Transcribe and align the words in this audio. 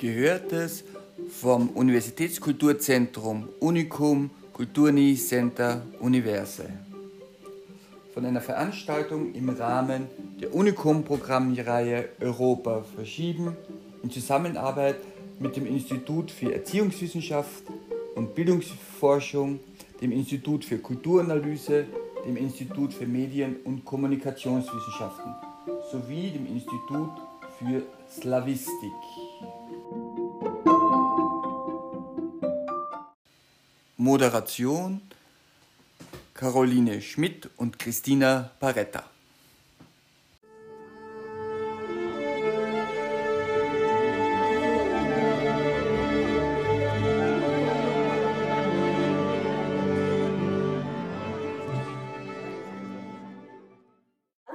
Gehörtes 0.00 0.84
vom 1.28 1.68
Universitätskulturzentrum 1.68 3.50
Unicum 3.58 4.30
Kulturni 4.54 5.14
Center 5.14 5.82
Universe. 6.00 6.64
Von 8.14 8.24
einer 8.24 8.40
Veranstaltung 8.40 9.34
im 9.34 9.50
Rahmen 9.50 10.06
der 10.40 10.54
Unicum-Programmreihe 10.54 12.08
Europa 12.18 12.82
verschieben 12.96 13.54
in 14.02 14.10
Zusammenarbeit 14.10 14.96
mit 15.38 15.56
dem 15.56 15.66
Institut 15.66 16.30
für 16.30 16.54
Erziehungswissenschaft 16.54 17.64
und 18.14 18.34
Bildungsforschung, 18.34 19.60
dem 20.00 20.12
Institut 20.12 20.64
für 20.64 20.78
Kulturanalyse, 20.78 21.84
dem 22.26 22.38
Institut 22.38 22.94
für 22.94 23.06
Medien- 23.06 23.56
und 23.64 23.84
Kommunikationswissenschaften 23.84 25.34
sowie 25.92 26.30
dem 26.30 26.46
Institut 26.46 27.10
für 27.58 27.82
Slavistik. 28.08 29.19
Moderation 34.02 35.02
Caroline 36.32 37.02
Schmidt 37.02 37.50
und 37.58 37.78
Christina 37.78 38.50
Paretta. 38.58 39.04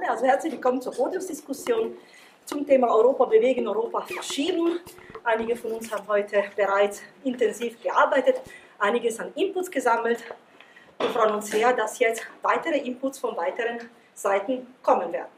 Also 0.08 0.24
herzlich 0.24 0.54
willkommen 0.54 0.82
zur 0.82 0.92
Podiumsdiskussion 0.92 1.92
zum 2.46 2.66
Thema 2.66 2.88
Europa 2.92 3.26
bewegen, 3.26 3.68
Europa 3.68 4.00
verschieben. 4.00 4.80
Einige 5.22 5.54
von 5.54 5.70
uns 5.70 5.92
haben 5.92 6.08
heute 6.08 6.42
bereits 6.56 7.00
intensiv 7.22 7.80
gearbeitet 7.80 8.40
einiges 8.78 9.18
an 9.20 9.32
Inputs 9.34 9.70
gesammelt. 9.70 10.22
Wir 10.98 11.10
freuen 11.10 11.34
uns 11.34 11.50
sehr, 11.50 11.72
dass 11.72 11.98
jetzt 11.98 12.26
weitere 12.42 12.78
Inputs 12.78 13.18
von 13.18 13.36
weiteren 13.36 13.90
Seiten 14.14 14.74
kommen 14.82 15.12
werden. 15.12 15.28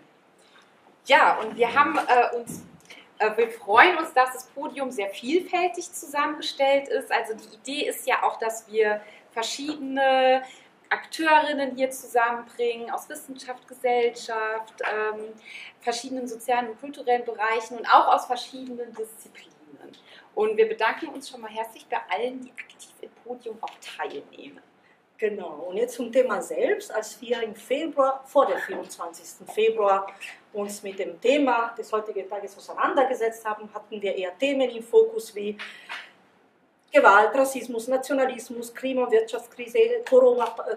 Ja, 1.07 1.39
und 1.41 1.57
wir 1.57 1.75
haben 1.75 1.99
äh, 1.99 2.37
uns, 2.37 2.65
äh, 3.19 3.37
wir 3.37 3.51
freuen 3.51 3.97
uns, 3.99 4.13
dass 4.13 4.33
das 4.33 4.47
Podium 4.49 4.91
sehr 4.91 5.09
vielfältig 5.09 5.93
zusammengestellt 5.93 6.89
ist. 6.89 7.11
Also 7.11 7.35
die 7.35 7.57
Idee 7.57 7.89
ist 7.89 8.07
ja 8.07 8.23
auch, 8.23 8.39
dass 8.39 8.71
wir 8.71 9.01
verschiedene 9.33 10.43
Akteurinnen 10.91 11.77
hier 11.77 11.91
zusammenbringen 11.91 12.91
aus 12.91 13.09
Wissenschaft, 13.09 13.67
Gesellschaft, 13.67 14.75
ähm, 14.83 15.33
verschiedenen 15.81 16.27
sozialen 16.27 16.71
und 16.71 16.81
kulturellen 16.81 17.25
Bereichen 17.25 17.79
und 17.79 17.87
auch 17.87 18.09
aus 18.09 18.27
verschiedenen 18.27 18.93
Disziplinen. 18.95 19.58
Und 20.39 20.57
wir 20.57 20.69
bedanken 20.69 21.09
uns 21.09 21.29
schon 21.29 21.41
mal 21.41 21.51
herzlich 21.51 21.85
bei 21.89 21.99
allen, 22.09 22.41
die 22.41 22.53
aktiv 22.53 22.93
im 23.01 23.11
Podium 23.25 23.59
auch 23.61 23.75
teilnehmen. 23.81 24.61
Genau, 25.17 25.67
und 25.69 25.79
jetzt 25.79 25.97
zum 25.97 26.13
Thema 26.13 26.41
selbst. 26.41 26.95
Als 26.95 27.21
wir 27.21 27.43
im 27.43 27.57
Februar, 27.57 28.23
vor 28.25 28.47
dem 28.47 28.57
24. 28.59 29.49
Februar, 29.53 30.07
uns 30.53 30.81
mit 30.85 30.97
dem 31.01 31.21
Thema 31.21 31.75
des 31.77 31.93
heutigen 31.93 32.29
Tages 32.29 32.57
auseinandergesetzt 32.57 33.45
haben, 33.45 33.69
hatten 33.75 34.01
wir 34.01 34.15
eher 34.15 34.39
Themen 34.39 34.71
im 34.71 34.85
Fokus 34.85 35.35
wie 35.35 35.59
Gewalt, 36.93 37.35
Rassismus, 37.35 37.89
Nationalismus, 37.89 38.73
Klima- 38.73 39.11
Wirtschaftskrise, 39.11 39.79
äh, 39.79 40.05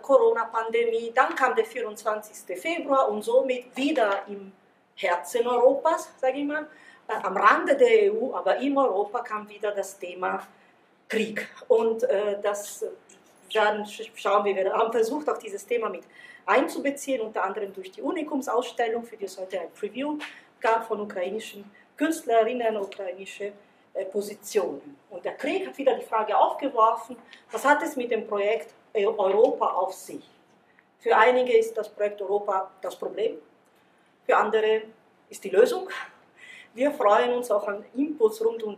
Corona-Pandemie. 0.01 1.11
Dann 1.13 1.35
kam 1.35 1.55
der 1.55 1.65
24. 1.65 2.59
Februar 2.59 3.09
und 3.09 3.21
somit 3.21 3.77
wieder 3.77 4.23
im 4.27 4.51
Herzen 4.95 5.45
Europas, 5.45 6.09
sage 6.19 6.39
ich 6.39 6.45
mal, 6.45 6.67
am 7.23 7.37
Rande 7.37 7.75
der 7.75 8.13
EU, 8.13 8.33
aber 8.33 8.57
in 8.57 8.77
Europa 8.77 9.19
kam 9.19 9.49
wieder 9.49 9.71
das 9.71 9.97
Thema 9.97 10.47
Krieg. 11.07 11.47
Und 11.67 12.03
äh, 12.03 12.39
das 12.41 12.85
dann 13.53 13.85
schauen 13.85 14.45
wir, 14.45 14.55
wir 14.55 14.73
haben 14.73 14.91
versucht, 14.91 15.29
auch 15.29 15.37
dieses 15.37 15.65
Thema 15.65 15.89
mit 15.89 16.03
einzubeziehen, 16.45 17.21
unter 17.21 17.43
anderem 17.43 17.73
durch 17.73 17.91
die 17.91 18.01
Unikumsausstellung, 18.01 19.03
für 19.03 19.17
die 19.17 19.25
es 19.25 19.37
heute 19.37 19.59
ein 19.59 19.71
Preview 19.77 20.17
gab 20.59 20.87
von 20.87 21.01
ukrainischen 21.01 21.69
Künstlerinnen, 21.97 22.77
ukrainische 22.77 23.51
äh, 23.93 24.05
Positionen. 24.05 24.97
Und 25.09 25.25
der 25.25 25.35
Krieg 25.35 25.67
hat 25.67 25.77
wieder 25.77 25.95
die 25.95 26.05
Frage 26.05 26.37
aufgeworfen, 26.37 27.15
was 27.51 27.65
hat 27.65 27.81
es 27.83 27.95
mit 27.95 28.11
dem 28.11 28.27
Projekt 28.27 28.73
Europa 28.93 29.67
auf 29.67 29.93
sich? 29.93 30.23
Für 30.99 31.17
einige 31.17 31.57
ist 31.57 31.75
das 31.75 31.89
Projekt 31.89 32.21
Europa 32.21 32.69
das 32.81 32.95
Problem, 32.95 33.37
für 34.25 34.37
andere 34.37 34.83
ist 35.29 35.43
die 35.43 35.49
Lösung. 35.49 35.89
Wir 36.73 36.91
freuen 36.93 37.33
uns 37.33 37.51
auch 37.51 37.67
an 37.67 37.83
Inputs 37.93 38.43
rund 38.43 38.63
um 38.63 38.77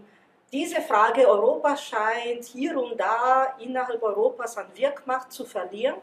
diese 0.52 0.82
Frage. 0.82 1.28
Europa 1.28 1.78
scheint 1.78 2.44
hier 2.46 2.76
und 2.76 3.00
da 3.00 3.56
innerhalb 3.60 4.02
Europas 4.02 4.58
an 4.58 4.66
Wirkmacht 4.74 5.32
zu 5.32 5.46
verlieren. 5.46 5.98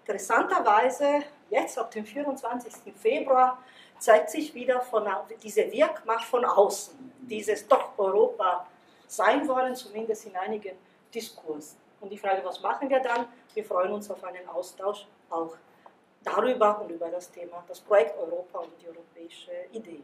Interessanterweise, 0.00 1.22
jetzt 1.48 1.78
ab 1.78 1.92
dem 1.92 2.04
24. 2.04 2.92
Februar, 2.96 3.62
zeigt 4.00 4.30
sich 4.30 4.52
wieder 4.52 4.80
von, 4.80 5.08
diese 5.40 5.70
Wirkmacht 5.70 6.24
von 6.24 6.44
außen, 6.44 7.12
dieses 7.20 7.68
doch 7.68 7.96
Europa 7.96 8.66
sein 9.06 9.46
wollen, 9.46 9.76
zumindest 9.76 10.26
in 10.26 10.34
einigen 10.34 10.76
Diskursen. 11.14 11.78
Und 12.00 12.10
die 12.10 12.18
Frage, 12.18 12.44
was 12.44 12.60
machen 12.60 12.90
wir 12.90 12.98
dann? 12.98 13.28
Wir 13.54 13.64
freuen 13.64 13.92
uns 13.92 14.10
auf 14.10 14.24
einen 14.24 14.48
Austausch 14.48 15.06
auch 15.30 15.54
darüber 16.24 16.80
und 16.80 16.90
über 16.90 17.08
das 17.10 17.30
Thema, 17.30 17.62
das 17.68 17.78
Projekt 17.78 18.18
Europa 18.18 18.58
und 18.58 18.72
die 18.82 18.88
europäische 18.88 19.52
Idee 19.70 20.02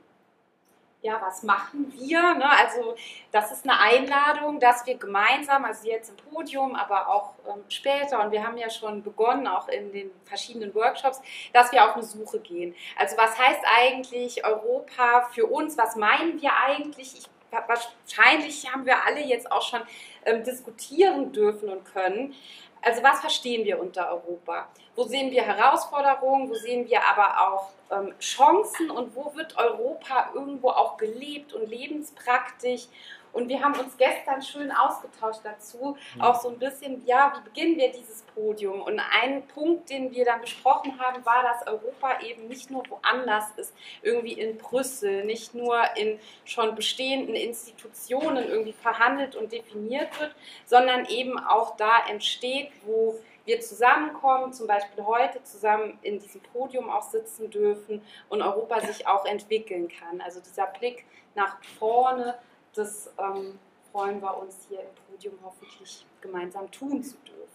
ja, 1.00 1.20
was 1.22 1.42
machen 1.44 1.92
wir? 1.96 2.34
Ne? 2.34 2.50
Also 2.50 2.96
das 3.30 3.52
ist 3.52 3.68
eine 3.68 3.78
Einladung, 3.78 4.58
dass 4.58 4.84
wir 4.84 4.96
gemeinsam, 4.96 5.64
also 5.64 5.88
jetzt 5.88 6.10
im 6.10 6.16
Podium, 6.16 6.74
aber 6.74 7.08
auch 7.08 7.34
ähm, 7.46 7.62
später, 7.68 8.20
und 8.24 8.32
wir 8.32 8.44
haben 8.44 8.58
ja 8.58 8.68
schon 8.68 9.02
begonnen, 9.02 9.46
auch 9.46 9.68
in 9.68 9.92
den 9.92 10.10
verschiedenen 10.24 10.74
Workshops, 10.74 11.20
dass 11.52 11.70
wir 11.70 11.84
auf 11.84 11.94
eine 11.94 12.02
Suche 12.02 12.40
gehen. 12.40 12.74
Also 12.96 13.16
was 13.16 13.38
heißt 13.38 13.60
eigentlich 13.78 14.44
Europa 14.44 15.28
für 15.32 15.46
uns? 15.46 15.78
Was 15.78 15.94
meinen 15.94 16.40
wir 16.42 16.50
eigentlich? 16.66 17.16
Ich, 17.16 17.26
wahrscheinlich 17.50 18.70
haben 18.72 18.84
wir 18.84 19.04
alle 19.04 19.20
jetzt 19.20 19.50
auch 19.52 19.62
schon 19.62 19.80
ähm, 20.26 20.42
diskutieren 20.42 21.32
dürfen 21.32 21.68
und 21.68 21.84
können. 21.84 22.34
Also 22.82 23.02
was 23.02 23.20
verstehen 23.20 23.64
wir 23.64 23.80
unter 23.80 24.08
Europa? 24.10 24.68
Wo 24.94 25.04
sehen 25.04 25.30
wir 25.30 25.42
Herausforderungen? 25.42 26.48
Wo 26.48 26.54
sehen 26.54 26.88
wir 26.88 27.00
aber 27.04 27.48
auch 27.48 27.70
ähm, 27.90 28.14
Chancen? 28.18 28.90
Und 28.90 29.14
wo 29.14 29.34
wird 29.34 29.56
Europa 29.56 30.30
irgendwo 30.34 30.70
auch 30.70 30.96
gelebt 30.96 31.52
und 31.52 31.68
lebenspraktisch? 31.68 32.86
Und 33.32 33.48
wir 33.48 33.62
haben 33.62 33.78
uns 33.78 33.96
gestern 33.96 34.42
schön 34.42 34.70
ausgetauscht 34.70 35.40
dazu, 35.44 35.96
mhm. 36.14 36.20
auch 36.20 36.40
so 36.40 36.48
ein 36.48 36.58
bisschen, 36.58 37.04
ja, 37.06 37.32
wie 37.36 37.48
beginnen 37.48 37.76
wir 37.76 37.90
dieses 37.90 38.22
Podium? 38.34 38.82
Und 38.82 39.00
ein 39.22 39.46
Punkt, 39.48 39.90
den 39.90 40.12
wir 40.12 40.24
dann 40.24 40.40
besprochen 40.40 40.98
haben, 40.98 41.24
war, 41.24 41.42
dass 41.42 41.66
Europa 41.66 42.20
eben 42.22 42.48
nicht 42.48 42.70
nur 42.70 42.82
woanders 42.88 43.50
ist, 43.56 43.74
irgendwie 44.02 44.32
in 44.32 44.56
Brüssel, 44.56 45.24
nicht 45.24 45.54
nur 45.54 45.78
in 45.96 46.18
schon 46.44 46.74
bestehenden 46.74 47.34
Institutionen 47.34 48.48
irgendwie 48.48 48.72
verhandelt 48.72 49.36
und 49.36 49.52
definiert 49.52 50.18
wird, 50.20 50.34
sondern 50.66 51.06
eben 51.06 51.38
auch 51.38 51.76
da 51.76 52.06
entsteht, 52.08 52.70
wo 52.84 53.18
wir 53.48 53.60
zusammenkommen, 53.60 54.52
zum 54.52 54.66
Beispiel 54.66 55.04
heute 55.04 55.42
zusammen 55.42 55.98
in 56.02 56.18
diesem 56.18 56.42
Podium 56.42 56.90
auch 56.90 57.02
sitzen 57.02 57.50
dürfen 57.50 58.02
und 58.28 58.42
Europa 58.42 58.80
sich 58.80 59.06
auch 59.06 59.24
entwickeln 59.24 59.88
kann. 59.88 60.20
Also 60.20 60.40
dieser 60.40 60.66
Blick 60.66 61.06
nach 61.34 61.56
vorne, 61.78 62.38
das 62.78 63.10
ähm, 63.18 63.58
freuen 63.90 64.20
wir 64.20 64.38
uns 64.38 64.66
hier 64.68 64.80
im 64.80 64.94
Podium 65.10 65.38
hoffentlich 65.42 66.06
gemeinsam 66.20 66.70
tun 66.70 67.02
zu 67.02 67.16
dürfen. 67.18 67.48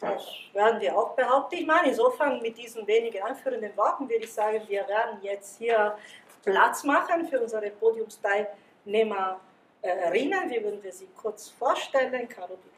Das 0.00 0.26
werden 0.52 0.80
wir 0.80 0.96
auch 0.96 1.14
behaupten. 1.16 1.56
Ich 1.56 1.66
meine, 1.66 1.88
insofern 1.88 2.40
mit 2.42 2.56
diesen 2.58 2.86
wenigen 2.86 3.22
anführenden 3.22 3.76
Worten 3.76 4.08
würde 4.08 4.24
ich 4.24 4.32
sagen, 4.32 4.62
wir 4.68 4.86
werden 4.86 5.18
jetzt 5.22 5.58
hier 5.58 5.96
Platz 6.44 6.84
machen 6.84 7.26
für 7.26 7.40
unsere 7.40 7.70
Podiumsteilnehmerinnen. 7.70 9.40
Wie 9.82 10.62
würden 10.62 10.82
wir 10.82 10.92
sie 10.92 11.08
kurz 11.16 11.48
vorstellen? 11.48 12.28
Caro, 12.28 12.48
du 12.48 12.56
darfst 12.56 12.73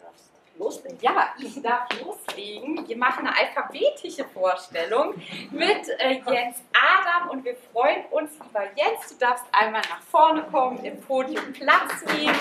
loslegen. 0.58 0.98
Ja, 1.00 1.34
ich 1.38 1.60
darf 1.62 1.88
loslegen. 2.00 2.86
Wir 2.86 2.96
machen 2.96 3.26
eine 3.26 3.36
alphabetische 3.36 4.24
Vorstellung 4.24 5.14
mit 5.50 5.88
äh, 5.98 6.20
Jens 6.26 6.62
Adam 6.72 7.30
und 7.30 7.44
wir 7.44 7.56
freuen 7.72 8.04
uns, 8.10 8.32
lieber 8.42 8.64
Jens, 8.74 9.08
du 9.08 9.14
darfst 9.18 9.44
einmal 9.52 9.82
nach 9.82 10.02
vorne 10.02 10.42
kommen, 10.44 10.84
im 10.84 11.00
Podium 11.00 11.52
Platz 11.52 12.04
nehmen. 12.06 12.34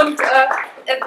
Und 0.00 0.20
äh, 0.20 0.92
äh, 0.92 1.00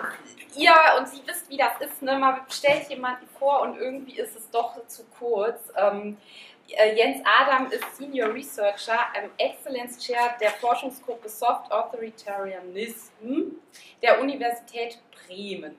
ihr 0.55 0.73
und 0.97 1.07
sie 1.07 1.21
wisst, 1.25 1.49
wie 1.49 1.57
das 1.57 1.79
ist, 1.79 2.01
ne? 2.01 2.17
man 2.17 2.41
stellt 2.49 2.89
jemanden 2.89 3.27
vor 3.39 3.61
und 3.61 3.77
irgendwie 3.77 4.17
ist 4.17 4.35
es 4.35 4.49
doch 4.49 4.75
zu 4.87 5.03
kurz. 5.19 5.71
Ähm, 5.75 6.17
äh, 6.17 6.56
Jens 6.67 7.21
Adam 7.23 7.71
ist 7.71 7.95
Senior 7.95 8.33
Researcher 8.33 8.99
am 9.15 9.31
Excellence 9.37 9.99
Chair 9.99 10.35
der 10.41 10.51
Forschungsgruppe 10.51 11.29
Soft 11.29 11.71
Authoritarianism 11.71 13.55
der 14.01 14.19
Universität 14.19 14.99
Bremen. 15.11 15.75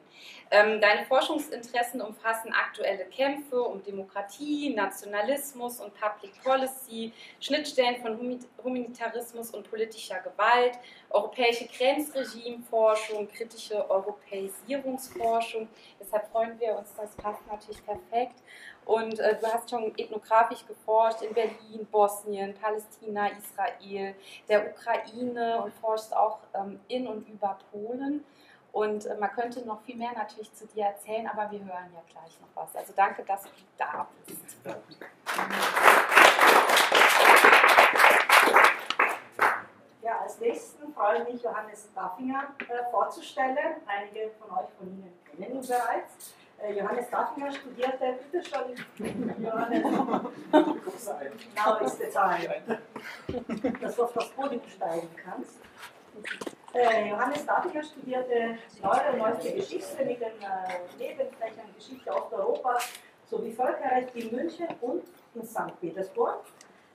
Ähm, 0.50 0.80
deine 0.80 1.04
Forschungsinteressen 1.04 2.00
umfassen 2.00 2.52
aktuelle 2.52 3.04
Kämpfe 3.04 3.60
um 3.60 3.82
Demokratie, 3.82 4.74
Nationalismus 4.74 5.78
und 5.80 5.92
Public 5.94 6.42
Policy, 6.42 7.12
Schnittstellen 7.38 8.00
von 8.00 8.40
Humanitarismus 8.64 9.50
und 9.50 9.68
politischer 9.68 10.20
Gewalt, 10.20 10.78
europäische 11.10 11.66
Grenzregimeforschung, 11.66 13.28
kritische 13.28 13.88
Europäisierungsforschung. 13.90 15.68
Deshalb 16.00 16.30
freuen 16.32 16.58
wir 16.58 16.76
uns, 16.78 16.94
das 16.96 17.14
passt 17.16 17.46
natürlich 17.50 17.84
perfekt. 17.84 18.42
Und 18.86 19.20
äh, 19.20 19.36
du 19.38 19.46
hast 19.46 19.68
schon 19.68 19.92
ethnografisch 19.98 20.66
geforscht 20.66 21.20
in 21.20 21.34
Berlin, 21.34 21.86
Bosnien, 21.90 22.54
Palästina, 22.54 23.28
Israel, 23.32 24.14
der 24.48 24.70
Ukraine 24.70 25.62
und 25.62 25.74
forschst 25.74 26.16
auch 26.16 26.38
ähm, 26.54 26.80
in 26.88 27.06
und 27.06 27.28
über 27.28 27.58
Polen. 27.70 28.24
Und 28.72 29.06
äh, 29.06 29.16
man 29.16 29.30
könnte 29.32 29.64
noch 29.66 29.80
viel 29.82 29.96
mehr 29.96 30.12
natürlich 30.12 30.52
zu 30.54 30.66
dir 30.66 30.84
erzählen, 30.86 31.26
aber 31.26 31.50
wir 31.50 31.60
hören 31.60 31.92
ja 31.94 32.02
gleich 32.10 32.38
noch 32.40 32.48
was. 32.54 32.76
Also 32.76 32.92
danke, 32.94 33.24
dass 33.24 33.42
du 33.44 33.50
da 33.76 34.06
bist. 34.26 34.56
Ja, 40.02 40.20
als 40.22 40.38
nächsten 40.40 40.92
freue 40.94 41.22
ich 41.22 41.34
mich, 41.34 41.42
Johannes 41.42 41.88
Daffinger 41.94 42.44
äh, 42.60 42.90
vorzustellen. 42.90 43.76
Einige 43.86 44.30
von 44.40 44.58
euch 44.58 44.68
von 44.78 44.88
Ihnen 44.88 45.12
kennen 45.24 45.56
ihn 45.56 45.66
bereits. 45.66 46.34
Äh, 46.60 46.72
Johannes 46.78 47.10
Daffinger 47.10 47.52
studierte, 47.52 48.18
bitte 48.30 48.48
schon, 48.48 48.74
Johannes, 49.44 49.82
genau 50.50 51.76
ist 51.78 51.98
die 52.00 52.10
Zahl, 52.10 52.38
dass 53.80 53.96
du 53.96 54.02
auf 54.02 54.12
das 54.12 54.28
Podium 54.30 54.62
steigen 54.68 55.08
kannst. 55.24 55.58
Äh, 56.74 57.08
Johannes 57.08 57.46
Daffinger 57.46 57.82
studierte 57.82 58.58
Neue 58.82 59.12
und 59.12 59.18
Neueste 59.18 59.54
Geschichte 59.54 60.04
mit 60.04 60.20
den 60.20 60.42
äh, 60.42 60.80
Nebenfächern 60.98 61.72
Geschichte 61.74 62.12
Osteuropas 62.12 62.90
sowie 63.26 63.52
Völkerrecht 63.52 64.14
in 64.14 64.30
München 64.34 64.68
und 64.82 65.04
in 65.34 65.46
St. 65.46 65.80
Petersburg. 65.80 66.44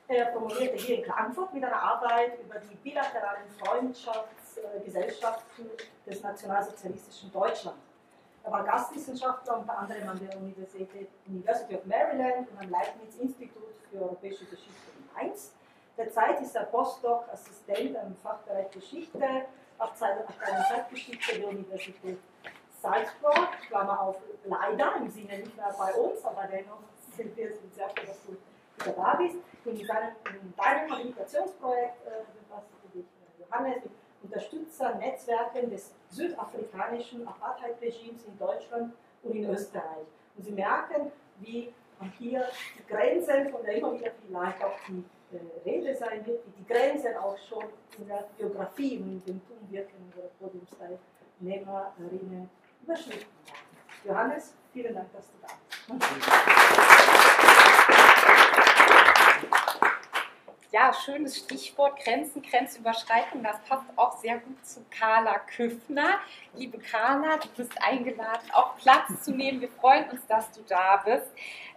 Er 0.08 0.26
promovierte 0.26 0.76
hier 0.76 0.98
in 0.98 1.04
Klagenfurt 1.04 1.56
mit 1.56 1.64
einer 1.64 1.82
Arbeit 1.82 2.40
über 2.40 2.60
die 2.60 2.76
bilateralen 2.76 3.50
Freundschaftsgesellschaften 3.60 5.72
des 6.06 6.22
nationalsozialistischen 6.22 7.32
Deutschland. 7.32 7.78
Er 8.44 8.52
war 8.52 8.64
Gastwissenschaftler 8.64 9.58
unter 9.58 9.76
anderem 9.78 10.10
an 10.10 10.20
der 10.20 10.38
Universität, 10.38 11.10
University 11.26 11.76
of 11.76 11.84
Maryland 11.86 12.48
und 12.52 12.60
am 12.60 12.70
Leibniz-Institut 12.70 13.74
für 13.90 14.02
Europäische 14.02 14.46
Geschichte 14.46 14.92
in 14.98 15.06
Mainz. 15.16 15.54
Derzeit 15.98 16.40
ist 16.42 16.56
er 16.56 16.66
Postdoc-Assistent 16.66 17.98
am 17.98 18.16
Fachbereich 18.18 18.70
Geschichte, 18.72 19.46
Abteilung 19.84 20.26
Zeitgeschichte 20.70 21.40
der 21.40 21.50
Universität 21.50 22.18
Salzburg, 22.82 23.50
Klammer 23.68 24.02
auf, 24.02 24.18
leider, 24.44 24.98
im 24.98 25.10
Sinne 25.10 25.40
nicht 25.40 25.56
mehr 25.56 25.74
bei 25.78 25.94
uns, 25.94 26.24
aber 26.26 26.44
dennoch 26.52 26.80
sind 27.16 27.36
wir 27.38 27.50
sehr 27.74 27.88
froh, 27.90 28.06
dass 28.06 28.26
du 28.26 28.38
wieder 28.86 28.96
da 28.96 29.14
bist. 29.16 29.38
In 29.66 29.88
deinem, 29.88 30.16
in 30.26 30.54
deinem 30.58 30.92
Habilitationsprojekt 30.92 32.06
äh, 32.06 32.10
befasst 32.38 32.68
du 32.84 33.00
dich, 33.00 33.06
äh, 33.06 33.42
Johannes, 33.42 33.84
mit 33.86 33.94
Unterstützernetzwerken 34.24 35.70
des 35.70 35.94
südafrikanischen 36.10 37.26
Apartheid-Regimes 37.26 38.26
in 38.26 38.38
Deutschland 38.38 38.94
und 39.24 39.36
in 39.36 39.50
Österreich. 39.50 40.06
Und 40.36 40.44
Sie 40.44 40.52
merken, 40.52 41.12
wie 41.40 41.74
hier 42.18 42.46
die 42.78 42.94
Grenzen, 42.94 43.50
von 43.50 43.64
der 43.64 43.76
immer 43.76 43.94
wieder 43.94 44.12
vielleicht 44.28 44.64
auch 44.64 44.76
die 44.90 45.04
Rede 45.66 45.94
sein 45.96 46.26
wird, 46.26 46.46
wie 46.46 46.52
die 46.62 46.66
Grenzen 46.66 47.18
auch 47.18 47.38
schon 47.38 47.66
in 47.98 48.08
der 48.08 48.30
Biografie 48.38 48.98
und 48.98 49.22
dem 49.28 49.42
Tumwirken 49.46 50.14
der 50.16 50.30
Podiumsteilnehmerinnen 50.40 52.50
überschritten 52.84 53.28
werden. 53.46 53.60
Johannes, 54.06 54.54
vielen 54.72 54.94
Dank, 54.94 55.12
dass 55.14 55.28
du 55.28 55.34
da 55.42 55.48
bist. 55.94 56.93
Ja, 60.74 60.92
schönes 60.92 61.38
Stichwort, 61.38 62.04
Grenzen, 62.04 62.42
Grenzüberschreitung. 62.42 63.44
Das 63.44 63.62
passt 63.70 63.86
auch 63.96 64.18
sehr 64.18 64.40
gut 64.40 64.66
zu 64.66 64.84
Carla 64.90 65.38
Küffner. 65.38 66.20
Liebe 66.56 66.80
Carla, 66.80 67.38
du 67.38 67.48
bist 67.56 67.80
eingeladen, 67.80 68.50
auch 68.52 68.76
Platz 68.78 69.24
zu 69.24 69.32
nehmen. 69.32 69.62
Wir 69.62 69.70
freuen 69.70 70.10
uns, 70.10 70.26
dass 70.26 70.52
du 70.52 70.62
da 70.68 70.98
bist. 71.06 71.28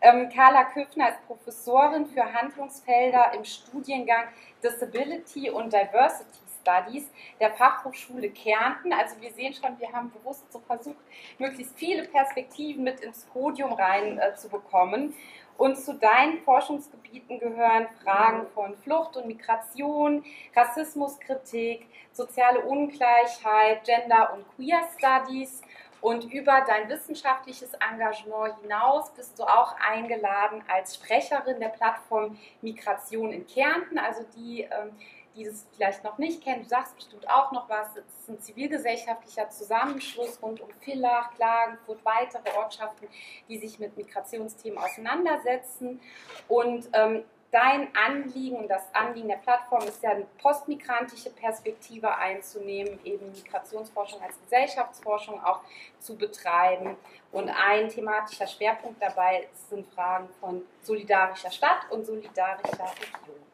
Ähm, 0.00 0.30
Carla 0.30 0.64
Küffner 0.64 1.10
ist 1.10 1.26
Professorin 1.26 2.06
für 2.06 2.32
Handlungsfelder 2.32 3.34
im 3.34 3.44
Studiengang 3.44 4.28
Disability 4.64 5.50
und 5.50 5.74
Diversity 5.74 6.46
Studies 6.62 7.10
der 7.38 7.52
Fachhochschule 7.52 8.30
Kärnten. 8.30 8.94
Also 8.94 9.20
wir 9.20 9.30
sehen 9.30 9.52
schon, 9.52 9.78
wir 9.78 9.92
haben 9.92 10.10
bewusst 10.10 10.50
so 10.50 10.58
versucht, 10.60 10.96
möglichst 11.38 11.78
viele 11.78 12.04
Perspektiven 12.08 12.82
mit 12.82 13.00
ins 13.00 13.24
Podium 13.26 13.74
rein 13.74 14.18
äh. 14.18 15.14
Und 15.56 15.76
zu 15.76 15.94
deinen 15.94 16.40
Forschungsgebieten 16.40 17.38
gehören 17.38 17.88
Fragen 18.02 18.46
von 18.54 18.76
Flucht 18.76 19.16
und 19.16 19.26
Migration, 19.26 20.22
Rassismuskritik, 20.54 21.86
soziale 22.12 22.60
Ungleichheit, 22.60 23.84
Gender 23.84 24.34
und 24.34 24.44
Queer 24.54 24.82
Studies. 24.98 25.62
Und 26.02 26.30
über 26.32 26.62
dein 26.66 26.88
wissenschaftliches 26.88 27.72
Engagement 27.74 28.54
hinaus 28.60 29.10
bist 29.14 29.38
du 29.38 29.44
auch 29.44 29.74
eingeladen 29.80 30.62
als 30.68 30.96
Sprecherin 30.96 31.58
der 31.58 31.70
Plattform 31.70 32.38
Migration 32.60 33.32
in 33.32 33.46
Kärnten, 33.46 33.98
also 33.98 34.24
die 34.36 34.62
ähm, 34.62 34.92
die 35.36 35.44
es 35.44 35.66
vielleicht 35.74 36.02
noch 36.02 36.18
nicht 36.18 36.42
kennen, 36.42 36.62
du 36.62 36.68
sagst 36.68 36.96
bestimmt 36.96 37.28
auch 37.28 37.52
noch 37.52 37.68
was, 37.68 37.88
es 37.96 38.04
ist 38.20 38.28
ein 38.28 38.40
zivilgesellschaftlicher 38.40 39.50
Zusammenschluss 39.50 40.40
rund 40.42 40.60
um 40.60 40.70
Villach, 40.80 41.32
Klagenfurt, 41.34 42.04
weitere 42.04 42.56
Ortschaften, 42.56 43.06
die 43.48 43.58
sich 43.58 43.78
mit 43.78 43.96
Migrationsthemen 43.96 44.78
auseinandersetzen. 44.78 46.00
Und 46.48 46.88
ähm, 46.94 47.24
dein 47.50 47.88
Anliegen 47.94 48.56
und 48.56 48.68
das 48.68 48.82
Anliegen 48.94 49.28
der 49.28 49.36
Plattform 49.36 49.82
ist 49.86 50.02
ja 50.02 50.10
eine 50.10 50.26
postmigrantische 50.40 51.30
Perspektive 51.30 52.14
einzunehmen, 52.16 52.98
eben 53.04 53.30
Migrationsforschung 53.32 54.20
als 54.22 54.40
Gesellschaftsforschung 54.42 55.42
auch 55.44 55.60
zu 55.98 56.16
betreiben. 56.16 56.96
Und 57.32 57.50
ein 57.50 57.88
thematischer 57.88 58.46
Schwerpunkt 58.46 59.02
dabei 59.02 59.48
sind 59.68 59.86
Fragen 59.94 60.28
von 60.40 60.62
solidarischer 60.82 61.50
Stadt 61.50 61.90
und 61.90 62.06
solidarischer 62.06 62.92
Region. 63.00 63.46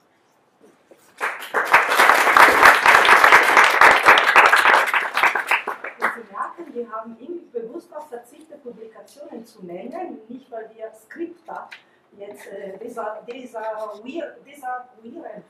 Wir 6.72 6.90
haben 6.90 7.16
bewusst 7.52 7.94
auf 7.94 8.08
verzichtet, 8.08 8.62
Publikationen 8.62 9.44
zu 9.44 9.64
nennen, 9.64 10.20
nicht 10.28 10.50
weil 10.50 10.70
wir 10.74 10.90
Skripta 10.92 11.68
jetzt 12.18 12.46
äh, 12.46 12.76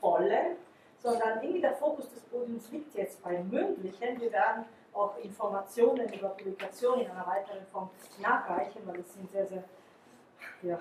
wollen, 0.01 0.57
sondern 0.99 1.41
irgendwie 1.41 1.61
der 1.61 1.75
Fokus 1.75 2.09
des 2.09 2.21
Podiums 2.23 2.71
liegt 2.71 2.95
jetzt 2.95 3.21
beim 3.23 3.49
Mündlichen. 3.49 4.19
Wir 4.21 4.31
werden 4.31 4.65
auch 4.93 5.17
Informationen 5.17 6.11
über 6.13 6.29
Publikationen 6.29 7.01
in 7.01 7.11
einer 7.11 7.27
weiteren 7.27 7.65
Form 7.71 7.89
nachreichen, 8.21 8.81
weil 8.85 8.99
es 8.99 9.13
sind 9.13 9.29
sehr, 9.31 9.45
sehr 9.47 9.63
ja, 10.61 10.79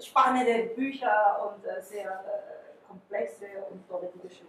spannende 0.00 0.74
Bücher 0.74 1.52
und 1.52 1.64
äh, 1.64 1.80
sehr 1.80 2.10
äh, 2.10 2.86
komplexe 2.88 3.46
und 3.70 3.86
die 3.86 4.20
geschrieben 4.20 4.48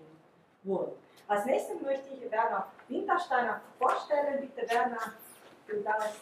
wurden. 0.64 0.94
Als 1.32 1.46
nächstes 1.46 1.80
möchte 1.80 2.10
ich 2.14 2.30
Werner 2.30 2.68
Wintersteiner 2.90 3.62
vorstellen. 3.80 4.52
Bitte 4.54 4.70
Werner, 4.70 5.14
du 5.66 5.82
darfst 5.82 6.20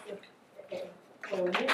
äh, 0.69 0.83
koloniert 1.27 1.71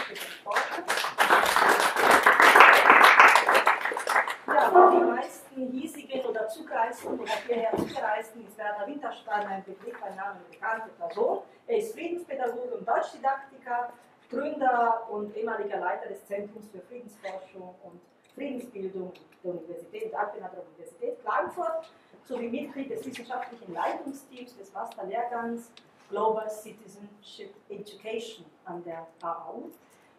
Ja, 4.48 4.90
die 4.90 5.04
meisten 5.04 5.68
hiesigen 5.70 6.26
oder 6.28 6.48
Zugreisten 6.48 7.20
oder 7.20 7.34
hierher 7.46 7.76
Zugereisten 7.76 8.48
ist 8.48 8.58
Werner 8.58 8.88
Wintersteiner 8.88 9.50
ein 9.50 9.66
Begriff, 9.66 10.02
ein 10.02 10.16
Name 10.16 10.40
bekannte 10.50 10.92
Person. 10.98 11.40
Er 11.68 11.78
ist 11.78 11.94
Friedenspädagoge 11.94 12.78
und 12.78 12.88
Deutschdidaktiker, 12.88 13.92
Gründer 14.30 15.10
und 15.10 15.36
ehemaliger 15.36 15.82
Leiter 15.82 16.08
des 16.08 16.26
Zentrums 16.26 16.70
für 16.72 16.80
Friedensforschung 16.80 17.76
und 17.84 18.00
Friedensbildung 18.34 19.12
der 19.44 19.52
Universität, 19.52 20.14
der 20.14 20.64
Universität 20.68 21.22
Klagenfurt 21.22 21.90
sowie 22.28 22.50
Mitglied 22.50 22.90
des 22.90 23.06
wissenschaftlichen 23.06 23.74
Leitungsteams 23.74 24.58
des 24.58 24.74
Masterlehrgangs 24.74 25.70
Global 26.10 26.50
Citizenship 26.50 27.54
Education 27.70 28.46
an 28.66 28.84
der 28.84 29.08
AAU. 29.22 29.70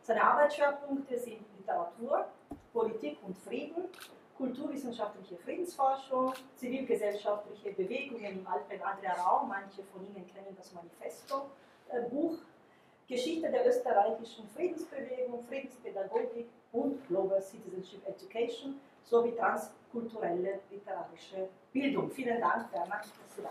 Seine 0.03 0.23
Arbeitsschwerpunkte 0.23 1.19
sind 1.19 1.41
Literatur, 1.59 2.27
Politik 2.73 3.19
und 3.27 3.37
Frieden, 3.39 3.85
kulturwissenschaftliche 4.37 5.37
Friedensforschung, 5.37 6.35
zivilgesellschaftliche 6.57 7.73
Bewegungen 7.73 8.41
im 8.41 8.47
Alpen-Adria-Raum, 8.47 9.49
manche 9.49 9.83
von 9.93 10.03
Ihnen 10.07 10.27
kennen 10.33 10.55
das 10.57 10.73
Manifesto-Buch, 10.73 12.35
äh, 12.35 13.09
Geschichte 13.09 13.51
der 13.51 13.67
österreichischen 13.67 14.49
Friedensbewegung, 14.55 15.45
Friedenspädagogik 15.45 16.47
und 16.73 17.07
Global 17.09 17.41
Citizenship 17.41 18.07
Education 18.07 18.81
sowie 19.05 19.33
transkulturelle 19.97 20.61
literarische 20.71 21.49
Bildung. 21.73 22.11
Vielen 22.11 22.41
Dank, 22.41 22.71
Bernhard, 22.71 23.05
dass 23.05 23.37
Sie 23.37 23.43
da 23.43 23.51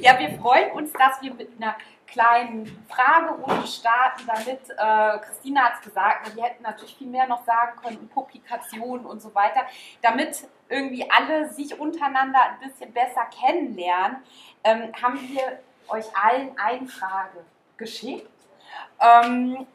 Ja, 0.00 0.18
wir 0.18 0.38
freuen 0.38 0.70
uns, 0.72 0.92
dass 0.92 1.20
wir 1.20 1.34
mit 1.34 1.50
einer 1.60 1.76
kleinen 2.06 2.84
Fragerunde 2.88 3.66
starten, 3.66 4.22
damit, 4.26 4.60
äh, 4.70 5.18
Christina 5.18 5.62
hat 5.62 5.74
es 5.78 5.84
gesagt, 5.84 6.34
wir 6.34 6.44
hätten 6.44 6.62
natürlich 6.62 6.96
viel 6.96 7.08
mehr 7.08 7.26
noch 7.26 7.44
sagen 7.44 7.78
können, 7.80 8.08
Publikationen 8.08 9.04
und 9.04 9.20
so 9.20 9.34
weiter, 9.34 9.62
damit 10.00 10.48
irgendwie 10.68 11.08
alle 11.10 11.48
sich 11.52 11.78
untereinander 11.78 12.40
ein 12.40 12.68
bisschen 12.68 12.92
besser 12.92 13.26
kennenlernen, 13.26 14.18
ähm, 14.64 14.92
haben 15.00 15.20
wir 15.28 15.60
euch 15.88 16.06
allen 16.16 16.56
eine 16.58 16.86
Frage 16.86 17.44
geschickt 17.76 18.39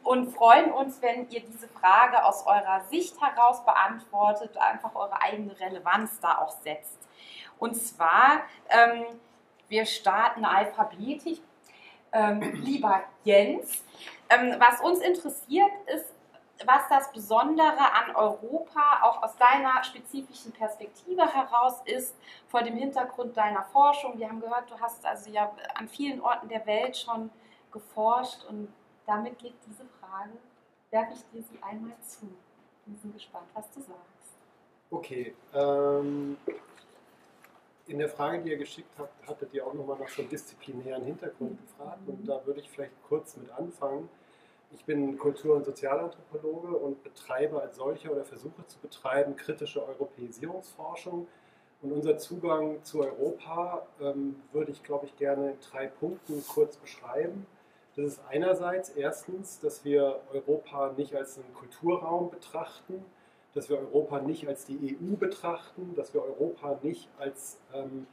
und 0.04 0.34
freuen 0.34 0.70
uns, 0.70 1.02
wenn 1.02 1.28
ihr 1.30 1.40
diese 1.40 1.66
Frage 1.68 2.24
aus 2.24 2.46
eurer 2.46 2.82
Sicht 2.90 3.20
heraus 3.20 3.64
beantwortet, 3.64 4.56
einfach 4.56 4.94
eure 4.94 5.20
eigene 5.20 5.58
Relevanz 5.58 6.20
da 6.20 6.38
auch 6.38 6.50
setzt. 6.62 6.96
Und 7.58 7.74
zwar, 7.74 8.42
ähm, 8.68 9.04
wir 9.68 9.84
starten 9.84 10.44
alphabetisch. 10.44 11.38
Ähm, 12.12 12.40
lieber 12.54 13.02
Jens, 13.24 13.82
ähm, 14.30 14.54
was 14.58 14.80
uns 14.80 15.00
interessiert 15.00 15.72
ist, 15.86 16.14
was 16.64 16.88
das 16.88 17.12
Besondere 17.12 17.92
an 17.92 18.14
Europa 18.14 19.02
auch 19.02 19.22
aus 19.22 19.36
deiner 19.36 19.82
spezifischen 19.84 20.52
Perspektive 20.52 21.26
heraus 21.26 21.82
ist, 21.84 22.16
vor 22.48 22.62
dem 22.62 22.76
Hintergrund 22.76 23.36
deiner 23.36 23.64
Forschung. 23.64 24.18
Wir 24.18 24.28
haben 24.28 24.40
gehört, 24.40 24.70
du 24.70 24.80
hast 24.80 25.04
also 25.04 25.30
ja 25.30 25.52
an 25.74 25.88
vielen 25.88 26.20
Orten 26.20 26.48
der 26.48 26.64
Welt 26.64 26.96
schon 26.96 27.30
geforscht 27.72 28.44
und 28.48 28.72
damit 29.06 29.38
geht 29.38 29.54
diese 29.66 29.84
Frage, 30.00 30.32
werfe 30.90 31.14
ich 31.14 31.24
dir 31.32 31.42
sie 31.42 31.62
einmal 31.62 31.96
zu. 32.02 32.26
Wir 32.86 32.98
sind 32.98 33.14
gespannt, 33.14 33.46
was 33.54 33.70
du 33.70 33.80
sagst. 33.80 34.36
Okay, 34.90 35.34
ähm, 35.54 36.36
in 37.86 37.98
der 37.98 38.08
Frage, 38.08 38.42
die 38.42 38.50
ihr 38.50 38.56
geschickt 38.56 38.90
habt, 38.98 39.26
hattet 39.26 39.52
ihr 39.54 39.66
auch 39.66 39.74
nochmal 39.74 39.98
nach 39.98 40.08
so 40.08 40.22
einem 40.22 40.30
disziplinären 40.30 41.04
Hintergrund 41.04 41.58
gefragt 41.60 42.00
und 42.06 42.28
da 42.28 42.44
würde 42.46 42.60
ich 42.60 42.70
vielleicht 42.70 42.92
kurz 43.08 43.36
mit 43.36 43.50
anfangen. 43.50 44.08
Ich 44.72 44.84
bin 44.84 45.16
Kultur- 45.18 45.56
und 45.56 45.64
Sozialanthropologe 45.64 46.76
und 46.76 47.02
betreibe 47.02 47.60
als 47.60 47.76
solcher 47.76 48.12
oder 48.12 48.24
versuche 48.24 48.66
zu 48.66 48.78
betreiben 48.78 49.36
kritische 49.36 49.86
Europäisierungsforschung. 49.86 51.28
Und 51.82 51.92
unser 51.92 52.18
Zugang 52.18 52.82
zu 52.82 53.00
Europa 53.02 53.86
ähm, 54.00 54.42
würde 54.52 54.72
ich, 54.72 54.82
glaube 54.82 55.06
ich, 55.06 55.16
gerne 55.16 55.52
in 55.52 55.60
drei 55.60 55.86
Punkten 55.86 56.42
kurz 56.48 56.76
beschreiben. 56.76 57.46
Das 57.96 58.04
ist 58.04 58.20
einerseits 58.28 58.90
erstens, 58.90 59.58
dass 59.60 59.82
wir 59.84 60.20
Europa 60.32 60.92
nicht 60.98 61.14
als 61.16 61.38
einen 61.38 61.54
Kulturraum 61.54 62.30
betrachten, 62.30 63.02
dass 63.54 63.70
wir 63.70 63.78
Europa 63.78 64.20
nicht 64.20 64.46
als 64.46 64.66
die 64.66 64.98
EU 65.00 65.16
betrachten, 65.16 65.94
dass 65.96 66.12
wir 66.12 66.22
Europa 66.22 66.78
nicht 66.82 67.08
als, 67.18 67.56
ähm, 67.72 68.06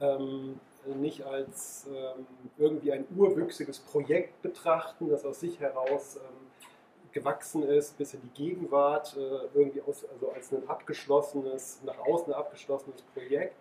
ähm, 0.00 0.60
nicht 0.94 1.24
als 1.24 1.88
ähm, 1.92 2.26
irgendwie 2.58 2.92
ein 2.92 3.04
urwüchsiges 3.16 3.80
Projekt 3.80 4.40
betrachten, 4.40 5.08
das 5.08 5.24
aus 5.24 5.40
sich 5.40 5.58
heraus 5.58 6.16
ähm, 6.16 6.44
gewachsen 7.10 7.64
ist 7.64 7.98
bis 7.98 8.14
in 8.14 8.20
die 8.22 8.44
Gegenwart, 8.44 9.16
äh, 9.16 9.48
irgendwie 9.52 9.82
aus, 9.82 10.04
also 10.12 10.30
als 10.30 10.52
ein 10.52 10.68
abgeschlossenes, 10.68 11.80
nach 11.84 11.98
außen 11.98 12.32
abgeschlossenes 12.32 13.02
Projekt, 13.14 13.56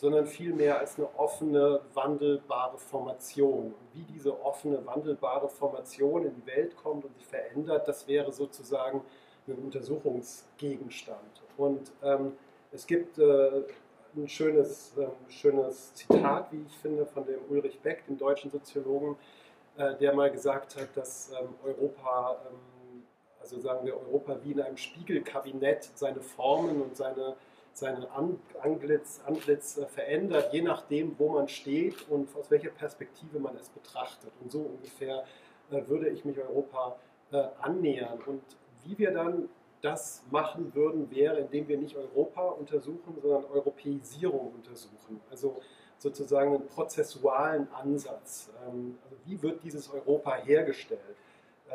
sondern 0.00 0.26
vielmehr 0.26 0.78
als 0.78 0.96
eine 0.96 1.06
offene, 1.18 1.82
wandelbare 1.92 2.78
Formation. 2.78 3.66
Und 3.66 3.92
wie 3.92 4.02
diese 4.14 4.42
offene, 4.42 4.84
wandelbare 4.86 5.50
Formation 5.50 6.24
in 6.24 6.34
die 6.34 6.46
Welt 6.46 6.74
kommt 6.74 7.04
und 7.04 7.14
sich 7.14 7.26
verändert, 7.26 7.86
das 7.86 8.08
wäre 8.08 8.32
sozusagen 8.32 9.02
ein 9.46 9.56
Untersuchungsgegenstand. 9.56 11.42
Und 11.58 11.92
ähm, 12.02 12.32
es 12.72 12.86
gibt 12.86 13.18
äh, 13.18 13.62
ein 14.16 14.26
schönes, 14.26 14.96
äh, 14.96 15.06
schönes 15.30 15.92
Zitat, 15.92 16.50
wie 16.50 16.62
ich 16.66 16.78
finde, 16.78 17.04
von 17.04 17.26
dem 17.26 17.40
Ulrich 17.50 17.78
Beck, 17.80 18.06
dem 18.06 18.16
deutschen 18.16 18.50
Soziologen, 18.50 19.16
äh, 19.76 19.96
der 19.96 20.14
mal 20.14 20.30
gesagt 20.30 20.80
hat, 20.80 20.96
dass 20.96 21.30
ähm, 21.38 21.50
Europa, 21.62 22.38
ähm, 22.48 23.02
also 23.38 23.60
sagen 23.60 23.84
wir 23.84 23.98
Europa 23.98 24.38
wie 24.44 24.52
in 24.52 24.62
einem 24.62 24.78
Spiegelkabinett 24.78 25.90
seine 25.94 26.22
Formen 26.22 26.80
und 26.80 26.96
seine 26.96 27.36
seinen 27.72 28.06
Antlitz, 28.62 29.20
Antlitz 29.26 29.78
äh, 29.78 29.86
verändert, 29.86 30.52
je 30.52 30.62
nachdem, 30.62 31.18
wo 31.18 31.30
man 31.30 31.48
steht 31.48 32.08
und 32.08 32.34
aus 32.36 32.50
welcher 32.50 32.70
Perspektive 32.70 33.38
man 33.38 33.56
es 33.56 33.68
betrachtet. 33.68 34.32
Und 34.40 34.50
so 34.50 34.60
ungefähr 34.60 35.24
äh, 35.70 35.86
würde 35.86 36.08
ich 36.08 36.24
mich 36.24 36.38
Europa 36.38 36.96
äh, 37.32 37.44
annähern. 37.60 38.18
Und 38.26 38.42
wie 38.84 38.98
wir 38.98 39.12
dann 39.12 39.48
das 39.82 40.22
machen 40.30 40.74
würden, 40.74 41.10
wäre, 41.10 41.38
indem 41.40 41.68
wir 41.68 41.78
nicht 41.78 41.96
Europa 41.96 42.42
untersuchen, 42.42 43.16
sondern 43.20 43.44
Europäisierung 43.46 44.52
untersuchen. 44.54 45.20
Also 45.30 45.60
sozusagen 45.96 46.54
einen 46.54 46.66
prozessualen 46.66 47.68
Ansatz. 47.72 48.50
Ähm, 48.66 48.98
also 49.04 49.16
wie 49.24 49.40
wird 49.42 49.62
dieses 49.62 49.90
Europa 49.90 50.36
hergestellt? 50.36 51.00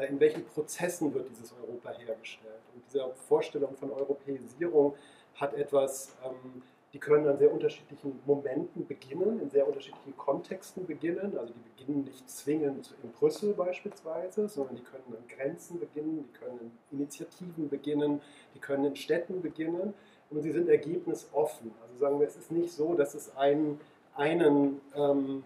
In 0.10 0.20
welchen 0.20 0.44
Prozessen 0.44 1.14
wird 1.14 1.30
dieses 1.30 1.54
Europa 1.54 1.92
hergestellt? 1.92 2.60
Und 2.74 2.84
diese 2.86 3.10
Vorstellung 3.30 3.78
von 3.78 3.92
Europäisierung 3.92 4.94
hat 5.36 5.54
etwas, 5.54 6.16
ähm, 6.24 6.64
die 6.94 7.00
können 7.00 7.28
an 7.28 7.38
sehr 7.38 7.52
unterschiedlichen 7.52 8.22
Momenten 8.26 8.88
beginnen, 8.88 9.42
in 9.42 9.50
sehr 9.50 9.68
unterschiedlichen 9.68 10.16
Kontexten 10.16 10.86
beginnen. 10.86 11.38
Also 11.38 11.54
die 11.54 11.70
beginnen 11.76 12.06
nicht 12.06 12.30
zwingend 12.30 12.96
in 13.04 13.12
Brüssel 13.12 13.54
beispielsweise, 13.54 14.48
sondern 14.48 14.78
die 14.78 14.84
können 14.84 15.04
an 15.10 15.28
Grenzen 15.28 15.78
beginnen, 15.78 16.24
die 16.24 16.40
können 16.40 16.72
in 16.92 17.00
Initiativen 17.00 17.70
beginnen, 17.70 18.22
die 18.54 18.60
können 18.60 18.86
in 18.86 18.96
Städten 18.96 19.42
beginnen 19.42 19.94
und 20.30 20.42
sie 20.42 20.52
sind 20.52 20.70
ergebnisoffen. 20.70 21.74
Also 21.82 21.98
sagen 22.00 22.20
wir, 22.20 22.28
es 22.28 22.38
ist 22.38 22.52
nicht 22.52 22.72
so, 22.72 22.94
dass 22.94 23.14
es 23.14 23.36
einen, 23.36 23.82
einen, 24.16 24.80
ähm, 24.96 25.44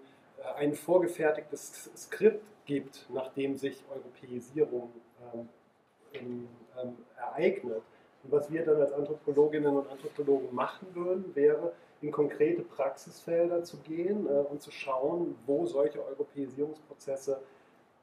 ein 0.56 0.76
vorgefertigtes 0.76 1.90
Skript 1.98 2.46
gibt, 2.66 3.08
nachdem 3.12 3.58
sich 3.58 3.84
Europäisierung 3.90 4.92
ähm, 5.34 5.50
ähm, 6.14 6.48
ereignet, 7.18 7.82
und 8.24 8.32
was 8.32 8.52
wir 8.52 8.66
dann 8.66 8.82
als 8.82 8.92
Anthropologinnen 8.92 9.76
und 9.76 9.90
Anthropologen 9.90 10.54
machen 10.54 10.88
würden, 10.94 11.36
wäre, 11.36 11.72
in 12.02 12.12
konkrete 12.12 12.62
Praxisfelder 12.62 13.64
zu 13.64 13.78
gehen 13.78 14.28
äh, 14.28 14.30
und 14.30 14.62
zu 14.62 14.72
schauen, 14.72 15.36
wo 15.46 15.66
solche 15.66 16.04
Europäisierungsprozesse, 16.06 17.42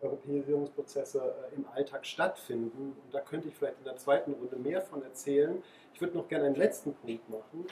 Europäisierungsprozesse 0.01 1.19
äh, 1.19 1.55
im 1.55 1.67
Alltag 1.75 2.05
stattfinden. 2.05 2.97
Und 3.05 3.15
da 3.15 3.21
könnte 3.21 3.49
ich 3.49 3.55
vielleicht 3.55 3.79
in 3.79 3.85
der 3.85 3.97
zweiten 3.97 4.33
Runde 4.33 4.57
mehr 4.57 4.83
von 4.83 5.03
erzählen. 5.03 5.63
Ich 5.95 6.01
würde 6.01 6.17
noch 6.17 6.29
gerne 6.29 6.47
einen 6.47 6.57
letzten 6.57 6.93
Punkt 6.95 7.29
machen, 7.31 7.67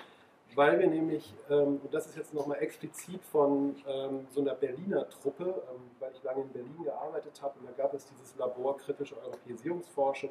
weil 0.55 0.79
wir 0.79 0.87
nämlich, 0.87 1.35
ähm, 1.51 1.81
und 1.83 1.93
das 1.93 2.07
ist 2.07 2.17
jetzt 2.17 2.33
nochmal 2.33 2.59
explizit 2.63 3.23
von 3.25 3.77
ähm, 3.87 4.27
so 4.31 4.41
einer 4.41 4.55
Berliner 4.55 5.09
Truppe, 5.11 5.45
ähm, 5.45 5.83
weil 5.99 6.13
ich 6.15 6.23
lange 6.23 6.43
in 6.43 6.49
Berlin 6.53 6.85
gearbeitet 6.85 7.41
habe, 7.43 7.59
und 7.61 7.69
da 7.69 7.83
gab 7.83 7.93
es 7.93 8.07
dieses 8.07 8.35
Labor 8.39 8.79
kritische 8.79 9.17
Europäisierungsforschung, 9.23 10.31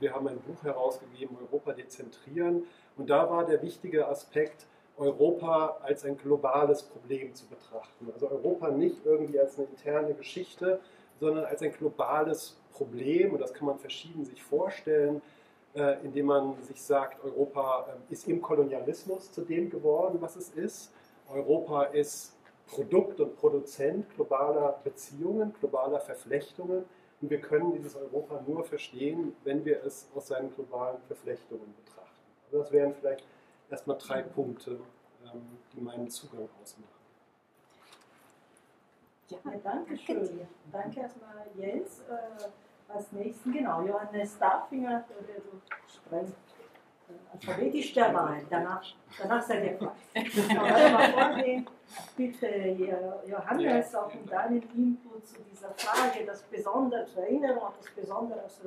wir 0.00 0.14
haben 0.14 0.28
ein 0.28 0.38
Buch 0.40 0.62
herausgegeben, 0.62 1.36
Europa 1.40 1.72
dezentrieren. 1.72 2.64
Und 2.96 3.10
da 3.10 3.30
war 3.30 3.44
der 3.44 3.62
wichtige 3.62 4.08
Aspekt, 4.08 4.66
Europa 4.98 5.78
als 5.82 6.04
ein 6.04 6.16
globales 6.16 6.82
Problem 6.82 7.34
zu 7.34 7.46
betrachten. 7.46 8.08
Also 8.12 8.30
Europa 8.30 8.70
nicht 8.70 9.04
irgendwie 9.04 9.38
als 9.38 9.58
eine 9.58 9.66
interne 9.68 10.14
Geschichte, 10.14 10.80
sondern 11.20 11.44
als 11.44 11.62
ein 11.62 11.72
globales 11.72 12.56
Problem. 12.72 13.32
Und 13.32 13.40
das 13.40 13.52
kann 13.52 13.66
man 13.66 13.78
verschieden 13.78 14.24
sich 14.24 14.42
vorstellen, 14.42 15.20
äh, 15.74 16.02
indem 16.02 16.26
man 16.26 16.62
sich 16.62 16.80
sagt, 16.82 17.22
Europa 17.22 17.86
äh, 17.88 18.12
ist 18.12 18.26
im 18.28 18.40
Kolonialismus 18.40 19.30
zu 19.32 19.42
dem 19.42 19.68
geworden, 19.68 20.18
was 20.20 20.36
es 20.36 20.50
ist. 20.50 20.92
Europa 21.28 21.84
ist 21.84 22.34
Produkt 22.66 23.20
und 23.20 23.36
Produzent 23.36 24.08
globaler 24.14 24.80
Beziehungen, 24.82 25.54
globaler 25.60 26.00
Verflechtungen. 26.00 26.84
Und 27.20 27.30
wir 27.30 27.40
können 27.40 27.72
dieses 27.72 27.96
Europa 27.96 28.42
nur 28.46 28.64
verstehen, 28.64 29.34
wenn 29.44 29.64
wir 29.64 29.82
es 29.84 30.08
aus 30.14 30.28
seinen 30.28 30.54
globalen 30.54 31.00
Verflechtungen 31.06 31.74
betrachten. 31.84 32.20
Also 32.46 32.58
das 32.58 32.72
wären 32.72 32.94
vielleicht 32.94 33.24
erstmal 33.70 33.98
drei 33.98 34.22
Punkte, 34.22 34.80
ähm, 35.24 35.58
die 35.72 35.80
meinen 35.80 36.08
Zugang 36.10 36.48
ausmachen. 36.62 36.90
Ja, 39.28 39.38
danke 39.64 39.96
schön. 39.96 40.40
Danke 40.70 41.00
erstmal 41.00 41.46
Jens. 41.56 42.00
Äh, 42.00 42.48
als 42.88 43.10
nächsten, 43.12 43.52
genau, 43.52 43.82
Johannes 43.82 44.38
Darfinger, 44.38 45.04
der 45.26 45.40
du 45.40 46.16
äh, 46.16 46.24
alphabetisch 47.32 47.92
der 47.92 48.14
Wahl. 48.14 48.42
Danach, 48.50 48.82
danach 49.18 49.42
seid 49.42 49.64
ihr 49.64 49.78
frei. 49.78 49.92
Aber 50.58 50.90
mal 50.90 51.12
vorgehen. 51.12 51.68
Bitte, 52.16 52.48
Johannes, 53.26 53.94
auch 53.94 54.12
um 54.12 54.26
deinen 54.26 54.62
Input 54.74 55.26
zu 55.26 55.36
dieser 55.50 55.70
Frage, 55.70 56.24
das 56.26 56.42
Besondere 56.42 57.06
zur 57.06 57.22
Erinnerung, 57.22 57.72
das 57.80 57.90
Besondere 57.94 58.44
aus, 58.44 58.60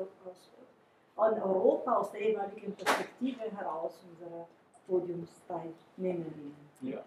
aus, 1.15 1.33
Europa, 1.33 1.95
aus 1.97 2.11
der 2.11 2.29
jeweiligen 2.29 2.73
Perspektive 2.75 3.41
heraus, 3.57 3.99
unserer 4.09 4.47
Podiumsteilnehmerinnen. 4.87 6.55
Ja. 6.81 6.99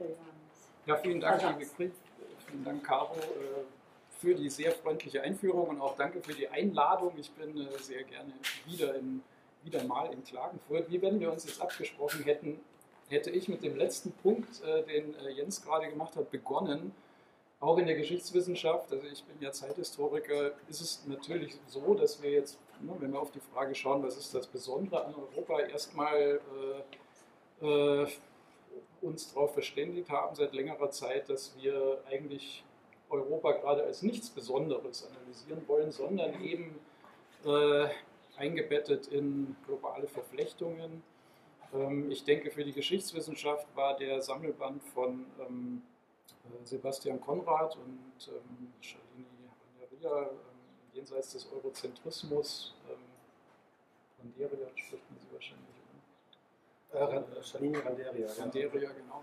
ja, 0.87 0.97
vielen 0.97 1.21
Dank, 1.21 1.43
liebe 1.43 1.71
Grit, 1.77 1.95
vielen 2.47 2.65
Dank, 2.65 2.85
Caro, 2.85 3.15
äh, 3.15 3.65
für 4.21 4.35
die 4.35 4.51
sehr 4.51 4.73
freundliche 4.73 5.23
Einführung 5.23 5.69
und 5.69 5.81
auch 5.81 5.97
danke 5.97 6.21
für 6.21 6.35
die 6.35 6.49
Einladung. 6.49 7.13
Ich 7.17 7.33
bin 7.33 7.57
äh, 7.57 7.79
sehr 7.79 8.05
gerne 8.05 8.33
wieder, 8.67 8.95
in, 8.95 9.23
wieder 9.65 9.85
mal 9.85 10.13
in 10.13 10.25
Klagenfurt. 10.25 10.91
Wie 10.91 11.01
wenn 11.01 11.21
wir 11.21 11.33
uns 11.33 11.45
jetzt 11.45 11.61
abgesprochen 11.61 12.25
hätten, 12.25 12.61
hätte 13.09 13.31
ich 13.31 13.49
mit 13.49 13.63
dem 13.63 13.77
letzten 13.77 14.13
Punkt, 14.13 14.63
äh, 14.65 14.83
den 14.85 15.15
äh, 15.15 15.31
Jens 15.31 15.63
gerade 15.63 15.89
gemacht 15.89 16.17
hat, 16.17 16.31
begonnen. 16.31 16.95
Auch 17.61 17.79
in 17.79 17.87
der 17.87 17.95
Geschichtswissenschaft, 17.95 18.91
also 18.93 19.07
ich 19.07 19.23
bin 19.25 19.37
ja 19.41 19.53
Zeithistoriker, 19.53 20.53
ist 20.69 20.81
es 20.81 21.05
natürlich 21.07 21.57
so, 21.69 21.95
dass 21.95 22.21
wir 22.21 22.31
jetzt, 22.31 22.59
ne, 22.81 22.93
wenn 22.99 23.13
wir 23.13 23.21
auf 23.21 23.31
die 23.31 23.41
Frage 23.41 23.75
schauen, 23.75 24.03
was 24.03 24.17
ist 24.17 24.35
das 24.35 24.49
Besondere 24.49 25.05
an 25.05 25.15
Europa, 25.15 25.61
erstmal 25.61 26.41
äh, 27.61 27.65
äh, 27.65 28.09
uns 29.01 29.33
darauf 29.33 29.53
verständigt 29.53 30.11
haben 30.11 30.35
seit 30.35 30.55
längerer 30.55 30.91
Zeit, 30.91 31.29
dass 31.29 31.55
wir 31.61 32.03
eigentlich 32.11 32.65
Europa 33.11 33.53
gerade 33.53 33.85
als 33.85 34.03
nichts 34.03 34.31
Besonderes 34.31 35.09
analysieren 35.09 35.63
wollen, 35.69 35.93
sondern 35.93 36.43
eben 36.43 36.79
äh, 37.45 37.89
eingebettet 38.37 39.09
in 39.09 39.57
globale 39.67 40.09
Verflechtungen. 40.09 41.03
Ähm, 41.73 42.11
ich 42.11 42.25
denke, 42.25 42.51
für 42.51 42.65
die 42.65 42.73
Geschichtswissenschaft 42.73 43.67
war 43.75 43.97
der 43.97 44.21
Sammelband 44.21 44.83
von 44.95 45.27
ähm, 45.41 45.83
äh, 46.45 46.65
Sebastian 46.65 47.21
Konrad 47.21 47.77
und 47.77 48.29
ähm, 48.29 48.73
Shalini 48.81 49.27
Vanjaria 49.79 50.31
ähm, 50.31 50.37
jenseits 50.93 51.33
des 51.33 51.51
Eurozentrismus, 51.53 52.75
ähm, 52.91 52.99
von 54.19 54.35
Deria 54.35 54.69
spricht 54.77 55.11
man 55.11 55.21
sie 55.21 55.33
wahrscheinlich? 55.33 55.73
Äh, 56.93 57.43
Shalini 57.43 57.79
Randeria. 57.79 58.29
Randeria, 58.39 58.93
genau. 58.93 59.23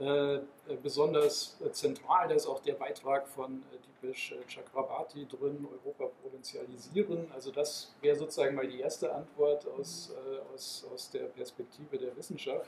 Äh, 0.00 0.36
äh, 0.36 0.40
besonders 0.82 1.58
äh, 1.60 1.70
zentral, 1.72 2.28
da 2.28 2.34
ist 2.34 2.46
auch 2.46 2.60
der 2.60 2.72
Beitrag 2.72 3.28
von 3.28 3.62
Dipesh 4.02 4.34
Chakrabarti 4.48 5.26
drin, 5.26 5.68
Europa 5.70 6.10
provinzialisieren. 6.22 7.30
Also 7.34 7.50
das 7.50 7.94
wäre 8.00 8.16
sozusagen 8.16 8.54
mal 8.54 8.66
die 8.66 8.80
erste 8.80 9.12
Antwort 9.14 9.66
aus, 9.78 10.14
aus, 10.54 10.86
aus 10.92 11.10
der 11.10 11.24
Perspektive 11.24 11.98
der 11.98 12.16
Wissenschaft. 12.16 12.66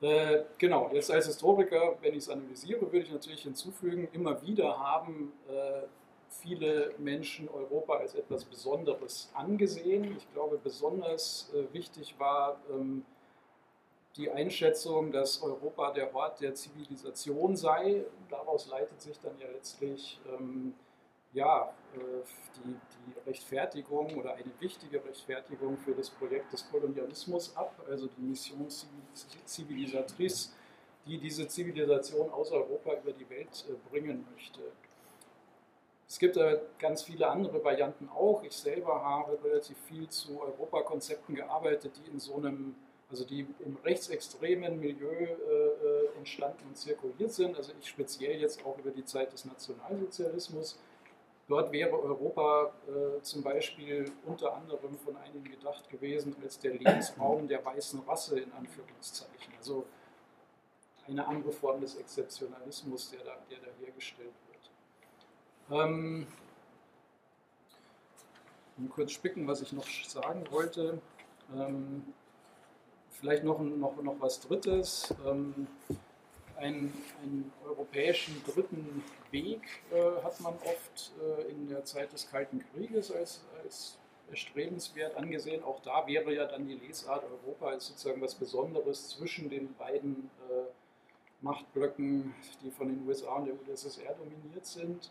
Äh, 0.00 0.44
genau, 0.58 0.90
jetzt 0.92 1.10
als 1.10 1.26
Historiker, 1.26 1.96
wenn 2.02 2.12
ich 2.12 2.20
es 2.20 2.28
analysiere, 2.28 2.80
würde 2.80 3.00
ich 3.00 3.10
natürlich 3.10 3.42
hinzufügen, 3.42 4.08
immer 4.12 4.40
wieder 4.42 4.78
haben 4.78 5.32
äh, 5.48 5.82
viele 6.28 6.94
Menschen 6.98 7.48
Europa 7.48 7.94
als 7.94 8.14
etwas 8.14 8.44
Besonderes 8.44 9.30
angesehen. 9.34 10.16
Ich 10.16 10.30
glaube, 10.32 10.58
besonders 10.62 11.50
äh, 11.54 11.72
wichtig 11.72 12.14
war, 12.18 12.60
ähm, 12.70 13.04
die 14.16 14.30
Einschätzung, 14.30 15.12
dass 15.12 15.42
Europa 15.42 15.92
der 15.92 16.14
Ort 16.14 16.40
der 16.40 16.54
Zivilisation 16.54 17.56
sei. 17.56 18.04
Daraus 18.30 18.68
leitet 18.68 19.00
sich 19.00 19.18
dann 19.20 19.38
ja 19.38 19.46
letztlich 19.48 20.20
ähm, 20.28 20.74
ja, 21.32 21.72
äh, 21.94 21.98
die, 22.56 22.70
die, 22.70 23.28
Rechtfertigung 23.28 24.16
oder 24.16 24.34
eine 24.34 24.52
wichtige 24.58 25.04
Rechtfertigung 25.04 25.76
für 25.76 25.92
das 25.92 26.08
Projekt 26.08 26.52
des 26.52 26.68
Kolonialismus 26.70 27.54
ab, 27.56 27.74
also 27.88 28.06
die 28.06 28.22
Mission 28.22 28.66
Civilisatrice, 29.44 30.50
die 31.06 31.18
diese 31.18 31.46
Zivilisation 31.46 32.30
aus 32.30 32.52
Europa 32.52 32.94
über 32.94 33.12
die 33.12 33.28
Welt 33.28 33.66
äh, 33.68 33.90
bringen 33.90 34.26
möchte. 34.32 34.60
Es 36.08 36.18
gibt 36.18 36.36
äh, 36.36 36.60
ganz 36.78 37.02
viele 37.02 37.28
andere 37.28 37.62
Varianten 37.62 38.08
auch. 38.08 38.42
Ich 38.44 38.56
selber 38.56 39.04
habe 39.04 39.38
relativ 39.44 39.76
viel 39.88 40.08
zu 40.08 40.40
Europakonzepten 40.40 41.34
gearbeitet, 41.34 41.92
die 41.98 42.10
in 42.10 42.18
so 42.18 42.36
einem 42.36 42.76
also 43.10 43.24
die 43.24 43.46
im 43.64 43.76
rechtsextremen 43.84 44.80
Milieu 44.80 45.12
äh, 45.12 45.28
äh, 45.28 46.16
entstanden 46.16 46.64
und 46.68 46.76
zirkuliert 46.76 47.32
sind. 47.32 47.56
Also 47.56 47.72
ich 47.80 47.88
speziell 47.88 48.40
jetzt 48.40 48.64
auch 48.64 48.76
über 48.78 48.90
die 48.90 49.04
Zeit 49.04 49.32
des 49.32 49.44
Nationalsozialismus. 49.44 50.78
Dort 51.48 51.70
wäre 51.70 51.92
Europa 51.92 52.72
äh, 52.88 53.22
zum 53.22 53.42
Beispiel 53.42 54.10
unter 54.24 54.56
anderem 54.56 54.98
von 54.98 55.16
einigen 55.16 55.44
gedacht 55.44 55.88
gewesen 55.88 56.34
als 56.42 56.58
der 56.58 56.74
Lebensraum 56.74 57.46
der 57.46 57.64
weißen 57.64 58.00
Rasse 58.00 58.40
in 58.40 58.52
Anführungszeichen. 58.52 59.54
Also 59.56 59.86
eine 61.06 61.24
andere 61.24 61.52
Form 61.52 61.80
des 61.80 61.94
Exzeptionalismus, 61.94 63.10
der 63.10 63.20
da, 63.20 63.36
der 63.48 63.58
da 63.58 63.68
hergestellt 63.80 64.34
wird. 65.68 65.80
Ähm, 65.80 66.26
kurz 68.90 69.12
spicken, 69.12 69.46
was 69.46 69.62
ich 69.62 69.72
noch 69.72 69.86
sagen 69.86 70.44
wollte. 70.50 71.00
Ähm, 71.54 72.12
Vielleicht 73.20 73.44
noch, 73.44 73.60
noch, 73.60 74.02
noch 74.02 74.16
was 74.20 74.40
Drittes. 74.40 75.14
Ähm, 75.26 75.66
einen, 76.56 76.92
einen, 77.22 77.52
europäischen 77.66 78.42
dritten 78.44 79.04
Weg 79.30 79.60
äh, 79.92 80.22
hat 80.22 80.40
man 80.40 80.54
oft 80.54 81.12
äh, 81.20 81.50
in 81.50 81.68
der 81.68 81.84
Zeit 81.84 82.12
des 82.12 82.30
Kalten 82.30 82.64
Krieges 82.72 83.10
als, 83.10 83.42
als 83.62 83.98
erstrebenswert 84.30 85.16
angesehen. 85.16 85.62
Auch 85.62 85.80
da 85.80 86.06
wäre 86.06 86.34
ja 86.34 86.46
dann 86.46 86.66
die 86.66 86.74
Lesart 86.74 87.24
Europa 87.24 87.66
als 87.68 87.88
sozusagen 87.88 88.20
was 88.20 88.34
Besonderes 88.34 89.08
zwischen 89.10 89.50
den 89.50 89.74
beiden 89.74 90.30
äh, 90.48 90.64
Machtblöcken, 91.42 92.34
die 92.62 92.70
von 92.70 92.88
den 92.88 93.06
USA 93.06 93.34
und 93.34 93.46
der 93.46 93.54
UdSSR 93.54 94.14
dominiert 94.14 94.66
sind. 94.66 95.10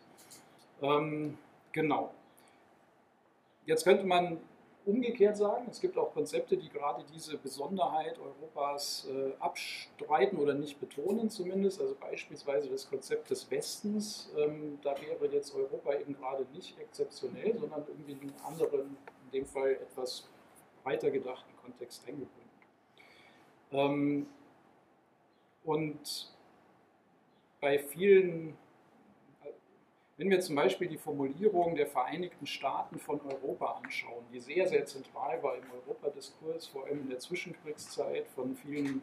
Ähm, 0.81 1.37
genau. 1.71 2.11
Jetzt 3.65 3.83
könnte 3.83 4.05
man 4.05 4.39
umgekehrt 4.85 5.35
sagen. 5.35 5.67
Es 5.69 5.81
gibt 5.81 5.97
auch 5.97 6.13
Konzepte, 6.13 6.57
die 6.57 6.69
gerade 6.69 7.03
diese 7.13 7.37
Besonderheit 7.37 8.19
Europas 8.19 9.07
äh, 9.09 9.33
abstreiten 9.39 10.37
oder 10.37 10.53
nicht 10.53 10.79
betonen 10.79 11.29
zumindest. 11.29 11.81
Also 11.81 11.95
beispielsweise 11.99 12.69
das 12.69 12.89
Konzept 12.89 13.29
des 13.29 13.49
Westens. 13.49 14.31
Ähm, 14.37 14.79
da 14.83 14.95
wäre 15.01 15.33
jetzt 15.33 15.53
Europa 15.55 15.93
eben 15.95 16.13
gerade 16.13 16.45
nicht 16.53 16.79
exzeptionell, 16.79 17.57
sondern 17.57 17.83
irgendwie 17.87 18.11
in 18.13 18.21
einen 18.21 18.35
anderen, 18.45 18.97
in 19.25 19.31
dem 19.31 19.45
Fall 19.45 19.71
etwas 19.71 20.27
weiter 20.83 21.09
gedachten 21.09 21.51
Kontext 21.61 22.03
eingebunden. 22.07 22.31
Ähm, 23.71 24.27
und 25.63 26.31
bei 27.59 27.79
vielen 27.79 28.55
wenn 30.17 30.29
wir 30.29 30.39
zum 30.39 30.55
Beispiel 30.55 30.87
die 30.87 30.97
Formulierung 30.97 31.75
der 31.75 31.87
Vereinigten 31.87 32.47
Staaten 32.47 32.99
von 32.99 33.19
Europa 33.21 33.81
anschauen, 33.83 34.25
die 34.31 34.39
sehr, 34.39 34.67
sehr 34.67 34.85
zentral 34.85 35.43
war 35.43 35.57
im 35.57 35.69
Europadiskurs, 35.71 36.67
vor 36.67 36.85
allem 36.85 37.01
in 37.01 37.09
der 37.09 37.19
Zwischenkriegszeit, 37.19 38.27
von 38.29 38.55
vielen 38.55 39.01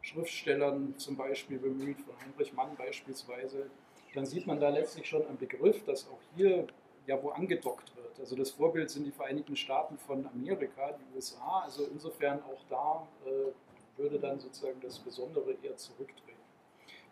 Schriftstellern 0.00 0.94
zum 0.98 1.16
Beispiel 1.16 1.58
bemüht, 1.58 2.00
von 2.00 2.14
Heinrich 2.20 2.52
Mann 2.54 2.74
beispielsweise, 2.76 3.70
dann 4.14 4.26
sieht 4.26 4.46
man 4.46 4.58
da 4.58 4.68
letztlich 4.68 5.08
schon 5.08 5.26
am 5.28 5.38
Begriff, 5.38 5.84
dass 5.84 6.08
auch 6.08 6.20
hier 6.34 6.66
ja 7.06 7.22
wo 7.22 7.30
angedockt 7.30 7.94
wird. 7.96 8.18
Also 8.18 8.36
das 8.36 8.50
Vorbild 8.50 8.90
sind 8.90 9.04
die 9.04 9.12
Vereinigten 9.12 9.56
Staaten 9.56 9.96
von 9.98 10.26
Amerika, 10.26 10.92
die 10.92 11.16
USA. 11.16 11.62
Also 11.64 11.86
insofern 11.86 12.40
auch 12.42 12.62
da 12.68 13.06
äh, 13.26 14.00
würde 14.00 14.18
dann 14.18 14.38
sozusagen 14.38 14.80
das 14.80 14.98
Besondere 14.98 15.54
eher 15.62 15.76
zurücktreten. 15.76 16.31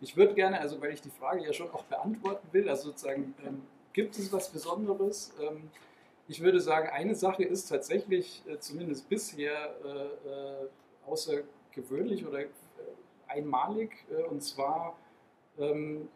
Ich 0.01 0.17
würde 0.17 0.33
gerne, 0.33 0.59
also 0.59 0.81
weil 0.81 0.93
ich 0.93 1.01
die 1.01 1.11
Frage 1.11 1.45
ja 1.45 1.53
schon 1.53 1.69
auch 1.69 1.83
beantworten 1.83 2.47
will, 2.51 2.67
also 2.67 2.89
sozusagen, 2.89 3.35
ähm, 3.45 3.61
gibt 3.93 4.17
es 4.17 4.33
was 4.33 4.49
Besonderes? 4.49 5.33
Ähm, 5.39 5.69
ich 6.27 6.41
würde 6.41 6.59
sagen, 6.59 6.89
eine 6.89 7.13
Sache 7.13 7.43
ist 7.43 7.67
tatsächlich 7.69 8.43
äh, 8.47 8.57
zumindest 8.57 9.07
bisher 9.09 9.75
äh, 9.85 10.29
äh 10.29 10.67
außergewöhnlich 11.05 12.27
oder 12.27 12.41
äh, 12.41 12.49
einmalig, 13.27 13.91
äh, 14.11 14.23
und 14.23 14.41
zwar 14.41 14.95
ähm, 15.57 16.07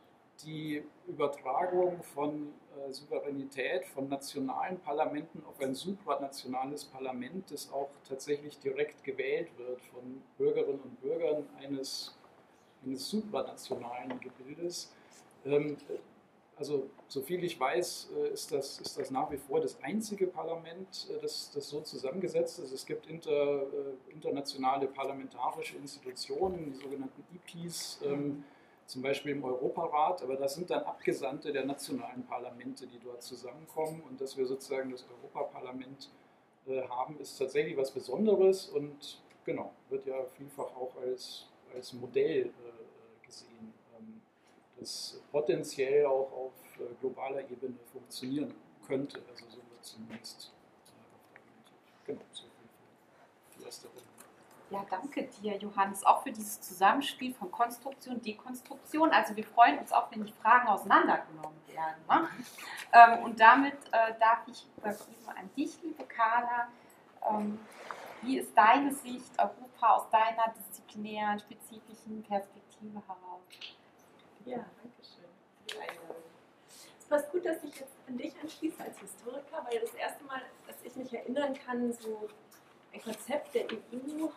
die 0.44 0.84
Übertragung 1.08 2.04
von 2.04 2.54
äh, 2.78 2.92
Souveränität 2.92 3.86
von 3.86 4.08
nationalen 4.10 4.80
Parlamenten 4.80 5.44
auf 5.48 5.60
ein 5.60 5.74
supranationales 5.74 6.86
Parlament, 6.86 7.52
das 7.52 7.72
auch 7.72 7.90
tatsächlich 8.08 8.60
direkt 8.60 9.04
gewählt 9.04 9.50
wird 9.58 9.82
von 9.82 10.22
Bürgerinnen 10.38 10.82
und 10.82 11.02
Bürgern 11.02 11.48
eines 11.58 12.16
eines 12.86 13.10
supranationalen 13.10 14.20
Gebildes. 14.20 14.92
Ähm, 15.46 15.78
also, 16.58 16.90
soviel 17.10 17.44
ich 17.44 17.60
weiß, 17.60 18.12
äh, 18.18 18.30
ist 18.30 18.52
das, 18.52 18.80
ist 18.80 18.98
das 18.98 19.12
nach 19.12 19.30
wie 19.30 19.38
vor 19.38 19.60
das 19.60 19.78
einzige 19.84 20.28
Parlament, 20.28 21.08
äh, 21.10 21.22
das, 21.22 21.52
das 21.54 21.68
so 21.68 21.82
zusammengesetzt 21.82 22.60
ist. 22.60 22.72
Es 22.72 22.86
gibt 22.86 23.08
inter, 23.08 23.64
äh, 23.64 24.14
internationale 24.14 24.88
parlamentarische 24.88 25.76
Institutionen, 25.78 26.66
die 26.66 26.80
sogenannten 26.80 27.24
IPs, 27.34 28.00
ähm, 28.06 28.46
zum 28.86 29.02
Beispiel 29.02 29.32
im 29.32 29.44
Europarat, 29.44 30.22
aber 30.22 30.38
das 30.38 30.56
sind 30.56 30.70
dann 30.70 30.84
Abgesandte 30.84 31.52
der 31.52 31.66
nationalen 31.66 32.24
Parlamente, 32.26 32.88
die 32.88 33.00
dort 33.00 33.24
zusammenkommen. 33.24 34.04
Und 34.08 34.22
dass 34.22 34.38
wir 34.38 34.46
sozusagen 34.46 34.92
das 34.92 35.04
Europaparlament 35.10 36.12
haben, 36.90 37.20
ist 37.20 37.38
tatsächlich 37.38 37.78
was 37.78 37.92
Besonderes 37.92 38.70
und 38.70 39.20
genau, 39.44 39.72
wird 39.90 40.06
ja 40.06 40.24
vielfach 40.38 40.76
auch 40.76 40.96
als, 41.02 41.48
als 41.76 41.94
Modell 41.94 42.52
gesehen, 43.26 43.74
ähm, 43.98 44.22
das 44.80 45.22
potenziell 45.32 46.06
auch 46.06 46.32
auf 46.32 46.54
äh, 46.80 46.94
globaler 47.00 47.42
Ebene 47.50 47.76
funktionieren 47.92 48.54
könnte. 48.88 49.22
Also 49.30 49.46
so 49.50 49.58
wird 49.58 49.84
zumindest 49.84 50.52
äh, 52.06 52.12
Genau, 52.12 52.22
so 52.32 52.44
viel 52.44 52.70
für 53.52 53.60
die 53.60 53.66
erste 53.66 53.88
Runde. 53.88 54.02
Ja, 54.72 54.84
danke 54.90 55.24
dir, 55.24 55.58
Johannes, 55.58 56.04
auch 56.04 56.24
für 56.24 56.32
dieses 56.32 56.60
Zusammenspiel 56.60 57.34
von 57.36 57.52
Konstruktion 57.52 58.22
Dekonstruktion. 58.22 59.12
Also 59.12 59.36
wir 59.36 59.44
freuen 59.44 59.78
uns 59.78 59.92
auch, 59.92 60.10
wenn 60.12 60.26
die 60.26 60.34
Fragen 60.34 60.68
auseinandergenommen 60.68 61.58
werden. 61.68 62.04
Ne? 62.10 62.30
Ähm, 62.92 63.24
und 63.24 63.40
damit 63.40 63.76
äh, 63.92 64.14
darf 64.20 64.40
ich 64.48 64.66
übergeben 64.78 65.30
an 65.30 65.50
dich, 65.56 65.78
liebe 65.84 66.04
Carla. 66.06 66.68
Ähm, 67.30 67.60
wie 68.22 68.40
ist 68.40 68.58
deine 68.58 68.92
Sicht 68.92 69.32
Europa 69.38 69.96
aus 69.96 70.10
deiner 70.10 70.54
disziplinären, 70.96 71.40
spezifischen 71.40 72.24
Perspektive 72.24 73.02
heraus? 73.08 73.42
Ja, 74.46 74.58
danke 74.58 75.04
schön 75.04 75.26
für 75.60 75.76
die 75.76 75.80
Einladung. 75.80 76.24
Es 77.00 77.06
passt 77.06 77.32
gut, 77.32 77.46
dass 77.46 77.64
ich 77.64 77.80
jetzt 77.80 77.94
an 78.08 78.18
dich 78.18 78.34
anschließe 78.42 78.82
als 78.82 79.00
Historiker, 79.00 79.66
weil 79.70 79.80
das 79.80 79.94
erste 79.94 80.24
Mal, 80.24 80.42
dass 80.68 80.76
ich 80.84 80.96
mich 80.96 81.14
erinnern 81.14 81.54
kann, 81.54 81.92
so 81.94 82.30
ein 82.94 83.02
Konzept 83.02 83.54
der 83.54 83.66
EU 83.66 84.28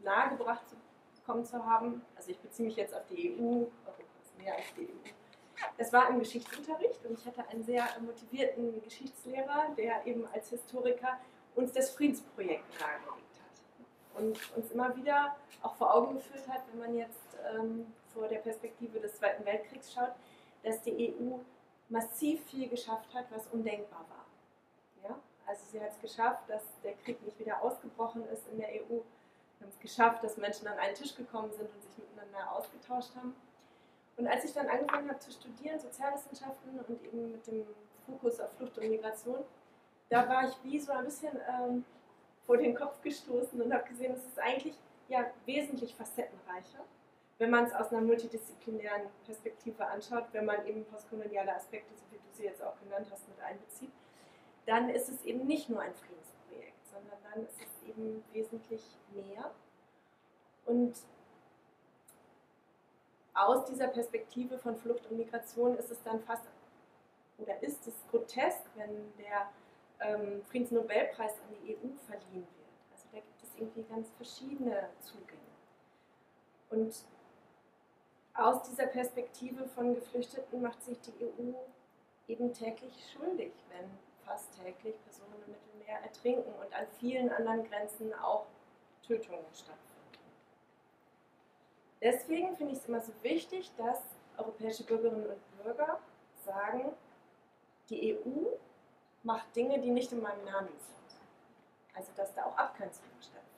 nahegebracht 0.00 0.68
zu 0.68 0.76
bekommen 1.16 1.44
zu 1.44 1.64
haben. 1.64 2.02
Also 2.16 2.30
ich 2.30 2.38
beziehe 2.38 2.68
mich 2.68 2.76
jetzt 2.76 2.94
auf 2.94 3.02
die 3.10 3.32
EU, 3.32 3.66
Europa 3.84 4.02
ist 4.22 4.38
mehr 4.38 4.54
als 4.54 4.64
die 4.76 4.82
EU. 4.82 5.10
Das 5.78 5.92
war 5.92 6.08
im 6.10 6.18
Geschichtsunterricht 6.18 7.04
und 7.06 7.18
ich 7.18 7.26
hatte 7.26 7.46
einen 7.48 7.62
sehr 7.62 7.86
motivierten 8.00 8.82
Geschichtslehrer, 8.82 9.68
der 9.76 10.04
eben 10.06 10.26
als 10.32 10.50
Historiker 10.50 11.20
uns 11.54 11.72
das 11.72 11.90
Friedensprojekt 11.90 12.64
nahegelegt 12.80 13.31
und 14.16 14.56
uns 14.56 14.70
immer 14.70 14.94
wieder 14.96 15.36
auch 15.62 15.74
vor 15.76 15.94
Augen 15.94 16.14
geführt 16.14 16.48
hat, 16.48 16.62
wenn 16.70 16.80
man 16.80 16.94
jetzt 16.94 17.36
ähm, 17.54 17.86
vor 18.12 18.28
der 18.28 18.38
Perspektive 18.38 19.00
des 19.00 19.16
Zweiten 19.16 19.44
Weltkriegs 19.44 19.92
schaut, 19.92 20.12
dass 20.62 20.82
die 20.82 21.14
EU 21.14 21.38
massiv 21.88 22.44
viel 22.46 22.68
geschafft 22.68 23.12
hat, 23.14 23.26
was 23.30 23.46
undenkbar 23.48 24.04
war. 24.08 25.08
Ja? 25.08 25.18
Also 25.46 25.62
sie 25.70 25.80
hat 25.80 25.90
es 25.90 26.00
geschafft, 26.00 26.48
dass 26.48 26.62
der 26.82 26.94
Krieg 26.94 27.22
nicht 27.22 27.38
wieder 27.38 27.62
ausgebrochen 27.62 28.26
ist 28.28 28.46
in 28.48 28.58
der 28.58 28.68
EU. 28.68 29.00
Wir 29.58 29.66
haben 29.66 29.70
es 29.70 29.78
geschafft, 29.78 30.24
dass 30.24 30.36
Menschen 30.36 30.66
an 30.66 30.78
einen 30.78 30.94
Tisch 30.94 31.14
gekommen 31.14 31.52
sind 31.52 31.68
und 31.72 31.82
sich 31.82 31.98
miteinander 31.98 32.52
ausgetauscht 32.52 33.14
haben. 33.16 33.34
Und 34.16 34.26
als 34.26 34.44
ich 34.44 34.52
dann 34.52 34.68
angefangen 34.68 35.08
habe 35.08 35.18
zu 35.18 35.30
studieren, 35.30 35.78
Sozialwissenschaften 35.78 36.78
und 36.80 37.02
eben 37.04 37.32
mit 37.32 37.46
dem 37.46 37.66
Fokus 38.06 38.40
auf 38.40 38.52
Flucht 38.52 38.76
und 38.78 38.88
Migration, 38.88 39.44
da 40.08 40.28
war 40.28 40.48
ich 40.48 40.54
wie 40.62 40.78
so 40.78 40.92
ein 40.92 41.04
bisschen 41.04 41.38
ähm, 41.48 41.84
vor 42.46 42.56
den 42.56 42.74
Kopf 42.74 43.00
gestoßen 43.02 43.60
und 43.60 43.72
habe 43.72 43.88
gesehen, 43.88 44.12
es 44.12 44.24
ist 44.24 44.38
eigentlich 44.38 44.74
ja 45.08 45.30
wesentlich 45.46 45.94
facettenreicher 45.94 46.84
wenn 47.42 47.50
man 47.50 47.64
es 47.64 47.74
aus 47.74 47.90
einer 47.90 48.02
multidisziplinären 48.02 49.08
Perspektive 49.26 49.84
anschaut, 49.84 50.26
wenn 50.30 50.44
man 50.44 50.64
eben 50.64 50.84
postkoloniale 50.84 51.52
Aspekte, 51.56 51.92
so 51.96 52.04
wie 52.12 52.16
du 52.18 52.22
sie 52.32 52.44
jetzt 52.44 52.62
auch 52.62 52.78
genannt 52.78 53.08
hast, 53.10 53.28
mit 53.28 53.40
einbezieht, 53.40 53.90
dann 54.64 54.88
ist 54.88 55.08
es 55.08 55.24
eben 55.24 55.44
nicht 55.48 55.68
nur 55.68 55.80
ein 55.80 55.92
Friedensprojekt, 55.92 56.86
sondern 56.86 57.18
dann 57.24 57.44
ist 57.44 57.60
es 57.60 57.88
eben 57.88 58.22
wesentlich 58.32 58.96
mehr. 59.12 59.50
Und 60.66 60.94
aus 63.34 63.64
dieser 63.64 63.88
Perspektive 63.88 64.56
von 64.58 64.76
Flucht 64.76 65.10
und 65.10 65.16
Migration 65.16 65.76
ist 65.78 65.90
es 65.90 66.00
dann 66.04 66.20
fast, 66.20 66.44
oder 67.38 67.60
ist 67.60 67.84
es 67.88 67.94
grotesk, 68.08 68.62
wenn 68.76 69.12
der 69.18 69.50
ähm, 70.02 70.42
Friedensnobelpreis 70.44 71.32
an 71.32 71.54
die 71.62 71.74
EU 71.74 71.88
verliehen 72.06 72.46
wird. 72.56 72.72
Also 72.92 73.06
da 73.12 73.18
gibt 73.18 73.42
es 73.42 73.50
irgendwie 73.56 73.82
ganz 73.84 74.10
verschiedene 74.16 74.88
Zugänge. 75.00 75.40
Und 76.70 76.94
aus 78.34 78.62
dieser 78.62 78.86
Perspektive 78.86 79.66
von 79.68 79.94
Geflüchteten 79.94 80.62
macht 80.62 80.82
sich 80.82 80.98
die 81.00 81.12
EU 81.24 81.52
eben 82.28 82.52
täglich 82.52 82.92
schuldig, 83.12 83.52
wenn 83.68 83.90
fast 84.24 84.54
täglich 84.56 84.94
Personen 85.04 85.34
im 85.46 85.52
Mittelmeer 85.52 86.02
ertrinken 86.02 86.52
und 86.54 86.74
an 86.74 86.86
vielen 86.98 87.30
anderen 87.30 87.64
Grenzen 87.64 88.14
auch 88.14 88.46
Tötungen 89.06 89.44
stattfinden. 89.52 89.92
Deswegen 92.00 92.56
finde 92.56 92.72
ich 92.72 92.78
es 92.78 92.88
immer 92.88 93.00
so 93.00 93.12
wichtig, 93.22 93.70
dass 93.76 93.98
europäische 94.36 94.84
Bürgerinnen 94.84 95.26
und 95.26 95.62
Bürger 95.62 96.00
sagen, 96.44 96.92
die 97.90 98.14
EU 98.14 98.56
macht 99.22 99.54
Dinge, 99.54 99.80
die 99.80 99.90
nicht 99.90 100.12
in 100.12 100.22
meinem 100.22 100.44
Namen 100.44 100.68
sind. 100.68 101.20
Also 101.94 102.10
dass 102.16 102.34
da 102.34 102.44
auch 102.44 102.56
Abgrenzungen 102.56 103.10
stattfinden. 103.20 103.52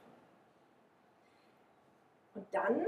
Und 2.35 2.47
dann 2.53 2.87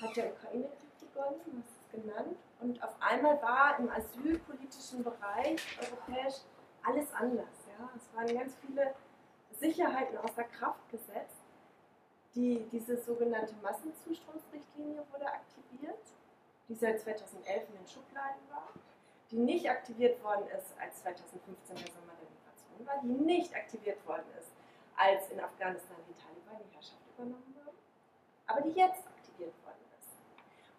hat 0.00 0.16
der 0.16 0.32
Ukraine-Krieg 0.32 0.98
begonnen, 1.00 1.40
du 1.44 1.58
hast 1.58 1.70
es 1.80 2.02
genannt, 2.02 2.36
und 2.60 2.82
auf 2.82 2.94
einmal 3.00 3.40
war 3.42 3.78
im 3.78 3.90
asylpolitischen 3.90 5.02
Bereich 5.02 5.60
europäisch 5.80 6.42
alles 6.84 7.12
anders. 7.14 7.66
Ja? 7.66 7.88
Es 7.96 8.14
waren 8.14 8.38
ganz 8.38 8.54
viele 8.56 8.94
Sicherheiten 9.50 10.18
außer 10.18 10.44
Kraft 10.44 10.88
gesetzt. 10.90 11.42
Die, 12.34 12.66
diese 12.70 12.96
sogenannte 12.96 13.54
Massenzustromsrichtlinie 13.62 15.04
wurde 15.10 15.26
aktiviert, 15.26 16.00
die 16.68 16.74
seit 16.74 17.00
2011 17.00 17.68
in 17.68 17.76
den 17.76 17.86
Schubladen 17.86 18.40
war, 18.50 18.68
die 19.32 19.38
nicht 19.38 19.68
aktiviert 19.68 20.22
worden 20.22 20.46
ist, 20.56 20.70
als 20.78 21.02
2015 21.02 21.74
der 21.76 21.92
Sommer 21.92 22.14
der 22.14 22.30
Migration 22.30 22.86
war, 22.86 23.00
die 23.02 23.24
nicht 23.24 23.54
aktiviert 23.56 24.06
worden 24.06 24.26
ist, 24.38 24.52
als 24.94 25.28
in 25.30 25.40
Afghanistan 25.40 25.96
die 26.08 26.14
Taliban 26.14 26.62
die 26.62 26.74
Herrschaft 26.74 27.02
übernommen 27.16 27.56
haben, 27.66 27.76
aber 28.46 28.60
die 28.60 28.78
jetzt 28.78 29.04
aktiviert 29.08 29.54
worden 29.64 29.82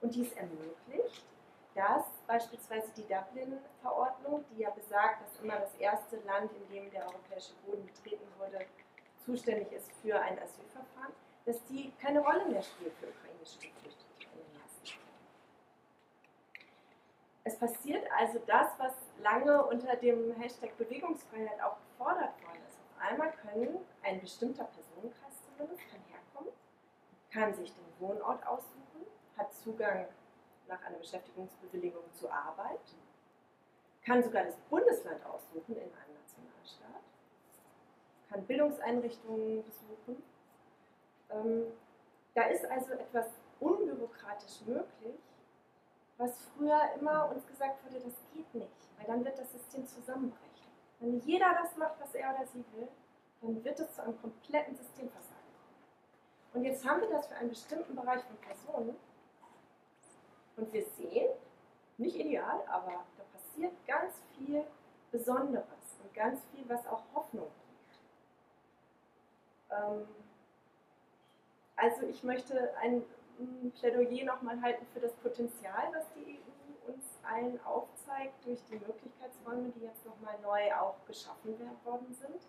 und 0.03 0.13
dies 0.13 0.33
ermöglicht, 0.33 1.25
dass 1.73 2.03
beispielsweise 2.27 2.91
die 2.95 3.07
Dublin-Verordnung, 3.07 4.43
die 4.51 4.61
ja 4.61 4.69
besagt, 4.69 5.23
dass 5.23 5.41
immer 5.41 5.57
das 5.57 5.73
erste 5.79 6.17
Land, 6.27 6.51
in 6.51 6.75
dem 6.75 6.91
der 6.91 7.07
europäische 7.07 7.53
Boden 7.65 7.85
betreten 7.85 8.27
wurde, 8.37 8.65
zuständig 9.25 9.71
ist 9.71 9.89
für 10.01 10.19
ein 10.19 10.37
Asylverfahren, 10.37 11.13
dass 11.45 11.63
die 11.69 11.91
keine 12.01 12.19
Rolle 12.19 12.45
mehr 12.45 12.61
spielt 12.61 12.93
für 12.99 13.07
ukrainische 13.07 13.59
Geflüchtete 13.59 14.05
in 14.19 14.29
den 14.29 14.61
ersten 14.61 14.85
Es 17.45 17.57
passiert 17.57 18.05
also 18.17 18.39
das, 18.47 18.67
was 18.77 18.93
lange 19.21 19.65
unter 19.65 19.95
dem 19.97 20.33
Hashtag 20.35 20.77
Bewegungsfreiheit 20.77 21.61
auch 21.61 21.77
gefordert 21.89 22.41
worden 22.41 22.61
ist. 22.69 22.77
Auf 22.95 23.11
einmal 23.11 23.31
können 23.33 23.79
ein 24.01 24.21
bestimmter 24.21 24.63
Personenkreis 24.63 25.33
zumindest 25.43 25.81
kann 25.89 25.99
herkommen, 26.07 26.53
kann 27.31 27.53
sich 27.53 27.73
den 27.73 27.99
Wohnort 27.99 28.47
aussuchen, 28.47 29.05
hat 29.37 29.53
Zugang 29.53 30.07
nach 30.69 30.81
einer 30.85 30.97
Beschäftigungsbewilligung 30.97 32.03
zur 32.13 32.33
Arbeit, 32.33 32.79
kann 34.05 34.23
sogar 34.23 34.45
das 34.45 34.55
Bundesland 34.69 35.25
aussuchen 35.25 35.75
in 35.75 35.81
einem 35.81 36.15
Nationalstaat, 36.21 37.03
kann 38.29 38.45
Bildungseinrichtungen 38.45 39.63
besuchen. 39.65 40.23
Ähm, 41.29 41.65
da 42.35 42.43
ist 42.43 42.65
also 42.65 42.93
etwas 42.93 43.27
unbürokratisch 43.59 44.61
möglich, 44.65 45.19
was 46.23 46.39
früher 46.55 46.79
immer 46.99 47.29
uns 47.29 47.45
gesagt 47.47 47.83
wurde, 47.83 47.99
das 47.99 48.13
geht 48.33 48.53
nicht, 48.55 48.71
weil 48.97 49.07
dann 49.07 49.25
wird 49.25 49.37
das 49.37 49.51
System 49.51 49.85
zusammenbrechen. 49.85 50.71
Wenn 50.99 51.19
jeder 51.19 51.53
das 51.61 51.75
macht, 51.75 51.99
was 51.99 52.15
er 52.15 52.33
oder 52.33 52.45
sie 52.45 52.63
will, 52.73 52.87
dann 53.41 53.63
wird 53.63 53.79
es 53.79 53.93
zu 53.93 54.03
einem 54.03 54.19
kompletten 54.21 54.75
Systemversagen 54.75 55.35
kommen. 55.35 56.53
Und 56.53 56.63
jetzt 56.63 56.87
haben 56.87 57.01
wir 57.01 57.09
das 57.09 57.27
für 57.27 57.35
einen 57.35 57.49
bestimmten 57.49 57.95
Bereich 57.95 58.23
von 58.23 58.37
Personen, 58.37 58.95
und 60.55 60.71
wir 60.71 60.85
sehen, 60.85 61.29
nicht 61.97 62.15
ideal, 62.15 62.61
aber 62.67 63.03
da 63.17 63.23
passiert 63.33 63.73
ganz 63.87 64.13
viel 64.37 64.63
Besonderes 65.11 65.97
und 66.03 66.13
ganz 66.13 66.41
viel, 66.51 66.63
was 66.69 66.85
auch 66.85 67.01
Hoffnung 67.15 67.47
gibt. 67.67 67.99
Ähm, 69.71 70.07
also 71.75 72.03
ich 72.05 72.23
möchte 72.23 72.75
ein 72.77 73.03
Plädoyer 73.79 74.25
nochmal 74.25 74.61
halten 74.61 74.85
für 74.93 74.99
das 74.99 75.13
Potenzial, 75.13 75.91
was 75.93 76.05
die 76.15 76.39
EU 76.39 76.91
uns 76.91 77.03
allen 77.23 77.59
aufzeigt 77.63 78.45
durch 78.45 78.59
die 78.65 78.75
Möglichkeitsräume, 78.75 79.71
die 79.75 79.85
jetzt 79.85 80.05
nochmal 80.05 80.37
neu 80.41 80.73
auch 80.75 80.95
geschaffen 81.07 81.55
worden 81.85 82.13
sind. 82.13 82.41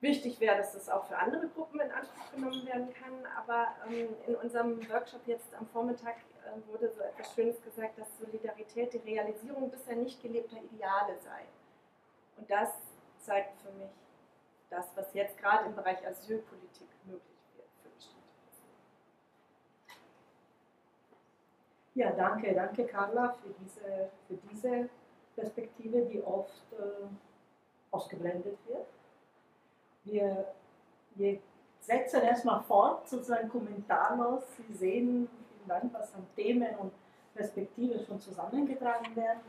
Wichtig 0.00 0.40
wäre, 0.40 0.58
dass 0.58 0.72
das 0.72 0.90
auch 0.90 1.06
für 1.06 1.16
andere 1.16 1.48
Gruppen 1.48 1.80
in 1.80 1.90
Anspruch 1.90 2.30
genommen 2.34 2.66
werden 2.66 2.92
kann, 2.92 3.14
aber 3.36 3.68
ähm, 3.88 4.08
in 4.26 4.36
unserem 4.36 4.88
Workshop 4.90 5.26
jetzt 5.26 5.54
am 5.54 5.66
Vormittag 5.68 6.16
äh, 6.44 6.70
wurde 6.70 6.90
so 6.90 7.00
etwas 7.00 7.32
Schönes 7.34 7.62
gesagt, 7.62 7.98
dass 7.98 8.06
Solidarität 8.18 8.92
die 8.92 8.98
Realisierung 8.98 9.70
bisher 9.70 9.96
nicht 9.96 10.20
gelebter 10.20 10.58
Ideale 10.58 11.16
sei. 11.18 11.46
Und 12.36 12.50
das 12.50 12.70
zeigt 13.20 13.58
für 13.62 13.72
mich 13.72 13.90
das, 14.68 14.86
was 14.96 15.12
jetzt 15.14 15.38
gerade 15.38 15.66
im 15.66 15.74
Bereich 15.74 16.06
Asylpolitik 16.06 16.88
möglich 17.04 17.38
wird 17.56 17.68
für 17.82 17.88
bestimmte 17.88 18.28
Personen. 18.44 18.76
Ja, 21.96 22.10
danke, 22.10 22.52
danke 22.54 22.84
Carla 22.84 23.34
für 23.42 23.54
diese, 23.58 24.10
für 24.28 24.34
diese 24.50 24.90
Perspektive, 25.34 26.02
die 26.02 26.22
oft 26.22 26.70
äh, 26.72 27.06
ausgeblendet 27.90 28.58
wird. 28.66 28.86
Wir, 30.04 30.54
wir 31.14 31.38
setzen 31.80 32.20
erstmal 32.20 32.62
fort, 32.64 33.08
sozusagen 33.08 33.48
kommentarlos. 33.48 34.42
Sie 34.58 34.74
sehen, 34.74 35.26
vielen 35.48 35.68
Dank, 35.68 35.94
was 35.94 36.14
an 36.14 36.26
Themen 36.36 36.76
und 36.76 36.92
Perspektiven 37.34 38.04
schon 38.04 38.20
zusammengetragen 38.20 39.16
werden. 39.16 39.40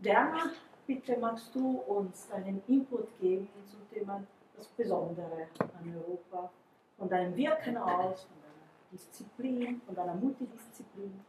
Werner, 0.00 0.50
bitte 0.86 1.16
magst 1.16 1.54
du 1.54 1.78
uns 1.86 2.28
deinen 2.28 2.62
Input 2.68 3.08
geben 3.18 3.48
zum 3.64 3.88
Thema 3.88 4.22
das 4.54 4.66
Besondere 4.68 5.48
an 5.58 5.96
Europa, 5.96 6.50
von 6.98 7.08
deinem 7.08 7.34
Wirken 7.34 7.78
aus, 7.78 8.24
von 8.24 8.36
deiner 8.42 8.92
Disziplin, 8.92 9.80
von 9.86 9.94
deiner 9.94 10.14
Multidisziplin. 10.14 11.24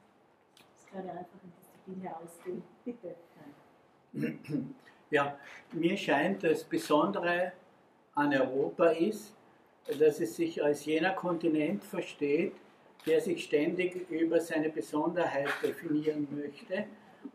Das 0.92 0.94
kann 0.94 1.06
ja 1.06 1.12
einfach 1.14 1.40
in 1.44 1.52
Disziplin 1.60 2.02
herausgehen. 2.02 2.64
Bitte. 2.86 3.16
Ja, 5.10 5.38
mir 5.72 5.96
scheint 5.96 6.44
das 6.44 6.66
Besondere 6.66 7.54
an 8.14 8.34
Europa 8.34 8.88
ist, 8.88 9.34
dass 10.00 10.20
es 10.20 10.36
sich 10.36 10.62
als 10.62 10.84
jener 10.86 11.14
Kontinent 11.14 11.84
versteht, 11.84 12.54
der 13.06 13.22
sich 13.22 13.46
ständig 13.46 14.10
über 14.12 14.42
seine 14.42 14.70
Besonderheit 14.70 15.48
definieren 15.64 16.28
möchte 16.36 16.86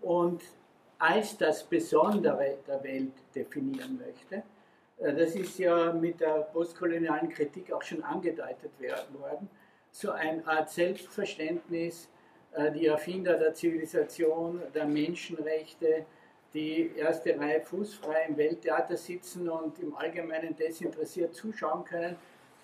und 0.02 0.42
als 0.98 1.38
das 1.38 1.64
Besondere 1.64 2.58
der 2.66 2.84
Welt 2.84 3.12
definieren 3.34 3.98
möchte. 3.98 4.42
Äh, 4.98 5.14
das 5.14 5.34
ist 5.34 5.58
ja 5.58 5.92
mit 5.92 6.20
der 6.20 6.42
postkolonialen 6.52 7.30
Kritik 7.30 7.72
auch 7.72 7.82
schon 7.82 8.02
angedeutet 8.02 8.70
worden. 9.14 9.48
So 9.90 10.10
eine 10.10 10.46
Art 10.46 10.70
Selbstverständnis, 10.70 12.08
die 12.74 12.86
Erfinder 12.86 13.38
der 13.38 13.54
Zivilisation, 13.54 14.60
der 14.74 14.86
Menschenrechte, 14.86 16.04
die 16.54 16.90
erste 16.96 17.38
Reihe 17.38 17.62
fußfrei 17.62 18.26
im 18.28 18.36
Welttheater 18.36 18.96
sitzen 18.96 19.48
und 19.48 19.78
im 19.78 19.94
Allgemeinen 19.96 20.54
desinteressiert 20.54 21.34
zuschauen 21.34 21.84
können. 21.84 22.16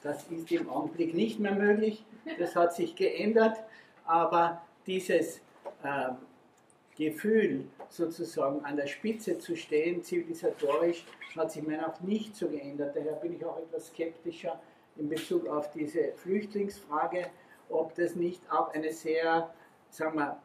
Das 0.02 0.24
ist 0.30 0.50
im 0.52 0.68
Augenblick 0.68 1.14
nicht 1.14 1.40
mehr 1.40 1.54
möglich. 1.54 2.04
Das 2.38 2.54
hat 2.54 2.74
sich 2.74 2.94
geändert. 2.94 3.56
Aber 4.04 4.62
dieses 4.86 5.40
äh, 5.82 6.10
Gefühl, 6.96 7.64
sozusagen 7.88 8.64
an 8.64 8.76
der 8.76 8.86
Spitze 8.86 9.38
zu 9.38 9.56
stehen, 9.56 10.02
zivilisatorisch, 10.02 11.04
hat 11.36 11.52
sich 11.52 11.62
meiner 11.62 11.88
nach 11.88 12.00
nicht 12.00 12.36
so 12.36 12.48
geändert. 12.48 12.96
Daher 12.96 13.12
bin 13.12 13.36
ich 13.36 13.44
auch 13.44 13.58
etwas 13.58 13.88
skeptischer 13.88 14.60
in 14.96 15.08
Bezug 15.08 15.46
auf 15.46 15.70
diese 15.70 16.12
Flüchtlingsfrage, 16.16 17.26
ob 17.68 17.94
das 17.94 18.16
nicht 18.16 18.42
auch 18.50 18.72
eine 18.74 18.92
sehr, 18.92 19.52
sagen 19.90 20.18
wir, 20.18 20.38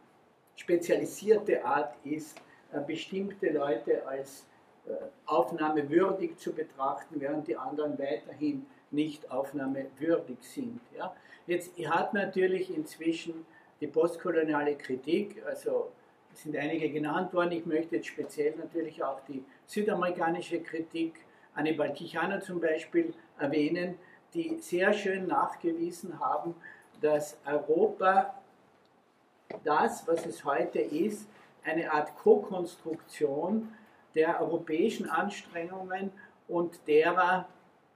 spezialisierte 0.56 1.64
Art 1.64 1.96
ist, 2.04 2.38
äh, 2.72 2.80
bestimmte 2.82 3.50
Leute 3.50 4.06
als 4.08 4.46
äh, 4.86 4.92
aufnahmewürdig 5.26 6.38
zu 6.38 6.54
betrachten, 6.54 7.20
während 7.20 7.48
die 7.48 7.56
anderen 7.56 7.98
weiterhin 7.98 8.66
nicht 8.92 9.30
aufnahmewürdig 9.32 10.38
sind. 10.42 10.80
Ja. 10.98 11.16
Jetzt 11.48 11.72
hat 11.88 12.14
natürlich 12.14 12.76
inzwischen 12.76 13.46
die 13.82 13.88
postkoloniale 13.88 14.76
Kritik, 14.76 15.44
also 15.46 15.92
sind 16.34 16.56
einige 16.56 16.90
genannt 16.90 17.34
worden, 17.34 17.52
ich 17.52 17.66
möchte 17.66 17.98
jetzt 17.98 18.08
speziell 18.08 18.56
natürlich 18.56 19.04
auch 19.04 19.20
die 19.28 19.44
südamerikanische 19.66 20.62
Kritik, 20.62 21.14
Annibal 21.54 21.94
Quijano 21.94 22.40
zum 22.40 22.60
Beispiel 22.60 23.14
erwähnen, 23.38 24.00
die 24.34 24.58
sehr 24.58 24.94
schön 24.94 25.28
nachgewiesen 25.28 26.20
haben, 26.20 26.56
dass 27.02 27.38
Europa 27.46 28.34
das, 29.64 30.08
was 30.08 30.26
es 30.26 30.44
heute 30.44 30.80
ist, 30.80 31.28
eine 31.64 31.92
Art 31.92 32.16
Co-Konstruktion 32.18 33.74
der 34.16 34.42
europäischen 34.42 35.10
Anstrengungen 35.10 36.12
und 36.48 36.88
derer, 36.88 37.48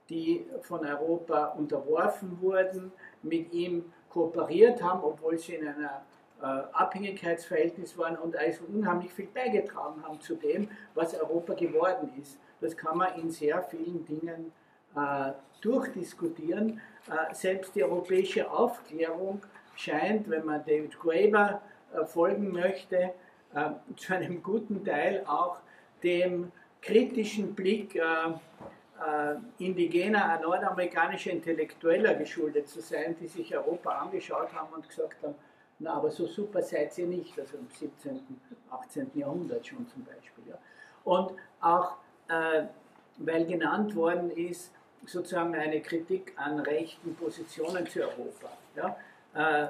die 0.09 0.45
von 0.61 0.85
Europa 0.85 1.47
unterworfen 1.47 2.41
wurden, 2.41 2.91
mit 3.21 3.51
ihm 3.53 3.91
kooperiert 4.09 4.81
haben, 4.81 5.03
obwohl 5.03 5.37
sie 5.37 5.55
in 5.55 5.67
einer 5.67 6.01
äh, 6.41 6.45
Abhängigkeitsverhältnis 6.45 7.97
waren 7.97 8.17
und 8.17 8.35
also 8.35 8.63
unheimlich 8.65 9.11
viel 9.11 9.27
beigetragen 9.27 10.01
haben 10.03 10.21
zu 10.21 10.35
dem, 10.35 10.69
was 10.95 11.13
Europa 11.13 11.53
geworden 11.53 12.11
ist. 12.21 12.37
Das 12.61 12.75
kann 12.75 12.97
man 12.97 13.15
in 13.19 13.29
sehr 13.29 13.61
vielen 13.63 14.05
Dingen 14.05 14.53
äh, 14.95 15.31
durchdiskutieren. 15.61 16.81
Äh, 17.09 17.33
selbst 17.33 17.75
die 17.75 17.83
europäische 17.83 18.49
Aufklärung 18.49 19.41
scheint, 19.77 20.29
wenn 20.29 20.45
man 20.45 20.63
David 20.65 20.99
Graeber 20.99 21.61
äh, 21.93 22.05
folgen 22.05 22.51
möchte, 22.51 23.13
äh, 23.53 23.69
zu 23.95 24.13
einem 24.13 24.43
guten 24.43 24.83
Teil 24.83 25.23
auch 25.25 25.59
dem 26.03 26.51
kritischen 26.81 27.55
Blick 27.55 27.95
äh, 27.95 28.01
indigener 29.59 30.39
nordamerikanischer 30.41 31.31
Intellektueller 31.31 32.15
geschuldet 32.15 32.67
zu 32.67 32.81
sein, 32.81 33.15
die 33.19 33.27
sich 33.27 33.55
Europa 33.55 33.91
angeschaut 33.91 34.51
haben 34.53 34.73
und 34.73 34.87
gesagt 34.87 35.21
haben, 35.23 35.35
na, 35.79 35.93
aber 35.93 36.09
so 36.09 36.25
super 36.25 36.61
seid 36.63 36.97
ihr 36.97 37.05
nicht, 37.05 37.39
also 37.39 37.57
im 37.57 37.67
17., 37.69 38.19
18. 38.71 39.11
Jahrhundert 39.13 39.65
schon 39.67 39.87
zum 39.87 40.03
Beispiel. 40.03 40.43
Ja. 40.49 40.57
Und 41.03 41.33
auch, 41.61 41.97
äh, 42.29 42.63
weil 43.17 43.45
genannt 43.45 43.95
worden 43.95 44.31
ist, 44.31 44.71
sozusagen 45.05 45.55
eine 45.55 45.81
Kritik 45.81 46.33
an 46.35 46.59
rechten 46.59 47.15
Positionen 47.15 47.87
zu 47.87 48.01
Europa. 48.01 48.49
Ja. 48.75 48.97
Äh, 49.37 49.67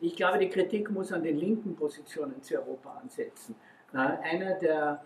ich 0.00 0.14
glaube, 0.14 0.38
die 0.38 0.48
Kritik 0.48 0.90
muss 0.90 1.12
an 1.12 1.22
den 1.22 1.38
linken 1.38 1.74
Positionen 1.74 2.40
zu 2.42 2.54
Europa 2.54 3.00
ansetzen. 3.02 3.56
Äh, 3.92 3.96
einer 3.98 4.54
der 4.54 5.02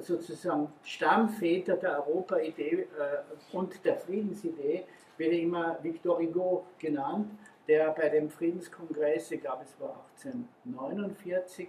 sozusagen 0.00 0.72
Stammväter 0.82 1.76
der 1.76 1.98
Europa-Idee 1.98 2.86
äh, 2.98 3.56
und 3.56 3.84
der 3.84 3.96
Friedensidee 3.96 4.84
wird 5.18 5.32
immer 5.34 5.78
Victor 5.82 6.18
Hugo 6.18 6.66
genannt, 6.78 7.30
der 7.68 7.90
bei 7.90 8.08
dem 8.08 8.30
Friedenskongress, 8.30 9.30
ich 9.30 9.40
glaube 9.40 9.64
es 9.64 9.78
war 9.80 10.04
1849, 10.24 11.68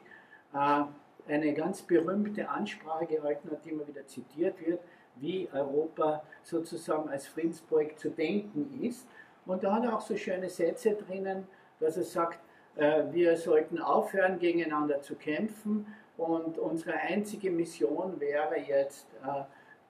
äh, 0.54 0.84
eine 1.28 1.54
ganz 1.54 1.82
berühmte 1.82 2.50
Ansprache 2.50 3.06
gehalten 3.06 3.52
hat, 3.52 3.64
die 3.64 3.70
immer 3.70 3.88
wieder 3.88 4.06
zitiert 4.08 4.60
wird, 4.66 4.80
wie 5.18 5.48
Europa 5.54 6.24
sozusagen 6.42 7.08
als 7.10 7.28
Friedensprojekt 7.28 8.00
zu 8.00 8.10
denken 8.10 8.82
ist. 8.82 9.08
Und 9.46 9.64
da 9.64 9.76
hat 9.76 9.84
er 9.84 9.96
auch 9.96 10.02
so 10.02 10.18
schöne 10.18 10.50
Sätze 10.50 10.96
drinnen, 10.96 11.48
dass 11.84 11.98
er 11.98 12.04
sagt, 12.04 12.40
äh, 12.76 13.04
wir 13.12 13.38
sollten 13.38 13.80
aufhören, 13.80 14.40
gegeneinander 14.40 15.02
zu 15.02 15.16
kämpfen 15.16 15.86
und 16.18 16.58
unsere 16.58 16.94
einzige 16.94 17.52
Mission 17.52 18.20
wäre 18.20 18.58
jetzt, 18.60 19.08
äh, 19.24 19.44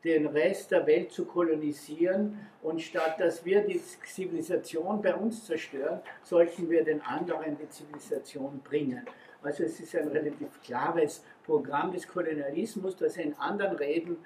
den 0.03 0.27
Rest 0.27 0.71
der 0.71 0.85
Welt 0.85 1.11
zu 1.11 1.25
kolonisieren. 1.25 2.37
Und 2.61 2.81
statt 2.81 3.19
dass 3.19 3.45
wir 3.45 3.61
die 3.61 3.81
Zivilisation 4.05 5.01
bei 5.01 5.15
uns 5.15 5.45
zerstören, 5.45 6.01
sollten 6.23 6.69
wir 6.69 6.83
den 6.83 7.01
anderen 7.01 7.57
die 7.57 7.69
Zivilisation 7.69 8.59
bringen. 8.63 9.05
Also 9.41 9.63
es 9.63 9.79
ist 9.79 9.95
ein 9.95 10.07
relativ 10.09 10.61
klares 10.63 11.23
Programm 11.45 11.91
des 11.91 12.07
Kolonialismus, 12.07 12.95
das 12.95 13.17
er 13.17 13.25
in 13.25 13.33
anderen 13.37 13.75
Reden 13.75 14.17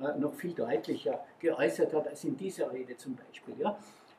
äh, 0.00 0.18
noch 0.18 0.34
viel 0.34 0.52
deutlicher 0.52 1.24
geäußert 1.38 1.92
hat 1.94 2.08
als 2.08 2.24
in 2.24 2.36
dieser 2.36 2.72
Rede 2.72 2.96
zum 2.96 3.16
Beispiel. 3.16 3.54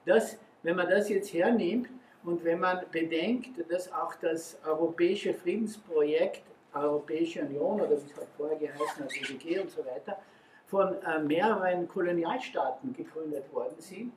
Das, 0.06 0.38
wenn 0.63 0.76
man 0.76 0.89
das 0.89 1.10
jetzt 1.10 1.34
hernimmt, 1.34 1.89
und 2.28 2.44
wenn 2.44 2.60
man 2.60 2.82
bedenkt, 2.92 3.52
dass 3.72 3.90
auch 3.94 4.13
das 4.16 4.60
europäische 4.66 5.34
Friedensprojekt, 5.34 6.42
Europäische 6.74 7.42
Union 7.42 7.80
oder 7.80 7.92
wie 7.92 8.06
es 8.06 8.18
halt 8.18 8.28
vorher 8.36 8.58
geheißen 8.58 9.06
hat, 9.06 9.16
EWG 9.16 9.62
und 9.62 9.72
so 9.72 9.86
weiter, 9.86 10.18
von 10.66 11.02
äh, 11.04 11.20
mehreren 11.20 11.88
Kolonialstaaten 11.88 12.92
gegründet 12.92 13.52
worden 13.54 13.78
sind, 13.80 14.12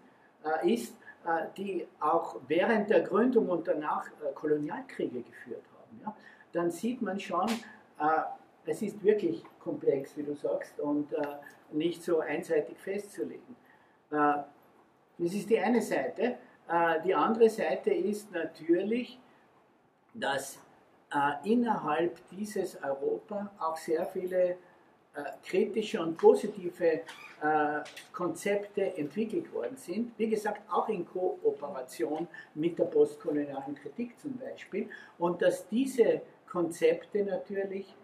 äh, 0.44 0.74
ist, 0.74 0.92
äh, 1.24 1.46
die 1.56 1.86
auch 2.00 2.34
während 2.48 2.90
der 2.90 3.02
Gründung 3.02 3.48
und 3.48 3.68
danach 3.68 4.08
äh, 4.08 4.32
Kolonialkriege 4.34 5.22
geführt 5.22 5.62
haben, 5.78 6.00
ja, 6.04 6.16
dann 6.52 6.72
sieht 6.72 7.00
man 7.02 7.20
schon, 7.20 7.46
äh, 7.46 8.22
es 8.66 8.82
ist 8.82 9.04
wirklich 9.04 9.44
komplex, 9.60 10.16
wie 10.16 10.24
du 10.24 10.34
sagst, 10.34 10.80
und 10.80 11.12
äh, 11.12 11.22
nicht 11.70 12.02
so 12.02 12.18
einseitig 12.18 12.76
festzulegen. 12.76 13.54
das 14.10 14.44
ist 15.18 15.48
die 15.48 15.60
eine 15.60 15.80
Seite. 15.80 16.38
Äh, 16.70 17.02
die 17.02 17.14
andere 17.14 17.50
Seite 17.50 17.92
ist 17.92 18.30
natürlich, 18.32 19.18
dass 20.14 20.58
äh, 21.12 21.50
innerhalb 21.50 22.16
dieses 22.30 22.80
Europa 22.82 23.50
auch 23.58 23.76
sehr 23.76 24.06
viele 24.06 24.50
äh, 24.50 24.56
kritische 25.44 26.00
und 26.00 26.16
positive 26.16 27.02
Konzepte 28.12 28.98
entwickelt 28.98 29.50
worden 29.54 29.74
sind. 29.74 30.12
Wie 30.18 30.28
gesagt, 30.28 30.60
auch 30.70 30.90
in 30.90 31.06
Kooperation 31.06 32.28
mit 32.54 32.78
der 32.78 32.84
postkolonialen 32.84 33.74
Kritik 33.76 34.20
zum 34.20 34.36
Beispiel. 34.36 34.90
Und 35.16 35.40
dass 35.40 35.66
diese 35.66 36.20
Konzepte 36.46 37.24
natürlich 37.24 37.94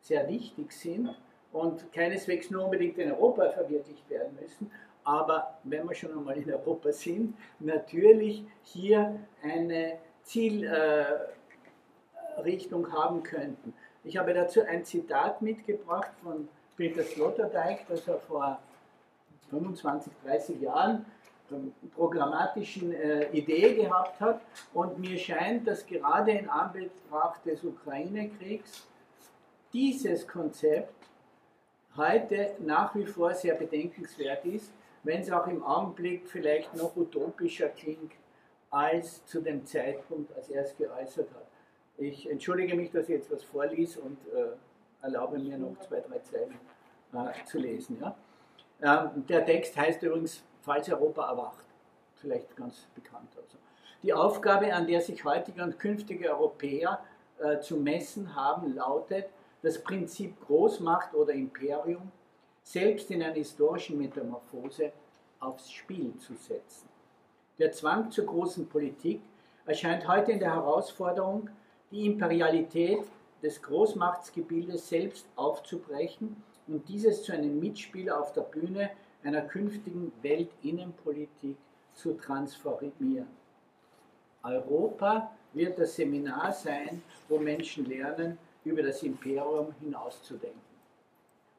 sehr 0.00 0.28
wichtig 0.28 0.70
sind 0.70 1.12
und 1.52 1.92
keineswegs 1.92 2.50
nur 2.50 2.66
unbedingt 2.66 2.98
in 2.98 3.10
Europa 3.10 3.50
verwirklicht 3.50 4.08
werden 4.08 4.38
müssen, 4.40 4.70
aber 5.04 5.58
wenn 5.64 5.88
wir 5.88 5.94
schon 5.94 6.12
einmal 6.12 6.36
in 6.36 6.52
Europa 6.52 6.92
sind, 6.92 7.34
natürlich 7.58 8.44
hier 8.62 9.18
eine 9.42 9.98
Zielrichtung 10.22 12.86
äh, 12.86 12.90
haben 12.90 13.22
könnten. 13.22 13.74
Ich 14.04 14.16
habe 14.16 14.34
dazu 14.34 14.62
ein 14.62 14.84
Zitat 14.84 15.42
mitgebracht 15.42 16.10
von 16.22 16.48
Peter 16.76 17.02
Sloterdijk, 17.02 17.86
das 17.88 18.06
er 18.08 18.18
vor 18.18 18.58
25, 19.50 20.12
30 20.24 20.60
Jahren 20.60 21.04
programmatischen 21.94 22.92
äh, 22.92 23.30
Idee 23.30 23.74
gehabt 23.74 24.20
hat. 24.20 24.40
Und 24.72 24.98
mir 24.98 25.18
scheint, 25.18 25.66
dass 25.66 25.86
gerade 25.86 26.32
in 26.32 26.48
Anbetracht 26.48 27.44
des 27.44 27.62
Ukraine-Kriegs 27.62 28.86
dieses 29.72 30.26
Konzept 30.26 30.94
heute 31.96 32.52
nach 32.60 32.94
wie 32.94 33.06
vor 33.06 33.34
sehr 33.34 33.54
bedenkenswert 33.54 34.44
ist, 34.44 34.72
wenn 35.02 35.20
es 35.20 35.30
auch 35.30 35.46
im 35.46 35.62
Augenblick 35.62 36.28
vielleicht 36.28 36.74
noch 36.76 36.96
utopischer 36.96 37.68
klingt 37.68 38.12
als 38.70 39.24
zu 39.26 39.40
dem 39.40 39.64
Zeitpunkt, 39.66 40.34
als 40.34 40.48
er 40.48 40.62
es 40.62 40.76
geäußert 40.76 41.30
hat. 41.34 41.46
Ich 41.98 42.28
entschuldige 42.28 42.74
mich, 42.74 42.90
dass 42.90 43.04
ich 43.04 43.16
jetzt 43.16 43.30
was 43.30 43.44
vorließ 43.44 43.98
und 43.98 44.18
äh, 44.34 44.56
erlaube 45.02 45.38
mir 45.38 45.58
noch 45.58 45.78
zwei, 45.80 46.00
drei 46.00 46.18
Zeilen 46.20 46.58
äh, 47.12 47.44
zu 47.44 47.58
lesen. 47.58 47.98
Ja? 48.00 48.16
Ähm, 48.82 49.26
der 49.26 49.44
Text 49.44 49.76
heißt 49.76 50.02
übrigens, 50.02 50.42
falls 50.62 50.88
Europa 50.88 51.28
erwacht. 51.28 51.66
vielleicht 52.16 52.56
ganz 52.56 52.86
bekannt. 52.94 53.28
Also. 53.36 53.58
Die 54.02 54.12
Aufgabe, 54.12 54.72
an 54.72 54.86
der 54.86 55.00
sich 55.00 55.24
heutige 55.24 55.62
und 55.62 55.78
künftige 55.78 56.30
Europäer 56.30 57.04
äh, 57.38 57.58
zu 57.60 57.76
messen 57.76 58.34
haben, 58.34 58.74
lautet, 58.74 59.26
das 59.62 59.82
Prinzip 59.82 60.40
Großmacht 60.46 61.14
oder 61.14 61.32
Imperium 61.32 62.10
selbst 62.62 63.10
in 63.10 63.22
einer 63.22 63.34
historischen 63.34 63.98
Metamorphose 63.98 64.92
aufs 65.40 65.70
Spiel 65.70 66.16
zu 66.18 66.34
setzen. 66.34 66.88
Der 67.58 67.72
Zwang 67.72 68.10
zur 68.10 68.26
großen 68.26 68.66
Politik 68.66 69.20
erscheint 69.66 70.06
heute 70.08 70.32
in 70.32 70.38
der 70.38 70.54
Herausforderung, 70.54 71.50
die 71.90 72.06
Imperialität 72.06 73.04
des 73.42 73.60
Großmachtsgebildes 73.60 74.88
selbst 74.88 75.26
aufzubrechen 75.36 76.42
und 76.68 76.88
dieses 76.88 77.22
zu 77.22 77.32
einem 77.32 77.58
Mitspieler 77.58 78.20
auf 78.20 78.32
der 78.32 78.42
Bühne 78.42 78.90
einer 79.24 79.42
künftigen 79.42 80.12
Weltinnenpolitik 80.22 81.56
zu 81.94 82.14
transformieren. 82.14 83.26
Europa 84.42 85.30
wird 85.52 85.78
das 85.78 85.96
Seminar 85.96 86.52
sein, 86.52 87.02
wo 87.28 87.38
Menschen 87.38 87.86
lernen, 87.86 88.38
über 88.64 88.82
das 88.82 89.02
Imperium 89.02 89.74
hinauszudenken. 89.80 90.71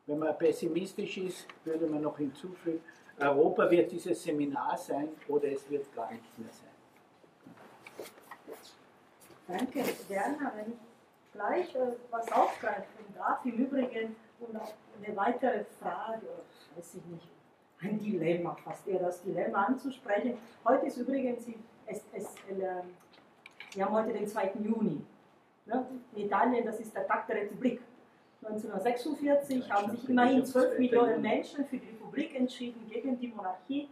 Wenn 0.05 0.19
man 0.19 0.37
pessimistisch 0.37 1.17
ist, 1.17 1.47
würde 1.63 1.87
man 1.87 2.01
noch 2.01 2.17
hinzufügen, 2.17 2.81
Europa 3.19 3.69
wird 3.69 3.91
dieses 3.91 4.21
Seminar 4.21 4.77
sein 4.77 5.09
oder 5.27 5.51
es 5.51 5.69
wird 5.69 5.93
gar 5.95 6.11
nicht 6.11 6.39
mehr 6.39 6.51
sein. 6.51 6.69
Danke, 9.47 9.83
Werner. 10.09 10.51
Wenn 10.55 10.73
ich 10.73 10.79
gleich 11.31 11.75
äh, 11.75 11.93
was 12.09 12.31
aufgreifen 12.31 13.05
darf, 13.15 13.45
im 13.45 13.51
Übrigen 13.51 14.15
und 14.39 14.55
auch 14.57 14.73
eine 15.01 15.15
weitere 15.15 15.63
Frage, 15.79 16.27
weiß 16.75 16.95
ich 16.95 17.05
nicht, 17.05 17.27
ein 17.81 17.99
Dilemma, 17.99 18.55
fast 18.63 18.87
eher 18.87 18.99
das 18.99 19.21
Dilemma 19.21 19.65
anzusprechen. 19.65 20.37
Heute 20.65 20.85
ist 20.85 20.97
übrigens, 20.97 21.45
es, 21.85 22.01
es, 22.13 22.25
äh, 22.49 22.83
wir 23.73 23.85
haben 23.85 23.93
heute 23.93 24.13
den 24.13 24.27
2. 24.27 24.53
Juni. 24.63 25.05
Ne? 25.65 25.85
In 26.13 26.25
Italien, 26.25 26.65
das 26.65 26.79
ist 26.79 26.95
der 26.95 27.07
Tag 27.07 27.27
der 27.27 27.37
Republik. 27.37 27.81
1946 28.45 29.71
haben 29.71 29.91
sich 29.91 30.09
immerhin 30.09 30.45
12 30.45 30.79
Millionen 30.79 31.21
Menschen 31.21 31.65
für 31.65 31.77
die 31.77 31.87
Republik 31.87 32.35
entschieden, 32.35 32.89
gegen 32.89 33.19
die 33.19 33.27
Monarchie, 33.27 33.89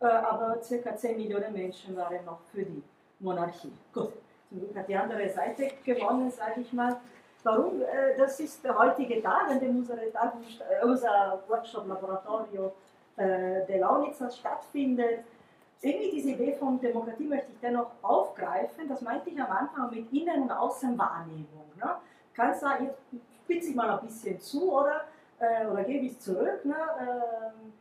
äh, 0.00 0.06
aber 0.06 0.56
ca. 0.56 0.96
10 0.96 1.16
Millionen 1.16 1.52
Menschen 1.52 1.96
waren 1.96 2.24
noch 2.24 2.40
für 2.52 2.62
die 2.62 2.82
Monarchie. 3.20 3.72
Gut, 3.92 4.12
zum 4.48 4.58
Glück 4.58 4.76
hat 4.76 4.88
die 4.88 4.96
andere 4.96 5.28
Seite 5.28 5.70
gewonnen, 5.84 6.30
sage 6.30 6.60
ich 6.60 6.72
mal. 6.72 6.96
Warum? 7.42 7.82
Äh, 7.82 8.16
das 8.16 8.40
ist 8.40 8.64
der 8.64 8.76
heutige 8.76 9.22
Tag, 9.22 9.48
an 9.48 9.60
dem 9.60 9.78
unsere 9.78 10.10
Tagung, 10.10 10.42
äh, 10.42 10.84
unser 10.84 11.42
Workshop 11.48 11.86
Laboratorio 11.86 12.72
der 13.16 13.78
Launitzer 13.78 14.28
stattfindet. 14.28 15.20
Irgendwie 15.80 16.10
diese 16.10 16.30
Idee 16.30 16.54
von 16.54 16.80
Demokratie 16.80 17.26
möchte 17.28 17.52
ich 17.52 17.60
dennoch 17.60 17.92
aufgreifen. 18.02 18.88
Das 18.88 19.02
meinte 19.02 19.30
ich 19.30 19.40
am 19.40 19.52
Anfang 19.52 19.88
mit 19.88 20.12
Innen- 20.12 20.42
und 20.42 20.50
Außenwahrnehmung. 20.50 21.70
Ne? 21.76 21.94
Kannst 22.34 22.64
du 22.64 22.66
jetzt 22.82 22.98
spitze 23.44 23.70
ich 23.70 23.76
mal 23.76 23.90
ein 23.90 24.06
bisschen 24.06 24.40
zu, 24.40 24.72
oder? 24.72 25.04
Äh, 25.38 25.66
oder 25.66 25.84
gebe 25.84 26.06
ich 26.06 26.18
zurück. 26.18 26.64
Ne? 26.64 26.76
Ähm, 27.00 27.72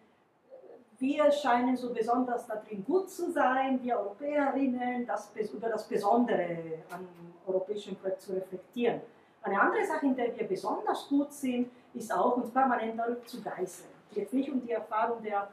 wir 1.00 1.32
scheinen 1.32 1.76
so 1.76 1.94
besonders 1.94 2.46
darin 2.48 2.84
gut 2.86 3.10
zu 3.10 3.32
sein, 3.32 3.80
wir 3.82 3.98
Europäerinnen, 4.00 5.06
das, 5.06 5.32
über 5.54 5.70
das 5.70 5.88
Besondere 5.88 6.84
am 6.90 7.08
europäischen 7.48 7.96
Projekt 7.96 8.22
zu 8.22 8.34
reflektieren. 8.34 9.02
Eine 9.42 9.60
andere 9.60 9.86
Sache, 9.86 10.06
in 10.06 10.16
der 10.16 10.38
wir 10.38 10.48
besonders 10.48 11.08
gut 11.10 11.34
sind, 11.34 11.70
ist 11.94 12.14
auch, 12.14 12.38
uns 12.38 12.50
permanent 12.52 12.98
darüber 12.98 13.26
zu 13.26 13.42
geißeln. 13.42 13.90
Jetzt 14.12 14.34
nicht 14.34 14.50
um 14.50 14.62
die 14.66 14.72
Erfahrung 14.72 15.22
der, 15.22 15.50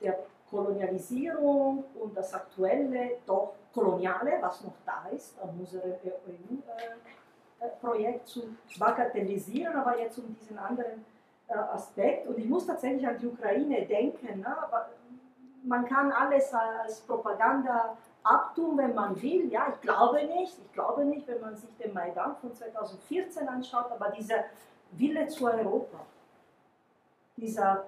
der 0.00 0.18
Kolonialisierung 0.50 1.84
und 1.98 2.14
das 2.14 2.34
aktuelle, 2.34 3.18
doch 3.24 3.54
koloniale, 3.72 4.32
was 4.42 4.62
noch 4.62 4.74
da 4.84 5.06
ist 5.10 5.40
an 5.40 5.50
unserem 5.58 5.92
EU. 5.92 6.10
Äh, 6.10 7.21
Projekt 7.80 8.28
zu 8.28 8.56
bagatellisieren, 8.78 9.76
aber 9.76 9.98
jetzt 9.98 10.18
um 10.18 10.34
diesen 10.34 10.58
anderen 10.58 11.04
äh, 11.48 11.54
Aspekt. 11.54 12.26
Und 12.26 12.38
ich 12.38 12.48
muss 12.48 12.66
tatsächlich 12.66 13.06
an 13.06 13.18
die 13.18 13.26
Ukraine 13.26 13.86
denken. 13.86 14.40
Ne? 14.40 14.56
Man 15.64 15.86
kann 15.86 16.10
alles 16.10 16.52
als 16.52 17.00
Propaganda 17.00 17.96
abtun, 18.22 18.78
wenn 18.78 18.94
man 18.94 19.20
will. 19.20 19.50
Ja, 19.50 19.68
ich 19.72 19.80
glaube 19.80 20.24
nicht. 20.24 20.58
Ich 20.58 20.72
glaube 20.72 21.04
nicht, 21.04 21.26
wenn 21.26 21.40
man 21.40 21.56
sich 21.56 21.76
den 21.76 21.92
Maidan 21.92 22.36
von 22.36 22.54
2014 22.54 23.48
anschaut, 23.48 23.90
aber 23.90 24.10
dieser 24.10 24.44
Wille 24.92 25.26
zu 25.28 25.46
Europa, 25.46 26.00
dieser 27.36 27.84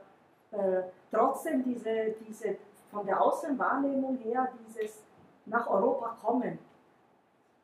äh, 0.50 0.82
trotzdem 1.10 1.62
diese, 1.64 2.14
diese 2.26 2.56
von 2.90 3.06
der 3.06 3.20
Außenwahrnehmung 3.20 4.16
her 4.18 4.48
dieses 4.66 5.02
nach 5.46 5.68
Europa 5.68 6.16
kommen 6.22 6.58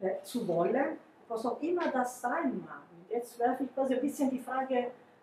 äh, 0.01 0.23
zu 0.23 0.47
wollen, 0.47 0.99
was 1.31 1.47
auch 1.47 1.63
immer 1.63 1.91
das 1.91 2.21
sein 2.21 2.61
mag. 2.61 2.83
Jetzt 3.09 3.39
werfe 3.39 3.65
ich 3.65 3.75
quasi 3.75 3.95
ein 3.95 4.01
bisschen 4.01 4.31
die 4.31 4.41
Frage 4.41 4.77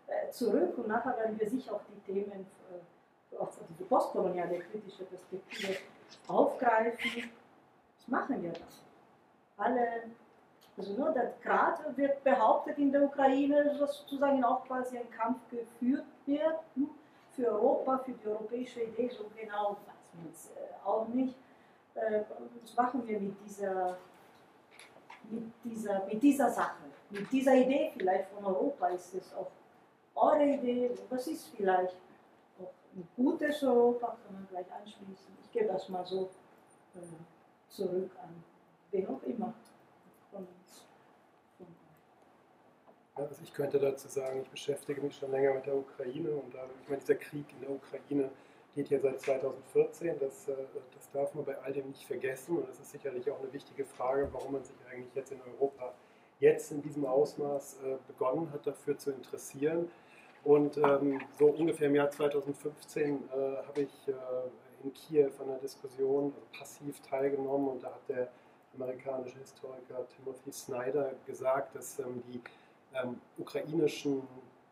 äh, 0.07 0.31
zurück 0.31 0.77
und 0.77 0.87
nachher 0.87 1.15
werden 1.17 1.39
wir 1.39 1.49
sicher 1.49 1.73
auch 1.75 1.81
die 1.89 2.11
Themen 2.11 2.47
äh, 3.31 3.35
aus 3.37 3.59
diese 3.69 3.83
postkoloniale 3.83 4.59
kritische 4.59 5.03
Perspektive 5.03 5.77
aufgreifen. 6.27 7.29
Was 7.97 8.07
machen 8.07 8.41
wir 8.41 8.53
da? 8.53 8.59
Alle, 9.57 10.03
also 10.77 10.93
nur 10.93 11.11
der 11.11 11.33
Grad 11.43 11.97
wird 11.97 12.23
behauptet 12.23 12.77
in 12.77 12.91
der 12.91 13.03
Ukraine, 13.03 13.65
dass 13.65 13.97
sozusagen 13.97 14.43
auch 14.43 14.65
quasi 14.65 14.97
ein 14.97 15.09
Kampf 15.11 15.39
geführt 15.49 16.05
wird 16.25 16.59
hm, 16.75 16.89
für 17.35 17.47
Europa, 17.51 17.97
für 17.99 18.11
die 18.11 18.27
europäische 18.27 18.81
Idee, 18.81 19.09
so 19.09 19.25
genau 19.35 19.71
weiß 19.71 20.13
man 20.13 20.31
es 20.31 20.51
äh, 20.51 20.85
auch 20.85 21.07
nicht. 21.09 21.35
Was 21.95 22.75
machen 22.75 23.07
wir 23.07 23.19
mit 23.19 23.35
dieser 23.43 23.97
mit 25.29 25.43
dieser, 25.63 26.05
mit 26.05 26.21
dieser 26.21 26.49
Sache, 26.49 26.83
mit 27.09 27.31
dieser 27.31 27.55
Idee 27.55 27.91
vielleicht 27.95 28.29
von 28.29 28.45
Europa 28.45 28.87
ist 28.87 29.13
es 29.13 29.33
auch 29.33 29.51
eure 30.15 30.45
Idee, 30.45 30.91
was 31.09 31.27
ist 31.27 31.47
vielleicht 31.55 31.95
auch 32.59 32.73
ein 32.95 33.07
gutes 33.15 33.63
Europa, 33.63 34.17
kann 34.25 34.33
man 34.33 34.47
gleich 34.49 34.65
anschließen. 34.71 35.37
Ich 35.43 35.51
gebe 35.51 35.67
das 35.67 35.87
mal 35.89 36.05
so 36.05 36.29
äh, 36.95 36.99
zurück 37.69 38.11
an 38.21 38.43
wen 38.91 39.07
auch 39.07 39.23
immer 39.23 39.53
von 40.31 40.47
uns. 40.47 40.85
Also 43.15 43.41
ich 43.43 43.53
könnte 43.53 43.79
dazu 43.79 44.07
sagen, 44.07 44.41
ich 44.43 44.49
beschäftige 44.49 45.01
mich 45.01 45.15
schon 45.15 45.31
länger 45.31 45.55
mit 45.55 45.65
der 45.65 45.75
Ukraine 45.75 46.29
und 46.31 46.53
da, 46.53 46.65
ich 46.81 46.89
meine, 46.89 47.01
dieser 47.01 47.15
Krieg 47.15 47.45
in 47.51 47.61
der 47.61 47.71
Ukraine 47.71 48.29
geht 48.77 48.89
ja 48.91 48.99
seit 48.99 49.19
2014. 49.21 50.19
Das, 50.19 50.47
äh, 50.47 50.53
das 50.93 51.09
darf 51.11 51.33
man 51.33 51.43
bei 51.43 51.57
all 51.57 51.73
dem 51.73 51.87
nicht 51.87 52.05
vergessen. 52.05 52.57
Und 52.57 52.69
das 52.69 52.79
ist 52.79 52.91
sicherlich 52.91 53.29
auch 53.29 53.39
eine 53.39 53.51
wichtige 53.51 53.83
Frage, 53.83 54.29
warum 54.31 54.53
man 54.53 54.63
sich 54.63 54.75
eigentlich 54.89 55.13
jetzt 55.15 55.31
in 55.31 55.41
Europa 55.41 55.93
jetzt 56.39 56.71
in 56.71 56.83
diesem 56.83 57.05
Ausmaß 57.05 57.79
äh, 57.83 57.97
begonnen 58.07 58.51
hat, 58.53 58.67
dafür 58.67 58.95
zu 58.97 59.11
interessieren. 59.11 59.89
Und 60.43 60.77
ähm, 60.77 61.19
so 61.39 61.47
ungefähr 61.47 61.87
im 61.87 61.95
Jahr 61.95 62.11
2015 62.11 63.15
äh, 63.15 63.57
habe 63.67 63.81
ich 63.81 63.91
in 64.83 64.93
Kiew 64.93 65.31
an 65.39 65.49
einer 65.49 65.57
Diskussion 65.57 66.31
passiv 66.57 67.01
teilgenommen 67.01 67.69
und 67.69 67.83
da 67.83 67.87
hat 67.87 68.07
der 68.07 68.29
amerikanische 68.75 69.39
Historiker 69.39 70.07
Timothy 70.15 70.51
Snyder 70.51 71.13
gesagt, 71.25 71.75
dass 71.75 71.97
ähm, 71.99 72.21
die 72.27 72.39
ähm, 72.93 73.19
ukrainischen 73.37 74.21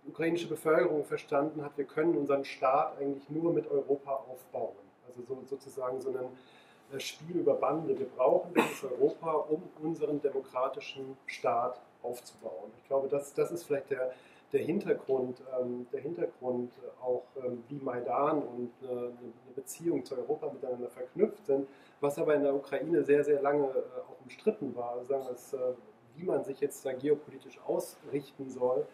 ukrainische 0.07 0.47
Bevölkerung 0.47 1.03
verstanden 1.03 1.63
hat, 1.63 1.77
wir 1.77 1.85
können 1.85 2.15
unseren 2.17 2.45
Staat 2.45 2.97
eigentlich 2.99 3.29
nur 3.29 3.53
mit 3.53 3.69
Europa 3.69 4.23
aufbauen. 4.29 4.75
Also 5.07 5.21
so, 5.23 5.41
sozusagen 5.45 6.01
so 6.01 6.09
ein 6.09 6.95
äh, 6.95 6.99
Spiel 6.99 7.37
über 7.37 7.55
Bande. 7.55 7.97
Wir 7.97 8.07
brauchen 8.07 8.53
dieses 8.53 8.83
Europa, 8.83 9.31
um 9.31 9.63
unseren 9.81 10.21
demokratischen 10.21 11.17
Staat 11.25 11.81
aufzubauen. 12.03 12.71
Ich 12.77 12.87
glaube, 12.87 13.07
das, 13.07 13.33
das 13.33 13.51
ist 13.51 13.63
vielleicht 13.63 13.89
der, 13.89 14.13
der 14.53 14.61
Hintergrund, 14.61 15.41
ähm, 15.59 15.87
der 15.91 16.01
Hintergrund 16.01 16.71
auch, 17.01 17.23
ähm, 17.43 17.63
wie 17.67 17.79
Maidan 17.79 18.43
und 18.43 18.71
äh, 18.83 18.87
eine 18.87 19.13
Beziehung 19.55 20.05
zu 20.05 20.15
Europa 20.15 20.51
miteinander 20.51 20.89
verknüpft 20.89 21.45
sind, 21.47 21.67
was 21.99 22.19
aber 22.19 22.35
in 22.35 22.43
der 22.43 22.53
Ukraine 22.53 23.03
sehr, 23.03 23.23
sehr 23.23 23.41
lange 23.41 23.65
äh, 23.65 24.01
auch 24.07 24.23
umstritten 24.23 24.75
war. 24.75 25.03
Sagen 25.05 25.25
wir, 25.25 25.59
äh, 25.59 25.73
wie 26.15 26.23
man 26.23 26.43
sich 26.43 26.59
jetzt 26.59 26.85
da 26.85 26.93
geopolitisch 26.93 27.59
ausrichten 27.65 28.49
soll 28.49 28.85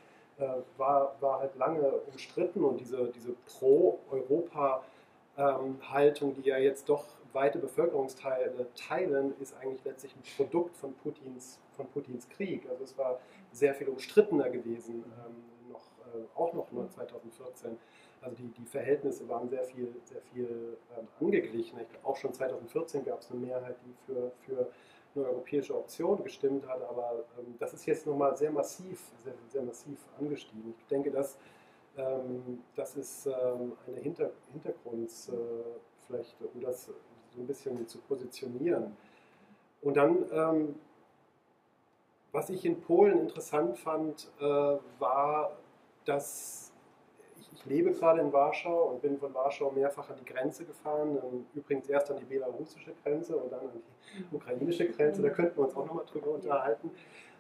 war, 0.78 1.16
war 1.20 1.40
halt 1.40 1.56
lange 1.56 1.90
umstritten 2.12 2.64
und 2.64 2.80
diese, 2.80 3.08
diese 3.10 3.34
Pro-Europa-Haltung, 3.46 6.36
die 6.36 6.44
ja 6.50 6.58
jetzt 6.58 6.90
doch 6.90 7.06
weite 7.34 7.60
Bevölkerungsteile 7.60 8.68
teilen, 8.76 9.34
ist 9.40 9.56
eigentlich 9.58 9.84
letztlich 9.86 10.14
ein 10.16 10.24
Produkt 10.36 10.76
von 10.78 10.94
Putins, 10.96 11.60
von 11.76 11.88
Putins 11.88 12.28
Krieg. 12.30 12.68
Also 12.70 12.84
es 12.84 12.98
war 12.98 13.20
sehr 13.52 13.74
viel 13.74 13.88
umstrittener 13.88 14.50
gewesen, 14.50 15.04
ähm, 15.26 15.72
noch, 15.72 15.88
äh, 16.14 16.26
auch 16.36 16.54
noch 16.54 16.72
nur 16.72 16.90
2014. 16.90 17.78
Also 18.22 18.36
die, 18.36 18.50
die 18.50 18.66
Verhältnisse 18.66 19.28
waren 19.30 19.50
sehr 19.50 19.64
viel, 19.64 19.96
sehr 20.04 20.22
viel 20.34 20.78
ähm, 20.98 21.08
angeglichen. 21.20 21.80
Auch 22.04 22.18
schon 22.18 22.34
2014 22.34 23.06
gab 23.06 23.22
es 23.22 23.32
eine 23.32 23.40
Mehrheit, 23.40 23.78
die 23.86 23.94
für, 24.06 24.32
für 24.46 24.68
eine 25.16 25.26
europäische 25.26 25.76
Option 25.76 26.24
gestimmt 26.24 26.68
hat, 26.68 26.82
aber 26.90 27.24
ähm, 27.38 27.56
das 27.60 27.74
ist 27.74 27.86
jetzt 27.86 28.06
nochmal 28.06 28.36
sehr 28.36 28.52
massiv, 28.52 29.02
sehr, 29.24 29.34
sehr 29.50 29.64
massiv 29.64 29.98
angestiegen. 30.20 30.74
Ich 30.80 30.88
denke, 30.88 31.12
dass, 31.12 31.38
ähm, 31.98 32.64
das 32.76 32.96
ist 32.96 33.26
ähm, 33.26 33.74
eine 33.88 33.98
Hinter 34.00 34.32
Hintergrundfloskel 34.52 35.82
vielleicht, 36.08 36.36
um 36.54 36.62
das 36.62 36.86
so 36.86 37.42
ein 37.42 37.48
bisschen 37.48 37.88
zu 37.88 38.00
positionieren. 38.00 38.96
Und 39.82 39.98
dann, 39.98 40.26
ähm, 40.32 40.76
was 42.32 42.50
ich 42.50 42.66
in 42.66 42.80
Polen 42.82 43.20
interessant 43.20 43.78
fand, 43.78 44.30
äh, 44.40 44.44
war, 45.00 45.58
dass 46.06 46.71
ich, 47.62 47.70
lebe 47.70 47.92
gerade 47.92 48.22
in 48.22 48.34
Warschau 48.34 48.90
und 48.90 49.02
bin 49.02 49.18
von 49.18 49.34
Warschau 49.34 49.72
mehrfach 49.72 50.10
an 50.10 50.16
die 50.20 50.26
Grenze 50.26 50.66
gefahren. 50.66 51.18
Übrigens 51.54 51.88
erst 51.90 52.12
an 52.12 52.18
die 52.18 52.26
belarussische 52.26 52.92
Grenze 53.04 53.38
und 53.38 53.52
dann 53.52 53.62
an 53.62 53.72
die 53.74 54.36
ukrainische 54.36 54.88
Grenze. 54.88 55.22
Da 55.22 55.30
könnten 55.30 55.58
wir 55.58 55.66
uns 55.66 55.76
auch 55.76 55.86
nochmal 55.86 56.06
drüber 56.06 56.32
unterhalten. 56.32 56.92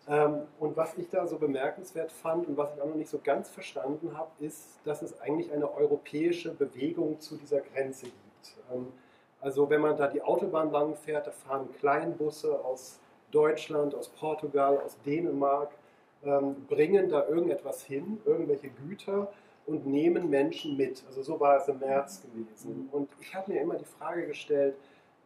Ähm, 0.07 0.41
und 0.59 0.75
was 0.75 0.97
ich 0.97 1.09
da 1.09 1.27
so 1.27 1.37
bemerkenswert 1.37 2.11
fand 2.11 2.47
und 2.47 2.57
was 2.57 2.73
ich 2.73 2.81
auch 2.81 2.87
noch 2.87 2.95
nicht 2.95 3.09
so 3.09 3.19
ganz 3.23 3.49
verstanden 3.49 4.17
habe, 4.17 4.31
ist, 4.39 4.79
dass 4.83 5.01
es 5.01 5.19
eigentlich 5.21 5.51
eine 5.51 5.71
europäische 5.71 6.53
Bewegung 6.53 7.19
zu 7.19 7.37
dieser 7.37 7.61
Grenze 7.61 8.05
gibt. 8.05 8.57
Ähm, 8.73 8.87
also 9.39 9.69
wenn 9.69 9.81
man 9.81 9.97
da 9.97 10.07
die 10.07 10.21
Autobahn 10.21 10.71
lang 10.71 10.95
fährt, 10.95 11.27
da 11.27 11.31
fahren 11.31 11.69
Kleinbusse 11.79 12.63
aus 12.63 12.99
Deutschland, 13.31 13.95
aus 13.95 14.09
Portugal, 14.09 14.79
aus 14.83 14.97
Dänemark, 15.05 15.71
ähm, 16.23 16.65
bringen 16.67 17.09
da 17.09 17.27
irgendetwas 17.27 17.83
hin, 17.83 18.19
irgendwelche 18.25 18.69
Güter 18.69 19.31
und 19.65 19.85
nehmen 19.85 20.29
Menschen 20.29 20.77
mit. 20.77 21.03
Also 21.07 21.21
so 21.21 21.39
war 21.39 21.57
es 21.57 21.67
im 21.67 21.79
März 21.79 22.21
gewesen. 22.21 22.89
Und 22.91 23.09
ich 23.19 23.33
habe 23.33 23.51
mir 23.51 23.61
immer 23.61 23.75
die 23.75 23.85
Frage 23.85 24.27
gestellt, 24.27 24.75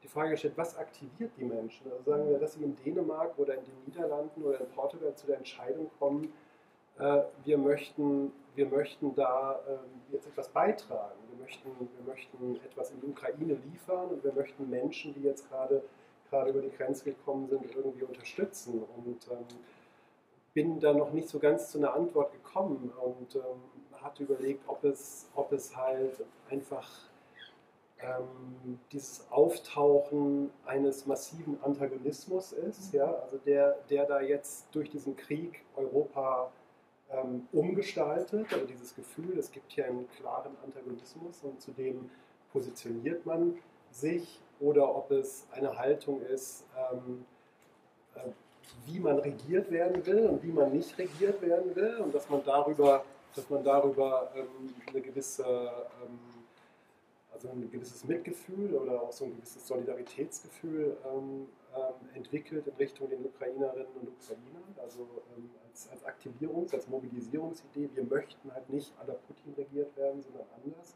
die 0.04 0.08
Frage 0.08 0.32
gestellt, 0.32 0.54
was 0.56 0.78
aktiviert 0.78 1.32
die 1.38 1.46
Menschen? 1.46 1.92
Also 1.92 2.12
sagen 2.12 2.30
wir, 2.30 2.38
dass 2.38 2.54
sie 2.54 2.64
in 2.64 2.76
Dänemark 2.84 3.38
oder 3.38 3.56
in 3.56 3.64
den 3.64 3.74
Niederlanden 3.88 4.44
oder 4.44 4.60
in 4.60 4.68
Portugal 4.68 5.16
zu 5.16 5.26
der 5.26 5.38
Entscheidung 5.38 5.90
kommen, 5.98 6.32
äh, 7.00 7.22
wir, 7.44 7.58
möchten, 7.58 8.32
wir 8.56 8.68
möchten 8.68 9.16
da 9.16 9.60
äh, 9.68 10.14
jetzt 10.14 10.28
etwas 10.28 10.50
beitragen. 10.50 11.16
Wir 11.30 11.44
möchten, 11.44 11.70
wir 11.80 12.14
möchten 12.14 12.56
etwas 12.64 12.92
in 12.92 13.02
die 13.02 13.08
Ukraine 13.08 13.58
liefern 13.72 14.10
und 14.10 14.24
wir 14.24 14.34
möchten 14.34 14.70
Menschen, 14.70 15.14
die 15.14 15.24
jetzt 15.24 15.50
gerade 15.50 15.82
gerade 16.30 16.50
über 16.50 16.62
die 16.62 16.72
Grenze 16.72 17.06
gekommen 17.06 17.48
sind, 17.48 17.64
irgendwie 17.76 18.04
unterstützen. 18.04 18.84
Und 18.98 19.28
ähm, 19.32 19.46
bin 20.54 20.80
da 20.80 20.94
noch 20.94 21.12
nicht 21.12 21.30
so 21.30 21.40
ganz 21.40 21.70
zu 21.72 21.78
einer 21.78 21.94
Antwort 21.94 22.32
gekommen 22.32 22.92
und 23.04 23.36
ähm, 23.36 23.42
hatte 24.06 24.24
überlegt, 24.24 24.64
ob 24.68 24.84
es, 24.84 25.28
ob 25.36 25.51
es 25.51 25.76
halt 25.76 26.24
einfach 26.49 26.89
ähm, 27.99 28.80
dieses 28.91 29.26
Auftauchen 29.32 30.51
eines 30.66 31.06
massiven 31.06 31.58
Antagonismus 31.64 32.53
ist, 32.53 32.93
ja, 32.93 33.12
also 33.12 33.38
der, 33.45 33.78
der 33.89 34.06
da 34.06 34.22
jetzt 34.22 34.68
durch 34.72 34.89
diesen 34.89 35.16
Krieg 35.18 35.62
Europa 35.76 36.51
ähm, 37.12 37.47
umgestaltet, 37.51 38.51
also 38.53 38.66
dieses 38.66 38.95
Gefühl, 38.95 39.38
es 39.38 39.51
gibt 39.51 39.72
hier 39.72 39.86
einen 39.86 40.10
klaren 40.12 40.56
Antagonismus 40.64 41.43
und 41.43 41.62
zu 41.62 41.72
dem 41.72 42.10
positioniert 42.51 43.26
man 43.26 43.58
sich, 43.91 44.39
oder 44.60 44.95
ob 44.95 45.12
es 45.12 45.47
eine 45.51 45.78
Haltung 45.78 46.22
ist, 46.22 46.64
ähm, 46.91 47.26
äh, 48.16 48.20
wie 48.86 48.99
man 48.99 49.20
regiert 49.20 49.72
werden 49.72 50.06
will 50.06 50.28
und 50.28 50.43
wie 50.43 50.51
man 50.51 50.72
nicht 50.72 50.97
regiert 50.97 51.41
werden 51.41 51.76
will 51.76 51.97
und 51.97 52.14
dass 52.14 52.30
man 52.30 52.43
darüber, 52.45 53.03
dass 53.36 53.50
man 53.50 53.64
darüber 53.64 54.32
ähm, 54.36 54.74
eine 54.88 55.02
gewisse 55.02 55.44
ähm, 55.44 56.20
also 57.36 57.50
ein 57.50 57.70
gewisses 57.70 58.06
Mitgefühl 58.06 58.74
oder 58.76 59.02
auch 59.02 59.12
so 59.12 59.26
ein 59.26 59.36
gewisses 59.36 59.68
Solidaritätsgefühl 59.68 60.96
ähm, 61.06 61.48
ähm, 61.76 62.10
entwickelt 62.14 62.66
in 62.66 62.74
Richtung 62.76 63.10
den 63.10 63.26
Ukrainerinnen 63.26 63.92
und 64.02 64.08
Ukrainern, 64.08 64.76
also 64.82 65.02
ähm, 65.36 65.50
als, 65.68 65.90
als 65.90 66.06
Aktivierungs-, 66.06 66.74
als 66.74 66.88
Mobilisierungsidee. 66.88 67.90
Wir 67.94 68.04
möchten 68.06 68.54
halt 68.54 68.70
nicht 68.70 68.94
à 69.02 69.08
la 69.08 69.16
Putin 69.28 69.54
regiert 69.58 69.96
werden, 69.98 70.22
sondern 70.22 70.46
anders. 70.64 70.96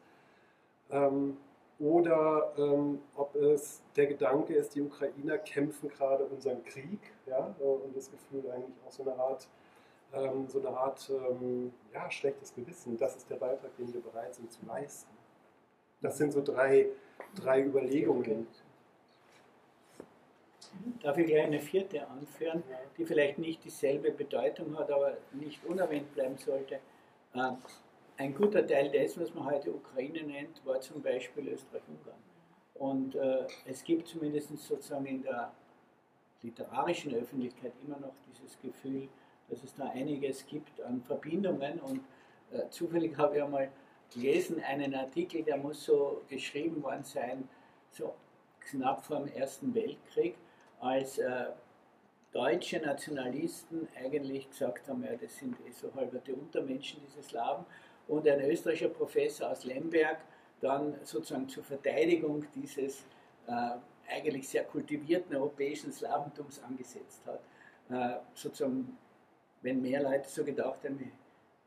Ähm, 0.91 1.37
oder 1.79 2.53
ähm, 2.57 2.99
ob 3.15 3.35
es 3.35 3.81
der 3.95 4.07
Gedanke 4.07 4.53
ist, 4.53 4.75
die 4.75 4.81
Ukrainer 4.81 5.37
kämpfen 5.37 5.89
gerade 5.89 6.25
unseren 6.25 6.63
Krieg 6.63 6.99
ja, 7.25 7.55
und 7.59 7.95
das 7.95 8.09
Gefühl 8.11 8.49
eigentlich 8.51 8.75
auch 8.85 8.91
so 8.91 9.03
eine 9.03 9.15
Art, 9.15 9.47
ähm, 10.13 10.47
so 10.47 10.59
eine 10.59 10.69
Art 10.69 11.11
ja, 11.93 12.09
schlechtes 12.11 12.53
Gewissen. 12.53 12.97
Das 12.97 13.15
ist 13.15 13.29
der 13.29 13.35
Beitrag, 13.35 13.75
den 13.77 13.93
wir 13.93 14.01
bereit 14.01 14.35
sind 14.35 14.51
zu 14.51 14.65
leisten. 14.65 15.09
Das 16.01 16.17
sind 16.17 16.31
so 16.31 16.41
drei, 16.41 16.87
drei 17.35 17.63
Überlegungen. 17.63 18.47
Darf 21.01 21.17
ich 21.17 21.27
gleich 21.27 21.45
eine 21.45 21.59
vierte 21.59 22.07
anführen, 22.07 22.63
die 22.97 23.05
vielleicht 23.05 23.39
nicht 23.39 23.63
dieselbe 23.63 24.11
Bedeutung 24.11 24.77
hat, 24.77 24.91
aber 24.91 25.17
nicht 25.33 25.65
unerwähnt 25.65 26.13
bleiben 26.13 26.37
sollte? 26.37 26.79
Ähm, 27.33 27.57
ein 28.17 28.35
guter 28.35 28.65
Teil 28.65 28.89
dessen, 28.91 29.23
was 29.23 29.33
man 29.33 29.45
heute 29.45 29.73
Ukraine 29.73 30.23
nennt, 30.23 30.63
war 30.65 30.79
zum 30.81 31.01
Beispiel 31.01 31.47
Österreich-Ungarn. 31.49 32.17
Und 32.75 33.15
äh, 33.15 33.47
es 33.65 33.83
gibt 33.83 34.07
zumindest 34.07 34.55
sozusagen 34.57 35.05
in 35.05 35.23
der 35.23 35.51
literarischen 36.41 37.13
Öffentlichkeit 37.13 37.73
immer 37.85 37.99
noch 37.99 38.13
dieses 38.31 38.59
Gefühl, 38.59 39.09
dass 39.49 39.63
es 39.63 39.73
da 39.75 39.89
einiges 39.89 40.45
gibt 40.45 40.81
an 40.81 41.01
Verbindungen. 41.01 41.79
Und 41.79 42.01
äh, 42.51 42.69
zufällig 42.69 43.17
habe 43.17 43.37
ich 43.37 43.43
einmal 43.43 43.69
gelesen, 44.13 44.61
einen 44.63 44.93
Artikel, 44.95 45.43
der 45.43 45.57
muss 45.57 45.83
so 45.85 46.21
geschrieben 46.29 46.81
worden 46.83 47.03
sein, 47.03 47.47
so 47.91 48.13
knapp 48.59 49.03
vor 49.03 49.17
dem 49.17 49.27
Ersten 49.27 49.73
Weltkrieg, 49.73 50.35
als 50.79 51.17
äh, 51.17 51.45
deutsche 52.31 52.79
Nationalisten 52.79 53.87
eigentlich 53.97 54.49
gesagt 54.49 54.87
haben, 54.87 55.03
ja, 55.03 55.15
das 55.15 55.35
sind 55.37 55.55
eh 55.67 55.71
so 55.71 55.93
halberte 55.95 56.33
Untermenschen, 56.33 57.01
diese 57.07 57.27
Slawen, 57.27 57.65
und 58.07 58.27
ein 58.27 58.41
österreichischer 58.41 58.89
Professor 58.89 59.51
aus 59.51 59.65
Lemberg 59.65 60.17
dann 60.61 60.95
sozusagen 61.03 61.47
zur 61.47 61.63
Verteidigung 61.63 62.45
dieses 62.55 63.05
äh, 63.47 63.71
eigentlich 64.09 64.47
sehr 64.49 64.63
kultivierten 64.63 65.35
europäischen 65.35 65.91
Slawentums 65.91 66.61
angesetzt 66.63 67.21
hat. 67.25 67.39
Äh, 67.89 68.19
sozusagen, 68.33 68.97
wenn 69.61 69.81
mehr 69.81 70.01
Leute 70.01 70.27
so 70.27 70.43
gedacht 70.43 70.83
hätten, 70.83 71.11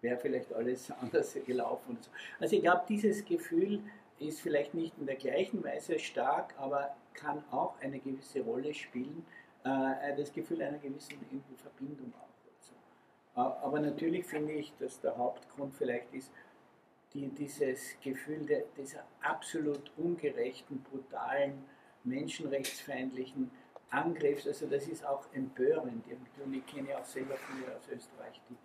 wäre 0.00 0.18
vielleicht 0.18 0.52
alles 0.52 0.90
anders 1.00 1.36
gelaufen. 1.46 1.98
So. 2.00 2.10
Also 2.40 2.56
ich 2.56 2.62
glaube, 2.62 2.82
dieses 2.88 3.24
Gefühl 3.24 3.80
ist 4.18 4.40
vielleicht 4.40 4.74
nicht 4.74 4.96
in 4.98 5.06
der 5.06 5.16
gleichen 5.16 5.62
Weise 5.64 5.98
stark, 5.98 6.54
aber 6.58 6.94
kann 7.14 7.42
auch 7.50 7.74
eine 7.80 7.98
gewisse 7.98 8.40
Rolle 8.40 8.72
spielen, 8.72 9.24
äh, 9.64 10.16
das 10.16 10.32
Gefühl 10.32 10.62
einer 10.62 10.78
gewissen 10.78 11.18
Verbindung 11.56 12.12
auch. 12.18 12.28
Also. 13.34 13.56
Aber 13.64 13.80
natürlich 13.80 14.26
finde 14.26 14.52
ich, 14.52 14.72
dass 14.78 15.00
der 15.00 15.16
Hauptgrund 15.16 15.74
vielleicht 15.74 16.12
ist, 16.12 16.30
die, 17.14 17.28
dieses 17.28 17.96
Gefühl 18.00 18.46
de, 18.46 18.64
dieser 18.76 19.04
absolut 19.20 19.92
ungerechten, 19.96 20.82
brutalen, 20.82 21.64
menschenrechtsfeindlichen 22.04 23.50
Angriffs, 23.92 24.46
also 24.46 24.66
das 24.66 24.88
ist 24.88 25.04
auch 25.04 25.24
empörend. 25.32 26.04
Und 26.44 26.54
ich 26.54 26.66
kenne 26.66 26.90
ja 26.90 26.98
auch 26.98 27.04
selber 27.04 27.36
viele 27.36 27.76
aus 27.76 27.88
Österreich, 27.88 28.40
die 28.48 28.56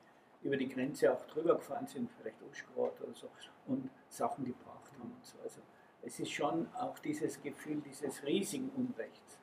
über 0.45 0.57
die 0.57 0.69
Grenze 0.69 1.11
auch 1.11 1.25
drüber 1.27 1.55
gefahren 1.55 1.87
sind, 1.87 2.09
vielleicht 2.19 2.37
Uschgrad 2.49 3.01
oder 3.01 3.13
so, 3.13 3.29
und 3.65 3.89
Sachen 4.07 4.45
gebracht 4.45 4.91
haben 4.99 5.11
und 5.11 5.25
so. 5.25 5.37
Also 5.43 5.61
es 6.01 6.19
ist 6.19 6.31
schon 6.31 6.73
auch 6.75 6.97
dieses 6.99 7.41
Gefühl 7.41 7.81
dieses 7.81 8.23
riesigen 8.23 8.69
Unrechts. 8.69 9.37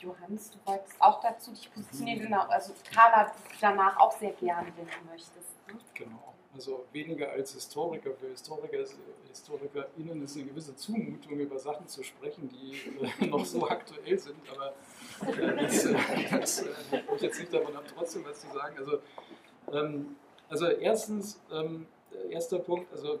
Johannes, 0.00 0.50
du 0.50 0.58
wolltest 0.64 1.00
auch 1.00 1.20
dazu 1.20 1.52
dich 1.52 1.72
positionieren, 1.72 2.18
mhm. 2.18 2.24
genau, 2.24 2.42
also 2.48 2.74
Carla 2.92 3.32
danach 3.60 3.96
auch 3.98 4.10
sehr 4.18 4.32
gerne, 4.32 4.72
wenn 4.76 4.86
du 4.86 5.10
möchtest. 5.10 5.68
Ne? 5.68 5.78
Genau. 5.94 6.31
Also 6.54 6.84
weniger 6.92 7.30
als 7.30 7.54
Historiker. 7.54 8.10
Für 8.14 8.28
Historiker, 8.28 8.78
HistorikerInnen 9.28 10.22
ist 10.22 10.36
eine 10.36 10.46
gewisse 10.46 10.76
Zumutung, 10.76 11.38
über 11.38 11.58
Sachen 11.58 11.88
zu 11.88 12.02
sprechen, 12.02 12.48
die 12.50 13.24
äh, 13.24 13.26
noch 13.30 13.44
so 13.44 13.66
aktuell 13.66 14.18
sind. 14.18 14.36
Aber 14.50 14.74
äh, 15.32 15.56
das, 15.56 15.86
äh, 15.86 15.94
das 16.30 16.62
äh, 16.62 16.68
ich 17.16 17.22
jetzt 17.22 17.40
nicht 17.40 17.52
davon 17.52 17.74
ab, 17.74 17.84
trotzdem 17.94 18.24
was 18.24 18.40
zu 18.40 18.48
sagen. 18.52 18.76
Also 18.78 18.98
ähm, 19.72 20.16
also 20.48 20.66
erstens, 20.66 21.40
ähm, 21.50 21.86
erster 22.28 22.58
Punkt, 22.58 22.92
also 22.92 23.20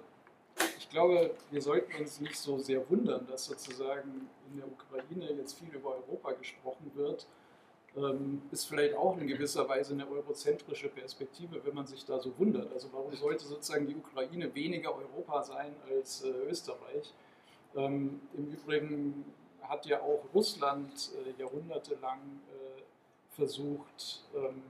ich 0.76 0.90
glaube, 0.90 1.34
wir 1.50 1.62
sollten 1.62 2.02
uns 2.02 2.20
nicht 2.20 2.36
so 2.36 2.58
sehr 2.58 2.88
wundern, 2.90 3.26
dass 3.26 3.46
sozusagen 3.46 4.28
in 4.50 4.58
der 4.58 4.66
Ukraine 4.66 5.32
jetzt 5.32 5.58
viel 5.58 5.70
über 5.74 5.96
Europa 5.96 6.32
gesprochen 6.32 6.90
wird. 6.94 7.26
Ähm, 7.94 8.42
ist 8.50 8.64
vielleicht 8.64 8.94
auch 8.94 9.18
in 9.18 9.26
gewisser 9.26 9.68
Weise 9.68 9.92
eine 9.92 10.08
eurozentrische 10.08 10.88
Perspektive, 10.88 11.62
wenn 11.64 11.74
man 11.74 11.86
sich 11.86 12.04
da 12.06 12.18
so 12.18 12.32
wundert. 12.38 12.72
Also 12.72 12.88
warum 12.90 13.14
sollte 13.14 13.44
sozusagen 13.44 13.86
die 13.86 13.94
Ukraine 13.94 14.54
weniger 14.54 14.96
Europa 14.96 15.42
sein 15.42 15.74
als 15.90 16.24
äh, 16.24 16.30
Österreich? 16.48 17.12
Ähm, 17.76 18.20
Im 18.34 18.52
Übrigen 18.52 19.24
hat 19.60 19.84
ja 19.84 20.00
auch 20.00 20.24
Russland 20.34 21.10
äh, 21.26 21.40
jahrhundertelang 21.40 22.18
äh, 22.18 22.82
versucht, 23.34 24.24
ähm, 24.34 24.62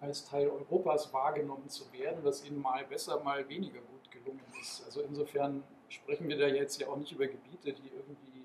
als 0.00 0.24
Teil 0.28 0.48
Europas 0.48 1.12
wahrgenommen 1.12 1.68
zu 1.68 1.90
werden, 1.92 2.18
was 2.22 2.44
ihnen 2.46 2.60
mal 2.60 2.84
besser, 2.84 3.22
mal 3.22 3.46
weniger 3.48 3.80
gut 3.80 4.10
gelungen 4.10 4.44
ist. 4.60 4.84
Also 4.84 5.02
insofern 5.02 5.62
sprechen 5.88 6.28
wir 6.28 6.38
da 6.38 6.46
jetzt 6.46 6.80
ja 6.80 6.88
auch 6.88 6.96
nicht 6.96 7.12
über 7.12 7.26
Gebiete, 7.26 7.72
die 7.72 7.88
irgendwie 7.88 8.35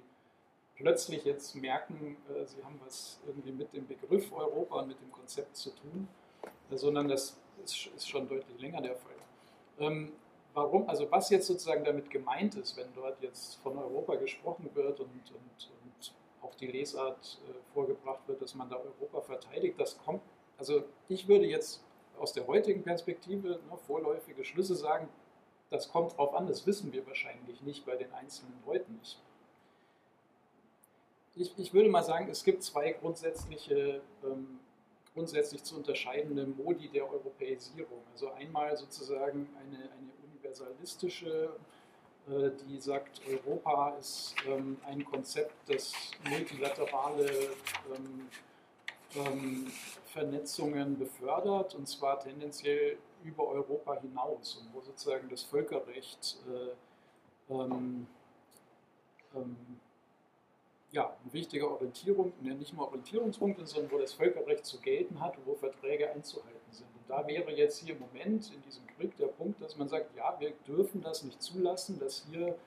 plötzlich 0.81 1.23
jetzt 1.25 1.55
merken, 1.55 2.17
äh, 2.29 2.45
sie 2.45 2.63
haben 2.63 2.79
was 2.83 3.19
irgendwie 3.25 3.51
mit 3.51 3.73
dem 3.73 3.87
Begriff 3.87 4.31
Europa 4.31 4.79
und 4.79 4.87
mit 4.87 4.99
dem 4.99 5.11
Konzept 5.11 5.55
zu 5.55 5.69
tun, 5.71 6.07
äh, 6.43 6.75
sondern 6.75 7.07
das 7.07 7.37
ist, 7.63 7.87
ist, 7.95 8.09
schon 8.09 8.27
deutlich 8.27 8.59
länger 8.59 8.81
der 8.81 8.95
Fall. 8.95 9.11
Ähm, 9.79 10.11
warum, 10.53 10.89
also 10.89 11.09
was 11.11 11.29
jetzt 11.29 11.47
sozusagen 11.47 11.83
damit 11.83 12.09
gemeint 12.09 12.55
ist, 12.55 12.75
wenn 12.77 12.87
dort 12.95 13.21
jetzt 13.21 13.55
von 13.57 13.77
Europa 13.77 14.15
gesprochen 14.15 14.69
wird 14.73 14.99
und, 14.99 15.09
und, 15.09 15.71
und 15.83 16.13
auch 16.41 16.55
die 16.55 16.67
Lesart 16.67 17.39
äh, 17.47 17.73
vorgebracht 17.73 18.27
wird, 18.27 18.41
dass 18.41 18.55
man 18.55 18.69
da 18.69 18.77
Europa 18.77 19.21
verteidigt, 19.21 19.79
das 19.79 19.97
kommt, 20.03 20.21
also 20.57 20.83
ich 21.07 21.27
würde 21.27 21.45
jetzt 21.45 21.83
aus 22.19 22.33
der 22.33 22.45
heutigen 22.47 22.83
Perspektive 22.83 23.47
ne, 23.49 23.77
vorläufige 23.87 24.43
Schlüsse 24.43 24.75
sagen, 24.75 25.07
das 25.69 25.89
kommt 25.89 26.17
drauf 26.17 26.33
an, 26.33 26.47
das 26.47 26.67
wissen 26.67 26.91
wir 26.91 27.05
wahrscheinlich 27.07 27.61
nicht 27.61 27.85
bei 27.85 27.95
den 27.95 28.11
einzelnen 28.13 28.61
Leuten. 28.65 28.99
Ich, 29.01 29.17
ich, 31.35 31.53
ich 31.57 31.73
würde 31.73 31.89
mal 31.89 32.03
sagen, 32.03 32.29
es 32.29 32.43
gibt 32.43 32.63
zwei 32.63 32.91
grundsätzliche 32.93 34.01
ähm, 34.23 34.59
grundsätzlich 35.13 35.63
zu 35.63 35.75
unterscheidende 35.75 36.45
Modi 36.45 36.87
der 36.89 37.09
Europäisierung. 37.09 38.01
Also 38.13 38.31
einmal 38.31 38.75
sozusagen 38.77 39.49
eine, 39.59 39.77
eine 39.77 40.11
universalistische, 40.31 41.49
äh, 42.29 42.51
die 42.67 42.79
sagt, 42.79 43.21
Europa 43.27 43.95
ist 43.99 44.35
ähm, 44.47 44.77
ein 44.85 45.03
Konzept, 45.03 45.53
das 45.69 45.93
multilaterale 46.29 47.29
ähm, 47.95 48.29
ähm, 49.15 49.71
Vernetzungen 50.05 50.97
befördert 50.97 51.75
und 51.75 51.87
zwar 51.87 52.19
tendenziell 52.19 52.97
über 53.23 53.47
Europa 53.47 53.99
hinaus 53.99 54.55
und 54.55 54.73
wo 54.73 54.81
sozusagen 54.81 55.29
das 55.29 55.43
Völkerrecht 55.43 56.37
äh, 56.49 57.53
ähm, 57.53 58.07
ähm, 59.35 59.55
ja, 60.91 61.15
ein 61.23 61.33
wichtiger 61.33 61.71
Orientierung, 61.71 62.33
ne, 62.41 62.53
nicht 62.53 62.73
nur 62.73 62.87
Orientierungspunkt 62.87 63.59
ist, 63.59 63.71
sondern 63.71 63.91
wo 63.91 63.97
das 63.97 64.13
Völkerrecht 64.13 64.65
zu 64.65 64.79
gelten 64.81 65.19
hat 65.19 65.37
wo 65.45 65.55
Verträge 65.55 66.11
einzuhalten 66.11 66.71
sind. 66.71 66.87
Und 66.87 67.09
da 67.09 67.25
wäre 67.27 67.51
jetzt 67.51 67.79
hier 67.79 67.95
im 67.95 68.01
Moment 68.01 68.51
in 68.53 68.61
diesem 68.63 68.85
Krieg 68.87 69.15
der 69.17 69.27
Punkt, 69.27 69.61
dass 69.61 69.77
man 69.77 69.87
sagt, 69.87 70.15
ja, 70.15 70.35
wir 70.39 70.51
dürfen 70.67 71.01
das 71.01 71.23
nicht 71.23 71.41
zulassen, 71.41 71.97
dass 71.99 72.25
hier 72.29 72.57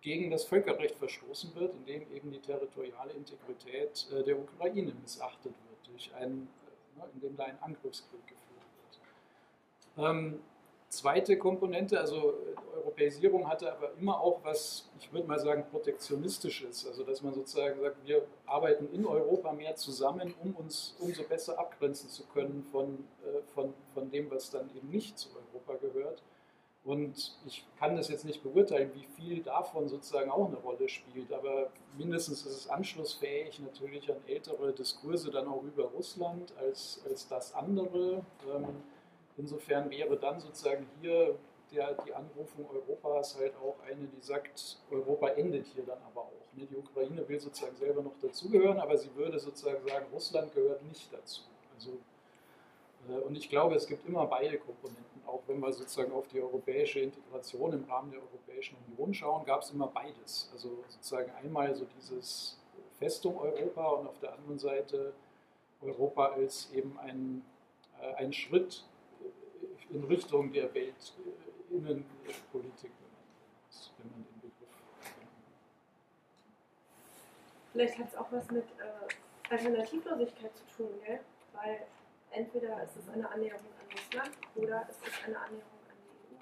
gegen 0.00 0.30
das 0.30 0.44
Völkerrecht 0.44 0.96
verstoßen 0.96 1.54
wird, 1.54 1.74
indem 1.74 2.10
eben 2.12 2.32
die 2.32 2.40
territoriale 2.40 3.12
Integrität 3.12 4.08
äh, 4.12 4.24
der 4.24 4.38
Ukraine 4.38 4.92
missachtet 5.00 5.52
wird, 5.52 5.92
durch 5.92 6.12
einen, 6.14 6.48
ne, 6.96 7.04
indem 7.14 7.36
da 7.36 7.44
ein 7.44 7.58
Angriffskrieg 7.62 8.26
geführt 8.26 8.66
wird. 9.96 10.06
Zweite 10.90 11.38
Komponente, 11.38 12.00
also 12.00 12.16
äh, 12.16 12.76
Europäisierung 12.78 13.48
hatte 13.48 13.72
aber 13.72 13.92
immer 14.00 14.20
auch 14.20 14.40
was, 14.42 14.90
ich 14.98 15.12
würde 15.12 15.28
mal 15.28 15.38
sagen, 15.38 15.64
protektionistisches. 15.70 16.84
Also 16.84 17.04
dass 17.04 17.22
man 17.22 17.32
sozusagen 17.32 17.80
sagt, 17.80 18.04
wir 18.04 18.26
arbeiten 18.44 18.92
in 18.92 19.06
Europa 19.06 19.52
mehr 19.52 19.76
zusammen, 19.76 20.34
um 20.42 20.52
uns 20.56 20.96
umso 20.98 21.22
besser 21.22 21.60
abgrenzen 21.60 22.10
zu 22.10 22.24
können 22.26 22.66
von, 22.72 23.04
äh, 23.22 23.40
von, 23.54 23.72
von 23.94 24.10
dem, 24.10 24.32
was 24.32 24.50
dann 24.50 24.68
eben 24.76 24.90
nicht 24.90 25.16
zu 25.16 25.28
Europa 25.28 25.78
gehört. 25.80 26.24
Und 26.82 27.38
ich 27.46 27.64
kann 27.78 27.94
das 27.94 28.08
jetzt 28.08 28.24
nicht 28.24 28.42
beurteilen, 28.42 28.90
wie 28.94 29.04
viel 29.04 29.44
davon 29.44 29.88
sozusagen 29.88 30.28
auch 30.28 30.48
eine 30.48 30.56
Rolle 30.56 30.88
spielt, 30.88 31.32
aber 31.32 31.70
mindestens 31.96 32.44
ist 32.46 32.56
es 32.56 32.68
anschlussfähig 32.68 33.60
natürlich 33.60 34.10
an 34.10 34.16
ältere 34.26 34.72
Diskurse 34.72 35.30
dann 35.30 35.46
auch 35.46 35.62
über 35.62 35.84
Russland 35.84 36.52
als, 36.58 37.00
als 37.06 37.28
das 37.28 37.54
andere. 37.54 38.24
Ähm, 38.52 38.82
Insofern 39.36 39.90
wäre 39.90 40.16
dann 40.16 40.40
sozusagen 40.40 40.86
hier 41.00 41.38
der, 41.72 41.94
die 42.04 42.12
Anrufung 42.12 42.68
Europas 42.68 43.36
halt 43.38 43.54
auch 43.56 43.76
eine, 43.86 44.06
die 44.06 44.20
sagt, 44.20 44.78
Europa 44.90 45.28
endet 45.28 45.66
hier 45.66 45.84
dann 45.84 45.98
aber 46.02 46.22
auch. 46.22 46.54
Ne? 46.54 46.66
Die 46.66 46.76
Ukraine 46.76 47.26
will 47.28 47.38
sozusagen 47.38 47.76
selber 47.76 48.02
noch 48.02 48.18
dazugehören, 48.20 48.78
aber 48.78 48.96
sie 48.96 49.14
würde 49.14 49.38
sozusagen 49.38 49.86
sagen, 49.86 50.06
Russland 50.12 50.52
gehört 50.54 50.82
nicht 50.82 51.12
dazu. 51.12 51.42
Also, 51.74 51.98
äh, 53.08 53.20
und 53.20 53.36
ich 53.36 53.48
glaube, 53.48 53.76
es 53.76 53.86
gibt 53.86 54.06
immer 54.06 54.26
beide 54.26 54.58
Komponenten. 54.58 55.22
Auch 55.26 55.42
wenn 55.46 55.60
wir 55.60 55.72
sozusagen 55.72 56.12
auf 56.12 56.26
die 56.28 56.40
europäische 56.40 57.00
Integration 57.00 57.72
im 57.72 57.84
Rahmen 57.84 58.10
der 58.10 58.20
Europäischen 58.20 58.76
Union 58.88 59.14
schauen, 59.14 59.44
gab 59.44 59.62
es 59.62 59.70
immer 59.70 59.86
beides. 59.86 60.50
Also 60.52 60.82
sozusagen 60.88 61.30
einmal 61.42 61.74
so 61.74 61.86
dieses 61.96 62.58
Festung 62.98 63.38
Europa 63.38 63.86
und 63.90 64.08
auf 64.08 64.18
der 64.18 64.32
anderen 64.34 64.58
Seite 64.58 65.12
Europa 65.80 66.26
als 66.26 66.70
eben 66.72 66.98
ein, 66.98 67.44
äh, 68.00 68.14
ein 68.14 68.32
Schritt 68.32 68.84
in 69.92 70.04
Richtung 70.04 70.52
der 70.52 70.72
Weltinnenpolitik, 70.74 72.92
wenn 73.98 74.10
man 74.10 74.24
den 74.24 74.40
Begriff 74.40 74.68
Vielleicht 77.72 77.98
hat 77.98 78.08
es 78.08 78.16
auch 78.16 78.32
was 78.32 78.50
mit 78.50 78.64
äh, 78.64 79.52
Alternativlosigkeit 79.52 80.56
zu 80.56 80.64
tun, 80.76 81.00
gell? 81.04 81.20
weil 81.52 81.86
entweder 82.30 82.82
ist 82.82 82.96
es 82.96 83.08
eine 83.08 83.30
Annäherung 83.30 83.66
an 83.78 83.86
Russland 83.92 84.30
oder 84.54 84.86
es 84.88 84.96
ist 84.96 85.24
eine 85.24 85.38
Annäherung 85.38 85.80
an 85.88 85.96
die 86.04 86.36
EU. 86.36 86.40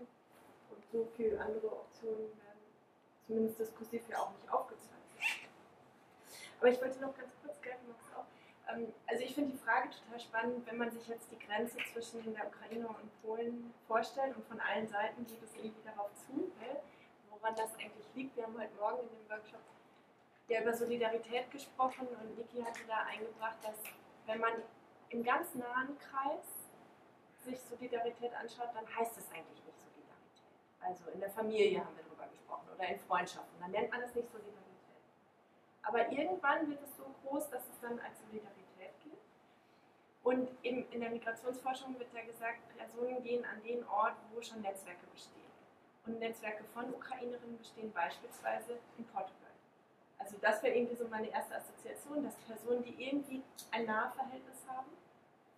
Und 0.75 0.85
so 0.93 1.09
viele 1.17 1.41
andere 1.41 1.73
Optionen 1.73 2.19
werden 2.19 2.61
zumindest 3.27 3.59
diskursiv 3.61 4.03
ja 4.09 4.19
auch 4.19 4.33
nicht 4.33 4.53
aufgezeigt. 4.53 4.89
Aber 6.61 6.71
ich 6.71 6.81
wollte 6.81 7.01
noch 7.01 7.17
ganz 7.17 7.33
kurz, 7.43 7.61
gell, 7.63 7.77
Max, 7.87 8.05
also 8.69 9.25
ich 9.25 9.35
finde 9.35 9.53
die 9.53 9.59
Frage 9.59 9.89
total 9.91 10.21
spannend, 10.21 10.67
wenn 10.67 10.77
man 10.77 10.91
sich 10.91 11.09
jetzt 11.09 11.31
die 11.31 11.39
Grenze 11.39 11.79
zwischen 11.93 12.35
der 12.35 12.47
Ukraine 12.47 12.87
und 12.87 13.23
Polen 13.23 13.73
vorstellt 13.87 14.37
und 14.37 14.47
von 14.47 14.61
allen 14.61 14.87
Seiten 14.87 15.27
geht 15.27 15.43
es 15.43 15.55
irgendwie 15.57 15.83
darauf 15.85 16.11
zu, 16.15 16.33
ne, 16.33 16.81
woran 17.31 17.57
das 17.57 17.75
eigentlich 17.77 18.07
liegt. 18.15 18.37
Wir 18.37 18.45
haben 18.45 18.59
heute 18.59 18.75
Morgen 18.79 19.01
in 19.03 19.09
dem 19.09 19.31
Workshop 19.31 19.61
ja 20.49 20.63
über 20.63 20.75
Solidarität 20.75 21.51
gesprochen 21.51 22.09
und 22.09 22.39
Niki 22.39 22.63
hatte 22.63 22.81
da 22.87 23.05
eingebracht, 23.05 23.57
dass 23.63 23.77
wenn 24.27 24.41
man 24.41 24.53
im 25.11 25.23
ganz 25.23 25.55
nahen 25.55 25.97
Kreis 25.99 26.45
sich 27.45 27.61
Solidarität 27.61 28.35
anschaut, 28.35 28.69
dann 28.75 28.85
heißt 28.85 29.17
es 29.17 29.31
eigentlich 29.33 29.65
nicht 29.65 29.79
Solidarität. 29.81 30.45
Also 30.81 31.11
in 31.11 31.21
der 31.21 31.31
Familie 31.31 31.81
haben 31.81 31.97
wir 31.97 32.05
darüber 32.05 32.27
gesprochen 32.27 32.69
oder 32.75 32.87
in 32.87 32.99
Freundschaften, 32.99 33.61
dann 33.61 33.71
nennt 33.71 33.91
man 33.91 34.03
es 34.03 34.15
nicht 34.15 34.31
Solidarität. 34.31 34.68
Aber 35.89 36.13
irgendwann 36.13 36.69
wird 36.69 36.83
es 36.83 36.95
so 36.99 37.05
groß, 37.23 37.49
dass 37.49 37.63
es 37.63 37.81
dann 37.81 37.99
als 38.01 38.21
Solidarität 38.21 38.93
gilt. 39.03 39.25
Und 40.23 40.51
in, 40.63 40.87
in 40.93 41.01
der 41.01 41.09
Migrationsforschung 41.09 41.99
wird 41.99 42.13
ja 42.13 42.21
gesagt, 42.21 42.61
Personen 42.77 43.23
gehen 43.23 43.43
an 43.47 43.63
den 43.63 43.83
Ort, 43.89 44.13
wo 44.31 44.43
schon 44.43 44.61
Netzwerke 44.61 45.07
bestehen. 45.15 45.49
Und 46.05 46.19
Netzwerke 46.19 46.63
von 46.75 46.93
Ukrainerinnen 46.93 47.57
bestehen 47.57 47.91
beispielsweise 47.93 48.79
in 48.99 49.07
Portugal. 49.07 49.49
Also 50.19 50.37
das 50.43 50.63
wäre 50.63 50.77
irgendwie 50.77 50.97
so 50.97 51.09
meine 51.09 51.31
erste 51.31 51.57
Assoziation, 51.57 52.23
dass 52.23 52.35
Personen, 52.47 52.83
die 52.83 53.03
irgendwie 53.03 53.43
ein 53.71 53.87
Nahverhältnis 53.87 54.59
haben, 54.69 54.91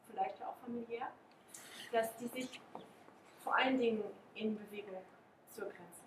vielleicht 0.08 0.38
ja 0.38 0.46
auch 0.46 0.56
familiär, 0.64 1.08
dass 1.90 2.14
die 2.18 2.28
sich 2.28 2.60
vor 3.42 3.56
allen 3.56 3.80
Dingen 3.80 4.04
in 4.36 4.56
Bewegung 4.56 5.02
zur 5.48 5.64
Grenze 5.64 5.99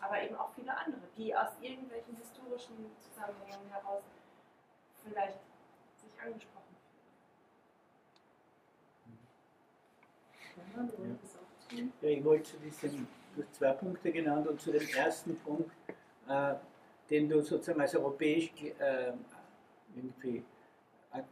aber 0.00 0.22
eben 0.22 0.34
auch 0.36 0.50
viele 0.54 0.76
andere, 0.76 1.02
die 1.16 1.34
aus 1.34 1.50
irgendwelchen 1.60 2.16
historischen 2.16 2.90
Zusammenhängen 3.00 3.68
heraus 3.70 4.02
vielleicht 5.04 5.38
sich 5.96 6.20
angesprochen 6.22 6.76
fühlen. 11.68 11.92
Ja, 12.00 12.08
ich 12.08 12.24
wollte 12.24 12.44
zu 12.44 12.56
diesen, 12.58 13.08
zwei 13.52 13.72
Punkte 13.72 14.10
genannt 14.10 14.46
und 14.46 14.60
zu 14.60 14.72
dem 14.72 14.86
ersten 14.88 15.36
Punkt, 15.40 15.70
äh, 16.28 16.54
den 17.08 17.28
du 17.28 17.42
sozusagen 17.42 17.80
als 17.80 17.94
europäisch 17.94 18.50
äh, 18.78 19.12
irgendwie, 19.94 20.44
äh, 21.12 21.22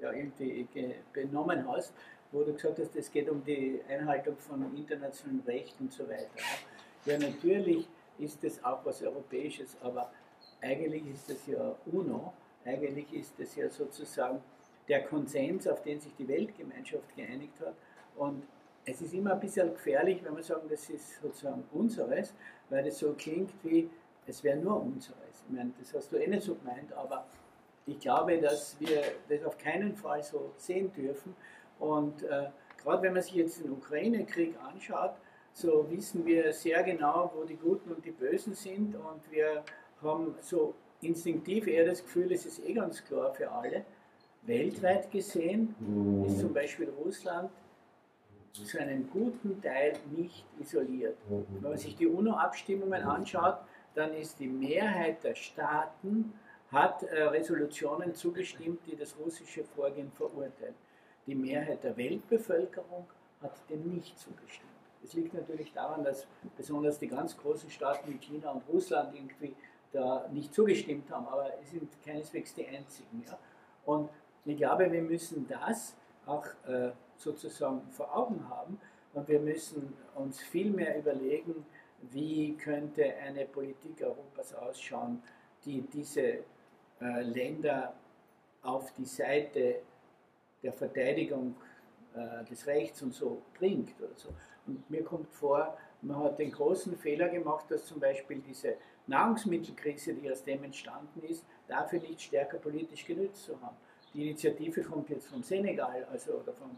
ja, 0.00 0.12
irgendwie 0.12 0.66
benommen 1.12 1.66
hast, 1.68 1.92
wo 2.32 2.42
du 2.44 2.52
gesagt 2.52 2.78
hast, 2.78 2.96
es 2.96 3.10
geht 3.10 3.28
um 3.28 3.44
die 3.44 3.80
Einhaltung 3.88 4.36
von 4.38 4.76
internationalem 4.76 5.42
Recht 5.46 5.74
und 5.80 5.92
so 5.92 6.08
weiter. 6.08 6.30
Ja, 7.06 7.16
natürlich 7.18 7.86
ist 8.18 8.42
es 8.42 8.62
auch 8.64 8.84
was 8.84 9.00
Europäisches, 9.00 9.76
aber 9.80 10.10
eigentlich 10.60 11.06
ist 11.06 11.30
es 11.30 11.46
ja 11.46 11.76
UNO, 11.92 12.32
eigentlich 12.64 13.12
ist 13.12 13.38
es 13.38 13.54
ja 13.54 13.68
sozusagen 13.70 14.42
der 14.88 15.04
Konsens, 15.04 15.68
auf 15.68 15.82
den 15.82 16.00
sich 16.00 16.12
die 16.16 16.26
Weltgemeinschaft 16.26 17.14
geeinigt 17.14 17.60
hat. 17.60 17.74
Und 18.16 18.42
es 18.84 19.00
ist 19.00 19.14
immer 19.14 19.34
ein 19.34 19.40
bisschen 19.40 19.72
gefährlich, 19.72 20.24
wenn 20.24 20.36
wir 20.36 20.42
sagen, 20.42 20.68
das 20.68 20.90
ist 20.90 21.20
sozusagen 21.22 21.62
unseres, 21.72 22.34
weil 22.70 22.84
das 22.84 22.98
so 22.98 23.12
klingt 23.12 23.52
wie, 23.62 23.88
es 24.26 24.42
wäre 24.42 24.56
nur 24.56 24.80
unseres. 24.82 25.44
Ich 25.48 25.56
meine, 25.56 25.72
das 25.78 25.94
hast 25.94 26.10
du 26.10 26.16
eh 26.16 26.26
nicht 26.26 26.42
so 26.42 26.56
gemeint, 26.56 26.92
aber 26.92 27.24
ich 27.86 28.00
glaube, 28.00 28.40
dass 28.40 28.80
wir 28.80 29.02
das 29.28 29.44
auf 29.44 29.56
keinen 29.58 29.94
Fall 29.94 30.24
so 30.24 30.52
sehen 30.56 30.92
dürfen. 30.92 31.36
Und 31.78 32.24
äh, 32.24 32.48
gerade 32.82 33.02
wenn 33.02 33.12
man 33.12 33.22
sich 33.22 33.34
jetzt 33.34 33.62
den 33.62 33.70
Ukraine-Krieg 33.70 34.56
anschaut, 34.60 35.12
so 35.56 35.86
wissen 35.88 36.26
wir 36.26 36.52
sehr 36.52 36.82
genau, 36.82 37.32
wo 37.34 37.44
die 37.44 37.56
Guten 37.56 37.90
und 37.90 38.04
die 38.04 38.10
Bösen 38.10 38.54
sind 38.54 38.94
und 38.94 39.30
wir 39.30 39.64
haben 40.02 40.34
so 40.42 40.74
instinktiv 41.00 41.66
eher 41.66 41.86
das 41.86 42.02
Gefühl, 42.02 42.30
es 42.30 42.44
ist 42.44 42.62
eh 42.62 42.74
ganz 42.74 43.02
klar 43.02 43.32
für 43.32 43.50
alle. 43.50 43.86
Weltweit 44.42 45.10
gesehen 45.10 45.74
ist 46.26 46.40
zum 46.40 46.52
Beispiel 46.52 46.90
Russland 47.02 47.50
zu 48.52 48.78
einem 48.78 49.08
guten 49.10 49.60
Teil 49.62 49.94
nicht 50.14 50.44
isoliert. 50.60 51.16
Wenn 51.28 51.70
man 51.70 51.78
sich 51.78 51.96
die 51.96 52.06
UNO-Abstimmungen 52.06 53.02
anschaut, 53.02 53.56
dann 53.94 54.12
ist 54.12 54.38
die 54.38 54.48
Mehrheit 54.48 55.24
der 55.24 55.34
Staaten 55.34 56.34
hat 56.70 57.02
äh, 57.04 57.22
Resolutionen 57.22 58.14
zugestimmt, 58.14 58.80
die 58.86 58.96
das 58.96 59.16
russische 59.18 59.64
Vorgehen 59.64 60.10
verurteilen. 60.12 60.74
Die 61.26 61.34
Mehrheit 61.34 61.82
der 61.82 61.96
Weltbevölkerung 61.96 63.06
hat 63.40 63.70
dem 63.70 63.88
nicht 63.88 64.18
zugestimmt. 64.18 64.75
Es 65.04 65.14
liegt 65.14 65.34
natürlich 65.34 65.72
daran, 65.72 66.04
dass 66.04 66.26
besonders 66.56 66.98
die 66.98 67.08
ganz 67.08 67.36
großen 67.36 67.70
Staaten 67.70 68.12
wie 68.12 68.18
China 68.18 68.50
und 68.50 68.62
Russland 68.68 69.14
irgendwie 69.14 69.54
da 69.92 70.28
nicht 70.32 70.52
zugestimmt 70.52 71.10
haben, 71.10 71.26
aber 71.28 71.50
es 71.62 71.70
sind 71.70 71.90
keineswegs 72.04 72.54
die 72.54 72.66
einzigen. 72.66 73.24
Ja. 73.26 73.38
Und 73.84 74.10
ich 74.44 74.56
glaube, 74.56 74.90
wir 74.90 75.02
müssen 75.02 75.46
das 75.48 75.94
auch 76.26 76.46
äh, 76.66 76.90
sozusagen 77.16 77.82
vor 77.90 78.14
Augen 78.16 78.48
haben 78.48 78.80
und 79.14 79.28
wir 79.28 79.40
müssen 79.40 79.94
uns 80.14 80.40
viel 80.40 80.70
mehr 80.70 80.98
überlegen, 80.98 81.64
wie 82.10 82.54
könnte 82.56 83.14
eine 83.16 83.46
Politik 83.46 84.02
Europas 84.02 84.54
ausschauen, 84.54 85.22
die 85.64 85.80
diese 85.82 86.22
äh, 87.00 87.22
Länder 87.22 87.94
auf 88.62 88.92
die 88.92 89.04
Seite 89.04 89.76
der 90.62 90.72
Verteidigung 90.72 91.54
äh, 92.16 92.44
des 92.44 92.66
Rechts 92.66 93.02
und 93.02 93.14
so 93.14 93.42
bringt 93.58 93.90
so. 94.16 94.30
Und 94.66 94.88
mir 94.90 95.04
kommt 95.04 95.28
vor, 95.28 95.76
man 96.02 96.18
hat 96.24 96.38
den 96.38 96.50
großen 96.50 96.96
Fehler 96.96 97.28
gemacht, 97.28 97.66
dass 97.68 97.86
zum 97.86 98.00
Beispiel 98.00 98.42
diese 98.46 98.74
Nahrungsmittelkrise, 99.06 100.14
die 100.14 100.30
aus 100.30 100.42
dem 100.42 100.64
entstanden 100.64 101.22
ist, 101.22 101.44
dafür 101.68 102.00
nicht 102.00 102.20
stärker 102.20 102.58
politisch 102.58 103.04
genützt 103.04 103.44
zu 103.44 103.60
haben. 103.60 103.76
Die 104.12 104.22
Initiative 104.22 104.82
kommt 104.82 105.10
jetzt 105.10 105.28
vom 105.28 105.42
Senegal, 105.42 106.06
also 106.10 106.32
oder 106.32 106.52
vom, 106.52 106.70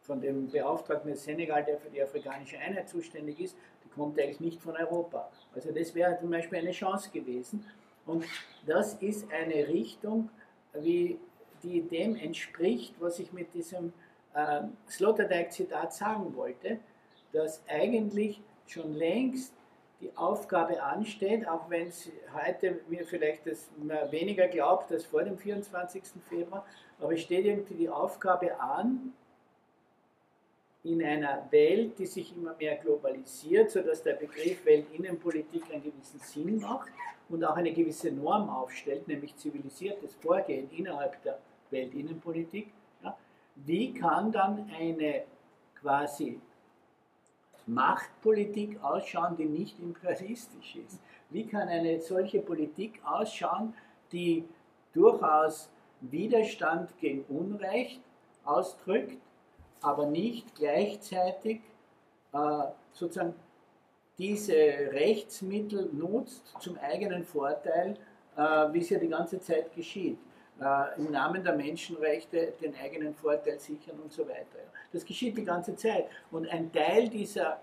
von 0.00 0.20
dem 0.20 0.48
Beauftragten 0.48 1.10
des 1.10 1.24
Senegal, 1.24 1.64
der 1.64 1.78
für 1.78 1.90
die 1.90 2.02
afrikanische 2.02 2.58
Einheit 2.58 2.88
zuständig 2.88 3.38
ist, 3.40 3.56
die 3.84 3.88
kommt 3.90 4.18
eigentlich 4.18 4.40
nicht 4.40 4.60
von 4.60 4.76
Europa. 4.76 5.30
Also 5.54 5.72
das 5.72 5.94
wäre 5.94 6.18
zum 6.18 6.30
Beispiel 6.30 6.58
eine 6.58 6.72
Chance 6.72 7.10
gewesen. 7.10 7.64
Und 8.06 8.24
das 8.66 8.94
ist 8.94 9.30
eine 9.32 9.68
Richtung, 9.68 10.30
wie, 10.74 11.18
die 11.62 11.82
dem 11.82 12.16
entspricht, 12.16 12.94
was 13.00 13.18
ich 13.18 13.32
mit 13.32 13.52
diesem 13.54 13.92
äh, 14.36 14.62
Sloterdijk-Zitat 14.88 15.94
sagen 15.94 16.34
wollte, 16.36 16.78
dass 17.32 17.62
eigentlich 17.68 18.40
schon 18.66 18.94
längst 18.94 19.52
die 20.00 20.14
Aufgabe 20.16 20.82
ansteht, 20.82 21.48
auch 21.48 21.70
wenn 21.70 21.88
es 21.88 22.10
heute 22.34 22.80
mir 22.88 23.06
vielleicht 23.06 23.46
das 23.46 23.70
weniger 24.10 24.46
glaubt 24.46 24.92
als 24.92 25.06
vor 25.06 25.24
dem 25.24 25.38
24. 25.38 26.02
Februar, 26.28 26.66
aber 27.00 27.14
es 27.14 27.22
steht 27.22 27.46
irgendwie 27.46 27.74
die 27.74 27.88
Aufgabe 27.88 28.60
an, 28.60 29.14
in 30.86 31.02
einer 31.02 31.48
Welt, 31.50 31.98
die 31.98 32.06
sich 32.06 32.36
immer 32.36 32.54
mehr 32.54 32.76
globalisiert, 32.76 33.70
sodass 33.70 34.02
der 34.02 34.14
Begriff 34.14 34.64
Weltinnenpolitik 34.64 35.64
einen 35.72 35.82
gewissen 35.82 36.20
Sinn 36.20 36.60
macht 36.60 36.90
und 37.28 37.42
auch 37.44 37.56
eine 37.56 37.72
gewisse 37.72 38.12
Norm 38.12 38.48
aufstellt, 38.48 39.08
nämlich 39.08 39.36
zivilisiertes 39.36 40.14
Vorgehen 40.14 40.70
innerhalb 40.70 41.20
der 41.24 41.38
Weltinnenpolitik. 41.70 42.68
Wie 43.56 43.94
kann 43.94 44.30
dann 44.32 44.70
eine 44.70 45.24
quasi 45.80 46.40
Machtpolitik 47.66 48.82
ausschauen, 48.82 49.36
die 49.36 49.46
nicht 49.46 49.80
imperialistisch 49.80 50.76
ist? 50.76 51.00
Wie 51.30 51.46
kann 51.46 51.68
eine 51.68 52.00
solche 52.00 52.40
Politik 52.40 53.00
ausschauen, 53.04 53.74
die 54.12 54.44
durchaus 54.92 55.68
Widerstand 56.00 56.96
gegen 56.98 57.24
Unrecht 57.24 58.00
ausdrückt, 58.44 59.18
aber 59.80 60.06
nicht 60.06 60.54
gleichzeitig 60.54 61.60
äh, 62.32 62.38
sozusagen 62.92 63.34
diese 64.18 64.54
Rechtsmittel 64.54 65.90
nutzt 65.92 66.54
zum 66.60 66.78
eigenen 66.78 67.24
Vorteil, 67.24 67.96
äh, 68.36 68.40
wie 68.72 68.80
es 68.80 68.90
ja 68.90 68.98
die 68.98 69.08
ganze 69.08 69.40
Zeit 69.40 69.74
geschieht. 69.74 70.18
Äh, 70.60 70.98
Im 70.98 71.10
Namen 71.10 71.44
der 71.44 71.54
Menschenrechte 71.54 72.54
den 72.60 72.74
eigenen 72.76 73.14
Vorteil 73.14 73.58
sichern 73.58 73.98
und 74.02 74.12
so 74.12 74.26
weiter. 74.26 74.58
Das 74.92 75.04
geschieht 75.04 75.36
die 75.36 75.44
ganze 75.44 75.76
Zeit. 75.76 76.06
Und 76.30 76.48
ein 76.48 76.72
Teil 76.72 77.08
dieser 77.08 77.60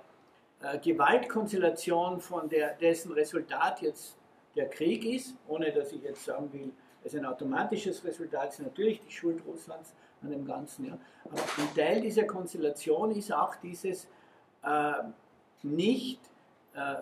äh, 0.62 0.78
Gewaltkonstellation, 0.78 2.22
von 2.22 2.48
der, 2.50 2.76
dessen 2.76 3.12
Resultat 3.14 3.82
jetzt 3.82 4.16
der 4.56 4.70
Krieg 4.70 5.04
ist, 5.06 5.36
ohne 5.48 5.72
dass 5.72 5.92
ich 5.92 6.04
jetzt 6.04 6.24
sagen 6.24 6.52
will, 6.54 6.72
es 7.04 7.14
ist 7.14 7.20
ein 7.20 7.26
automatisches 7.26 8.04
Resultat, 8.06 8.52
ist 8.52 8.62
natürlich 8.62 9.02
die 9.02 9.12
Schuld 9.12 9.44
Russlands 9.46 9.94
an 10.22 10.30
dem 10.30 10.46
Ganzen. 10.46 10.86
Ja. 10.86 10.98
Aber 11.26 11.42
ein 11.58 11.76
Teil 11.76 12.00
dieser 12.00 12.24
Konstellation 12.24 13.12
ist 13.12 13.34
auch 13.34 13.56
dieses 13.56 14.08
äh, 14.64 14.94
nicht 15.64 16.22
äh, 16.76 16.96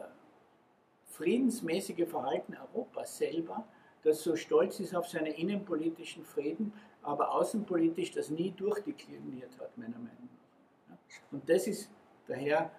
friedensmäßige 1.06 2.08
Verhalten 2.08 2.58
Europas 2.74 3.18
selber, 3.18 3.64
das 4.04 4.24
so 4.24 4.36
stolz 4.36 4.80
ist 4.80 4.96
auf 4.96 5.08
seinen 5.08 5.34
innenpolitischen 5.34 6.26
Frieden, 6.26 6.74
aber 7.04 7.32
außenpolitisch 7.34 8.12
das 8.12 8.30
nie 8.30 8.52
durchdekliniert 8.52 9.52
hat, 9.60 9.78
meiner 9.78 9.98
Meinung 9.98 10.30
nach. 10.90 10.98
Und 11.32 11.48
das 11.50 11.68
ist 11.68 11.90
daher 12.28 12.72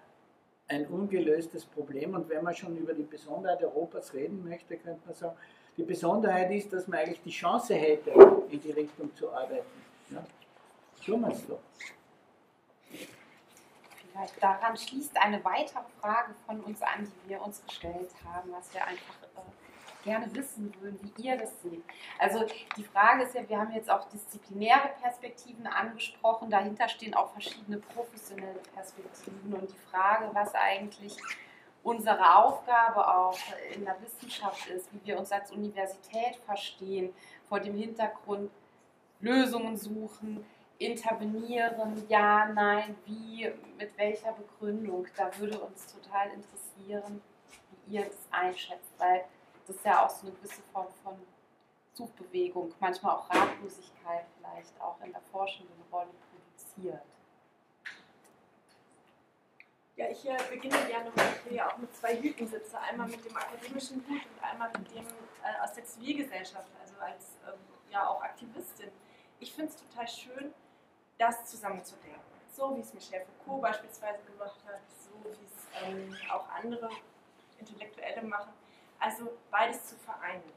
ein 0.67 0.87
ungelöstes 0.87 1.65
Problem. 1.65 2.15
Und 2.15 2.29
wenn 2.29 2.43
man 2.43 2.53
schon 2.53 2.75
über 2.77 2.93
die 2.93 3.03
Besonderheit 3.03 3.63
Europas 3.63 4.13
reden 4.13 4.43
möchte, 4.47 4.77
könnte 4.77 5.01
man 5.05 5.13
sagen, 5.13 5.37
die 5.77 5.83
Besonderheit 5.83 6.51
ist, 6.51 6.71
dass 6.71 6.87
man 6.87 6.99
eigentlich 6.99 7.21
die 7.23 7.31
Chance 7.31 7.75
hätte, 7.75 8.11
in 8.49 8.61
die 8.61 8.71
Richtung 8.71 9.13
zu 9.15 9.31
arbeiten. 9.31 9.65
Ja? 10.09 10.23
Tun 11.03 11.21
wir 11.21 11.29
es. 11.29 11.43
Vielleicht 14.11 14.43
daran 14.43 14.77
schließt 14.77 15.17
eine 15.17 15.43
weitere 15.43 15.81
Frage 15.99 16.35
von 16.45 16.61
uns 16.61 16.81
an, 16.83 17.11
die 17.25 17.29
wir 17.29 17.41
uns 17.41 17.63
gestellt 17.65 18.11
haben, 18.23 18.51
was 18.51 18.71
wir 18.73 18.85
einfach 18.85 19.15
äh, 19.35 19.62
gerne 20.03 20.33
wissen 20.35 20.73
würden, 20.79 20.99
wie 21.01 21.23
ihr 21.23 21.37
das 21.37 21.61
seht. 21.61 21.83
Also 22.19 22.45
die 22.77 22.83
Frage 22.83 23.23
ist 23.23 23.35
ja, 23.35 23.47
wir 23.47 23.57
haben 23.57 23.73
jetzt 23.73 23.89
auch 23.89 24.07
disziplinäre 24.09 24.89
Perspektiven 25.01 25.65
angesprochen, 25.67 26.49
dahinter 26.49 26.87
stehen 26.87 27.13
auch 27.13 27.31
verschiedene 27.31 27.77
professionelle 27.77 28.59
Perspektiven 28.73 29.53
und 29.53 29.69
die 29.69 29.89
Frage, 29.89 30.29
was 30.33 30.53
eigentlich 30.53 31.17
unsere 31.83 32.35
Aufgabe 32.37 33.05
auch 33.07 33.37
in 33.75 33.83
der 33.83 33.97
Wissenschaft 34.01 34.67
ist, 34.67 34.91
wie 34.93 35.05
wir 35.05 35.19
uns 35.19 35.31
als 35.31 35.51
Universität 35.51 36.37
verstehen, 36.45 37.13
vor 37.49 37.59
dem 37.59 37.75
Hintergrund 37.75 38.49
Lösungen 39.19 39.77
suchen, 39.77 40.45
intervenieren, 40.79 42.05
ja, 42.09 42.47
nein, 42.53 42.95
wie, 43.05 43.51
mit 43.77 43.97
welcher 43.97 44.33
Begründung. 44.33 45.07
Da 45.15 45.29
würde 45.37 45.59
uns 45.59 45.87
total 45.87 46.27
interessieren, 46.31 47.21
wie 47.85 47.95
ihr 47.95 48.05
das 48.05 48.27
einschätzt, 48.31 48.91
weil 48.97 49.23
das 49.67 49.83
ja 49.83 50.05
auch 50.05 50.09
so 50.09 50.27
eine 50.27 50.35
gewisse 50.35 50.61
Form 50.71 50.87
von 51.03 51.17
Suchbewegung, 51.93 52.73
manchmal 52.79 53.15
auch 53.15 53.29
Ratlosigkeit 53.29 54.25
vielleicht 54.37 54.79
auch 54.81 54.99
in 55.01 55.11
der 55.11 55.21
Forschung 55.31 55.67
eine 55.67 55.85
Rolle 55.91 56.11
produziert. 56.29 57.03
Ja, 59.95 60.09
ich 60.09 60.27
äh, 60.27 60.37
beginne 60.49 60.85
gerne, 60.87 61.11
weil 61.15 61.27
ich 61.27 61.41
hier 61.43 61.57
ja 61.57 61.71
auch 61.71 61.77
mit 61.77 61.95
zwei 61.95 62.19
Hüten 62.19 62.47
sitze. 62.47 62.79
Einmal 62.79 63.07
mit 63.07 63.23
dem 63.23 63.37
akademischen 63.37 63.97
Hut 64.07 64.21
und 64.25 64.43
einmal 64.43 64.71
mit 64.71 64.89
dem 64.91 65.05
äh, 65.05 65.63
aus 65.63 65.73
der 65.73 65.85
Zivilgesellschaft, 65.85 66.67
also 66.81 66.95
als 66.99 67.37
ähm, 67.47 67.59
ja 67.91 68.07
auch 68.07 68.23
Aktivistin. 68.23 68.89
Ich 69.39 69.53
finde 69.53 69.71
es 69.71 69.77
total 69.77 70.07
schön, 70.07 70.53
das 71.19 71.45
zusammenzudenken. 71.45 72.21
So 72.51 72.75
wie 72.75 72.81
es 72.81 72.93
Michel 72.93 73.21
Foucault 73.21 73.61
beispielsweise 73.61 74.23
gemacht 74.23 74.59
hat, 74.65 74.79
so 74.89 75.11
wie 75.29 75.45
es 75.45 75.83
ähm, 75.83 76.15
auch 76.31 76.49
andere 76.49 76.89
Intellektuelle 77.59 78.23
machen. 78.23 78.51
Also 79.03 79.37
beides 79.51 79.85
zu 79.85 79.97
vereinen. 79.97 80.49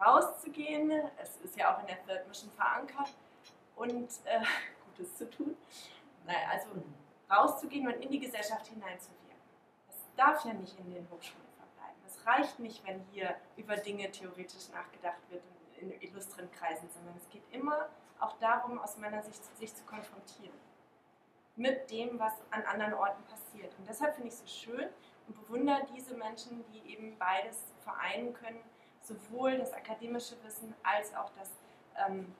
Rauszugehen, 0.00 0.92
es 1.20 1.36
ist 1.38 1.56
ja 1.56 1.74
auch 1.74 1.80
in 1.80 1.88
der 1.88 2.06
Third 2.06 2.28
Mission 2.28 2.52
verankert 2.52 3.12
und 3.74 4.08
äh, 4.26 4.40
Gutes 4.86 5.16
zu 5.16 5.28
tun. 5.28 5.56
Naja, 6.24 6.50
also 6.52 6.68
rauszugehen 7.28 7.88
und 7.88 7.94
in 7.94 8.12
die 8.12 8.20
Gesellschaft 8.20 8.68
hineinzuwirken. 8.68 9.40
Das 9.88 9.96
darf 10.14 10.44
ja 10.44 10.52
nicht 10.52 10.78
in 10.78 10.94
den 10.94 11.10
Hochschulen 11.10 11.48
verbleiben. 11.56 12.00
Es 12.06 12.24
reicht 12.24 12.60
nicht, 12.60 12.86
wenn 12.86 13.04
hier 13.10 13.34
über 13.56 13.76
Dinge 13.76 14.08
theoretisch 14.12 14.68
nachgedacht 14.72 15.18
wird 15.28 15.42
in, 15.80 15.90
in 15.90 16.02
illustren 16.02 16.48
Kreisen, 16.52 16.88
sondern 16.90 17.16
es 17.16 17.28
geht 17.30 17.42
immer 17.50 17.88
auch 18.20 18.38
darum, 18.38 18.78
aus 18.78 18.98
meiner 18.98 19.22
Sicht 19.24 19.42
sich 19.58 19.74
zu 19.74 19.82
konfrontieren 19.82 20.54
mit 21.56 21.90
dem, 21.90 22.20
was 22.20 22.34
an 22.50 22.62
anderen 22.66 22.94
Orten 22.94 23.24
passiert. 23.24 23.74
Und 23.78 23.88
deshalb 23.88 24.14
finde 24.14 24.28
ich 24.28 24.34
es 24.34 24.40
so 24.40 24.46
schön 24.46 24.88
und 25.26 25.34
bewundere 25.34 25.86
diese 25.94 26.14
Menschen, 26.14 26.64
die 26.72 26.92
eben 26.92 27.16
beides 27.18 27.58
vereinen 27.82 28.32
können, 28.32 28.60
sowohl 29.02 29.58
das 29.58 29.72
akademische 29.72 30.36
Wissen 30.44 30.74
als 30.82 31.14
auch 31.14 31.30
das 31.38 31.50
ähm, 32.06 32.34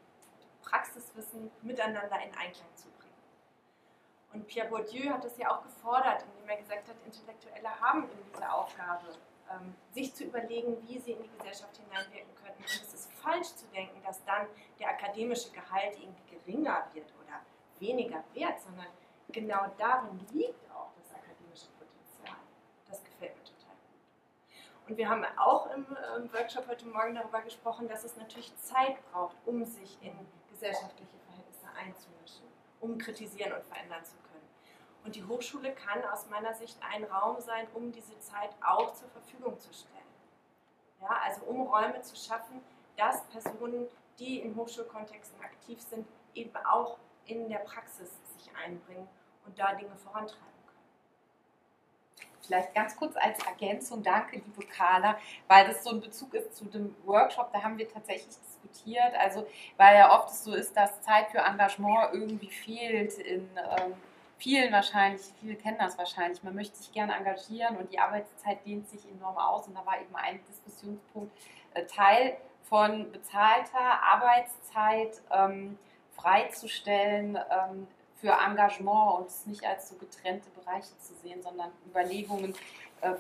Praxiswissen 0.63 1.51
miteinander 1.63 2.17
in 2.23 2.35
Einklang 2.35 2.75
zu 2.75 2.89
bringen. 2.91 3.07
Und 4.33 4.47
Pierre 4.49 4.69
Bourdieu 4.69 5.11
hat 5.11 5.25
das 5.25 5.39
ja 5.39 5.51
auch 5.51 5.63
gefordert, 5.63 6.25
indem 6.25 6.49
er 6.49 6.57
gesagt 6.57 6.89
hat, 6.89 6.97
Intellektuelle 7.05 7.81
haben 7.81 8.05
eben 8.05 8.25
diese 8.33 8.53
Aufgabe, 8.53 9.17
ähm, 9.51 9.75
sich 9.93 10.15
zu 10.15 10.25
überlegen, 10.25 10.77
wie 10.89 10.99
sie 10.99 11.13
in 11.13 11.23
die 11.23 11.31
Gesellschaft 11.39 11.77
hineinwirken 11.77 12.35
können. 12.35 12.57
Und 12.57 12.67
es 12.67 12.93
ist 12.93 13.13
falsch 13.15 13.55
zu 13.55 13.67
denken, 13.69 14.03
dass 14.05 14.25
dann 14.25 14.47
der 14.79 14.89
akademische 14.91 15.51
Gehalt 15.53 15.97
irgendwie 15.99 16.37
geringer 16.37 16.87
wird 16.93 17.13
oder 17.23 17.41
weniger 17.79 18.25
wert, 18.35 18.61
sondern 18.61 18.89
genau 19.29 19.67
darin 19.79 20.21
liegt 20.33 20.71
auch 20.71 20.91
das 20.97 21.15
akademische 21.15 21.69
Potenzial. 21.79 22.37
Das 22.89 23.03
gefällt 23.05 23.37
mir 23.37 23.45
total 23.45 23.75
gut. 23.75 24.01
Und 24.89 24.97
wir 24.97 25.09
haben 25.09 25.25
auch 25.37 25.69
im, 25.75 25.85
im 26.17 26.33
Workshop 26.33 26.69
heute 26.69 26.87
Morgen 26.87 27.17
darüber 27.17 27.41
gesprochen, 27.41 27.89
dass 27.89 28.05
es 28.05 28.17
natürlich 28.17 28.57
Zeit 28.59 28.97
braucht, 29.11 29.37
um 29.45 29.65
sich 29.65 29.99
in 30.01 30.13
gesellschaftliche 30.49 31.17
Verhältnisse 31.27 31.67
einzumischen, 31.77 32.47
um 32.81 32.97
kritisieren 32.97 33.53
und 33.53 33.65
verändern 33.65 34.05
zu 34.05 34.15
können. 34.31 34.49
Und 35.05 35.17
die 35.17 35.25
Hochschule 35.25 35.73
kann 35.75 36.05
aus 36.05 36.29
meiner 36.29 36.55
Sicht 36.55 36.79
ein 36.89 37.03
Raum 37.05 37.41
sein, 37.41 37.67
um 37.75 37.91
diese 37.91 38.17
Zeit 38.21 38.51
auch 38.65 38.95
zur 38.95 39.09
Verfügung 39.09 39.59
zu 39.59 39.73
stellen. 39.73 39.97
Ja, 41.01 41.21
also 41.25 41.43
um 41.47 41.63
Räume 41.63 42.01
zu 42.03 42.15
schaffen, 42.15 42.63
dass 42.97 43.25
Personen, 43.25 43.89
die 44.21 44.41
in 44.41 44.55
Hochschulkontexten 44.55 45.41
aktiv 45.43 45.81
sind, 45.81 46.07
eben 46.35 46.57
auch 46.65 46.99
in 47.27 47.49
der 47.49 47.59
Praxis 47.59 48.11
sich 48.37 48.51
einbringen 48.55 49.09
und 49.45 49.59
da 49.59 49.75
Dinge 49.75 49.97
vorantreiben. 49.97 50.56
Vielleicht 52.47 52.75
ganz 52.75 52.97
kurz 52.97 53.17
als 53.17 53.39
Ergänzung, 53.45 54.03
danke 54.03 54.37
liebe 54.37 54.65
Carla, 54.67 55.17
weil 55.49 55.67
das 55.67 55.85
so 55.85 55.91
ein 55.91 56.01
Bezug 56.01 56.35
ist 56.35 56.57
zu 56.57 56.65
dem 56.67 56.95
Workshop, 57.05 57.53
da 57.53 57.63
haben 57.63 57.79
wir 57.79 57.89
tatsächlich 57.89 58.37
diskutiert, 58.37 59.15
also 59.19 59.47
weil 59.77 59.97
ja 59.97 60.15
oft 60.15 60.35
so 60.35 60.55
ist, 60.55 60.77
dass 60.77 61.01
Zeit 61.03 61.31
für 61.31 61.39
Engagement 61.39 62.13
irgendwie 62.13 62.51
fehlt 62.51 63.15
in 63.19 63.49
ähm, 63.57 63.95
vielen 64.39 64.73
wahrscheinlich, 64.73 65.23
viele 65.41 65.57
kennen 65.57 65.79
das 65.79 65.99
wahrscheinlich, 65.99 66.43
man 66.43 66.55
möchte 66.55 66.77
sich 66.77 66.93
gerne 66.93 67.15
engagieren 67.15 67.77
und 67.77 67.93
die 67.93 67.99
Arbeitszeit 67.99 68.65
dehnt 68.67 68.89
sich 68.89 69.01
enorm 69.11 69.37
aus. 69.37 69.67
Und 69.67 69.75
da 69.75 69.85
war 69.87 70.01
eben 70.01 70.15
ein 70.15 70.41
Diskussionspunkt, 70.47 71.33
äh, 71.75 71.85
Teil 71.85 72.37
von 72.63 73.11
bezahlter 73.13 74.03
Arbeitszeit 74.03 75.23
ähm, 75.31 75.79
freizustellen 76.17 77.37
ähm, 77.37 77.87
für 78.21 78.29
Engagement 78.29 79.21
und 79.21 79.27
es 79.27 79.47
nicht 79.47 79.65
als 79.65 79.89
so 79.89 79.97
getrennte 79.97 80.49
Bereiche 80.51 80.97
zu 80.99 81.15
sehen, 81.23 81.43
sondern 81.43 81.71
Überlegungen 81.87 82.55
äh, 83.01 83.15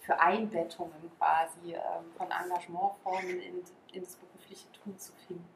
für 0.00 0.18
Einbettungen 0.18 1.10
quasi 1.18 1.74
äh, 1.74 1.80
von 2.16 2.28
Engagementformen 2.30 3.40
in, 3.40 3.62
ins 3.92 4.16
berufliche 4.16 4.70
Tun 4.72 4.98
zu 4.98 5.12
finden. 5.26 5.48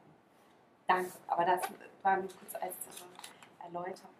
Danke, 0.87 1.11
aber 1.27 1.43
das 1.43 1.61
war 2.01 2.17
nur 2.17 2.29
kurz 2.29 2.55
als 2.55 2.75
Erläuterung. 3.61 4.11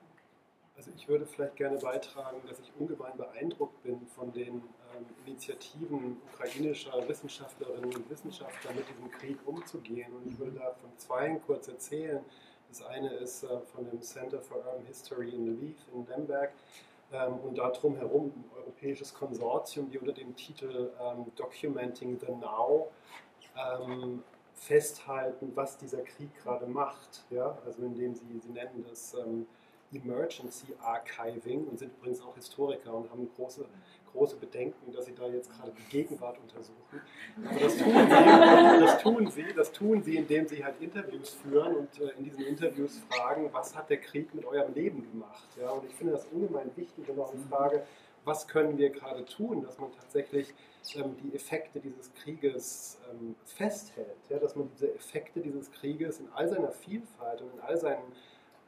Also 0.75 0.91
ich 0.95 1.07
würde 1.07 1.25
vielleicht 1.25 1.55
gerne 1.55 1.77
beitragen, 1.79 2.39
dass 2.47 2.59
ich 2.59 2.71
ungemein 2.77 3.17
beeindruckt 3.17 3.81
bin 3.81 4.05
von 4.05 4.31
den 4.31 4.55
ähm, 4.55 5.05
Initiativen 5.25 6.21
ukrainischer 6.31 7.07
Wissenschaftlerinnen 7.07 7.95
und 7.95 8.09
Wissenschaftler 8.09 8.73
mit 8.73 8.87
diesem 8.87 9.09
Krieg 9.11 9.39
umzugehen. 9.47 10.13
Und 10.13 10.27
ich 10.27 10.37
würde 10.37 10.51
da 10.51 10.73
von 10.73 10.95
zweien 10.97 11.41
kurz 11.41 11.67
erzählen. 11.67 12.23
Das 12.69 12.83
eine 12.83 13.13
ist 13.15 13.43
äh, 13.43 13.59
von 13.73 13.85
dem 13.85 14.01
Center 14.01 14.41
for 14.41 14.57
Urban 14.57 14.85
History 14.85 15.29
in 15.29 15.47
Lviv 15.47 15.77
in 15.93 16.05
Lemberg 16.07 16.51
ähm, 17.11 17.39
und 17.39 17.57
da 17.57 17.69
drumherum 17.69 18.33
ein 18.35 18.43
europäisches 18.57 19.13
Konsortium, 19.13 19.89
die 19.89 19.99
unter 19.99 20.13
dem 20.13 20.35
Titel 20.35 20.91
ähm, 20.99 21.25
Documenting 21.35 22.19
the 22.19 22.31
Now 22.31 22.91
ähm, 23.55 24.23
festhalten, 24.53 25.51
was 25.55 25.77
dieser 25.77 26.01
Krieg 26.01 26.29
gerade 26.43 26.65
macht. 26.65 27.23
Ja? 27.29 27.57
Also 27.65 27.83
indem 27.83 28.15
sie, 28.15 28.39
sie 28.39 28.49
nennen 28.49 28.85
das 28.87 29.15
Emergency 29.93 30.73
Archiving 30.81 31.65
und 31.67 31.79
sind 31.79 31.93
übrigens 31.97 32.21
auch 32.21 32.35
Historiker 32.35 32.93
und 32.93 33.09
haben 33.09 33.29
große, 33.35 33.65
große 34.11 34.35
Bedenken, 34.37 34.91
dass 34.91 35.05
sie 35.05 35.13
da 35.13 35.27
jetzt 35.27 35.49
gerade 35.51 35.71
die 35.71 35.89
Gegenwart 35.89 36.37
untersuchen. 36.39 37.01
Aber 37.45 37.59
das 37.59 37.77
tun 37.77 37.93
sie, 37.93 38.79
das 38.79 39.01
tun 39.01 39.31
sie, 39.31 39.53
das 39.55 39.71
tun 39.71 40.03
sie, 40.03 40.15
indem 40.17 40.47
sie 40.47 40.63
halt 40.63 40.75
Interviews 40.79 41.37
führen 41.43 41.75
und 41.75 41.99
äh, 41.99 42.11
in 42.17 42.23
diesen 42.23 42.45
Interviews 42.45 43.01
fragen, 43.09 43.49
was 43.51 43.75
hat 43.75 43.89
der 43.89 43.97
Krieg 43.97 44.33
mit 44.33 44.45
eurem 44.45 44.73
Leben 44.73 45.09
gemacht? 45.11 45.47
Ja, 45.59 45.71
und 45.71 45.85
ich 45.85 45.95
finde 45.95 46.13
das 46.13 46.25
ungemein 46.31 46.71
wichtig 46.75 47.07
und 47.09 47.19
auch 47.19 47.31
die 47.31 47.49
Frage, 47.49 47.83
was 48.27 48.47
können 48.47 48.77
wir 48.77 48.89
gerade 48.89 49.25
tun, 49.25 49.63
dass 49.63 49.77
man 49.77 49.91
tatsächlich 49.93 50.53
ähm, 50.95 51.15
die 51.23 51.33
Effekte 51.35 51.79
dieses 51.79 52.13
Krieges 52.13 52.99
ähm, 53.09 53.35
festhält, 53.45 54.17
ja, 54.29 54.37
dass 54.37 54.55
man 54.55 54.69
diese 54.73 54.93
Effekte 54.93 55.39
dieses 55.39 55.71
Krieges 55.71 56.19
in 56.19 56.27
all 56.33 56.47
seiner 56.47 56.71
Vielfalt 56.71 57.41
und 57.41 57.53
in 57.53 57.61
all 57.61 57.77
seinen 57.77 58.11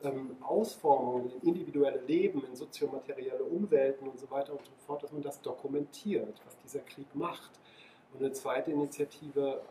ähm, 0.03 0.37
Ausformungen 0.41 1.31
in 1.31 1.49
individuelle 1.49 2.01
Leben, 2.01 2.43
in 2.45 2.55
soziomaterielle 2.55 3.43
Umwelten 3.43 4.07
und 4.07 4.19
so 4.19 4.29
weiter 4.29 4.53
und 4.53 4.65
so 4.65 4.71
fort, 4.85 5.03
dass 5.03 5.11
man 5.11 5.21
das 5.21 5.41
dokumentiert, 5.41 6.41
was 6.45 6.57
dieser 6.59 6.79
Krieg 6.79 7.07
macht. 7.13 7.51
Und 8.13 8.21
eine 8.23 8.31
zweite 8.31 8.71
Initiative, 8.71 9.61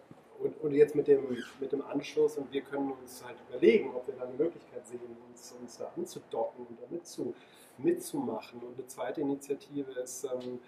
und, 0.40 0.60
und 0.60 0.72
jetzt 0.72 0.94
mit 0.94 1.08
dem, 1.08 1.36
mit 1.60 1.72
dem 1.72 1.82
Anschluss, 1.82 2.36
und 2.38 2.52
wir 2.52 2.62
können 2.62 2.92
uns 2.92 3.24
halt 3.24 3.36
überlegen, 3.48 3.90
ob 3.94 4.06
wir 4.06 4.14
da 4.14 4.24
eine 4.24 4.34
Möglichkeit 4.34 4.86
sehen, 4.86 5.00
uns, 5.28 5.54
uns 5.60 5.78
da 5.78 5.92
anzudocken 5.96 6.66
und 6.66 6.80
damit 6.80 7.06
zu, 7.06 7.34
mitzumachen. 7.78 8.60
Und 8.60 8.78
eine 8.78 8.86
zweite 8.86 9.20
Initiative 9.20 9.90
ist 9.92 10.24
ähm, 10.24 10.60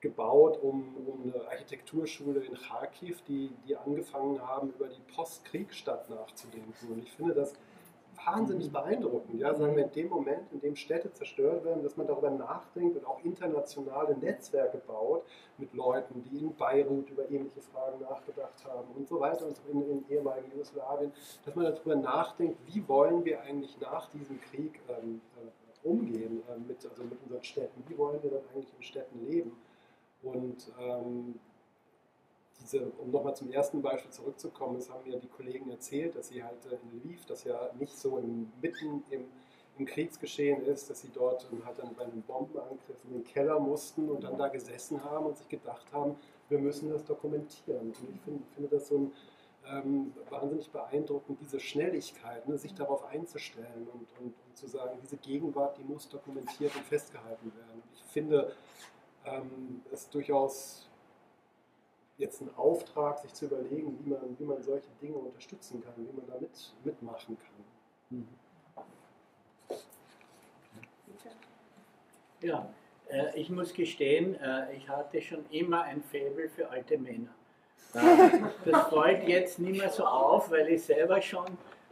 gebaut 0.00 0.58
um, 0.62 0.96
um 1.06 1.22
eine 1.22 1.48
Architekturschule 1.48 2.40
in 2.40 2.54
Kharkiv, 2.54 3.22
die, 3.22 3.50
die 3.66 3.76
angefangen 3.76 4.40
haben, 4.46 4.70
über 4.70 4.88
die 4.88 5.00
Postkriegsstadt 5.14 6.08
nachzudenken. 6.10 6.92
Und 6.92 7.02
ich 7.02 7.12
finde 7.12 7.34
das 7.34 7.54
wahnsinnig 8.24 8.70
beeindruckend. 8.70 9.40
Ja, 9.40 9.54
sagen 9.54 9.76
wir 9.76 9.84
in 9.84 9.92
dem 9.92 10.08
Moment, 10.08 10.52
in 10.52 10.60
dem 10.60 10.76
Städte 10.76 11.12
zerstört 11.12 11.64
werden, 11.64 11.82
dass 11.82 11.96
man 11.96 12.06
darüber 12.06 12.30
nachdenkt 12.30 12.96
und 12.96 13.06
auch 13.06 13.22
internationale 13.24 14.16
Netzwerke 14.16 14.78
baut 14.78 15.24
mit 15.58 15.72
Leuten, 15.74 16.22
die 16.24 16.38
in 16.38 16.54
Beirut 16.54 17.10
über 17.10 17.30
ähnliche 17.30 17.60
Fragen 17.60 18.00
nachgedacht 18.00 18.64
haben 18.64 18.88
und 18.96 19.08
so 19.08 19.20
weiter 19.20 19.46
und 19.46 19.56
so 19.56 19.62
in, 19.70 19.88
in 19.88 20.04
ehemaligen 20.08 20.50
Jugoslawien, 20.52 21.12
dass 21.44 21.54
man 21.54 21.64
darüber 21.66 21.96
nachdenkt, 21.96 22.58
wie 22.66 22.86
wollen 22.88 23.24
wir 23.24 23.40
eigentlich 23.42 23.78
nach 23.80 24.10
diesem 24.10 24.40
Krieg 24.40 24.80
ähm, 24.88 25.20
äh, 25.36 25.88
umgehen 25.88 26.42
äh, 26.48 26.58
mit, 26.68 26.84
also 26.86 27.02
mit 27.04 27.22
unseren 27.22 27.44
Städten, 27.44 27.82
wie 27.88 27.96
wollen 27.96 28.22
wir 28.22 28.30
dann 28.30 28.42
eigentlich 28.52 28.74
in 28.76 28.82
Städten 28.82 29.26
leben. 29.26 29.56
Und 30.22 30.70
ähm, 30.78 31.40
diese, 32.60 32.90
um 32.98 33.10
nochmal 33.10 33.34
zum 33.34 33.50
ersten 33.50 33.82
Beispiel 33.82 34.10
zurückzukommen, 34.10 34.76
es 34.76 34.90
haben 34.90 35.08
mir 35.08 35.18
die 35.18 35.28
Kollegen 35.28 35.70
erzählt, 35.70 36.16
dass 36.16 36.28
sie 36.28 36.42
halt 36.42 36.64
äh, 36.66 36.76
in 36.82 37.00
Lviv, 37.00 37.26
das 37.26 37.44
ja 37.44 37.70
nicht 37.78 37.96
so 37.96 38.18
in, 38.18 38.52
mitten 38.60 39.02
im, 39.10 39.24
im 39.78 39.86
Kriegsgeschehen 39.86 40.64
ist, 40.66 40.90
dass 40.90 41.00
sie 41.00 41.10
dort 41.12 41.46
halt 41.64 41.78
dann 41.78 41.94
bei 41.94 42.04
einem 42.04 42.22
Bombenangriff 42.22 43.04
in 43.04 43.12
den 43.14 43.24
Keller 43.24 43.58
mussten 43.58 44.08
und 44.08 44.24
dann 44.24 44.36
da 44.36 44.48
gesessen 44.48 45.02
haben 45.02 45.26
und 45.26 45.38
sich 45.38 45.48
gedacht 45.48 45.86
haben, 45.92 46.16
wir 46.48 46.58
müssen 46.58 46.90
das 46.90 47.04
dokumentieren. 47.04 47.88
Und 47.88 47.96
ich 48.14 48.20
find, 48.22 48.42
finde 48.54 48.68
das 48.68 48.88
so 48.88 48.98
ein, 48.98 49.12
ähm, 49.66 50.12
wahnsinnig 50.28 50.70
beeindruckend, 50.70 51.38
diese 51.40 51.60
Schnelligkeit, 51.60 52.48
ne, 52.48 52.58
sich 52.58 52.74
darauf 52.74 53.04
einzustellen 53.04 53.86
und, 53.92 54.06
und, 54.18 54.34
und, 54.34 54.56
zu 54.56 54.66
sagen, 54.66 54.98
diese 55.02 55.16
Gegenwart, 55.16 55.78
die 55.78 55.84
muss 55.84 56.08
dokumentiert 56.08 56.74
und 56.74 56.84
festgehalten 56.84 57.52
werden. 57.54 57.82
Ich 57.94 58.02
finde 58.04 58.52
ähm, 59.24 59.82
es 59.92 60.08
durchaus 60.10 60.89
jetzt 62.20 62.40
ein 62.42 62.50
Auftrag, 62.56 63.18
sich 63.18 63.32
zu 63.32 63.46
überlegen, 63.46 63.98
wie 64.04 64.10
man, 64.10 64.38
wie 64.38 64.44
man 64.44 64.62
solche 64.62 64.88
Dinge 65.00 65.16
unterstützen 65.16 65.82
kann, 65.82 65.94
wie 65.96 66.16
man 66.16 66.26
da 66.26 66.34
mit, 66.38 66.72
mitmachen 66.84 67.36
kann. 67.38 68.18
Mhm. 68.18 68.28
Ja, 72.42 72.68
äh, 73.08 73.38
ich 73.38 73.50
muss 73.50 73.72
gestehen, 73.72 74.38
äh, 74.40 74.74
ich 74.74 74.88
hatte 74.88 75.20
schon 75.20 75.44
immer 75.50 75.82
ein 75.82 76.02
Faible 76.02 76.48
für 76.48 76.68
alte 76.70 76.96
Männer. 76.96 77.30
Äh, 77.94 78.00
das 78.64 78.88
fällt 78.88 79.28
jetzt 79.28 79.58
nicht 79.58 79.78
mehr 79.78 79.90
so 79.90 80.04
auf, 80.04 80.50
weil 80.50 80.68
ich 80.68 80.82
selber 80.82 81.20
schon 81.20 81.46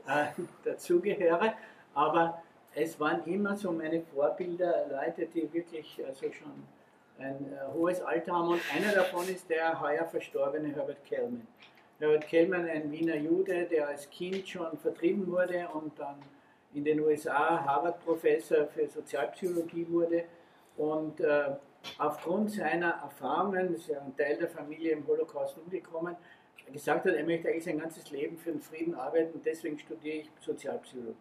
äh, 0.07 0.27
dazugehöre, 0.65 1.55
aber 1.95 2.43
es 2.75 2.99
waren 3.01 3.25
immer 3.25 3.57
so 3.57 3.73
meine 3.73 4.01
Vorbilder, 4.01 4.87
Leute, 4.89 5.27
die 5.27 5.53
wirklich 5.53 6.01
also 6.07 6.31
schon 6.33 6.53
ein 7.19 7.53
äh, 7.53 7.73
hohes 7.73 8.01
Alter 8.01 8.33
haben 8.33 8.49
und 8.49 8.61
einer 8.75 8.93
davon 8.95 9.29
ist 9.29 9.49
der 9.51 9.81
heuer 9.81 10.07
verstorbene 10.07 10.75
Herbert 10.75 11.05
Kellman. 11.05 11.47
Herbert 11.99 12.29
Kellman, 12.29 12.69
ein 12.69 12.91
Wiener 12.93 13.17
Jude, 13.17 13.65
der 13.65 13.89
als 13.89 14.09
Kind 14.11 14.49
schon 14.49 14.79
vertrieben 14.79 15.27
wurde 15.27 15.69
und 15.73 15.99
dann 15.99 16.17
in 16.75 16.85
den 16.85 17.01
USA 17.01 17.65
Harvard-Professor 17.65 18.67
für 18.69 18.87
Sozialpsychologie 18.87 19.87
wurde 19.91 20.25
und 20.77 21.21
äh, 21.21 21.57
aufgrund 21.99 22.53
seiner 22.53 22.91
Erfahrungen, 23.03 23.75
ist 23.75 23.89
ja 23.89 24.01
ein 24.01 24.17
Teil 24.17 24.37
der 24.37 24.49
Familie 24.49 24.93
im 24.93 25.07
Holocaust 25.07 25.57
umgekommen, 25.59 26.15
gesagt 26.73 27.07
hat, 27.07 27.15
er 27.15 27.25
möchte 27.25 27.49
eigentlich 27.49 27.65
sein 27.65 27.79
ganzes 27.79 28.11
Leben 28.11 28.37
für 28.37 28.53
den 28.53 28.61
Frieden 28.61 28.95
arbeiten 28.95 29.33
und 29.33 29.47
deswegen 29.47 29.79
studiere 29.79 30.19
ich 30.19 30.31
Sozialpsychologie. 30.41 31.17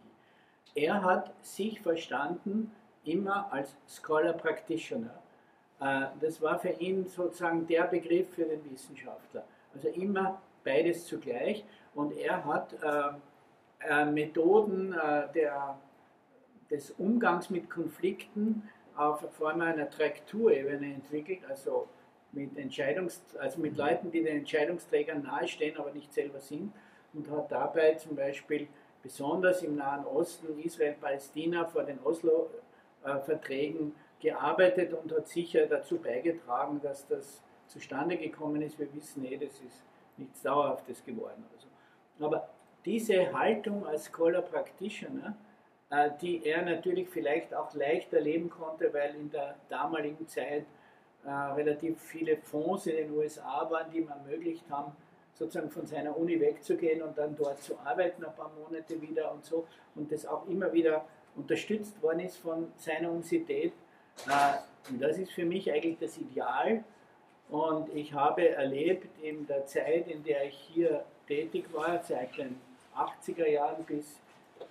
Er 0.75 1.01
hat 1.01 1.33
sich 1.41 1.81
verstanden 1.81 2.71
immer 3.05 3.51
als 3.51 3.75
Scholar 3.87 4.33
Practitioner 4.33 5.21
das 5.79 6.41
war 6.41 6.57
für 6.59 6.69
ihn 6.69 7.05
sozusagen 7.05 7.67
der 7.67 7.83
Begriff 7.83 8.33
für 8.33 8.45
den 8.45 8.71
Wissenschaftler. 8.71 9.43
Also 9.73 9.89
immer 9.89 10.41
beides 10.63 11.05
zugleich. 11.05 11.63
Und 11.93 12.17
er 12.17 12.43
hat 12.45 12.73
äh, 12.81 13.87
äh, 13.87 14.05
Methoden 14.05 14.95
der, 15.35 15.77
des 16.69 16.91
Umgangs 16.91 17.49
mit 17.49 17.69
Konflikten 17.69 18.67
auf 18.95 19.23
vor 19.33 19.49
allem 19.49 19.61
einer 19.61 19.89
Trakturebene 19.89 20.93
entwickelt, 20.95 21.39
also 21.47 21.87
mit, 22.31 22.57
Entscheidungs 22.57 23.21
also 23.39 23.59
mit 23.59 23.77
Leuten, 23.77 24.11
die 24.11 24.23
den 24.23 24.39
Entscheidungsträgern 24.39 25.23
nahestehen, 25.23 25.77
aber 25.77 25.91
nicht 25.91 26.13
selber 26.13 26.39
sind. 26.39 26.73
Und 27.13 27.29
hat 27.31 27.51
dabei 27.51 27.93
zum 27.93 28.15
Beispiel 28.15 28.67
besonders 29.01 29.63
im 29.63 29.75
Nahen 29.75 30.05
Osten, 30.05 30.59
Israel, 30.59 30.95
Palästina 30.99 31.65
vor 31.65 31.83
den 31.83 31.99
Oslo-Verträgen 32.03 33.95
gearbeitet 34.19 34.93
und 34.93 35.11
hat 35.11 35.27
sicher 35.27 35.65
dazu 35.67 35.97
beigetragen, 35.97 36.79
dass 36.81 37.07
das 37.07 37.41
zustande 37.67 38.17
gekommen 38.17 38.61
ist. 38.61 38.79
Wir 38.79 38.93
wissen 38.93 39.25
eh, 39.25 39.37
das 39.37 39.53
ist 39.61 39.83
nichts 40.17 40.41
Dauerhaftes 40.41 41.03
geworden. 41.03 41.45
Also. 41.53 41.67
Aber 42.25 42.49
diese 42.85 43.31
Haltung 43.33 43.85
als 43.85 44.05
Scholar 44.05 44.41
Practitioner 44.41 45.35
äh, 45.89 46.09
die 46.21 46.45
er 46.45 46.63
natürlich 46.63 47.07
vielleicht 47.09 47.53
auch 47.53 47.73
leicht 47.73 48.11
erleben 48.13 48.49
konnte, 48.49 48.93
weil 48.93 49.15
in 49.15 49.31
der 49.31 49.55
damaligen 49.69 50.27
Zeit 50.27 50.65
äh, 51.25 51.29
relativ 51.29 52.01
viele 52.01 52.35
Fonds 52.37 52.87
in 52.87 52.97
den 52.97 53.11
USA 53.11 53.69
waren, 53.69 53.89
die 53.91 53.99
ihm 53.99 54.09
ermöglicht 54.09 54.69
haben, 54.69 54.91
sozusagen 55.33 55.69
von 55.69 55.85
seiner 55.85 56.17
Uni 56.17 56.39
wegzugehen 56.41 57.01
und 57.01 57.17
dann 57.17 57.35
dort 57.37 57.61
zu 57.61 57.77
arbeiten, 57.79 58.25
ein 58.25 58.35
paar 58.35 58.51
Monate 58.59 59.01
wieder 59.01 59.31
und 59.31 59.45
so. 59.45 59.65
Und 59.95 60.11
das 60.11 60.25
auch 60.25 60.45
immer 60.47 60.73
wieder 60.73 61.05
unterstützt 61.35 62.01
worden 62.01 62.21
ist 62.21 62.37
von 62.37 62.71
seiner 62.75 63.09
Universität. 63.09 63.71
Äh, 64.25 64.89
und 64.89 65.01
das 65.01 65.17
ist 65.17 65.31
für 65.31 65.45
mich 65.45 65.71
eigentlich 65.71 65.97
das 65.99 66.17
Ideal. 66.17 66.83
Und 67.49 67.93
ich 67.95 68.13
habe 68.13 68.49
erlebt 68.49 69.07
in 69.21 69.47
der 69.47 69.65
Zeit, 69.65 70.07
in 70.07 70.23
der 70.23 70.45
ich 70.45 70.57
hier 70.73 71.05
tätig 71.27 71.65
war, 71.73 72.01
seit 72.03 72.37
den 72.37 72.59
80er 72.95 73.47
Jahren 73.47 73.83
bis 73.85 74.19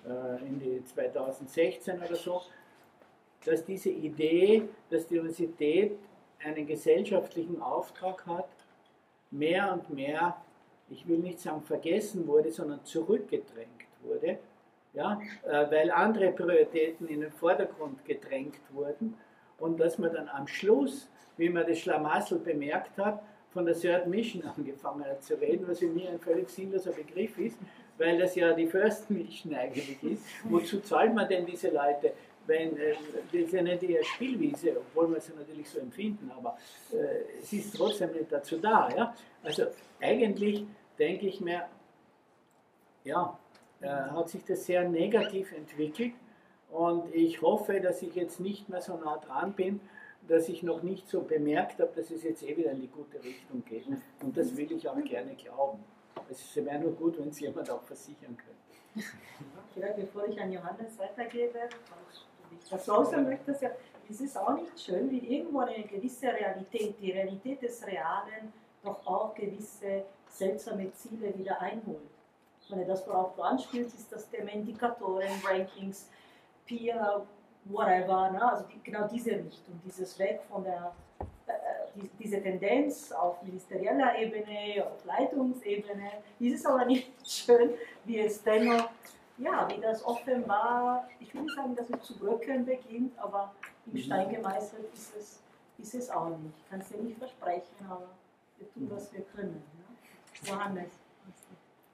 äh, 0.07 0.45
in 0.45 0.59
die 0.59 0.85
2016 0.85 2.03
oder 2.03 2.17
so, 2.17 2.43
dass 3.45 3.65
diese 3.65 3.91
Idee, 3.91 4.69
dass 4.91 5.07
die 5.07 5.19
Universität 5.19 5.97
einen 6.45 6.67
gesellschaftlichen 6.67 7.63
Auftrag 7.63 8.27
hat, 8.27 8.49
mehr 9.31 9.73
und 9.73 9.91
mehr, 9.91 10.37
ich 10.91 11.07
will 11.09 11.19
nicht 11.19 11.41
sagen 11.41 11.63
vergessen 11.63 12.27
wurde, 12.27 12.51
sondern 12.51 12.85
zurückgedrängt 12.85 13.87
wurde, 14.03 14.39
ja, 14.93 15.21
äh, 15.45 15.71
weil 15.71 15.91
andere 15.91 16.33
Prioritäten 16.33 17.09
in 17.09 17.21
den 17.21 17.33
Vordergrund 17.33 18.05
gedrängt 18.05 18.61
wurden 18.73 19.15
und 19.59 19.79
dass 19.79 19.99
man 19.99 20.13
dann 20.13 20.29
am 20.29 20.47
Schluss, 20.47 21.09
wie 21.37 21.49
man 21.49 21.67
das 21.67 21.79
Schlamassel 21.79 22.39
bemerkt 22.39 22.97
hat, 22.99 23.23
von 23.51 23.65
der 23.65 23.75
Third 23.75 24.07
Mission 24.07 24.43
angefangen 24.57 25.05
hat 25.05 25.23
zu 25.25 25.35
reden, 25.41 25.67
was 25.67 25.83
in 25.83 25.95
mir 25.95 26.11
ein 26.11 26.19
völlig 26.19 26.49
sinnloser 26.51 26.93
Begriff 26.93 27.39
ist, 27.39 27.59
weil 27.99 28.19
das 28.19 28.35
ja 28.35 28.53
die 28.53 28.67
First 28.67 29.11
Mission 29.11 29.55
eigentlich 29.55 30.03
ist. 30.03 30.23
Wozu 30.45 30.81
zahlt 30.81 31.15
man 31.15 31.29
denn 31.29 31.47
diese 31.47 31.71
Leute? 31.71 32.13
Wenn, 32.47 32.77
äh, 32.77 32.95
das 33.33 33.43
ist 33.43 33.53
ja 33.53 33.63
nicht 33.63 33.83
eher 33.83 34.05
Spielwiese, 34.05 34.77
obwohl 34.77 35.13
wir 35.13 35.21
sie 35.21 35.33
natürlich 35.37 35.69
so 35.69 35.81
empfinden, 35.81 36.31
aber 36.37 36.57
äh, 36.93 37.41
es 37.43 37.53
ist 37.53 37.75
trotzdem 37.75 38.13
nicht 38.13 38.31
dazu 38.31 38.59
da. 38.59 38.89
Ja? 38.95 39.15
Also 39.43 39.65
eigentlich 40.01 40.65
denke 40.99 41.27
ich 41.27 41.41
mir, 41.41 41.65
ja, 43.05 43.39
äh, 43.81 43.89
hat 43.89 44.29
sich 44.29 44.45
das 44.45 44.65
sehr 44.65 44.89
negativ 44.89 45.53
entwickelt 45.53 46.13
und 46.71 47.15
ich 47.15 47.43
hoffe, 47.43 47.81
dass 47.81 48.03
ich 48.03 48.15
jetzt 48.15 48.41
nicht 48.41 48.69
mehr 48.69 48.81
so 48.81 48.97
nah 48.97 49.19
dran 49.19 49.53
bin, 49.53 49.81
dass 50.29 50.49
ich 50.49 50.63
noch 50.63 50.83
nicht 50.83 51.09
so 51.09 51.23
bemerkt 51.23 51.81
habe, 51.81 51.93
dass 51.95 52.11
es 52.11 52.25
jetzt 52.25 52.43
eh 52.43 52.57
wieder 52.57 52.73
in 52.73 52.81
die 52.81 52.89
gute 52.89 53.23
Richtung 53.23 53.65
geht. 53.65 53.87
Und 54.23 54.37
das 54.37 54.57
will 54.57 54.71
ich 54.73 54.89
auch 54.89 55.03
gerne 55.05 55.35
glauben. 55.35 55.85
Es 56.29 56.57
wäre 56.57 56.79
nur 56.81 56.93
gut, 56.93 57.19
wenn 57.19 57.29
es 57.29 57.39
jemand 57.39 57.71
auch 57.71 57.83
versichern 57.83 58.37
könnte. 58.37 59.09
Vielleicht 59.75 59.97
bevor 59.97 60.27
ich 60.27 60.41
an 60.41 60.51
Johannes 60.51 60.99
weitergebe, 60.99 61.59
das 62.71 62.89
Hause 62.89 63.19
möchte 63.19 63.53
es 63.53 63.61
ja, 63.61 63.71
ist 64.09 64.21
es 64.21 64.37
auch 64.37 64.55
nicht 64.55 64.81
schön, 64.81 65.11
wie 65.11 65.19
irgendwo 65.19 65.61
eine 65.61 65.85
gewisse 65.85 66.29
Realität, 66.29 66.97
die 67.01 67.13
Realität 67.13 67.63
des 67.63 67.87
Realen, 67.87 68.53
doch 68.83 69.07
auch 69.07 69.35
gewisse 69.35 70.05
seltsame 70.29 70.93
Ziele 70.93 71.37
wieder 71.37 71.61
einholt. 71.61 71.99
Ich 72.63 72.71
meine, 72.71 72.85
das, 72.85 73.07
worauf 73.07 73.35
du 73.37 73.43
anspielst, 73.43 73.95
ist 73.95 74.11
das 74.11 74.29
Thema 74.29 74.51
Indikatoren, 74.51 75.29
Rankings, 75.45 76.09
Peer, 76.67 77.27
whatever, 77.65 78.31
ne? 78.31 78.53
also 78.53 78.65
die, 78.69 78.83
genau 78.83 79.07
diese 79.09 79.33
Richtung, 79.33 79.81
dieses 79.85 80.19
Weg 80.19 80.41
von 80.49 80.65
der 80.65 80.93
die, 81.97 82.11
diese 82.19 82.43
Tendenz 82.43 83.13
auf 83.13 83.43
ministerieller 83.43 84.19
Ebene, 84.19 84.87
auf 84.87 85.05
Leitungsebene, 85.05 86.11
ist 86.39 86.61
es 86.61 86.67
aber 86.67 86.85
nicht 86.85 87.11
schön, 87.27 87.71
wie 88.05 88.21
es 88.21 88.43
dennoch, 88.43 88.91
ja, 89.39 89.69
wie 89.71 89.81
das 89.81 90.05
offenbar, 90.05 91.09
ich 91.21 91.35
will 91.35 91.43
nicht 91.43 91.55
sagen, 91.55 91.75
dass 91.77 91.91
es 91.91 92.03
zu 92.03 92.19
bröckeln 92.19 92.65
beginnt, 92.65 93.19
aber 93.19 93.55
im 93.87 93.93
mhm. 93.93 93.99
Stein 93.99 94.31
gemeißelt 94.31 94.93
ist 94.93 95.17
es, 95.17 95.43
ist 95.79 95.95
es 95.95 96.11
auch 96.11 96.29
nicht. 96.29 96.55
Ich 96.59 96.71
kann 96.71 96.81
es 96.81 96.89
dir 96.89 96.99
nicht 96.99 97.19
versprechen, 97.19 97.87
aber 97.89 98.09
wir 98.59 98.73
tun, 98.73 98.89
was 98.91 99.13
wir 99.13 99.23
können. 99.23 99.63
Ne? 99.77 100.51
Johannes. 100.51 100.91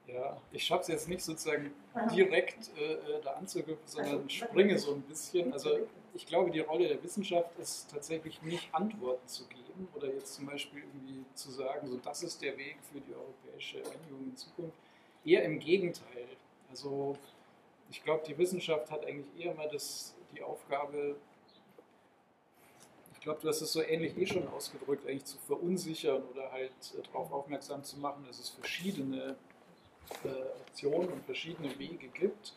Ja, 0.07 0.37
ich 0.51 0.65
schaffe 0.65 0.81
es 0.83 0.87
jetzt 0.89 1.09
nicht 1.09 1.21
sozusagen 1.21 1.71
direkt 2.13 2.69
äh, 2.77 2.93
äh 2.93 3.21
da 3.23 3.31
anzugriffen, 3.31 3.85
sondern 3.85 4.29
springe 4.29 4.77
so 4.77 4.93
ein 4.93 5.01
bisschen. 5.03 5.53
Also 5.53 5.79
ich 6.13 6.27
glaube, 6.27 6.51
die 6.51 6.59
Rolle 6.59 6.87
der 6.87 7.01
Wissenschaft 7.01 7.57
ist 7.57 7.89
tatsächlich 7.89 8.41
nicht 8.41 8.73
Antworten 8.73 9.27
zu 9.27 9.47
geben 9.47 9.87
oder 9.95 10.07
jetzt 10.07 10.35
zum 10.35 10.45
Beispiel 10.45 10.79
irgendwie 10.79 11.23
zu 11.33 11.51
sagen, 11.51 11.87
so 11.87 11.97
das 11.97 12.21
ist 12.21 12.41
der 12.41 12.57
Weg 12.57 12.77
für 12.91 12.99
die 12.99 13.13
europäische 13.13 13.77
Einigung 13.77 14.25
in 14.25 14.35
Zukunft. 14.35 14.77
Eher 15.25 15.43
im 15.43 15.59
Gegenteil. 15.59 16.27
Also 16.69 17.17
ich 17.89 18.03
glaube, 18.03 18.23
die 18.27 18.37
Wissenschaft 18.37 18.91
hat 18.91 19.05
eigentlich 19.05 19.45
eher 19.45 19.53
mal 19.55 19.69
das, 19.69 20.15
die 20.35 20.43
Aufgabe, 20.43 21.15
ich 23.13 23.19
glaube, 23.21 23.39
du 23.41 23.47
hast 23.47 23.61
es 23.61 23.71
so 23.71 23.81
ähnlich 23.81 24.17
eh 24.17 24.25
schon 24.25 24.47
ausgedrückt, 24.49 25.07
eigentlich 25.07 25.25
zu 25.25 25.37
verunsichern 25.37 26.21
oder 26.23 26.51
halt 26.51 26.71
äh, 26.97 27.01
darauf 27.03 27.31
aufmerksam 27.31 27.83
zu 27.83 27.97
machen, 27.97 28.25
dass 28.27 28.37
es 28.37 28.49
verschiedene 28.49 29.37
äh, 30.23 30.27
Optionen 30.67 31.09
und 31.11 31.25
verschiedene 31.25 31.77
Wege 31.77 32.07
gibt. 32.07 32.53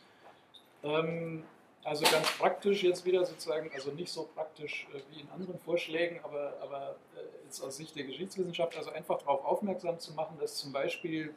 Ähm, 0.83 1.43
also 1.83 2.03
ganz 2.03 2.29
praktisch 2.37 2.83
jetzt 2.83 3.05
wieder 3.05 3.25
sozusagen, 3.25 3.71
also 3.73 3.91
nicht 3.91 4.11
so 4.11 4.27
praktisch 4.35 4.87
äh, 4.93 4.99
wie 5.09 5.21
in 5.21 5.29
anderen 5.29 5.57
Vorschlägen, 5.59 6.19
aber, 6.23 6.53
aber 6.61 6.95
äh, 7.15 7.45
jetzt 7.45 7.61
aus 7.61 7.77
Sicht 7.77 7.95
der 7.95 8.03
Geschichtswissenschaft, 8.03 8.75
also 8.75 8.91
einfach 8.91 9.19
darauf 9.19 9.45
aufmerksam 9.45 9.97
zu 9.99 10.13
machen, 10.13 10.37
dass 10.39 10.57
zum 10.57 10.73
Beispiel 10.73 11.33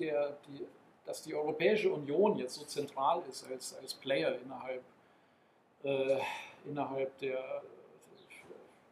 der, 0.00 0.36
die, 0.48 0.66
dass 1.04 1.22
die 1.22 1.34
Europäische 1.34 1.90
Union 1.92 2.36
jetzt 2.36 2.54
so 2.54 2.64
zentral 2.64 3.22
ist 3.30 3.46
als, 3.48 3.76
als 3.80 3.94
Player 3.94 4.38
innerhalb, 4.40 4.82
äh, 5.84 6.18
innerhalb 6.64 7.16
der, 7.18 7.62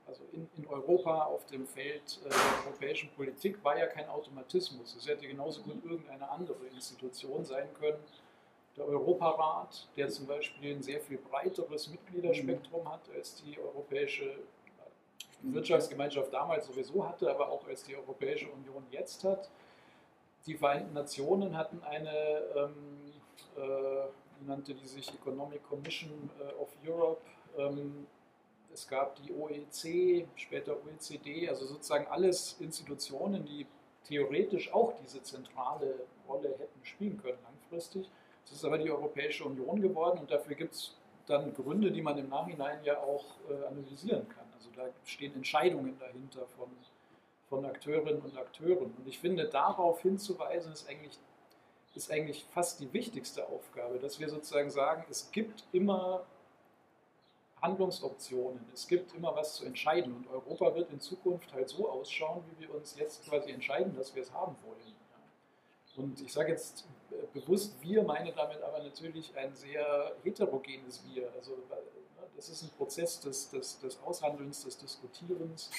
also 0.07 0.23
in, 0.33 0.49
in 0.57 0.67
Europa 0.67 1.25
auf 1.25 1.47
dem 1.47 1.67
Feld 1.67 2.21
äh, 2.25 2.29
der 2.29 2.67
europäischen 2.67 3.11
Politik, 3.11 3.63
war 3.65 3.79
ja 3.79 3.87
kein 3.87 4.09
Automatismus. 4.09 4.95
Es 4.97 5.07
hätte 5.07 5.27
genauso 5.27 5.63
gut 5.63 5.85
irgendeine 5.85 6.29
andere 6.29 6.67
Institution 6.75 7.45
sein 7.45 7.69
können 7.75 7.99
der 8.77 8.87
Europarat, 8.89 9.87
der 9.97 10.09
zum 10.09 10.27
Beispiel 10.27 10.75
ein 10.75 10.83
sehr 10.83 11.01
viel 11.01 11.19
breiteres 11.19 11.89
Mitgliederspektrum 11.89 12.91
hat 12.91 13.03
als 13.15 13.43
die 13.43 13.59
Europäische 13.59 14.37
Wirtschaftsgemeinschaft 15.43 16.33
damals 16.33 16.67
sowieso 16.67 17.07
hatte, 17.07 17.31
aber 17.31 17.51
auch 17.51 17.67
als 17.69 17.85
die 17.85 17.97
Europäische 17.97 18.51
Union 18.51 18.85
jetzt 18.91 19.23
hat. 19.25 19.51
Die 20.47 20.55
Vereinten 20.55 20.93
Nationen 20.95 21.57
hatten 21.57 21.83
eine, 21.83 22.43
ähm, 22.57 23.13
äh, 23.57 24.47
nannte 24.47 24.75
die 24.75 24.87
sich, 24.87 25.13
Economic 25.15 25.63
Commission 25.69 26.31
äh, 26.41 26.61
of 26.61 26.69
Europe. 26.87 27.23
Ähm, 27.57 28.07
es 28.75 28.89
gab 28.89 29.17
die 29.23 29.33
OEC, 29.33 30.27
später 30.35 30.77
OECD, 30.85 31.49
also 31.49 31.65
sozusagen 31.65 32.07
alles 32.09 32.57
Institutionen, 32.61 33.45
die 33.45 33.67
theoretisch 34.05 34.73
auch 34.75 34.95
diese 35.01 35.23
zentrale 35.23 36.01
Rolle 36.29 36.51
hätten 36.59 36.85
spielen 36.85 37.17
können 37.23 37.39
langfristig. 37.43 38.11
Es 38.45 38.53
ist 38.53 38.65
aber 38.65 38.77
die 38.77 38.91
Europäische 38.91 39.45
Union 39.45 39.81
geworden 39.81 40.19
und 40.19 40.31
dafür 40.31 40.57
gibt 40.57 40.75
es 40.75 40.97
dann 41.27 41.55
Gründe, 41.55 41.91
die 41.91 42.03
man 42.03 42.19
im 42.19 42.29
Nachhinein 42.29 42.85
ja 42.85 42.99
auch 42.99 43.25
äh, 43.49 43.65
analysieren 43.67 44.29
kann. 44.29 44.45
Also 44.55 44.69
da 44.77 44.89
stehen 45.05 45.35
Entscheidungen 45.35 45.97
dahinter 45.99 46.47
von, 46.59 46.69
von 47.49 47.65
Akteurinnen 47.65 48.21
und 48.21 48.37
Akteuren. 48.37 48.93
Und 48.99 49.07
ich 49.07 49.19
finde, 49.19 49.47
darauf 49.47 50.03
hinzuweisen, 50.03 50.73
ist 50.73 50.89
eigentlich, 50.89 51.19
ist 51.95 52.11
eigentlich 52.11 52.45
fast 52.51 52.81
die 52.81 52.93
wichtigste 52.93 53.49
Aufgabe, 53.49 53.99
dass 53.99 54.21
wir 54.21 54.29
sozusagen 54.29 54.71
sagen, 54.71 55.07
es 55.09 55.31
gibt 55.31 55.65
immer 55.73 56.27
Handlungsoptionen, 57.65 58.61
es 58.73 58.87
gibt 58.87 59.15
immer 59.15 59.35
was 59.35 59.57
zu 59.57 59.65
entscheiden 59.65 60.15
und 60.15 60.29
Europa 60.29 60.75
wird 60.75 60.91
in 60.93 61.01
Zukunft 61.01 61.53
halt 61.53 61.69
so 61.69 61.89
ausschauen, 61.91 62.45
wie 62.51 62.67
wir 62.67 62.75
uns 62.75 62.97
jetzt 62.97 63.25
quasi 63.25 63.51
entscheiden, 63.51 63.97
dass 63.97 64.15
wir 64.15 64.23
es 64.23 64.33
haben 64.33 64.55
wollen. 64.65 64.95
Und 65.97 66.21
ich 66.21 66.33
sage 66.33 66.51
jetzt 66.51 66.87
äh, 67.11 67.15
bewusst 67.33 67.77
wir, 67.81 68.03
meine 68.03 68.33
damit 68.33 68.61
aber 68.63 68.83
natürlich 68.83 69.37
ein 69.37 69.55
sehr 69.55 70.13
heterogenes 70.25 71.03
Wir. 71.07 71.31
Also 71.37 71.53
ne, 71.53 71.77
das 72.37 72.49
ist 72.49 72.63
ein 72.63 72.71
Prozess 72.71 73.21
des, 73.21 73.51
des, 73.51 73.79
des 73.79 74.03
Aushandelns, 74.03 74.65
des 74.65 74.77
Diskutierens. 74.77 75.71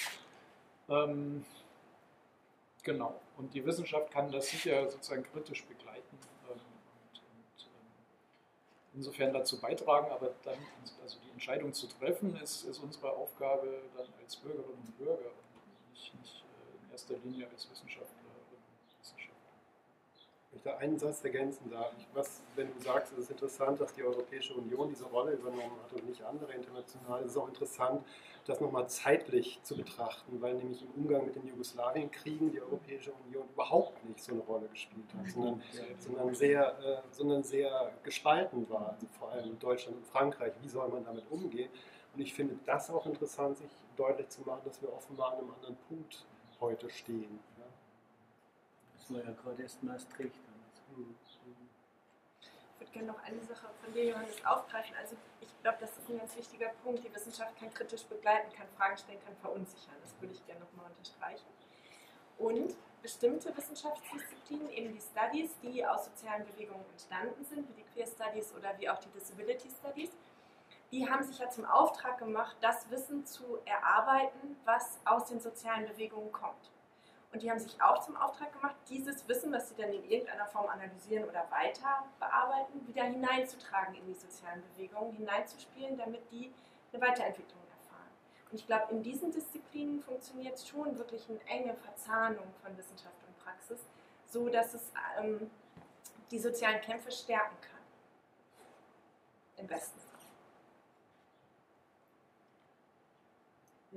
Ähm, 0.88 1.44
genau. 2.82 3.20
Und 3.36 3.52
die 3.52 3.64
Wissenschaft 3.66 4.10
kann 4.10 4.32
das 4.32 4.48
sicher 4.48 4.88
sozusagen 4.88 5.22
kritisch 5.24 5.64
begleiten 5.66 6.18
ähm, 6.48 6.52
und, 6.52 7.18
und 7.18 7.66
ähm, 7.66 8.85
insofern 8.96 9.32
dazu 9.32 9.60
beitragen, 9.60 10.10
aber 10.10 10.34
dann 10.42 10.58
also 11.02 11.18
die 11.24 11.30
Entscheidung 11.30 11.72
zu 11.72 11.86
treffen, 11.86 12.36
ist, 12.42 12.64
ist 12.64 12.78
unsere 12.78 13.10
Aufgabe 13.10 13.82
dann 13.96 14.06
als 14.22 14.36
Bürgerinnen 14.36 14.82
und 14.84 14.98
Bürger 14.98 15.30
und 15.54 15.92
nicht, 15.92 16.14
nicht 16.20 16.44
äh, 16.44 16.84
in 16.84 16.90
erster 16.90 17.14
Linie 17.18 17.46
als 17.52 17.70
Wissenschaftler. 17.70 18.15
Da 20.66 20.76
einen 20.78 20.98
Satz 20.98 21.24
ergänzen 21.24 21.70
darf. 21.70 21.92
Ich, 21.98 22.06
was, 22.12 22.42
wenn 22.56 22.72
du 22.72 22.80
sagst, 22.80 23.12
es 23.12 23.20
ist 23.20 23.30
interessant, 23.30 23.80
dass 23.80 23.92
die 23.94 24.02
Europäische 24.02 24.54
Union 24.54 24.88
diese 24.88 25.04
Rolle 25.04 25.32
übernommen 25.32 25.78
hat 25.82 25.92
und 25.92 26.08
nicht 26.08 26.22
andere 26.22 26.52
internationale, 26.52 27.24
es 27.24 27.32
ist 27.32 27.36
auch 27.36 27.48
interessant, 27.48 28.04
das 28.44 28.60
nochmal 28.60 28.88
zeitlich 28.88 29.60
zu 29.62 29.76
betrachten, 29.76 30.40
weil 30.40 30.54
nämlich 30.54 30.82
im 30.82 31.02
Umgang 31.02 31.26
mit 31.26 31.36
den 31.36 31.46
Jugoslawienkriegen 31.46 32.50
die 32.50 32.60
Europäische 32.60 33.12
Union 33.26 33.44
überhaupt 33.52 34.04
nicht 34.04 34.22
so 34.22 34.32
eine 34.32 34.42
Rolle 34.42 34.68
gespielt 34.68 35.06
hat, 35.16 35.28
sondern, 35.28 35.62
sondern, 35.98 36.34
sehr, 36.34 36.78
äh, 36.80 37.02
sondern 37.10 37.42
sehr 37.42 37.92
gespalten 38.02 38.68
war, 38.68 38.90
also 38.90 39.06
vor 39.18 39.30
allem 39.30 39.58
Deutschland 39.58 39.96
und 39.98 40.06
Frankreich. 40.06 40.52
Wie 40.62 40.68
soll 40.68 40.88
man 40.88 41.04
damit 41.04 41.24
umgehen? 41.30 41.70
Und 42.14 42.20
ich 42.20 42.34
finde 42.34 42.56
das 42.64 42.90
auch 42.90 43.06
interessant, 43.06 43.58
sich 43.58 43.70
deutlich 43.96 44.28
zu 44.28 44.42
machen, 44.42 44.62
dass 44.64 44.80
wir 44.80 44.92
offenbar 44.92 45.32
an 45.32 45.38
einem 45.38 45.52
anderen 45.52 45.76
Punkt 45.88 46.24
heute 46.60 46.88
stehen. 46.88 47.38
Das 48.96 49.12
war 49.14 49.24
ja 49.24 49.32
gerade 49.40 49.62
erst 49.62 49.82
Maastricht. 49.82 50.45
Ich 50.96 52.80
würde 52.80 52.92
gerne 52.92 53.08
noch 53.08 53.22
eine 53.22 53.42
Sache 53.44 53.68
von 53.82 53.92
dir, 53.92 54.06
Johannes, 54.06 54.44
aufgreifen. 54.44 54.94
Also 54.96 55.16
ich 55.40 55.48
glaube, 55.62 55.78
das 55.80 55.90
ist 55.96 56.08
ein 56.08 56.18
ganz 56.18 56.36
wichtiger 56.36 56.68
Punkt. 56.82 57.04
Die 57.04 57.14
Wissenschaft 57.14 57.58
kann 57.58 57.72
kritisch 57.72 58.04
begleiten, 58.04 58.52
kann 58.52 58.66
Fragen 58.76 58.96
stellen, 58.96 59.22
kann 59.24 59.36
verunsichern. 59.36 59.94
Das 60.02 60.14
würde 60.20 60.34
ich 60.34 60.46
gerne 60.46 60.60
nochmal 60.60 60.90
unterstreichen. 60.90 61.46
Und 62.38 62.76
bestimmte 63.02 63.56
Wissenschaftsdisziplinen, 63.56 64.70
eben 64.70 64.92
die 64.92 65.00
Studies, 65.00 65.50
die 65.62 65.84
aus 65.86 66.06
sozialen 66.06 66.46
Bewegungen 66.46 66.84
entstanden 66.90 67.44
sind, 67.44 67.68
wie 67.68 67.82
die 67.82 67.88
Queer 67.92 68.06
Studies 68.06 68.52
oder 68.54 68.78
wie 68.78 68.88
auch 68.88 68.98
die 68.98 69.08
Disability 69.10 69.70
Studies, 69.70 70.10
die 70.92 71.08
haben 71.08 71.24
sich 71.24 71.38
ja 71.38 71.48
zum 71.50 71.64
Auftrag 71.64 72.18
gemacht, 72.18 72.56
das 72.60 72.88
Wissen 72.90 73.26
zu 73.26 73.58
erarbeiten, 73.64 74.56
was 74.64 74.98
aus 75.04 75.26
den 75.26 75.40
sozialen 75.40 75.86
Bewegungen 75.86 76.30
kommt. 76.32 76.70
Und 77.36 77.42
die 77.42 77.50
haben 77.50 77.58
sich 77.58 77.78
auch 77.82 78.02
zum 78.02 78.16
Auftrag 78.16 78.50
gemacht, 78.50 78.74
dieses 78.88 79.28
Wissen, 79.28 79.52
was 79.52 79.68
sie 79.68 79.74
dann 79.74 79.92
in 79.92 80.02
irgendeiner 80.08 80.46
Form 80.46 80.70
analysieren 80.70 81.28
oder 81.28 81.46
weiter 81.50 82.06
bearbeiten, 82.18 82.88
wieder 82.88 83.04
hineinzutragen 83.04 83.94
in 83.94 84.06
die 84.06 84.14
sozialen 84.14 84.62
Bewegungen, 84.72 85.12
hineinzuspielen, 85.12 85.98
damit 85.98 86.22
die 86.32 86.50
eine 86.90 87.02
Weiterentwicklung 87.02 87.60
erfahren. 87.78 88.08
Und 88.50 88.58
ich 88.58 88.66
glaube, 88.66 88.90
in 88.90 89.02
diesen 89.02 89.32
Disziplinen 89.32 90.00
funktioniert 90.00 90.58
schon 90.58 90.96
wirklich 90.96 91.28
eine 91.28 91.38
enge 91.46 91.74
Verzahnung 91.74 92.46
von 92.64 92.74
Wissenschaft 92.78 93.22
und 93.28 93.44
Praxis, 93.44 93.80
so 94.26 94.48
dass 94.48 94.72
es 94.72 94.90
ähm, 95.20 95.50
die 96.30 96.38
sozialen 96.38 96.80
Kämpfe 96.80 97.10
stärken 97.10 97.56
kann. 97.60 97.82
Im 99.58 99.66
besten 99.66 100.00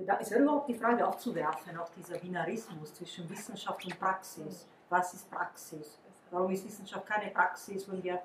Da 0.06 0.16
ist 0.16 0.30
ja 0.30 0.38
überhaupt 0.38 0.68
die 0.68 0.74
Frage 0.74 1.06
aufzuwerfen, 1.06 1.76
auch 1.78 1.88
dieser 1.90 2.18
Binarismus 2.18 2.94
zwischen 2.94 3.28
Wissenschaft 3.28 3.84
und 3.84 3.98
Praxis. 3.98 4.66
Was 4.88 5.14
ist 5.14 5.30
Praxis? 5.30 5.98
Warum 6.30 6.50
ist 6.52 6.64
Wissenschaft 6.64 7.06
keine 7.06 7.30
Praxis, 7.30 7.90
wenn 7.90 8.02
wir 8.02 8.20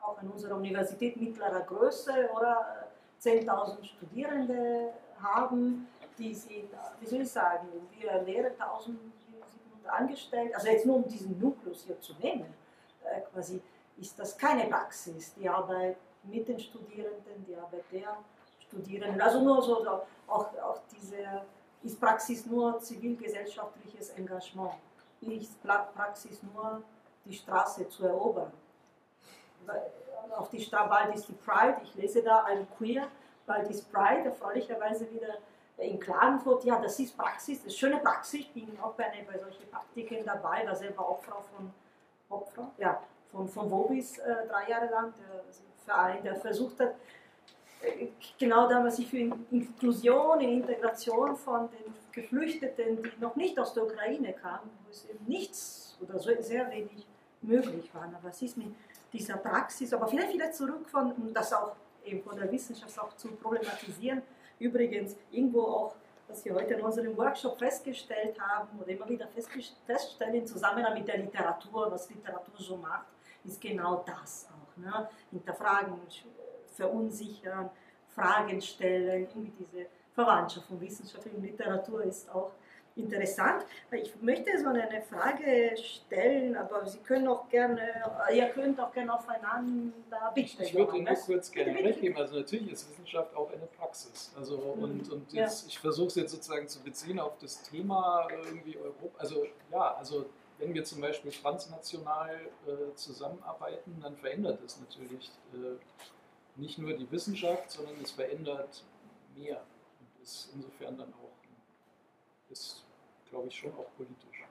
auch 0.00 0.18
an 0.18 0.28
unserer 0.28 0.56
Universität 0.56 1.16
mittlerer 1.16 1.60
Größe 1.60 2.30
oder 2.34 2.88
10.000 3.20 3.84
Studierende 3.84 4.92
haben, 5.20 5.88
die 6.16 6.34
sind, 6.34 6.70
wie 7.00 7.06
soll 7.06 7.20
ich 7.20 7.30
sagen, 7.30 7.68
wir 7.98 8.22
lehren 8.22 8.52
1.700 8.54 9.88
angestellt, 9.88 10.54
also 10.54 10.68
jetzt 10.68 10.86
nur 10.86 10.96
um 10.96 11.08
diesen 11.08 11.38
Nukleus 11.38 11.84
hier 11.84 12.00
zu 12.00 12.14
nehmen, 12.14 12.52
äh, 13.04 13.20
quasi 13.32 13.60
ist 13.98 14.18
das 14.18 14.36
keine 14.36 14.64
Praxis, 14.66 15.34
die 15.34 15.48
Arbeit 15.48 15.96
mit 16.24 16.48
den 16.48 16.58
Studierenden, 16.58 17.44
die 17.46 17.56
Arbeit 17.56 17.84
der 17.92 18.16
Studierenden. 18.68 19.20
Also 19.20 19.40
nur 19.40 19.62
so, 19.62 19.86
auch, 20.26 20.46
auch 20.62 20.78
diese, 20.94 21.42
ist 21.82 22.00
Praxis 22.00 22.46
nur 22.46 22.78
zivilgesellschaftliches 22.80 24.10
Engagement? 24.10 24.74
Ist 25.20 25.60
Praxis 25.62 26.42
nur 26.42 26.82
die 27.24 27.34
Straße 27.34 27.88
zu 27.88 28.06
erobern? 28.06 28.52
Auf 30.36 30.50
die 30.50 30.60
Straße, 30.60 30.88
bald 30.88 31.14
ist 31.14 31.28
die 31.28 31.32
Pride, 31.32 31.78
ich 31.82 31.94
lese 31.94 32.22
da 32.22 32.44
ein 32.44 32.66
Queer, 32.76 33.08
bald 33.46 33.68
ist 33.70 33.90
Pride, 33.90 34.26
erfreulicherweise 34.26 35.10
wieder 35.10 35.34
in 35.78 35.98
Klagenfurt, 35.98 36.64
ja, 36.64 36.80
das 36.80 36.98
ist 36.98 37.16
Praxis, 37.16 37.58
das 37.58 37.72
ist 37.72 37.78
schöne 37.78 37.98
Praxis, 37.98 38.40
ich 38.40 38.52
bin 38.52 38.78
auch 38.80 38.94
bei, 38.94 39.04
bei 39.30 39.38
solchen 39.38 39.68
Praktiken 39.70 40.24
dabei, 40.24 40.66
war 40.66 40.74
selber 40.74 41.08
Opfer 41.08 41.36
von, 41.54 41.72
Opfer, 42.28 42.70
ja, 42.78 43.00
von, 43.30 43.48
von 43.48 43.70
Wobis 43.70 44.18
äh, 44.18 44.46
drei 44.48 44.68
Jahre 44.68 44.86
lang, 44.86 45.14
der 45.18 45.44
Verein, 45.84 46.22
der 46.22 46.36
versucht 46.36 46.80
hat, 46.80 46.94
genau 48.38 48.68
da, 48.68 48.84
was 48.84 48.96
sich 48.96 49.08
für 49.08 49.18
Inklusion, 49.18 50.40
Integration 50.40 51.36
von 51.36 51.68
den 51.70 51.94
Geflüchteten, 52.12 53.02
die 53.02 53.20
noch 53.20 53.36
nicht 53.36 53.58
aus 53.58 53.74
der 53.74 53.84
Ukraine 53.84 54.32
kamen, 54.32 54.70
wo 54.84 54.90
es 54.90 55.08
eben 55.08 55.24
nichts 55.26 55.96
oder 56.00 56.18
sehr 56.18 56.70
wenig 56.70 57.06
möglich 57.42 57.90
war. 57.94 58.04
Aber 58.04 58.18
was 58.22 58.42
ist 58.42 58.56
mit 58.56 58.74
dieser 59.12 59.36
Praxis, 59.36 59.92
aber 59.92 60.06
vielleicht 60.06 60.34
wieder 60.34 60.50
zurück 60.50 60.88
von, 60.88 61.12
um 61.12 61.32
das 61.32 61.52
auch 61.52 61.76
eben 62.04 62.22
von 62.22 62.36
der 62.36 62.50
Wissenschaft 62.50 62.98
auch 62.98 63.14
zu 63.16 63.28
problematisieren, 63.28 64.22
übrigens 64.58 65.16
irgendwo 65.30 65.62
auch, 65.62 65.94
was 66.26 66.44
wir 66.44 66.54
heute 66.54 66.74
in 66.74 66.82
unserem 66.82 67.16
Workshop 67.16 67.58
festgestellt 67.58 68.38
haben 68.38 68.78
oder 68.78 68.88
immer 68.88 69.08
wieder 69.08 69.28
feststellen 69.86 70.34
im 70.34 70.46
Zusammenhang 70.46 70.94
mit 70.94 71.08
der 71.08 71.18
Literatur, 71.18 71.90
was 71.90 72.10
Literatur 72.10 72.54
so 72.58 72.76
macht, 72.76 73.06
ist 73.44 73.60
genau 73.60 74.04
das 74.06 74.46
auch. 74.50 74.76
Ne? 74.76 75.08
Hinterfragen, 75.30 75.94
verunsichern, 76.78 77.70
Fragen 78.14 78.60
stellen, 78.60 79.28
irgendwie 79.34 79.52
diese 79.58 79.86
Verwandtschaft 80.14 80.66
von 80.66 80.80
Wissenschaft 80.80 81.26
und 81.26 81.42
Literatur 81.42 82.02
ist 82.02 82.28
auch 82.30 82.52
interessant. 82.96 83.64
Ich 83.92 84.12
möchte 84.20 84.58
so 84.58 84.68
eine 84.68 85.02
Frage 85.02 85.76
stellen, 85.76 86.56
aber 86.56 86.84
Sie 86.86 86.98
können 86.98 87.28
auch 87.28 87.48
gerne, 87.48 87.80
ihr 88.34 88.46
könnt 88.46 88.80
auch 88.80 88.92
gerne 88.92 89.14
aufeinander 89.14 90.32
bitte. 90.34 90.64
Ich 90.64 90.74
würde 90.74 90.96
Ihnen 90.96 91.04
nur 91.04 91.14
kurz 91.14 91.50
gerne 91.50 91.74
recht 91.78 92.00
geben. 92.00 92.16
Also 92.16 92.36
natürlich 92.36 92.72
ist 92.72 92.90
Wissenschaft 92.90 93.34
auch 93.36 93.50
eine 93.52 93.66
Praxis. 93.66 94.32
Also 94.36 94.74
mhm. 94.76 94.82
und, 94.82 95.12
und 95.12 95.32
jetzt, 95.32 95.62
ja. 95.62 95.68
ich 95.68 95.78
versuche 95.78 96.08
es 96.08 96.14
jetzt 96.16 96.32
sozusagen 96.32 96.66
zu 96.66 96.80
beziehen 96.82 97.20
auf 97.20 97.38
das 97.38 97.62
Thema 97.62 98.26
irgendwie 98.44 98.76
Europa. 98.76 99.18
Also 99.18 99.46
ja, 99.70 99.94
also 99.94 100.26
wenn 100.58 100.74
wir 100.74 100.84
zum 100.84 101.00
Beispiel 101.00 101.30
transnational 101.30 102.34
äh, 102.66 102.94
zusammenarbeiten, 102.96 103.96
dann 104.02 104.16
verändert 104.16 104.60
es 104.66 104.80
natürlich 104.80 105.30
äh, 105.54 105.78
nicht 106.58 106.78
nur 106.78 106.92
die 106.92 107.10
Wissenschaft, 107.10 107.70
sondern 107.70 107.94
es 108.02 108.10
verändert 108.10 108.84
mehr 109.36 109.64
und 110.00 110.22
ist 110.22 110.50
insofern 110.54 110.98
dann 110.98 111.12
auch, 111.14 112.50
ist, 112.50 112.84
glaube 113.30 113.48
ich, 113.48 113.56
schon 113.56 113.72
auch 113.72 113.90
politisch. 113.96 114.44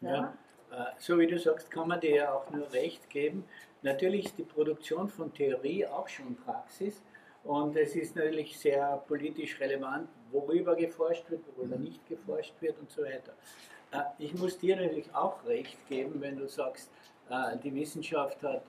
Ja, 0.00 0.36
äh, 0.70 0.84
so 0.98 1.18
wie 1.18 1.26
du 1.26 1.38
sagst, 1.38 1.70
kann 1.70 1.88
man 1.88 2.00
dir 2.00 2.14
ja 2.16 2.32
auch 2.32 2.50
nur 2.50 2.70
recht 2.72 3.08
geben. 3.10 3.44
Natürlich 3.82 4.26
ist 4.26 4.38
die 4.38 4.44
Produktion 4.44 5.08
von 5.08 5.32
Theorie 5.32 5.86
auch 5.86 6.08
schon 6.08 6.36
Praxis 6.36 7.02
und 7.44 7.76
es 7.76 7.94
ist 7.94 8.16
natürlich 8.16 8.58
sehr 8.58 9.02
politisch 9.08 9.58
relevant, 9.60 10.08
worüber 10.30 10.76
geforscht 10.76 11.28
wird, 11.30 11.42
worüber 11.56 11.76
mhm. 11.76 11.84
nicht 11.84 12.06
geforscht 12.06 12.54
wird 12.60 12.78
und 12.78 12.90
so 12.90 13.02
weiter. 13.02 13.32
Äh, 13.92 14.02
ich 14.18 14.34
muss 14.34 14.58
dir 14.58 14.76
natürlich 14.76 15.12
auch 15.14 15.44
recht 15.46 15.78
geben, 15.88 16.20
wenn 16.20 16.36
du 16.36 16.48
sagst, 16.48 16.90
äh, 17.30 17.56
die 17.58 17.74
Wissenschaft 17.74 18.42
hat 18.42 18.62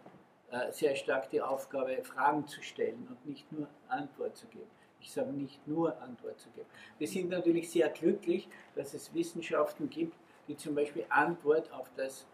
sehr 0.72 0.96
stark 0.96 1.30
die 1.30 1.42
Aufgabe, 1.42 2.04
Fragen 2.04 2.48
zu 2.48 2.62
stellen 2.62 3.08
und 3.10 3.26
nicht 3.26 3.52
nur 3.52 3.68
Antwort 3.88 4.36
zu 4.36 4.48
geben. 4.48 4.70
Ich 5.02 5.12
sage 5.12 5.32
nicht 5.32 5.66
nur 5.68 6.00
Antwort 6.02 6.40
zu 6.40 6.50
geben. 6.50 6.68
Wir 6.98 7.08
sind 7.08 7.30
natürlich 7.30 7.70
sehr 7.72 7.90
glücklich, 7.90 8.50
dass 8.76 8.94
es 8.94 9.14
Wissenschaften 9.14 9.90
gibt, 9.90 10.16
die 10.48 10.58
zum 10.58 10.76
Beispiel 10.76 11.06
Antwort 11.10 11.72
auf 11.72 11.90
das 11.96 12.26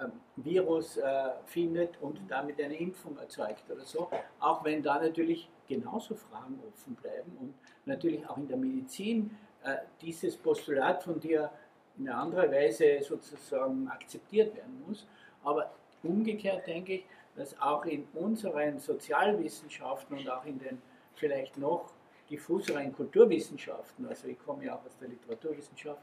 ähm, 0.00 0.12
Virus 0.36 0.96
äh, 0.96 1.30
findet 1.46 2.00
und 2.00 2.20
damit 2.28 2.60
eine 2.60 2.76
Impfung 2.76 3.18
erzeugt 3.18 3.64
oder 3.70 3.84
so, 3.84 4.10
auch 4.40 4.64
wenn 4.64 4.82
da 4.82 5.00
natürlich 5.00 5.48
genauso 5.66 6.14
Fragen 6.14 6.60
offen 6.68 6.94
bleiben 6.94 7.36
und 7.40 7.54
natürlich 7.84 8.26
auch 8.28 8.36
in 8.36 8.48
der 8.48 8.56
Medizin 8.56 9.36
äh, 9.64 9.76
dieses 10.00 10.36
Postulat 10.36 11.02
von 11.02 11.18
dir 11.18 11.50
in 11.98 12.08
einer 12.08 12.18
anderen 12.18 12.50
Weise 12.52 13.02
sozusagen 13.02 13.88
akzeptiert 13.88 14.54
werden 14.54 14.82
muss. 14.86 15.06
Aber 15.42 15.72
umgekehrt 16.02 16.66
denke 16.66 16.94
ich, 16.94 17.04
dass 17.36 17.58
auch 17.60 17.84
in 17.84 18.06
unseren 18.14 18.78
Sozialwissenschaften 18.78 20.18
und 20.18 20.28
auch 20.28 20.44
in 20.44 20.58
den 20.58 20.80
vielleicht 21.14 21.56
noch 21.58 21.92
diffuseren 22.28 22.92
Kulturwissenschaften, 22.92 24.06
also 24.06 24.26
ich 24.28 24.38
komme 24.44 24.64
ja 24.64 24.74
auch 24.74 24.84
aus 24.84 24.96
der 24.98 25.08
Literaturwissenschaft, 25.08 26.02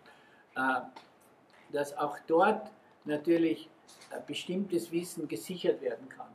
äh, 0.55 0.81
dass 1.71 1.97
auch 1.97 2.17
dort 2.27 2.71
natürlich 3.05 3.69
bestimmtes 4.27 4.91
Wissen 4.91 5.27
gesichert 5.27 5.81
werden 5.81 6.07
kann. 6.07 6.29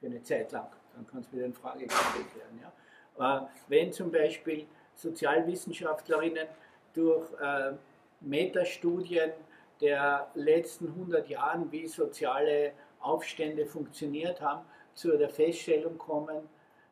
Für 0.00 0.06
eine 0.06 0.22
Zeit 0.22 0.50
lang. 0.52 0.68
Dann 0.94 1.06
kann 1.06 1.20
es 1.20 1.32
wieder 1.32 1.44
in 1.44 1.52
Frage 1.52 1.86
gestellt 1.86 2.34
werden. 2.34 2.60
Ja. 2.60 3.38
Äh, 3.38 3.46
wenn 3.68 3.92
zum 3.92 4.10
Beispiel 4.10 4.66
Sozialwissenschaftlerinnen 4.94 6.48
durch 6.94 7.32
äh, 7.40 7.72
Metastudien 8.20 9.32
der 9.80 10.28
letzten 10.34 10.88
100 10.88 11.28
Jahren, 11.28 11.70
wie 11.72 11.86
soziale 11.86 12.72
Aufstände 13.02 13.66
funktioniert 13.66 14.40
haben, 14.40 14.64
zu 14.94 15.16
der 15.16 15.28
Feststellung 15.28 15.98
kommen, 15.98 16.48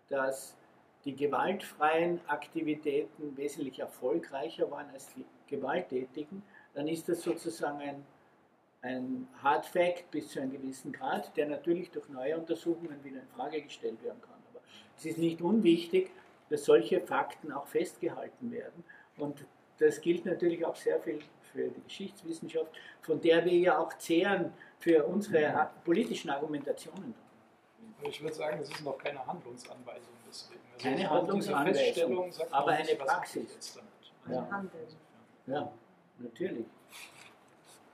dass 0.09 0.57
die 1.05 1.15
gewaltfreien 1.15 2.21
Aktivitäten 2.27 3.37
wesentlich 3.37 3.79
erfolgreicher 3.79 4.71
waren 4.71 4.89
als 4.93 5.13
die 5.15 5.25
gewalttätigen, 5.47 6.43
dann 6.75 6.89
ist 6.89 7.09
das 7.09 7.23
sozusagen 7.23 7.81
ein 7.81 8.05
ein 8.83 9.29
Hard 9.43 9.67
Fact 9.67 10.11
bis 10.11 10.29
zu 10.31 10.41
einem 10.41 10.53
gewissen 10.53 10.93
Grad, 10.93 11.37
der 11.37 11.49
natürlich 11.49 11.91
durch 11.91 12.09
neue 12.09 12.37
Untersuchungen 12.39 13.03
wieder 13.05 13.21
in 13.21 13.29
Frage 13.29 13.61
gestellt 13.63 14.03
werden 14.03 14.21
kann. 14.23 14.41
Aber 14.51 14.61
es 14.97 15.05
ist 15.05 15.19
nicht 15.19 15.43
unwichtig, 15.43 16.11
dass 16.49 16.65
solche 16.65 17.01
Fakten 17.01 17.53
auch 17.53 17.67
festgehalten 17.67 18.51
werden. 18.51 18.85
Und 19.19 19.45
das 19.79 20.01
gilt 20.01 20.25
natürlich 20.25 20.65
auch 20.65 20.77
sehr 20.77 21.01
viel 21.01 21.21
für 21.53 21.69
die 21.69 21.83
Geschichtswissenschaft, 21.83 22.71
von 23.03 23.21
der 23.21 23.45
wir 23.45 23.59
ja 23.59 23.79
auch 23.79 23.97
zehren 23.99 24.53
für 24.81 25.05
unsere 25.05 25.71
politischen 25.85 26.31
Argumentationen. 26.31 27.15
Ich 28.03 28.21
würde 28.23 28.35
sagen, 28.35 28.59
es 28.61 28.71
ist 28.71 28.83
noch 28.83 28.97
keine 28.99 29.25
Handlungsanweisung 29.27 30.15
deswegen. 30.27 30.61
Also 30.73 30.89
keine 30.89 31.11
Handlungsanweisung, 31.11 32.33
aber 32.51 32.71
eine 32.73 32.95
Praxis. 32.97 33.79
Ja. 34.27 34.49
ja, 35.47 35.73
natürlich. 36.19 36.67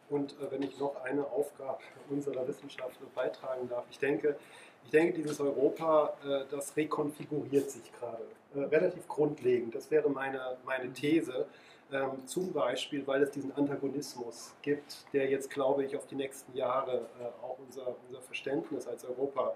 Und 0.08 0.32
äh, 0.32 0.50
wenn 0.50 0.62
ich 0.62 0.78
noch 0.78 1.02
eine 1.02 1.24
Aufgabe 1.26 1.80
unserer 2.08 2.46
Wissenschaft 2.46 2.96
beitragen 3.14 3.68
darf, 3.68 3.84
ich 3.90 3.98
denke, 3.98 4.36
ich 4.84 4.90
denke, 4.90 5.14
dieses 5.14 5.40
Europa, 5.40 6.16
äh, 6.24 6.44
das 6.48 6.76
rekonfiguriert 6.76 7.70
sich 7.70 7.92
gerade 7.98 8.22
äh, 8.54 8.60
relativ 8.60 9.08
grundlegend. 9.08 9.74
Das 9.74 9.90
wäre 9.90 10.08
meine, 10.08 10.56
meine 10.64 10.92
These. 10.92 11.46
Ähm, 11.92 12.26
zum 12.26 12.52
Beispiel, 12.52 13.06
weil 13.06 13.22
es 13.22 13.30
diesen 13.30 13.52
Antagonismus 13.52 14.54
gibt, 14.62 15.06
der 15.12 15.30
jetzt, 15.30 15.50
glaube 15.50 15.84
ich, 15.84 15.96
auf 15.96 16.06
die 16.06 16.16
nächsten 16.16 16.56
Jahre 16.56 17.06
äh, 17.20 17.44
auch 17.44 17.58
unser, 17.64 17.94
unser 18.08 18.20
Verständnis 18.22 18.88
als 18.88 19.04
Europa 19.04 19.54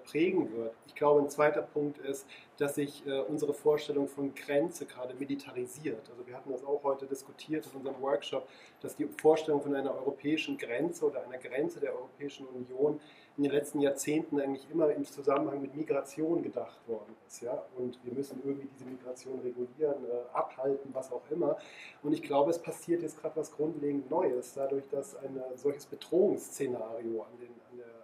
prägen 0.00 0.50
wird. 0.56 0.74
Ich 0.86 0.94
glaube, 0.94 1.20
ein 1.20 1.28
zweiter 1.28 1.62
Punkt 1.62 1.98
ist, 1.98 2.26
dass 2.58 2.76
sich 2.76 3.06
äh, 3.06 3.20
unsere 3.20 3.52
Vorstellung 3.52 4.08
von 4.08 4.34
Grenze 4.34 4.86
gerade 4.86 5.14
militarisiert. 5.14 6.08
Also 6.10 6.26
wir 6.26 6.36
hatten 6.36 6.50
das 6.50 6.64
auch 6.64 6.82
heute 6.82 7.06
diskutiert 7.06 7.66
in 7.66 7.78
unserem 7.78 8.00
Workshop, 8.00 8.48
dass 8.80 8.96
die 8.96 9.06
Vorstellung 9.20 9.60
von 9.60 9.74
einer 9.74 9.94
europäischen 9.94 10.56
Grenze 10.56 11.04
oder 11.04 11.24
einer 11.24 11.38
Grenze 11.38 11.80
der 11.80 11.94
Europäischen 11.94 12.46
Union 12.46 13.00
in 13.36 13.44
den 13.44 13.52
letzten 13.52 13.80
Jahrzehnten 13.80 14.40
eigentlich 14.40 14.66
immer 14.70 14.90
im 14.90 15.04
Zusammenhang 15.04 15.62
mit 15.62 15.74
Migration 15.74 16.42
gedacht 16.42 16.76
worden 16.86 17.16
ist. 17.26 17.42
Ja? 17.42 17.64
Und 17.76 17.98
wir 18.04 18.12
müssen 18.12 18.40
irgendwie 18.44 18.68
diese 18.74 18.84
Migration 18.84 19.40
regulieren, 19.40 20.04
äh, 20.04 20.36
abhalten, 20.36 20.90
was 20.92 21.10
auch 21.10 21.22
immer. 21.30 21.56
Und 22.02 22.12
ich 22.12 22.22
glaube, 22.22 22.50
es 22.50 22.58
passiert 22.58 23.02
jetzt 23.02 23.20
gerade 23.20 23.36
was 23.36 23.52
grundlegend 23.52 24.10
Neues, 24.10 24.52
dadurch, 24.54 24.84
dass 24.90 25.16
ein 25.16 25.40
solches 25.54 25.86
Bedrohungsszenario 25.86 27.22
an, 27.22 27.38
den, 27.40 27.50
an 27.70 27.78
der 27.78 28.02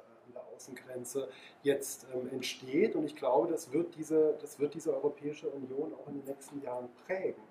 Außengrenze 0.59 1.29
jetzt 1.63 2.07
ähm, 2.15 2.29
entsteht. 2.33 2.97
Und 2.97 3.05
ich 3.05 3.17
glaube, 3.17 3.49
das 3.49 3.73
wird, 3.73 3.95
diese, 3.97 4.37
das 4.41 4.59
wird 4.59 4.75
diese 4.75 4.95
Europäische 4.95 5.49
Union 5.49 5.95
auch 5.95 6.09
in 6.09 6.21
den 6.21 6.25
nächsten 6.25 6.61
Jahren 6.63 6.89
prägen. 7.07 7.43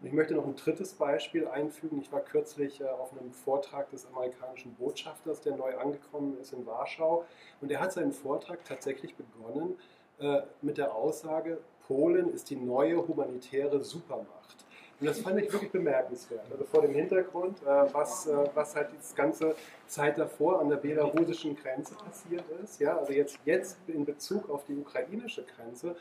Und 0.00 0.06
ich 0.06 0.12
möchte 0.12 0.34
noch 0.34 0.46
ein 0.46 0.54
drittes 0.54 0.94
Beispiel 0.94 1.48
einfügen. 1.48 2.00
Ich 2.00 2.12
war 2.12 2.20
kürzlich 2.20 2.80
äh, 2.80 2.84
auf 2.84 3.12
einem 3.12 3.32
Vortrag 3.32 3.90
des 3.90 4.06
amerikanischen 4.06 4.74
Botschafters, 4.74 5.40
der 5.40 5.56
neu 5.56 5.76
angekommen 5.76 6.38
ist 6.40 6.52
in 6.52 6.64
Warschau. 6.66 7.24
Und 7.60 7.70
er 7.72 7.80
hat 7.80 7.92
seinen 7.92 8.12
Vortrag 8.12 8.64
tatsächlich 8.64 9.16
begonnen 9.16 9.76
äh, 10.20 10.42
mit 10.62 10.78
der 10.78 10.94
Aussage, 10.94 11.58
Polen 11.86 12.32
ist 12.32 12.50
die 12.50 12.56
neue 12.56 13.08
humanitäre 13.08 13.82
Supermacht. 13.82 14.66
Und 15.00 15.06
das 15.06 15.20
fand 15.20 15.40
ich 15.40 15.52
wirklich 15.52 15.70
bemerkenswert. 15.70 16.44
Also 16.50 16.64
vor 16.64 16.82
dem 16.82 16.92
Hintergrund, 16.92 17.62
äh, 17.62 17.66
was, 17.92 18.28
was 18.54 18.76
halt 18.76 18.90
die 18.92 19.14
ganze 19.16 19.56
Zeit 19.86 20.18
davor 20.18 20.60
an 20.60 20.68
der 20.68 20.76
belarussischen 20.76 21.56
Grenze 21.56 21.94
passiert 21.94 22.44
ist. 22.62 22.80
Ja, 22.80 22.98
also 22.98 23.12
jetzt, 23.12 23.38
jetzt 23.44 23.78
in 23.88 24.04
Bezug 24.04 24.48
auf 24.50 24.64
die 24.64 24.76
ukrainische 24.76 25.44
Grenze, 25.44 25.96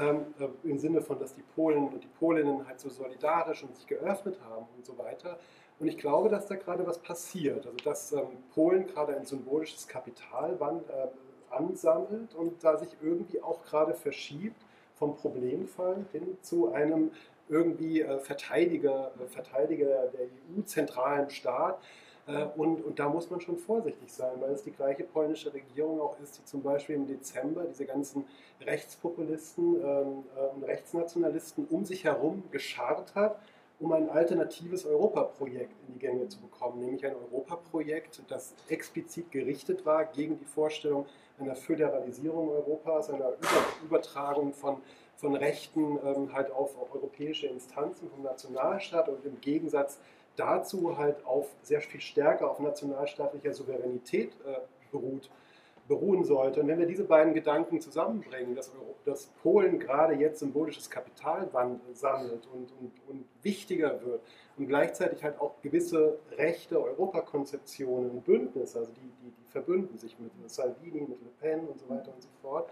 ähm, 0.00 0.34
äh, 0.38 0.68
im 0.68 0.78
Sinne 0.78 1.00
von, 1.00 1.18
dass 1.18 1.34
die 1.34 1.42
Polen 1.54 1.88
und 1.88 2.02
die 2.02 2.08
Polinnen 2.18 2.66
halt 2.66 2.80
so 2.80 2.88
solidarisch 2.88 3.62
und 3.62 3.76
sich 3.76 3.86
geöffnet 3.86 4.38
haben 4.48 4.66
und 4.76 4.84
so 4.84 4.96
weiter. 4.98 5.38
Und 5.78 5.88
ich 5.88 5.98
glaube, 5.98 6.28
dass 6.28 6.46
da 6.46 6.56
gerade 6.56 6.86
was 6.86 6.98
passiert. 6.98 7.66
Also 7.66 7.78
dass 7.84 8.12
ähm, 8.12 8.26
Polen 8.54 8.86
gerade 8.86 9.16
ein 9.16 9.24
symbolisches 9.24 9.88
Kapital 9.88 10.58
äh, 10.60 11.54
ansammelt 11.54 12.34
und 12.34 12.62
da 12.62 12.76
sich 12.76 12.96
irgendwie 13.02 13.42
auch 13.42 13.64
gerade 13.64 13.94
verschiebt 13.94 14.62
vom 14.94 15.16
Problemfall 15.16 16.04
hin 16.12 16.36
zu 16.42 16.72
einem 16.72 17.10
irgendwie 17.48 18.02
äh, 18.02 18.18
Verteidiger, 18.18 19.12
äh, 19.18 19.26
Verteidiger 19.26 19.86
der 19.86 20.26
EU-zentralen 20.56 21.30
Staat. 21.30 21.80
Äh, 22.30 22.46
und, 22.56 22.84
und 22.84 22.98
da 22.98 23.08
muss 23.08 23.30
man 23.30 23.40
schon 23.40 23.56
vorsichtig 23.56 24.12
sein, 24.12 24.32
weil 24.40 24.52
es 24.52 24.62
die 24.62 24.70
gleiche 24.70 25.04
polnische 25.04 25.52
Regierung 25.52 26.00
auch 26.00 26.18
ist, 26.20 26.38
die 26.38 26.44
zum 26.44 26.62
Beispiel 26.62 26.96
im 26.96 27.06
Dezember 27.06 27.64
diese 27.64 27.86
ganzen 27.86 28.24
Rechtspopulisten 28.60 29.76
ähm, 29.76 30.24
und 30.54 30.64
Rechtsnationalisten 30.64 31.66
um 31.66 31.84
sich 31.84 32.04
herum 32.04 32.42
geschart 32.50 33.14
hat, 33.14 33.40
um 33.78 33.92
ein 33.92 34.10
alternatives 34.10 34.84
Europaprojekt 34.84 35.72
in 35.88 35.94
die 35.94 35.98
Gänge 35.98 36.28
zu 36.28 36.38
bekommen, 36.40 36.80
nämlich 36.80 37.04
ein 37.06 37.14
Europaprojekt, 37.14 38.22
das 38.28 38.54
explizit 38.68 39.30
gerichtet 39.30 39.86
war 39.86 40.04
gegen 40.04 40.38
die 40.38 40.44
Vorstellung 40.44 41.06
einer 41.38 41.56
Föderalisierung 41.56 42.50
Europas, 42.50 43.08
einer 43.08 43.32
Übertragung 43.82 44.52
von 44.52 44.82
von 45.20 45.36
Rechten 45.36 45.98
ähm, 46.02 46.32
halt 46.32 46.50
auf, 46.50 46.76
auf, 46.80 46.94
europäische 46.94 47.46
Instanzen 47.46 48.08
vom 48.08 48.22
Nationalstaat 48.22 49.08
und 49.10 49.24
im 49.26 49.38
Gegensatz 49.40 49.98
dazu 50.36 50.96
halt 50.96 51.24
auf 51.26 51.48
sehr 51.62 51.80
viel 51.80 52.00
stärker 52.00 52.50
auf 52.50 52.60
nationalstaatlicher 52.60 53.52
Souveränität 53.52 54.32
äh, 54.46 54.56
beruht, 54.90 55.30
beruhen 55.90 56.24
sollte. 56.24 56.60
Und 56.60 56.68
wenn 56.68 56.78
wir 56.78 56.86
diese 56.86 57.04
beiden 57.04 57.34
Gedanken 57.34 57.80
zusammenbringen, 57.80 58.54
dass, 58.54 58.72
dass 59.04 59.26
Polen 59.42 59.80
gerade 59.80 60.14
jetzt 60.14 60.38
symbolisches 60.38 60.88
Kapital 60.88 61.50
sammelt 61.92 62.46
und, 62.54 62.72
und, 62.80 62.92
und 63.08 63.24
wichtiger 63.42 64.00
wird 64.04 64.22
und 64.56 64.68
gleichzeitig 64.68 65.24
halt 65.24 65.40
auch 65.40 65.60
gewisse 65.62 66.18
rechte 66.38 66.80
Europakonzeptionen 66.80 68.10
und 68.10 68.24
Bündnisse, 68.24 68.78
also 68.78 68.92
die, 68.92 69.00
die, 69.00 69.30
die 69.30 69.50
verbünden 69.50 69.98
sich 69.98 70.16
mit 70.20 70.30
Salvini, 70.48 71.00
mit 71.00 71.20
Le 71.22 71.30
Pen 71.40 71.66
und 71.66 71.80
so 71.80 71.88
weiter 71.88 72.14
und 72.14 72.22
so 72.22 72.28
fort, 72.40 72.70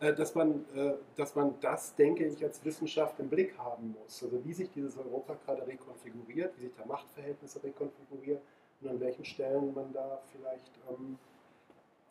dass 0.00 0.34
man, 0.34 0.64
äh, 0.74 0.94
dass 1.16 1.34
man 1.34 1.60
das, 1.60 1.94
denke 1.94 2.24
ich, 2.24 2.42
als 2.42 2.64
Wissenschaft 2.64 3.20
im 3.20 3.28
Blick 3.28 3.56
haben 3.58 3.96
muss. 4.00 4.22
Also 4.22 4.42
wie 4.44 4.52
sich 4.52 4.70
dieses 4.70 4.96
Europa 4.96 5.36
gerade 5.44 5.66
rekonfiguriert, 5.66 6.54
wie 6.58 6.66
sich 6.66 6.74
da 6.76 6.86
Machtverhältnisse 6.86 7.62
rekonfigurieren 7.62 8.40
und 8.80 8.88
an 8.88 9.00
welchen 9.00 9.24
Stellen 9.24 9.74
man 9.74 9.92
da 9.92 10.20
vielleicht 10.32 10.72
ähm, 10.88 11.18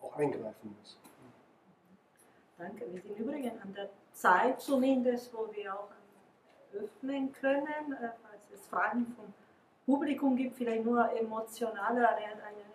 auch 0.02 0.16
eingreifen 0.16 0.76
muss. 0.80 1.00
Danke. 2.58 2.86
Wir 2.92 3.02
sind 3.02 3.18
übrigens 3.18 3.60
an 3.62 3.74
der 3.74 3.90
Zeit 4.14 4.62
zumindest, 4.62 5.34
wo 5.34 5.50
wir 5.52 5.74
auch 5.74 5.90
öffnen 6.74 7.32
können, 7.34 7.94
äh, 7.94 8.10
falls 8.22 8.52
es 8.54 8.68
Fragen 8.68 9.08
vom 9.16 9.34
Publikum 9.86 10.36
gibt, 10.36 10.56
vielleicht 10.56 10.86
nur 10.86 11.10
emotionale, 11.18 12.08
eine, 12.08 12.26
eine, 12.26 12.70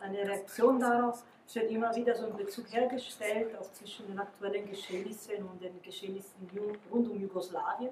eine 0.00 0.28
Reaktion 0.28 0.80
darauf. 0.80 1.22
Es 1.50 1.56
wird 1.56 1.72
immer 1.72 1.92
wieder 1.96 2.14
so 2.14 2.26
ein 2.26 2.36
Bezug 2.36 2.72
hergestellt, 2.72 3.58
auch 3.58 3.72
zwischen 3.72 4.06
den 4.06 4.20
aktuellen 4.20 4.70
Geschehnissen 4.70 5.44
und 5.48 5.60
den 5.60 5.82
Geschehnissen 5.82 6.48
rund 6.92 7.10
um 7.10 7.20
Jugoslawien. 7.20 7.90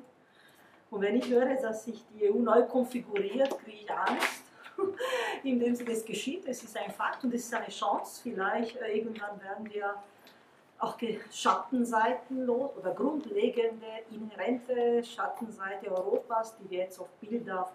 Und 0.93 1.01
wenn 1.01 1.17
ich 1.17 1.29
höre, 1.29 1.57
dass 1.57 1.85
sich 1.85 2.05
die 2.15 2.31
EU 2.31 2.39
neu 2.39 2.63
konfiguriert, 2.67 3.59
kriege 3.59 3.79
ich 3.79 3.91
Angst, 3.91 4.45
indem 5.43 5.75
sie 5.75 5.85
das 5.85 6.05
geschieht. 6.05 6.47
Es 6.47 6.63
ist 6.63 6.77
ein 6.77 6.93
Fakt 6.93 7.25
und 7.25 7.35
es 7.35 7.47
ist 7.47 7.53
eine 7.53 7.67
Chance. 7.67 8.21
Vielleicht 8.23 8.77
äh, 8.77 8.97
irgendwann 8.97 9.43
werden 9.43 9.69
wir 9.75 9.93
auch 10.79 10.97
Schattenseiten 11.33 12.47
los 12.47 12.71
oder 12.77 12.95
grundlegende, 12.95 13.89
inhärente 14.13 15.03
Schattenseite 15.03 15.91
Europas, 15.91 16.57
die 16.59 16.71
wir 16.71 16.79
jetzt 16.79 17.01
auf 17.01 17.11
Bilder 17.15 17.73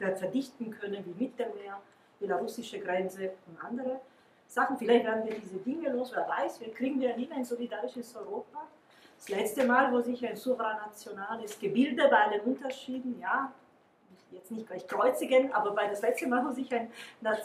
verdichten 0.00 0.72
können, 0.72 1.04
wie 1.06 1.24
Mittelmeer, 1.26 1.80
belarussische 2.18 2.80
Grenze 2.80 3.34
und 3.46 3.64
andere. 3.64 4.00
Sachen. 4.48 4.78
Vielleicht 4.78 5.04
werden 5.04 5.24
wir 5.24 5.34
diese 5.34 5.56
Dinge 5.56 5.90
los, 5.90 6.12
wer 6.14 6.28
weiß, 6.28 6.60
wir 6.60 6.72
kriegen 6.72 7.00
wir 7.00 7.14
hin 7.14 7.30
ein 7.32 7.44
solidarisches 7.44 8.14
Europa. 8.16 8.66
Das 9.18 9.28
letzte 9.28 9.64
Mal, 9.64 9.92
wo 9.92 10.00
sich 10.00 10.26
ein 10.26 10.36
supranationales 10.36 11.58
Gebilde 11.58 12.08
bei 12.08 12.24
allen 12.24 12.40
Unterschieden, 12.42 13.18
ja, 13.20 13.52
jetzt 14.30 14.50
nicht 14.50 14.66
gleich 14.66 14.86
kreuzigen, 14.86 15.52
aber 15.52 15.72
bei 15.72 15.86
das 15.88 16.02
letzte 16.02 16.26
Mal, 16.26 16.44
wo 16.44 16.50
sich 16.50 16.72
ein 16.74 16.90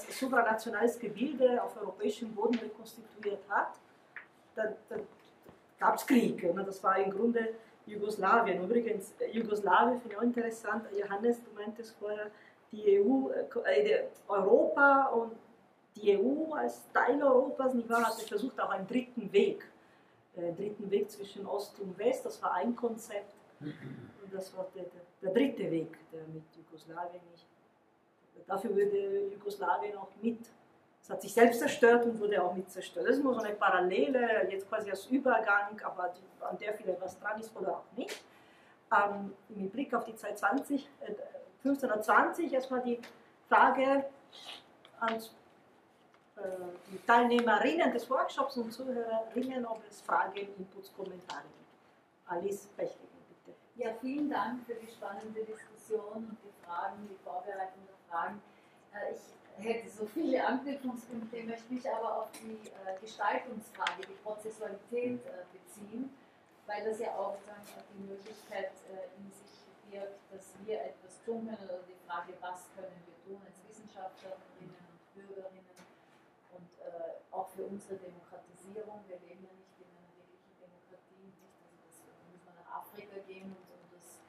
supranationales 0.09 0.99
Gebilde 0.99 1.61
auf 1.63 1.75
europäischem 1.77 2.33
Boden 2.33 2.59
rekonstituiert 2.59 3.41
hat, 3.49 3.73
da, 4.55 4.63
da 4.89 4.95
gab 5.79 5.95
es 5.95 6.05
Krieg. 6.05 6.43
Ne? 6.43 6.63
Das 6.63 6.83
war 6.83 6.97
im 6.97 7.11
Grunde 7.11 7.49
Jugoslawien. 7.85 8.63
Übrigens, 8.63 9.13
Jugoslawien 9.31 9.99
finde 9.99 10.13
ich 10.13 10.17
auch 10.17 10.23
interessant. 10.23 10.85
Johannes, 10.97 11.37
du 11.43 11.51
meintest 11.59 11.95
vorher, 11.97 12.27
die 12.71 12.99
EU, 12.99 13.29
äh, 13.31 14.03
Europa 14.27 15.07
und 15.07 15.33
die 15.95 16.17
EU 16.17 16.53
als 16.53 16.81
Teil 16.93 17.21
Europas 17.21 17.73
nicht 17.73 17.89
wahr, 17.89 18.05
hatte 18.05 18.25
versucht, 18.25 18.59
auch 18.59 18.69
einen 18.69 18.87
dritten 18.87 19.31
Weg, 19.31 19.65
äh, 20.35 20.53
dritten 20.53 20.89
Weg 20.89 21.11
zwischen 21.11 21.45
Ost 21.45 21.79
und 21.79 21.97
West, 21.97 22.25
das 22.25 22.41
war 22.41 22.53
ein 22.53 22.75
Konzept. 22.75 23.33
Und 23.59 24.33
das 24.33 24.55
war 24.55 24.67
der, 24.73 24.85
der 25.21 25.31
dritte 25.31 25.69
Weg, 25.69 25.97
der 26.11 26.21
mit 26.33 26.43
Jugoslawien 26.55 27.21
nicht. 27.31 27.45
Dafür 28.47 28.71
wurde 28.71 29.27
Jugoslawien 29.31 29.97
auch 29.97 30.09
mit, 30.21 30.39
es 31.03 31.09
hat 31.09 31.21
sich 31.21 31.33
selbst 31.33 31.59
zerstört 31.59 32.05
und 32.05 32.19
wurde 32.19 32.41
auch 32.43 32.55
mit 32.55 32.71
zerstört. 32.71 33.07
Das 33.07 33.17
ist 33.17 33.23
nur 33.23 33.33
so 33.33 33.41
eine 33.41 33.55
Parallele, 33.55 34.47
jetzt 34.49 34.67
quasi 34.67 34.89
als 34.89 35.05
Übergang, 35.07 35.79
aber 35.83 36.13
die, 36.15 36.43
an 36.43 36.57
der 36.57 36.73
vielleicht 36.73 37.01
was 37.01 37.19
dran 37.19 37.39
ist 37.39 37.55
oder 37.55 37.77
auch 37.77 37.97
nicht. 37.97 38.23
Ähm, 38.91 39.33
mit 39.49 39.71
Blick 39.71 39.93
auf 39.93 40.05
die 40.05 40.15
Zeit 40.15 40.37
20, 40.37 40.87
äh, 41.01 41.13
1520 41.63 42.51
erstmal 42.51 42.81
die 42.81 42.99
Frage 43.47 44.05
ans 44.99 45.33
die 46.91 47.05
Teilnehmerinnen 47.05 47.91
des 47.91 48.09
Workshops 48.09 48.57
und 48.57 48.71
Zuhörerinnen, 48.71 49.65
ob 49.65 49.81
es 49.89 50.01
Fragen, 50.01 50.35
Inputs, 50.37 50.91
Kommentare 50.95 51.43
gibt. 51.43 51.61
Alice 52.31 52.67
Bechligen, 52.77 53.19
bitte. 53.27 53.57
Ja, 53.75 53.93
vielen 53.99 54.29
Dank 54.29 54.65
für 54.65 54.75
die 54.75 54.87
spannende 54.87 55.43
Diskussion 55.43 56.15
und 56.15 56.37
die 56.43 56.65
Fragen, 56.65 57.07
die 57.09 57.19
Vorbereitung 57.23 57.83
der 57.87 57.99
Fragen. 58.09 58.41
Äh, 58.93 59.13
ich 59.59 59.65
hätte 59.67 59.89
so 59.89 60.05
viele 60.05 60.45
Anknüpfungspunkte, 60.45 61.43
möchte 61.43 61.73
mich 61.73 61.87
aber 61.89 62.23
auf 62.23 62.29
die 62.39 62.55
äh, 62.67 62.99
Gestaltungsfrage, 62.99 64.07
die 64.07 64.17
Prozessualität 64.23 65.19
äh, 65.25 65.43
beziehen, 65.51 66.09
weil 66.65 66.83
das 66.85 66.99
ja 66.99 67.11
auch 67.15 67.37
dann 67.45 67.61
die 67.93 68.07
Möglichkeit 68.07 68.71
in 69.17 69.27
sich 69.29 69.51
birgt, 69.91 70.19
dass 70.31 70.55
wir 70.63 70.79
etwas 70.79 71.19
tun 71.25 71.45
können 71.45 71.67
oder 71.67 71.83
die 71.83 71.99
Frage, 72.07 72.33
was 72.39 72.71
können 72.75 72.95
wir 73.03 73.17
tun 73.27 73.41
als 73.43 73.59
Wissenschaftlerinnen 73.67 74.71
und 74.87 75.03
Bürgerinnen 75.13 75.70
auch 77.31 77.47
für 77.49 77.63
unsere 77.63 77.95
Demokratisierung. 77.95 79.03
Wir 79.07 79.19
leben 79.19 79.43
ja 79.43 79.53
nicht 79.55 79.75
in 79.79 79.87
einer 79.87 80.11
wirklichen 80.15 80.53
Demokratie, 80.59 81.31
nicht? 81.39 81.57
Also 81.63 82.11
das 82.11 82.19
muss 82.31 82.43
man 82.45 82.55
nach 82.59 82.83
Afrika 82.83 83.17
gehen 83.27 83.55
und 83.55 83.67
um 83.71 83.83
das 83.91 84.19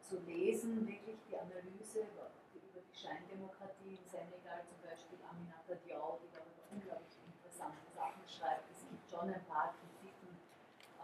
zu 0.00 0.18
lesen, 0.20 0.86
wirklich 0.86 1.18
die 1.28 1.36
Analyse 1.36 2.06
über 2.06 2.30
Scheindemokratie 2.96 4.00
in 4.00 4.08
Senegal 4.08 4.64
zum 4.64 4.80
Beispiel 4.80 5.18
Aminata 5.28 5.76
Diaw, 5.84 6.16
die 6.24 6.32
darüber 6.32 6.64
unglaublich 6.72 7.20
interessante 7.28 7.84
Sachen 7.92 8.24
schreibt. 8.24 8.64
Es 8.72 8.88
gibt 8.88 9.04
schon 9.04 9.28
ein 9.28 9.44
paar 9.44 9.74
Kritiken 9.76 10.32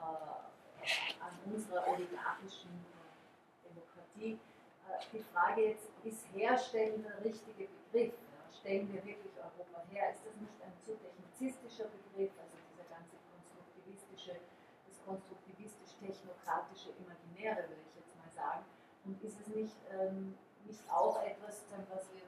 äh, 0.00 1.20
an 1.20 1.34
unserer 1.52 1.86
oligarchischen 1.86 2.72
äh, 2.72 3.68
Demokratie. 3.68 4.40
Äh, 4.88 5.04
die 5.12 5.22
Frage 5.32 5.76
jetzt, 5.76 5.88
ist 6.02 6.24
Herstellen 6.32 7.04
der 7.04 7.22
richtige 7.22 7.68
Begriff? 7.92 8.14
Stellen 8.62 8.86
wir 8.94 9.02
wirklich 9.04 9.34
Europa 9.34 9.82
her? 9.90 10.14
Ist 10.14 10.22
das 10.22 10.38
nicht 10.38 10.54
ein 10.62 10.70
zu 10.78 10.94
technizistischer 10.94 11.90
Begriff, 11.90 12.30
also 12.38 12.54
dieser 12.70 12.86
ganze 12.86 13.18
konstruktivistische, 13.26 14.38
das 14.86 15.02
konstruktivistisch-technokratische 15.02 16.94
Imaginäre, 16.94 17.66
würde 17.66 17.82
ich 17.82 17.98
jetzt 17.98 18.14
mal 18.14 18.30
sagen? 18.30 18.62
Und 19.04 19.18
ist 19.18 19.34
es 19.40 19.48
nicht 19.50 19.74
ähm, 19.90 20.38
nicht 20.64 20.88
auch 20.90 21.20
etwas, 21.22 21.66
was 21.90 22.06
wir 22.14 22.22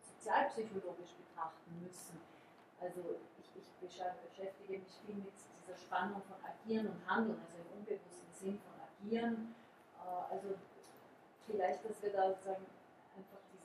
sozialpsychologisch 0.00 1.12
betrachten 1.12 1.76
müssen. 1.82 2.20
Also 2.80 3.20
ich, 3.36 3.50
ich 3.56 3.68
beschäftige 3.76 4.78
mich 4.80 4.88
viel 5.04 5.16
mit 5.16 5.34
dieser 5.60 5.76
Spannung 5.76 6.22
von 6.22 6.36
Agieren 6.40 6.88
und 6.88 7.06
Handeln, 7.06 7.40
also 7.40 7.56
im 7.58 7.78
unbewussten 7.78 8.32
Sinn 8.32 8.58
von 8.64 8.80
Agieren. 8.80 9.54
Äh, 10.00 10.32
also 10.32 10.54
vielleicht, 11.46 11.84
dass 11.84 12.02
wir 12.02 12.12
da 12.12 12.30
sozusagen 12.30 12.66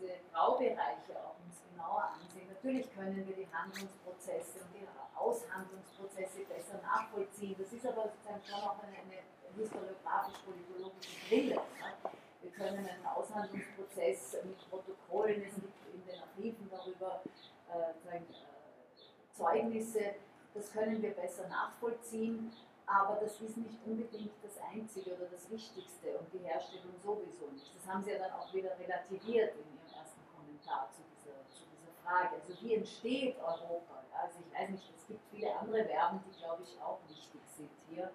diese 0.02 0.14
Graubereiche 0.34 1.14
auch 1.22 1.38
uns 1.46 1.62
genauer 1.70 2.10
ansehen. 2.14 2.48
Natürlich 2.50 2.94
können 2.94 3.28
wir 3.28 3.36
die 3.36 3.48
Handlungsprozesse 3.54 4.60
und 4.62 4.74
die 4.74 4.88
Aushandlungsprozesse 5.16 6.42
besser 6.50 6.82
nachvollziehen. 6.82 7.56
Das 7.58 7.72
ist 7.72 7.86
aber 7.86 8.10
sozusagen 8.10 8.42
schon 8.44 8.62
auch 8.62 8.82
eine, 8.82 8.98
eine 8.98 9.22
historiografisch-politologische 9.56 11.30
Brille. 11.30 11.56
Ne? 11.56 12.12
Wir 12.42 12.52
können 12.52 12.88
einen 12.88 13.06
Aushandlungsprozess 13.06 14.38
mit 14.44 14.58
Protokollen, 14.70 15.44
es 15.44 15.56
gibt 15.56 15.94
in 15.94 16.04
den 16.06 16.22
Archiven 16.22 16.70
darüber 16.72 17.22
äh, 17.70 18.18
äh, 18.18 18.22
Zeugnisse, 19.32 20.16
das 20.54 20.72
können 20.74 21.02
wir 21.02 21.12
besser 21.12 21.48
nachvollziehen, 21.48 22.52
aber 22.86 23.20
das 23.22 23.40
ist 23.40 23.58
nicht 23.58 23.78
unbedingt 23.86 24.34
das 24.44 24.58
Einzige 24.74 25.16
oder 25.16 25.28
das 25.32 25.50
Wichtigste 25.50 26.18
und 26.18 26.34
die 26.34 26.40
Herstellung 26.40 26.94
sowieso 27.02 27.48
nicht. 27.54 27.72
Das 27.76 27.94
haben 27.94 28.04
Sie 28.04 28.12
ja 28.12 28.20
dann 28.20 28.34
auch 28.34 28.54
wieder 28.54 28.78
relativiert 28.78 29.54
in 29.56 29.81
Kommentar 30.72 30.90
zu 30.92 31.02
dieser, 31.04 31.36
zu 31.52 31.64
dieser 31.68 31.94
Frage. 32.04 32.36
Also 32.36 32.62
wie 32.64 32.76
entsteht 32.76 33.38
Europa? 33.40 34.04
Also 34.14 34.40
ich 34.40 34.54
weiß 34.54 34.70
nicht, 34.70 34.94
es 34.96 35.08
gibt 35.08 35.22
viele 35.32 35.54
andere 35.58 35.86
Verben, 35.86 36.24
die 36.26 36.38
glaube 36.40 36.64
ich 36.64 36.82
auch 36.82 37.00
wichtig 37.08 37.42
sind 37.58 37.72
hier. 37.90 38.12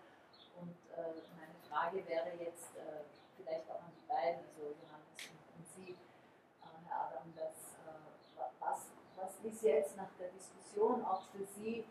Und 0.61 0.77
äh, 0.97 1.21
meine 1.37 1.55
Frage 1.69 2.07
wäre 2.09 2.33
jetzt 2.41 2.75
äh, 2.77 3.05
vielleicht 3.37 3.71
auch 3.71 3.83
an 3.83 3.93
beiden, 4.09 4.41
also 4.49 4.73
Johannes 4.73 5.13
und, 5.57 5.67
Sie, 5.77 5.93
äh, 5.93 6.89
Herr 6.89 7.09
Adam, 7.09 7.35
dass, 7.37 7.77
äh, 7.85 8.49
was, 8.61 8.87
was 9.17 9.45
ist 9.45 9.63
jetzt 9.63 9.97
nach 9.97 10.11
der 10.19 10.29
Diskussion 10.31 11.05
auch 11.05 11.23
für 11.33 11.45
Sie 11.45 11.85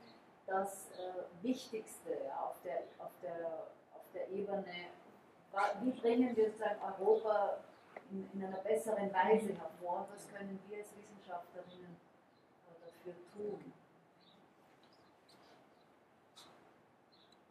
das 0.47 0.89
äh, 0.91 1.43
Wichtigste 1.43 2.11
ja, 2.27 2.39
auf, 2.39 2.55
der, 2.63 2.83
auf, 2.99 3.11
der, 3.21 3.67
auf 3.93 4.05
der 4.13 4.29
Ebene, 4.29 4.65
wie 5.81 5.91
bringen 5.91 6.35
wir 6.35 6.47
sozusagen 6.47 6.81
Europa 6.81 7.57
in, 8.15 8.29
in 8.33 8.45
einer 8.47 8.57
besseren 8.57 9.13
Weise 9.13 9.53
hervor 9.53 10.07
was 10.13 10.27
können 10.31 10.59
wir 10.67 10.77
als 10.77 10.87
Wissenschaftlerinnen 10.97 11.95
dafür 12.79 13.13
tun? 13.33 13.73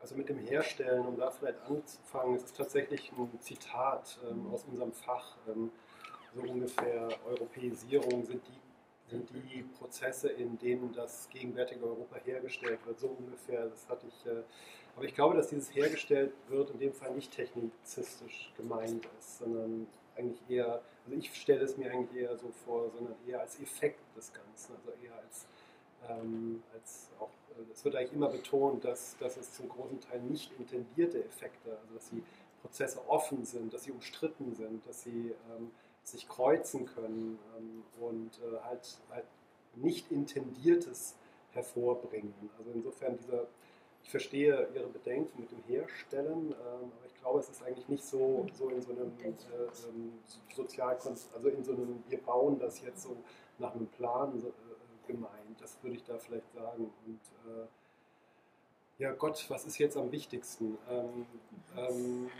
Also 0.00 0.16
mit 0.16 0.28
dem 0.28 0.38
Herstellen, 0.38 1.06
um 1.06 1.16
da 1.16 1.30
vielleicht 1.30 1.60
anzufangen, 1.62 2.36
ist 2.36 2.56
tatsächlich 2.56 3.10
ein 3.12 3.40
Zitat 3.40 4.18
ähm, 4.28 4.52
aus 4.52 4.64
unserem 4.64 4.92
Fach. 4.92 5.36
Ähm, 5.48 5.70
so 6.34 6.42
ungefähr 6.42 7.08
Europäisierung 7.26 8.24
sind 8.24 8.42
die, 8.46 9.10
sind 9.10 9.30
die 9.30 9.62
Prozesse, 9.62 10.28
in 10.28 10.58
denen 10.58 10.92
das 10.92 11.28
gegenwärtige 11.30 11.84
Europa 11.84 12.16
hergestellt 12.24 12.84
wird. 12.84 12.98
So 12.98 13.16
ungefähr, 13.18 13.66
das 13.66 13.88
hatte 13.88 14.06
ich. 14.06 14.26
Äh, 14.26 14.42
aber 14.96 15.06
ich 15.06 15.14
glaube, 15.14 15.36
dass 15.36 15.48
dieses 15.48 15.74
hergestellt 15.74 16.32
wird 16.48 16.70
in 16.70 16.78
dem 16.78 16.92
Fall 16.92 17.12
nicht 17.14 17.32
technizistisch 17.32 18.52
gemeint 18.56 19.08
ist, 19.18 19.38
sondern 19.38 19.86
eigentlich 20.16 20.40
eher, 20.48 20.82
also 21.04 21.18
ich 21.18 21.34
stelle 21.34 21.64
es 21.64 21.76
mir 21.76 21.90
eigentlich 21.90 22.22
eher 22.22 22.36
so 22.36 22.50
vor, 22.64 22.90
sondern 22.90 23.14
eher 23.26 23.40
als 23.40 23.60
Effekt 23.60 24.00
des 24.16 24.32
Ganzen, 24.32 24.74
also 24.76 24.90
eher 25.02 25.14
als, 25.16 25.46
ähm, 26.08 26.62
als 26.72 27.10
auch 27.18 27.30
es 27.72 27.84
wird 27.84 27.96
eigentlich 27.96 28.12
immer 28.12 28.28
betont, 28.28 28.84
dass, 28.84 29.16
dass 29.18 29.36
es 29.36 29.52
zum 29.54 29.68
großen 29.68 30.00
Teil 30.00 30.20
nicht 30.20 30.50
intendierte 30.58 31.24
Effekte, 31.24 31.78
also 31.78 31.94
dass 31.94 32.10
die 32.10 32.22
Prozesse 32.62 33.00
offen 33.08 33.44
sind, 33.44 33.72
dass 33.72 33.84
sie 33.84 33.92
umstritten 33.92 34.54
sind, 34.54 34.86
dass 34.86 35.02
sie 35.02 35.34
ähm, 35.56 35.70
sich 36.02 36.28
kreuzen 36.28 36.86
können 36.86 37.38
ähm, 37.56 37.82
und 38.00 38.38
äh, 38.38 38.60
halt, 38.64 38.98
halt 39.10 39.26
nicht 39.74 40.10
intendiertes 40.10 41.14
hervorbringen. 41.52 42.34
Also 42.58 42.70
insofern 42.72 43.16
dieser, 43.16 43.46
ich 44.02 44.10
verstehe 44.10 44.68
Ihre 44.74 44.88
Bedenken 44.88 45.40
mit 45.40 45.50
dem 45.50 45.62
Herstellen, 45.66 46.48
ähm, 46.50 46.92
aber 46.96 47.06
ich 47.06 47.13
glaube, 47.24 47.40
es 47.40 47.48
ist 47.48 47.62
eigentlich 47.62 47.88
nicht 47.88 48.04
so, 48.04 48.46
so 48.52 48.68
in 48.68 48.82
so 48.82 48.92
einem 48.92 49.12
äh, 49.18 49.28
ähm, 49.28 50.12
Sozial, 50.54 50.96
also 50.96 51.48
in 51.48 51.64
so 51.64 51.72
einem, 51.72 52.04
wir 52.08 52.18
bauen 52.18 52.58
das 52.58 52.82
jetzt 52.82 53.02
so 53.02 53.16
nach 53.58 53.74
einem 53.74 53.86
Plan, 53.88 54.38
so, 54.38 54.52
gemeint. 55.06 55.60
Das 55.60 55.76
würde 55.82 55.96
ich 55.96 56.04
da 56.04 56.18
vielleicht 56.18 56.50
sagen. 56.54 56.90
Und 57.06 57.20
äh, 57.46 57.66
ja, 59.02 59.12
Gott, 59.12 59.44
was 59.48 59.66
ist 59.66 59.78
jetzt 59.78 59.96
am 59.96 60.12
wichtigsten? 60.12 60.78
Ähm, 60.88 61.26
ähm, 61.76 62.30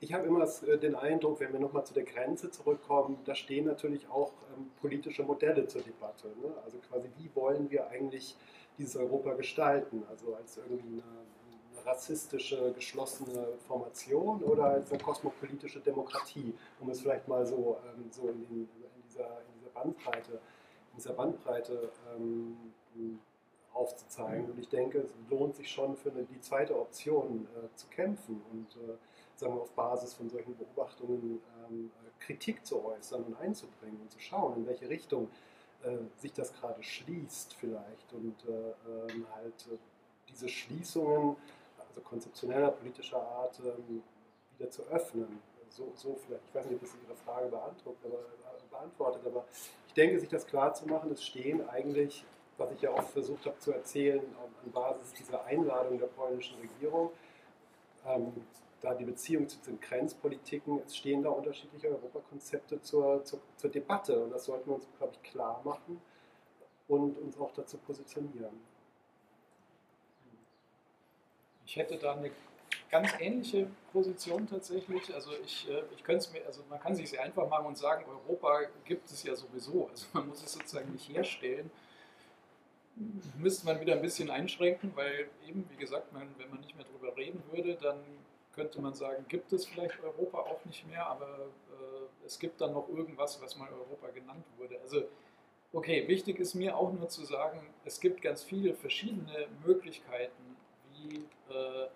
ich 0.00 0.12
habe 0.12 0.26
immer 0.26 0.46
äh, 0.66 0.78
den 0.78 0.94
Eindruck, 0.94 1.40
wenn 1.40 1.52
wir 1.52 1.60
nochmal 1.60 1.84
zu 1.84 1.92
der 1.92 2.04
Grenze 2.04 2.50
zurückkommen, 2.50 3.18
da 3.24 3.34
stehen 3.34 3.66
natürlich 3.66 4.08
auch 4.08 4.32
ähm, 4.56 4.70
politische 4.80 5.22
Modelle 5.22 5.66
zur 5.66 5.82
Debatte. 5.82 6.28
Ne? 6.28 6.52
Also 6.64 6.78
quasi, 6.78 7.10
wie 7.18 7.30
wollen 7.34 7.70
wir 7.70 7.88
eigentlich 7.88 8.36
dieses 8.78 8.96
Europa 8.96 9.34
gestalten? 9.34 10.04
Also 10.08 10.34
als 10.34 10.56
irgendwie 10.56 11.02
eine 11.02 11.02
rassistische, 11.86 12.72
geschlossene 12.72 13.48
Formation 13.66 14.42
oder 14.42 14.64
als 14.64 14.90
eine 14.90 15.02
kosmopolitische 15.02 15.80
Demokratie, 15.80 16.54
um 16.80 16.90
es 16.90 17.00
vielleicht 17.00 17.28
mal 17.28 17.46
so, 17.46 17.78
ähm, 17.84 18.10
so 18.10 18.28
in, 18.28 18.44
in, 18.50 18.60
in, 18.60 19.02
dieser, 19.08 19.26
in 19.26 19.58
dieser 19.60 19.70
Bandbreite 19.74 20.40
dieser 20.98 21.12
Bandbreite 21.12 21.90
ähm, 22.14 22.56
aufzuzeigen. 23.72 24.50
Und 24.50 24.58
ich 24.58 24.68
denke, 24.68 24.98
es 24.98 25.14
lohnt 25.30 25.54
sich 25.54 25.70
schon 25.70 25.96
für 25.96 26.10
eine, 26.10 26.24
die 26.24 26.40
zweite 26.40 26.78
Option 26.78 27.46
äh, 27.56 27.74
zu 27.76 27.86
kämpfen 27.88 28.42
und 28.50 28.76
äh, 28.76 28.96
sagen 29.36 29.54
wir, 29.54 29.62
auf 29.62 29.70
Basis 29.72 30.14
von 30.14 30.28
solchen 30.28 30.56
Beobachtungen 30.56 31.40
ähm, 31.70 31.90
Kritik 32.18 32.66
zu 32.66 32.84
äußern 32.84 33.22
und 33.22 33.40
einzubringen 33.40 34.00
und 34.00 34.10
zu 34.10 34.18
schauen, 34.18 34.56
in 34.56 34.66
welche 34.66 34.88
Richtung 34.88 35.28
äh, 35.84 35.96
sich 36.16 36.32
das 36.32 36.52
gerade 36.52 36.82
schließt 36.82 37.54
vielleicht 37.54 38.12
und 38.12 38.34
äh, 38.46 39.12
ähm, 39.12 39.26
halt 39.32 39.68
äh, 39.72 39.76
diese 40.28 40.48
Schließungen, 40.48 41.36
also 41.98 42.08
konzeptioneller 42.08 42.70
politischer 42.70 43.20
Art, 43.20 43.60
ähm, 43.64 44.02
wieder 44.56 44.70
zu 44.70 44.82
öffnen. 44.84 45.40
So, 45.70 45.92
so 45.94 46.18
vielleicht, 46.26 46.44
ich 46.48 46.54
weiß 46.54 46.64
nicht, 46.66 46.76
ob 46.76 46.80
das 46.80 46.96
Ihre 47.06 47.16
Frage 47.16 47.48
beantwortet, 47.48 48.00
aber, 48.04 48.18
äh, 48.18 48.70
beantwortet, 48.70 49.22
aber 49.26 49.44
denke, 49.98 50.20
sich 50.20 50.28
das 50.28 50.46
klar 50.46 50.72
zu 50.74 50.86
machen, 50.86 51.10
es 51.10 51.24
stehen 51.24 51.68
eigentlich, 51.68 52.24
was 52.56 52.70
ich 52.70 52.80
ja 52.80 52.92
oft 52.92 53.10
versucht 53.10 53.44
habe 53.46 53.58
zu 53.58 53.72
erzählen, 53.72 54.20
an 54.64 54.72
Basis 54.72 55.12
dieser 55.12 55.44
Einladung 55.44 55.98
der 55.98 56.06
polnischen 56.06 56.56
Regierung, 56.60 57.10
ähm, 58.06 58.32
da 58.80 58.94
die 58.94 59.04
Beziehung 59.04 59.48
zu 59.48 59.58
den 59.58 59.80
Grenzpolitiken, 59.80 60.80
es 60.86 60.96
stehen 60.96 61.24
da 61.24 61.30
unterschiedliche 61.30 61.88
Europakonzepte 61.88 62.80
zur, 62.80 63.24
zur, 63.24 63.40
zur 63.56 63.70
Debatte 63.70 64.22
und 64.22 64.30
das 64.30 64.44
sollten 64.44 64.70
wir 64.70 64.76
uns, 64.76 64.86
glaube 64.98 65.14
ich, 65.14 65.30
klar 65.30 65.60
machen 65.64 66.00
und 66.86 67.18
uns 67.18 67.36
auch 67.38 67.52
dazu 67.52 67.76
positionieren. 67.78 68.60
Ich 71.68 71.76
hätte 71.76 71.98
da 71.98 72.14
eine 72.14 72.30
ganz 72.90 73.10
ähnliche 73.20 73.66
Position 73.92 74.48
tatsächlich. 74.48 75.14
Also 75.14 75.32
ich, 75.44 75.68
äh, 75.68 75.82
ich 75.94 76.02
könnte 76.02 76.20
es 76.20 76.32
mir, 76.32 76.44
also 76.46 76.62
man 76.70 76.80
kann 76.80 76.94
sich 76.94 77.10
sehr 77.10 77.22
einfach 77.22 77.46
machen 77.46 77.66
und 77.66 77.76
sagen, 77.76 78.06
Europa 78.08 78.60
gibt 78.86 79.10
es 79.10 79.22
ja 79.22 79.36
sowieso. 79.36 79.86
Also 79.90 80.06
man 80.14 80.28
muss 80.28 80.42
es 80.42 80.54
sozusagen 80.54 80.90
nicht 80.92 81.10
herstellen. 81.10 81.70
müsste 83.36 83.66
man 83.66 83.82
wieder 83.82 83.92
ein 83.92 84.00
bisschen 84.00 84.30
einschränken, 84.30 84.92
weil 84.94 85.28
eben, 85.46 85.68
wie 85.70 85.76
gesagt, 85.76 86.10
man, 86.14 86.34
wenn 86.38 86.48
man 86.48 86.60
nicht 86.60 86.74
mehr 86.74 86.86
drüber 86.86 87.14
reden 87.14 87.42
würde, 87.52 87.74
dann 87.74 88.02
könnte 88.54 88.80
man 88.80 88.94
sagen, 88.94 89.26
gibt 89.28 89.52
es 89.52 89.66
vielleicht 89.66 90.02
Europa 90.02 90.38
auch 90.38 90.64
nicht 90.64 90.86
mehr, 90.88 91.06
aber 91.06 91.50
äh, 91.70 92.24
es 92.26 92.38
gibt 92.38 92.62
dann 92.62 92.72
noch 92.72 92.88
irgendwas, 92.88 93.42
was 93.42 93.58
mal 93.58 93.68
Europa 93.70 94.08
genannt 94.08 94.44
wurde. 94.56 94.80
Also, 94.80 95.02
okay, 95.74 96.08
wichtig 96.08 96.40
ist 96.40 96.54
mir 96.54 96.74
auch 96.74 96.90
nur 96.94 97.10
zu 97.10 97.26
sagen, 97.26 97.60
es 97.84 98.00
gibt 98.00 98.22
ganz 98.22 98.42
viele 98.42 98.72
verschiedene 98.72 99.48
Möglichkeiten, 99.66 100.47
wie 100.98 101.24
äh, 101.52 101.88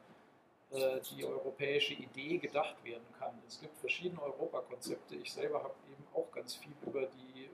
äh, 0.71 1.01
die 1.01 1.25
europäische 1.25 1.95
Idee 1.95 2.39
gedacht 2.39 2.83
werden 2.85 3.07
kann. 3.19 3.35
Es 3.47 3.61
gibt 3.61 3.77
verschiedene 3.79 4.23
Europakonzepte. 4.23 5.17
Ich 5.17 5.33
selber 5.33 5.63
habe 5.63 5.75
eben 5.91 6.05
auch 6.15 6.31
ganz 6.33 6.55
viel 6.55 6.73
über 6.87 7.07
die 7.07 7.51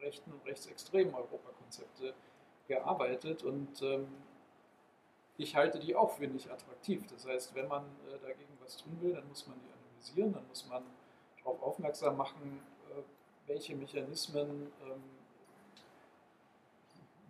rechten 0.00 0.32
und 0.32 0.44
rechtsextremen 0.46 1.14
Europakonzepte 1.14 2.14
gearbeitet 2.66 3.42
und 3.42 3.80
ähm, 3.82 4.06
ich 5.38 5.56
halte 5.56 5.78
die 5.78 5.94
auch 5.94 6.10
für 6.16 6.26
nicht 6.26 6.50
attraktiv. 6.50 7.06
Das 7.10 7.26
heißt, 7.26 7.54
wenn 7.54 7.68
man 7.68 7.84
äh, 7.84 8.18
dagegen 8.20 8.58
was 8.60 8.76
tun 8.76 8.98
will, 9.00 9.14
dann 9.14 9.26
muss 9.28 9.46
man 9.46 9.58
die 9.60 9.72
analysieren, 9.72 10.32
dann 10.32 10.46
muss 10.48 10.66
man 10.68 10.84
darauf 11.38 11.62
aufmerksam 11.62 12.16
machen, 12.16 12.60
welche 13.48 13.74
Mechanismen, 13.74 14.70
ähm, 14.84 15.02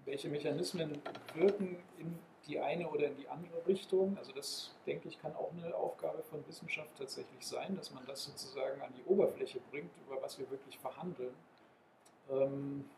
welche 0.04 0.28
Mechanismen 0.28 1.00
wirken 1.34 1.78
in 1.98 2.18
die 2.48 2.58
eine 2.58 2.88
oder 2.88 3.06
in 3.06 3.16
die 3.16 3.28
andere 3.28 3.66
Richtung. 3.66 4.16
Also 4.16 4.32
das, 4.32 4.74
denke 4.86 5.08
ich, 5.08 5.20
kann 5.20 5.36
auch 5.36 5.52
eine 5.52 5.74
Aufgabe 5.74 6.22
von 6.22 6.46
Wissenschaft 6.48 6.90
tatsächlich 6.96 7.46
sein, 7.46 7.76
dass 7.76 7.92
man 7.92 8.04
das 8.06 8.24
sozusagen 8.24 8.80
an 8.80 8.92
die 8.96 9.04
Oberfläche 9.04 9.60
bringt, 9.70 9.90
über 10.06 10.20
was 10.22 10.38
wir 10.38 10.50
wirklich 10.50 10.78
verhandeln. 10.78 11.34
Ähm, 12.30 12.88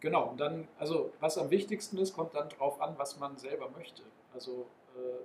genau, 0.00 0.28
und 0.28 0.38
dann, 0.38 0.68
also 0.78 1.12
was 1.20 1.38
am 1.38 1.50
wichtigsten 1.50 1.96
ist, 1.98 2.14
kommt 2.14 2.34
dann 2.34 2.50
darauf 2.50 2.80
an, 2.80 2.98
was 2.98 3.18
man 3.18 3.38
selber 3.38 3.70
möchte. 3.70 4.02
Also 4.34 4.66
äh, 4.94 5.24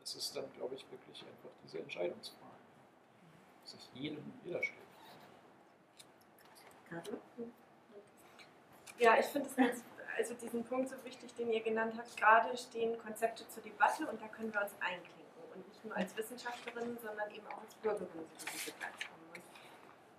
das 0.00 0.14
ist 0.16 0.36
dann, 0.36 0.44
glaube 0.52 0.74
ich, 0.74 0.84
wirklich 0.90 1.22
einfach 1.22 1.50
diese 1.64 1.78
Entscheidungsfrage, 1.78 2.52
die 3.64 3.68
sich 3.70 3.88
jedem 3.94 4.32
jeder 4.44 4.62
stellt. 4.62 4.80
Ja, 8.98 9.18
ich 9.18 9.26
finde 9.26 9.48
es 9.48 9.56
ganz, 9.56 9.82
also 10.16 10.34
diesen 10.34 10.64
Punkt 10.64 10.88
so 10.88 10.96
wichtig, 11.04 11.34
den 11.34 11.50
ihr 11.50 11.62
genannt 11.62 11.94
habt. 11.96 12.16
Gerade 12.16 12.56
stehen 12.56 12.98
Konzepte 12.98 13.46
zur 13.48 13.62
Debatte 13.62 14.06
und 14.06 14.20
da 14.20 14.28
können 14.28 14.52
wir 14.52 14.60
uns 14.62 14.72
einklinken. 14.80 15.24
Und 15.54 15.68
nicht 15.68 15.84
nur 15.84 15.96
als 15.96 16.16
Wissenschaftlerin, 16.16 16.98
sondern 16.98 17.30
eben 17.30 17.46
auch 17.46 17.60
als 17.60 17.74
Bürgerin, 17.76 18.08
so 18.36 18.46
wie 18.46 18.52
diese 18.52 18.72
kommen. 18.72 19.24
Und 19.34 19.42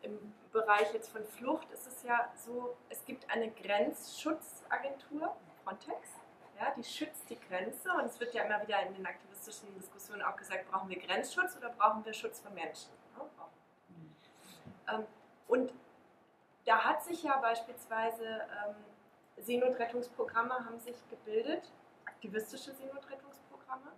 Im 0.02 0.34
Bereich 0.52 0.94
jetzt 0.94 1.10
von 1.10 1.26
Flucht 1.26 1.70
ist 1.72 1.88
es 1.88 2.04
ja 2.04 2.32
so, 2.36 2.78
es 2.90 3.04
gibt 3.06 3.30
eine 3.30 3.52
Grenzschutzagentur, 3.52 5.36
Frontex, 5.64 6.10
ja, 6.58 6.72
die 6.78 6.84
schützt 6.84 7.30
die 7.30 7.38
Grenze 7.50 7.92
und 7.94 8.06
es 8.06 8.18
wird 8.20 8.34
ja 8.34 8.44
immer 8.44 8.62
wieder 8.62 8.82
in 8.84 8.94
den 8.94 9.06
aktivistischen 9.06 9.74
Diskussionen 9.76 10.22
auch 10.22 10.38
gesagt, 10.38 10.72
brauchen 10.72 10.90
wir 10.90 11.00
Grenzschutz 11.00 11.58
oder 11.58 11.70
brauchen 11.70 12.06
wir 12.06 12.14
Schutz 12.14 12.40
für 12.40 12.50
Menschen? 12.52 12.92
Ähm, 14.88 15.06
und 15.48 15.74
da 16.66 16.84
hat 16.84 17.04
sich 17.04 17.24
ja 17.24 17.38
beispielsweise 17.38 18.26
ähm, 18.26 18.76
Seenotrettungsprogramme 19.38 20.66
haben 20.66 20.80
sich 20.80 20.96
gebildet, 21.10 21.72
aktivistische 22.06 22.74
Seenotrettungsprogramme. 22.74 23.92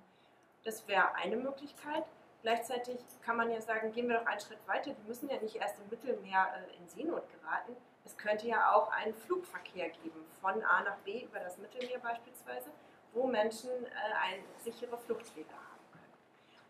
Das 0.64 0.88
wäre 0.88 1.16
eine 1.16 1.38
Möglichkeit. 1.38 2.04
Gleichzeitig 2.42 3.00
kann 3.22 3.38
man 3.38 3.50
ja 3.50 3.62
sagen, 3.62 3.92
gehen 3.92 4.08
wir 4.08 4.20
doch 4.20 4.26
einen 4.26 4.40
Schritt 4.40 4.66
weiter. 4.68 4.92
Die 4.92 5.08
müssen 5.08 5.30
ja 5.30 5.40
nicht 5.40 5.56
erst 5.56 5.80
im 5.80 5.90
Mittelmeer 5.90 6.48
äh, 6.56 6.78
in 6.78 6.88
Seenot 6.88 7.24
geraten. 7.32 7.76
Es 8.06 8.18
könnte 8.18 8.48
ja 8.48 8.74
auch 8.74 8.92
einen 8.92 9.14
Flugverkehr 9.14 9.90
geben, 9.90 10.26
von 10.40 10.64
A 10.64 10.84
nach 10.84 10.98
B 11.00 11.24
über 11.24 11.40
das 11.40 11.58
Mittelmeer 11.58 12.00
beispielsweise, 12.00 12.70
wo 13.14 13.28
Menschen 13.28 13.70
äh, 13.70 13.90
eine 14.22 14.44
sichere 14.60 14.98
Fluchtwege 14.98 15.50
haben 15.52 15.92
können. 15.92 16.14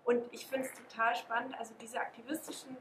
Und 0.04 0.34
ich 0.34 0.48
finde 0.48 0.68
es 0.68 0.74
total 0.74 1.16
spannend, 1.16 1.58
also 1.60 1.74
diese 1.80 2.00
aktivistischen 2.00 2.78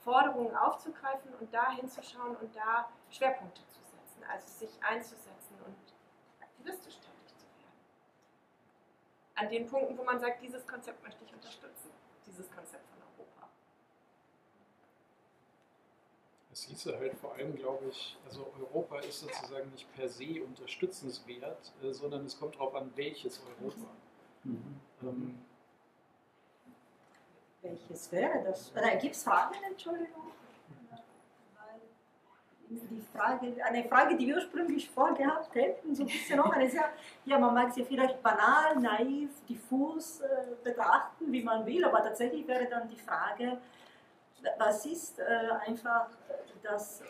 Forderungen 0.00 0.54
aufzugreifen 0.54 1.32
und 1.40 1.52
da 1.52 1.70
hinzuschauen 1.72 2.36
und 2.36 2.54
da 2.54 2.88
Schwerpunkte 3.10 3.66
zu 3.68 3.73
also 4.28 4.46
sich 4.48 4.70
einzusetzen 4.82 5.56
und 5.66 5.76
aktivistisch 6.40 6.96
tätig 6.96 7.36
zu 7.36 7.46
werden. 7.46 7.78
An 9.34 9.48
den 9.48 9.66
Punkten, 9.66 9.96
wo 9.98 10.04
man 10.04 10.18
sagt, 10.18 10.42
dieses 10.42 10.66
Konzept 10.66 11.02
möchte 11.02 11.24
ich 11.24 11.32
unterstützen, 11.32 11.90
dieses 12.26 12.50
Konzept 12.50 12.86
von 12.88 12.98
Europa. 13.02 13.48
Es 16.52 16.62
hieße 16.62 16.96
halt 16.96 17.14
vor 17.14 17.34
allem, 17.34 17.54
glaube 17.56 17.86
ich, 17.88 18.16
also 18.24 18.52
Europa 18.58 19.00
ist 19.00 19.20
sozusagen 19.20 19.70
nicht 19.70 19.92
per 19.94 20.08
se 20.08 20.42
unterstützenswert, 20.44 21.72
äh, 21.82 21.92
sondern 21.92 22.24
es 22.24 22.38
kommt 22.38 22.54
darauf 22.54 22.74
an, 22.74 22.92
welches 22.94 23.40
Europa. 23.42 23.90
Mhm. 24.44 24.80
Ähm, 25.02 25.44
welches 27.62 28.12
wäre 28.12 28.44
das? 28.44 28.72
Oder 28.72 28.96
gibt 28.96 29.14
es 29.14 29.22
Fragen, 29.22 29.54
Entschuldigung? 29.66 30.32
Die 32.90 33.04
Frage, 33.12 33.54
eine 33.64 33.84
Frage, 33.84 34.16
die 34.16 34.26
wir 34.26 34.36
ursprünglich 34.36 34.90
vorgehabt 34.90 35.54
hätten, 35.54 35.94
so 35.94 36.02
ein 36.02 36.06
bisschen 36.06 36.40
auch 36.40 36.52
eine 36.52 36.68
sehr, 36.68 36.88
ja, 37.24 37.38
man 37.38 37.54
mag 37.54 37.72
sie 37.72 37.84
vielleicht 37.84 38.22
banal, 38.22 38.76
naiv, 38.80 39.30
diffus 39.48 40.20
äh, 40.20 40.26
betrachten, 40.62 41.30
wie 41.32 41.42
man 41.42 41.64
will, 41.64 41.84
aber 41.84 42.02
tatsächlich 42.02 42.46
wäre 42.46 42.66
dann 42.66 42.88
die 42.88 42.98
Frage, 42.98 43.58
was 44.58 44.86
ist 44.86 45.18
äh, 45.18 45.24
einfach 45.66 46.08
das 46.62 47.02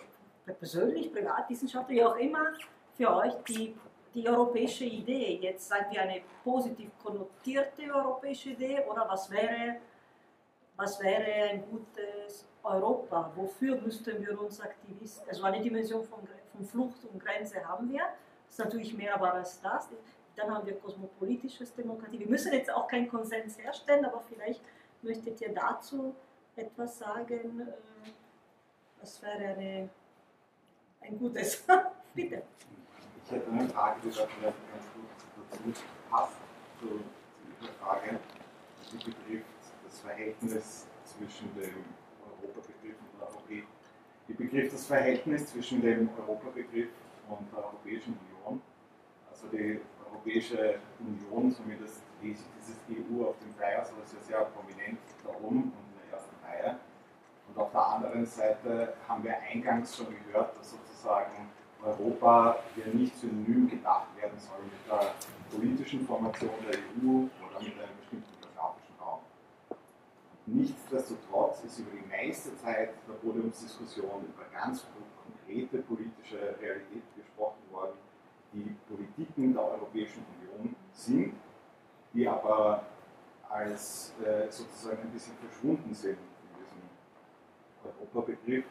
persönlich, 0.58 1.12
privatwissenschaftlich, 1.12 1.98
wie 1.98 2.04
auch 2.04 2.16
immer, 2.16 2.52
für 2.96 3.14
euch 3.16 3.34
die, 3.48 3.74
die 4.14 4.28
europäische 4.28 4.84
Idee? 4.84 5.38
Jetzt 5.40 5.68
sagen 5.68 5.86
wir 5.90 6.02
eine 6.02 6.20
positiv 6.42 6.90
konnotierte 7.02 7.82
europäische 7.92 8.50
Idee 8.50 8.84
oder 8.88 9.06
was 9.08 9.30
wäre 9.30 9.76
was 10.76 11.00
wäre 11.00 11.50
ein 11.50 11.64
gutes 11.70 12.04
Europa? 12.64 13.32
Wofür 13.36 13.80
müssten 13.80 14.24
wir 14.24 14.40
uns 14.40 14.60
Aktivisten, 14.60 15.28
also 15.28 15.44
eine 15.44 15.60
Dimension 15.60 16.02
von, 16.04 16.20
von 16.52 16.66
Flucht 16.66 17.04
und 17.04 17.22
Grenze 17.22 17.66
haben 17.66 17.90
wir, 17.92 18.02
das 18.46 18.58
ist 18.58 18.64
natürlich 18.64 18.94
mehr 18.94 19.14
aber 19.14 19.34
als 19.34 19.60
das. 19.60 19.88
Dann 20.36 20.52
haben 20.52 20.66
wir 20.66 20.78
kosmopolitisches 20.80 21.74
Demokratie. 21.74 22.18
Wir 22.18 22.28
müssen 22.28 22.52
jetzt 22.52 22.70
auch 22.70 22.88
keinen 22.88 23.08
Konsens 23.08 23.56
herstellen, 23.58 24.04
aber 24.04 24.20
vielleicht 24.20 24.60
möchtet 25.02 25.40
ihr 25.40 25.54
dazu 25.54 26.14
etwas 26.56 26.98
sagen. 26.98 27.60
Äh, 27.60 28.10
was 29.00 29.22
wäre 29.22 29.54
eine, 29.54 29.88
ein 31.00 31.18
gutes? 31.18 31.64
Bitte. 32.14 32.42
Ich 33.24 33.30
hätte 33.30 33.50
eine 33.50 33.68
Frage, 33.68 34.00
die 34.02 34.10
da 34.10 34.26
vielleicht 34.26 34.56
ganz 34.70 34.84
gut 34.94 35.72
dazu 35.74 35.82
passt, 36.10 36.36
zu, 36.80 37.00
Frage. 37.80 38.18
Die 38.92 38.96
betrifft 38.96 39.46
das 39.84 40.00
Verhältnis 40.00 40.86
zwischen 41.04 41.54
dem 41.54 41.84
Europabegriff 42.22 42.96
und 43.00 43.20
der 43.20 43.28
Europäischen 43.28 43.68
die 44.28 44.32
Begriff 44.32 44.70
das 44.70 44.86
Verhältnis 44.86 45.46
zwischen 45.46 45.82
dem 45.82 46.08
Europabegriff 46.18 46.88
und 47.28 47.52
der 47.52 47.64
Europäischen 47.64 48.18
Union. 48.18 48.62
Also 49.30 49.46
die 49.48 49.80
Europäische 50.10 50.76
Union, 51.00 51.52
zumindest 51.52 52.02
dieses 52.22 52.44
EU 52.90 53.24
auf 53.26 53.36
dem 53.38 53.52
Flyer, 53.54 53.84
so 53.84 53.92
ist 54.02 54.14
ja 54.14 54.20
sehr 54.20 54.44
prominent 54.46 54.98
da 55.22 55.30
oben 55.30 55.64
und 55.64 55.72
in 55.72 56.10
der 56.10 56.18
ersten 56.18 56.34
Reihe. 56.44 56.76
Und 57.48 57.60
auf 57.60 57.70
der 57.72 57.86
anderen 57.86 58.26
Seite 58.26 58.94
haben 59.06 59.24
wir 59.24 59.36
eingangs 59.40 59.96
schon 59.96 60.06
gehört, 60.26 60.58
dass 60.58 60.70
sozusagen 60.70 61.50
Europa 61.82 62.58
hier 62.74 62.86
nicht 62.94 63.14
synonym 63.16 63.68
gedacht 63.68 64.08
werden 64.16 64.38
soll 64.38 64.58
mit 64.64 64.90
der 64.90 65.14
politischen 65.50 66.06
Formation 66.06 66.50
der 66.66 66.78
EU 66.78 67.28
oder 67.44 67.60
mit 67.60 67.74
einem 67.78 67.96
bestimmten 67.98 68.33
Nichtsdestotrotz 70.46 71.64
ist 71.64 71.78
über 71.78 71.92
die 71.92 72.06
meiste 72.06 72.54
Zeit 72.56 72.90
der 73.08 73.14
Podiumsdiskussion 73.14 74.26
über 74.26 74.44
ganz 74.52 74.84
konkrete 75.26 75.78
politische 75.78 76.54
Realität 76.60 77.02
gesprochen 77.16 77.62
worden, 77.70 77.96
die 78.52 78.76
Politiken 78.88 79.54
der 79.54 79.62
Europäischen 79.62 80.22
Union 80.38 80.76
sind, 80.92 81.34
die 82.12 82.28
aber 82.28 82.84
als 83.48 84.12
äh, 84.22 84.50
sozusagen 84.50 85.00
ein 85.02 85.10
bisschen 85.10 85.34
verschwunden 85.38 85.94
sind 85.94 86.18
in 86.18 86.60
diesem 86.60 86.82
Europabegriff. 87.84 88.66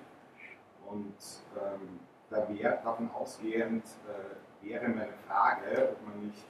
Und 0.86 1.16
ähm, 1.58 2.00
da 2.30 2.48
wäre 2.50 2.80
davon 2.84 3.10
ausgehend 3.12 3.84
äh, 4.08 4.68
wäre 4.68 4.90
meine 4.90 5.14
Frage, 5.28 5.90
ob 5.92 6.08
man 6.08 6.28
nicht, 6.28 6.48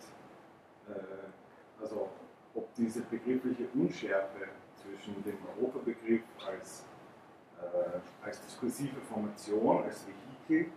äh, 0.90 1.82
also 1.82 2.10
ob 2.54 2.74
diese 2.76 3.02
begriffliche 3.02 3.68
Unschärfe 3.74 4.50
zwischen 4.94 5.24
dem 5.24 5.38
Europabegriff 5.58 6.22
als, 6.46 6.86
äh, 7.60 8.26
als 8.26 8.42
diskursive 8.42 9.00
Formation, 9.02 9.84
als 9.84 10.06
Vehikel 10.08 10.72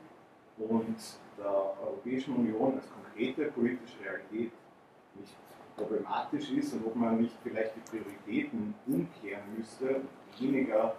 und 0.59 0.97
der 1.39 1.51
Europäischen 1.83 2.35
Union 2.37 2.75
als 2.77 2.87
konkrete 2.91 3.47
politische 3.53 4.01
Realität 4.05 4.53
nicht 5.15 5.35
problematisch 5.77 6.51
ist 6.53 6.73
und 6.75 6.87
ob 6.87 6.97
man 6.97 7.21
nicht 7.21 7.35
vielleicht 7.43 7.73
die 7.77 7.81
Prioritäten 7.91 8.75
umkehren 8.87 9.43
müsste 9.57 10.01
weniger 10.39 10.97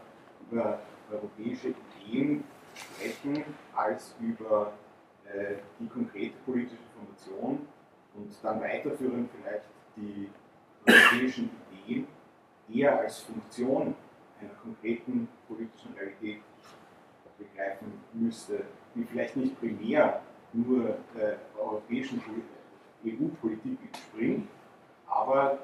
über 0.49 0.80
europäische 1.11 1.73
Ideen 2.06 2.44
sprechen 2.76 3.44
als 3.76 4.15
über 4.22 4.73
äh, 5.26 5.56
die 5.80 5.88
konkrete 5.88 6.35
politische 6.45 6.84
Formation 6.95 7.68
und 8.14 8.35
dann 8.44 8.61
weiterführend 8.61 9.30
vielleicht 9.31 9.65
die 9.95 10.30
europäischen 10.85 11.49
Ideen 11.85 12.07
eher 12.73 12.99
als 12.99 13.19
Funktion 13.19 13.95
einer 14.39 14.53
konkreten 14.61 15.27
politischen 15.48 15.94
Realität 15.94 16.41
begreifen 17.38 17.94
müsste, 18.14 18.64
die 18.95 19.03
vielleicht 19.03 19.35
nicht 19.35 19.60
primär 19.60 20.22
nur 20.53 20.98
der 21.15 21.38
europäischen 21.57 22.22
EU-Politik 23.06 23.77
entspringt, 23.85 24.49
aber, 25.07 25.60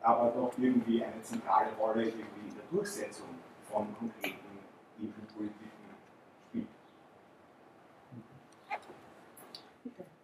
aber 0.00 0.30
doch 0.30 0.52
irgendwie 0.58 1.04
eine 1.04 1.20
zentrale 1.22 1.70
Rolle 1.78 2.04
irgendwie 2.04 2.48
in 2.48 2.54
der 2.54 2.64
Durchsetzung 2.70 3.28
von 3.70 3.94
konkreten 3.98 4.38
EU-Politiken 5.00 5.70
spielt. 6.48 6.68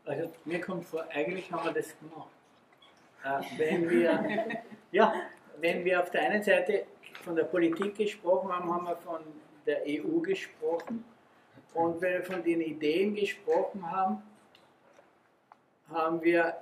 Also 0.05 0.33
mir 0.45 0.61
kommt 0.61 0.85
vor, 0.87 1.05
eigentlich 1.11 1.53
haben 1.53 1.65
wir 1.65 1.73
das 1.73 1.95
gemacht. 1.99 2.31
Äh, 3.25 3.59
wenn 3.59 3.91
wir, 3.91 4.63
ja, 4.93 5.13
wenn 5.61 5.85
wir 5.85 6.03
auf 6.03 6.11
der 6.11 6.23
einen 6.23 6.43
Seite 6.43 6.85
von 7.25 7.37
der 7.37 7.45
Politik 7.45 7.97
gesprochen 7.97 8.51
haben, 8.53 8.73
haben 8.73 8.87
wir 8.87 8.97
von 8.97 9.21
der 9.67 9.83
EU 9.87 10.21
gesprochen. 10.21 11.05
Und 11.75 12.01
wenn 12.01 12.15
wir 12.15 12.23
von 12.23 12.43
den 12.43 12.61
Ideen 12.61 13.15
gesprochen 13.15 13.91
haben, 13.91 14.23
haben 15.91 16.23
wir 16.23 16.57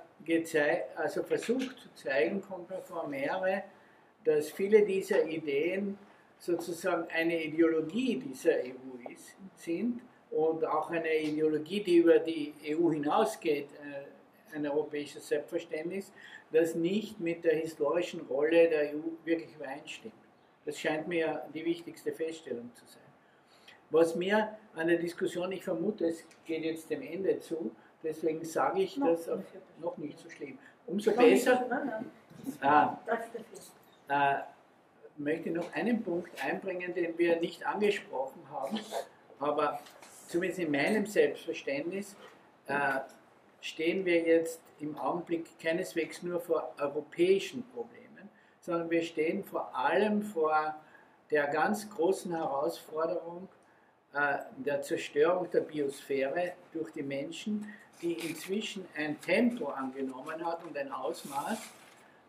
also 0.95 1.23
versucht 1.23 1.77
zu 1.79 1.93
zeigen, 1.95 2.41
kommt 2.41 2.69
mir 2.69 2.81
vor 2.81 3.07
mehrere, 3.07 3.63
dass 4.25 4.49
viele 4.49 4.85
dieser 4.85 5.23
Ideen 5.25 5.97
sozusagen 6.39 7.07
eine 7.09 7.43
Ideologie 7.43 8.17
dieser 8.17 8.51
EU 8.51 9.11
ist, 9.11 9.35
sind 9.55 10.01
und 10.31 10.65
auch 10.65 10.89
eine 10.89 11.15
Ideologie, 11.17 11.81
die 11.81 11.97
über 11.97 12.19
die 12.19 12.53
EU 12.65 12.91
hinausgeht, 12.91 13.69
äh, 13.73 14.55
ein 14.55 14.67
europäisches 14.67 15.27
Selbstverständnis, 15.27 16.11
das 16.51 16.75
nicht 16.75 17.19
mit 17.19 17.43
der 17.43 17.55
historischen 17.55 18.21
Rolle 18.21 18.69
der 18.69 18.95
EU 18.95 19.25
wirklich 19.25 19.53
übereinstimmt. 19.55 20.13
Das 20.65 20.79
scheint 20.79 21.07
mir 21.07 21.43
die 21.53 21.65
wichtigste 21.65 22.11
Feststellung 22.11 22.71
zu 22.75 22.85
sein. 22.85 23.01
Was 23.89 24.15
mir 24.15 24.57
an 24.75 24.87
der 24.87 24.97
Diskussion, 24.97 25.51
ich 25.51 25.63
vermute, 25.63 26.05
es 26.07 26.23
geht 26.45 26.63
jetzt 26.63 26.89
dem 26.89 27.01
Ende 27.01 27.39
zu, 27.39 27.71
deswegen 28.03 28.43
sage 28.43 28.81
ich 28.81 28.97
noch 28.97 29.07
das 29.07 29.27
nicht. 29.27 29.79
noch 29.79 29.97
nicht 29.97 30.19
so 30.19 30.29
schlimm. 30.29 30.57
Umso 30.85 31.11
besser. 31.11 31.65
Ah, 32.61 32.97
äh, 34.09 34.39
möchte 35.17 35.49
noch 35.49 35.73
einen 35.73 36.03
Punkt 36.03 36.31
einbringen, 36.43 36.93
den 36.93 37.17
wir 37.17 37.39
nicht 37.39 37.65
angesprochen 37.65 38.41
haben, 38.51 38.79
aber 39.39 39.79
zumindest 40.27 40.59
in 40.59 40.71
meinem 40.71 41.05
Selbstverständnis 41.05 42.15
äh, 42.67 42.99
stehen 43.67 44.05
wir 44.05 44.21
jetzt 44.21 44.61
im 44.79 44.97
Augenblick 44.97 45.59
keineswegs 45.59 46.23
nur 46.23 46.39
vor 46.39 46.73
europäischen 46.79 47.63
Problemen, 47.73 48.29
sondern 48.61 48.89
wir 48.89 49.03
stehen 49.03 49.43
vor 49.43 49.75
allem 49.75 50.21
vor 50.21 50.75
der 51.31 51.47
ganz 51.47 51.89
großen 51.89 52.33
Herausforderung 52.33 53.49
äh, 54.13 54.37
der 54.57 54.81
Zerstörung 54.81 55.49
der 55.51 55.61
Biosphäre 55.61 56.53
durch 56.71 56.91
die 56.93 57.03
Menschen, 57.03 57.67
die 58.01 58.13
inzwischen 58.13 58.85
ein 58.95 59.19
Tempo 59.19 59.65
angenommen 59.67 60.45
hat 60.45 60.63
und 60.63 60.77
ein 60.77 60.91
Ausmaß, 60.91 61.59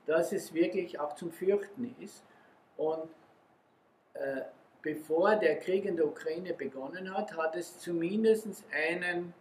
dass 0.06 0.32
es 0.32 0.52
wirklich 0.52 0.98
auch 0.98 1.14
zum 1.14 1.30
Fürchten 1.30 1.94
ist. 2.00 2.24
Und 2.76 3.08
äh, 4.14 4.40
bevor 4.82 5.36
der 5.36 5.60
Krieg 5.60 5.84
in 5.84 5.96
der 5.96 6.06
Ukraine 6.06 6.52
begonnen 6.52 7.14
hat, 7.16 7.36
hat 7.36 7.54
es 7.54 7.78
zumindest 7.78 8.64
einen 8.72 9.34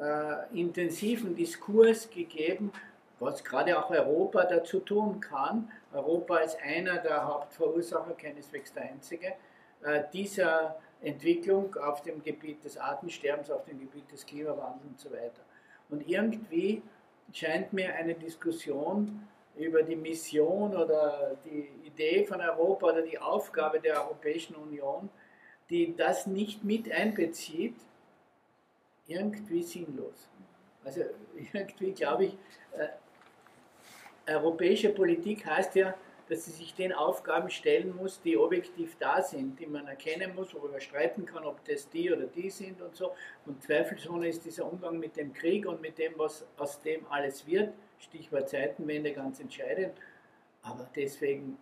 äh, 0.00 0.58
intensiven 0.58 1.34
Diskurs 1.34 2.10
gegeben, 2.10 2.72
was 3.18 3.42
gerade 3.42 3.78
auch 3.78 3.90
Europa 3.90 4.44
dazu 4.44 4.80
tun 4.80 5.20
kann. 5.20 5.70
Europa 5.92 6.38
ist 6.38 6.58
einer 6.62 6.98
der 6.98 7.26
Hauptverursacher, 7.26 8.14
keineswegs 8.14 8.72
der 8.72 8.84
einzige, 8.84 9.34
äh, 9.82 10.02
dieser 10.12 10.76
Entwicklung 11.02 11.74
auf 11.76 12.02
dem 12.02 12.22
Gebiet 12.22 12.64
des 12.64 12.76
Artensterbens, 12.76 13.50
auf 13.50 13.64
dem 13.64 13.78
Gebiet 13.78 14.10
des 14.12 14.24
Klimawandels 14.26 14.84
und 14.86 15.00
so 15.00 15.10
weiter. 15.10 15.42
Und 15.88 16.08
irgendwie 16.08 16.82
scheint 17.32 17.72
mir 17.72 17.94
eine 17.94 18.14
Diskussion 18.14 19.26
über 19.56 19.82
die 19.82 19.96
Mission 19.96 20.76
oder 20.76 21.36
die 21.44 21.68
Idee 21.86 22.24
von 22.24 22.40
Europa 22.40 22.86
oder 22.88 23.02
die 23.02 23.18
Aufgabe 23.18 23.80
der 23.80 24.02
Europäischen 24.04 24.54
Union, 24.56 25.08
die 25.70 25.96
das 25.96 26.26
nicht 26.26 26.64
mit 26.64 26.90
einbezieht, 26.90 27.74
irgendwie 29.06 29.62
sinnlos. 29.62 30.28
Also 30.84 31.02
irgendwie 31.36 31.92
glaube 31.92 32.26
ich, 32.26 32.38
äh, 32.76 34.32
europäische 34.32 34.90
Politik 34.90 35.46
heißt 35.46 35.74
ja, 35.76 35.94
dass 36.28 36.44
sie 36.44 36.50
sich 36.50 36.74
den 36.74 36.92
Aufgaben 36.92 37.50
stellen 37.50 37.94
muss, 37.94 38.20
die 38.20 38.36
objektiv 38.36 38.96
da 38.98 39.22
sind, 39.22 39.60
die 39.60 39.66
man 39.66 39.86
erkennen 39.86 40.34
muss, 40.34 40.52
worüber 40.54 40.80
streiten 40.80 41.24
kann, 41.24 41.44
ob 41.44 41.64
das 41.64 41.88
die 41.88 42.12
oder 42.12 42.26
die 42.26 42.50
sind 42.50 42.82
und 42.82 42.96
so. 42.96 43.12
Und 43.44 43.62
zweifelsohne 43.62 44.28
ist 44.28 44.44
dieser 44.44 44.70
Umgang 44.70 44.98
mit 44.98 45.16
dem 45.16 45.32
Krieg 45.32 45.66
und 45.66 45.80
mit 45.80 45.98
dem, 45.98 46.14
was 46.16 46.44
aus 46.56 46.80
dem 46.82 47.06
alles 47.10 47.46
wird, 47.46 47.72
Stichwort 47.98 48.48
Zeitenwende, 48.48 49.12
ganz 49.12 49.38
entscheidend. 49.38 49.92
Aber 50.62 50.88
deswegen 50.96 51.58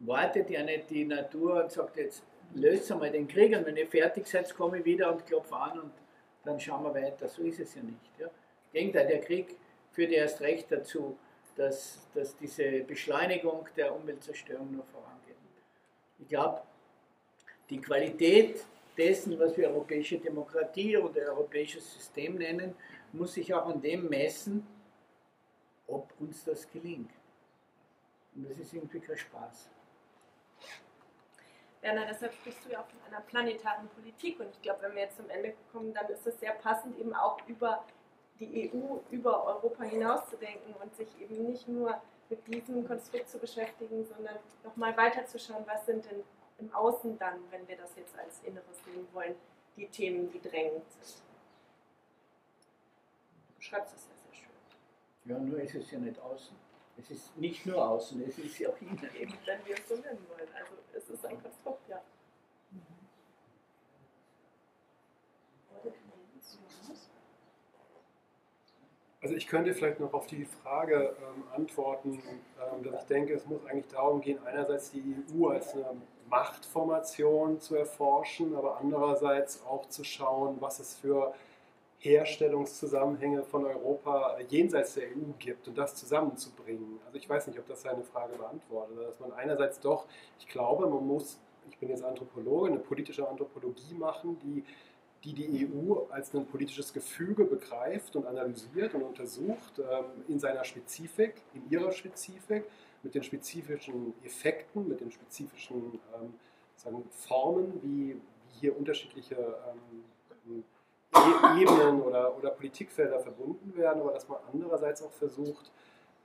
wartet 0.00 0.50
ja 0.50 0.62
nicht 0.62 0.90
die 0.90 1.06
Natur 1.06 1.62
und 1.62 1.72
sagt 1.72 1.96
jetzt, 1.96 2.22
löst 2.54 2.92
einmal 2.92 3.10
den 3.10 3.26
Krieg 3.26 3.56
und 3.56 3.64
wenn 3.64 3.76
ihr 3.76 3.86
fertig 3.86 4.26
seid, 4.26 4.54
komme 4.54 4.80
ich 4.80 4.84
wieder 4.84 5.10
und 5.10 5.24
klopfe 5.26 5.56
an 5.56 5.80
und 5.80 5.92
dann 6.44 6.60
schauen 6.60 6.84
wir 6.84 6.94
weiter. 6.94 7.28
So 7.28 7.42
ist 7.42 7.60
es 7.60 7.74
ja 7.74 7.82
nicht. 7.82 8.18
Ja. 8.18 8.28
Gegenteil, 8.72 9.06
der 9.06 9.20
Krieg 9.20 9.56
führt 9.92 10.12
erst 10.12 10.40
recht 10.40 10.70
dazu, 10.70 11.16
dass, 11.56 12.00
dass 12.14 12.36
diese 12.36 12.80
Beschleunigung 12.80 13.68
der 13.76 13.94
Umweltzerstörung 13.94 14.72
nur 14.72 14.84
vorangeht. 14.84 15.36
Ich 16.18 16.28
glaube, 16.28 16.62
die 17.70 17.80
Qualität 17.80 18.64
dessen, 18.96 19.38
was 19.38 19.56
wir 19.56 19.68
europäische 19.68 20.18
Demokratie 20.18 20.96
oder 20.96 21.22
europäisches 21.32 21.94
System 21.94 22.36
nennen, 22.36 22.74
muss 23.12 23.34
sich 23.34 23.52
auch 23.54 23.66
an 23.66 23.80
dem 23.80 24.08
messen, 24.08 24.66
ob 25.86 26.12
uns 26.20 26.44
das 26.44 26.70
gelingt. 26.70 27.10
Und 28.34 28.50
das 28.50 28.58
ist 28.58 28.72
irgendwie 28.72 29.00
kein 29.00 29.16
Spaß. 29.16 29.70
Werner, 31.84 32.06
deshalb 32.06 32.32
sprichst 32.32 32.64
du 32.64 32.70
ja 32.70 32.80
auch 32.80 32.86
von 32.86 32.98
einer 33.06 33.20
planetaren 33.20 33.88
Politik 33.90 34.40
und 34.40 34.48
ich 34.48 34.62
glaube, 34.62 34.80
wenn 34.82 34.94
wir 34.94 35.02
jetzt 35.02 35.18
zum 35.18 35.28
Ende 35.28 35.52
kommen, 35.70 35.92
dann 35.92 36.08
ist 36.08 36.26
es 36.26 36.40
sehr 36.40 36.52
passend, 36.52 36.98
eben 36.98 37.12
auch 37.14 37.38
über 37.46 37.84
die 38.40 38.72
EU, 38.72 39.00
über 39.10 39.44
Europa 39.44 39.84
hinaus 39.84 40.28
zu 40.30 40.38
denken 40.38 40.74
und 40.82 40.96
sich 40.96 41.08
eben 41.20 41.44
nicht 41.44 41.68
nur 41.68 42.00
mit 42.30 42.46
diesem 42.48 42.86
Konstrukt 42.86 43.28
zu 43.28 43.38
beschäftigen, 43.38 44.02
sondern 44.06 44.36
nochmal 44.64 44.96
weiterzuschauen, 44.96 45.66
was 45.66 45.84
sind 45.84 46.06
denn 46.10 46.24
im 46.58 46.72
Außen 46.72 47.18
dann, 47.18 47.38
wenn 47.50 47.68
wir 47.68 47.76
das 47.76 47.94
jetzt 47.96 48.18
als 48.18 48.40
Inneres 48.44 48.80
nehmen 48.86 49.06
wollen, 49.12 49.34
die 49.76 49.86
Themen, 49.86 50.30
die 50.30 50.40
drängend 50.40 50.90
sind. 50.90 51.22
Du 53.48 53.56
beschreibst 53.56 53.94
das 53.94 54.06
ja 54.06 54.14
sehr 54.24 54.34
schön. 54.40 54.50
Ja, 55.26 55.38
nur 55.38 55.60
ist 55.60 55.74
es 55.74 55.90
ja 55.90 55.98
nicht 55.98 56.18
außen. 56.18 56.56
Es 56.96 57.10
ist 57.10 57.36
nicht 57.36 57.66
nur 57.66 57.86
außen, 57.86 58.22
es 58.26 58.38
ist 58.38 58.58
ja 58.58 58.70
auch 58.70 58.80
innen. 58.80 58.98
Eben, 59.18 59.34
wenn 59.44 59.66
wir 59.66 59.74
es 59.74 59.86
so 59.86 59.96
nennen 59.96 60.24
wollen. 60.30 60.48
Also 60.54 60.74
ist 61.14 61.26
ein 61.26 61.40
Konstrukt, 61.42 61.88
ja. 61.88 62.00
Also 69.22 69.36
ich 69.36 69.46
könnte 69.46 69.72
vielleicht 69.72 70.00
noch 70.00 70.12
auf 70.12 70.26
die 70.26 70.44
Frage 70.44 71.16
ähm, 71.18 71.44
antworten, 71.54 72.22
ähm, 72.60 72.82
dass 72.82 73.00
ich 73.00 73.06
denke, 73.06 73.32
es 73.32 73.46
muss 73.46 73.64
eigentlich 73.64 73.88
darum 73.88 74.20
gehen, 74.20 74.38
einerseits 74.44 74.90
die 74.90 75.24
EU 75.32 75.48
als 75.48 75.72
eine 75.72 75.96
Machtformation 76.28 77.58
zu 77.58 77.74
erforschen, 77.76 78.54
aber 78.54 78.78
andererseits 78.78 79.64
auch 79.64 79.88
zu 79.88 80.04
schauen, 80.04 80.56
was 80.60 80.78
es 80.78 80.94
für 80.96 81.32
Herstellungszusammenhänge 82.04 83.42
von 83.44 83.64
Europa 83.64 84.38
jenseits 84.48 84.94
der 84.94 85.04
EU 85.04 85.32
gibt 85.38 85.66
und 85.68 85.78
das 85.78 85.94
zusammenzubringen. 85.94 87.00
Also 87.06 87.18
ich 87.18 87.28
weiß 87.28 87.46
nicht, 87.46 87.58
ob 87.58 87.66
das 87.66 87.82
seine 87.82 88.04
Frage 88.04 88.36
beantwortet, 88.36 88.98
dass 89.08 89.18
man 89.20 89.32
einerseits 89.32 89.80
doch, 89.80 90.06
ich 90.38 90.46
glaube, 90.46 90.86
man 90.86 91.06
muss, 91.06 91.40
ich 91.70 91.78
bin 91.78 91.88
jetzt 91.88 92.04
Anthropologe, 92.04 92.68
eine 92.68 92.78
politische 92.78 93.26
Anthropologie 93.26 93.94
machen, 93.94 94.38
die 94.40 94.62
die 95.24 95.32
die 95.32 95.66
EU 95.66 96.02
als 96.10 96.34
ein 96.34 96.44
politisches 96.44 96.92
Gefüge 96.92 97.44
begreift 97.44 98.14
und 98.14 98.26
analysiert 98.26 98.94
und 98.94 99.02
untersucht 99.02 99.78
ähm, 99.78 100.04
in 100.28 100.38
seiner 100.38 100.64
Spezifik, 100.64 101.36
in 101.54 101.62
ihrer 101.70 101.92
Spezifik, 101.92 102.64
mit 103.02 103.14
den 103.14 103.22
spezifischen 103.22 104.12
Effekten, 104.22 104.86
mit 104.86 105.00
den 105.00 105.10
spezifischen 105.10 105.98
ähm, 106.14 106.34
sagen, 106.76 107.04
Formen, 107.10 107.82
wie, 107.82 108.16
wie 108.16 108.60
hier 108.60 108.76
unterschiedliche 108.76 109.34
ähm, 109.34 110.62
Ebenen 111.58 112.02
oder, 112.02 112.36
oder 112.36 112.50
Politikfelder 112.50 113.20
verbunden 113.20 113.76
werden, 113.76 114.02
aber 114.02 114.12
dass 114.12 114.28
man 114.28 114.38
andererseits 114.52 115.02
auch 115.02 115.12
versucht, 115.12 115.70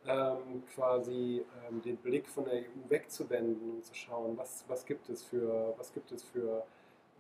ähm, 0.08 0.64
quasi 0.74 1.46
ähm, 1.68 1.82
den 1.82 1.98
Blick 1.98 2.30
von 2.30 2.46
der 2.46 2.54
EU 2.54 2.90
wegzuwenden 2.90 3.76
und 3.76 3.86
zu 3.86 3.94
schauen, 3.94 4.38
was, 4.38 4.64
was 4.68 4.86
gibt 4.86 5.10
es 5.10 5.24
für, 5.24 5.76
für 6.32 6.64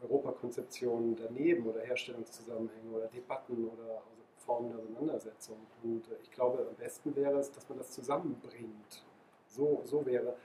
Europakonzeptionen 0.01 1.15
daneben 1.15 1.67
oder 1.67 1.81
Herstellungszusammenhänge 1.81 2.91
oder 2.91 3.07
Debatten 3.07 3.67
oder 3.67 3.95
also 3.95 4.23
Formen 4.37 4.69
der 4.69 4.79
Auseinandersetzung. 4.79 5.57
Und 5.83 6.07
äh, 6.07 6.15
ich 6.23 6.31
glaube, 6.31 6.65
am 6.67 6.75
besten 6.75 7.15
wäre 7.15 7.39
es, 7.39 7.51
dass 7.51 7.67
man 7.69 7.77
das 7.77 7.91
zusammenbringt. 7.91 9.05
So, 9.47 9.81
so 9.83 10.05
wäre, 10.05 10.35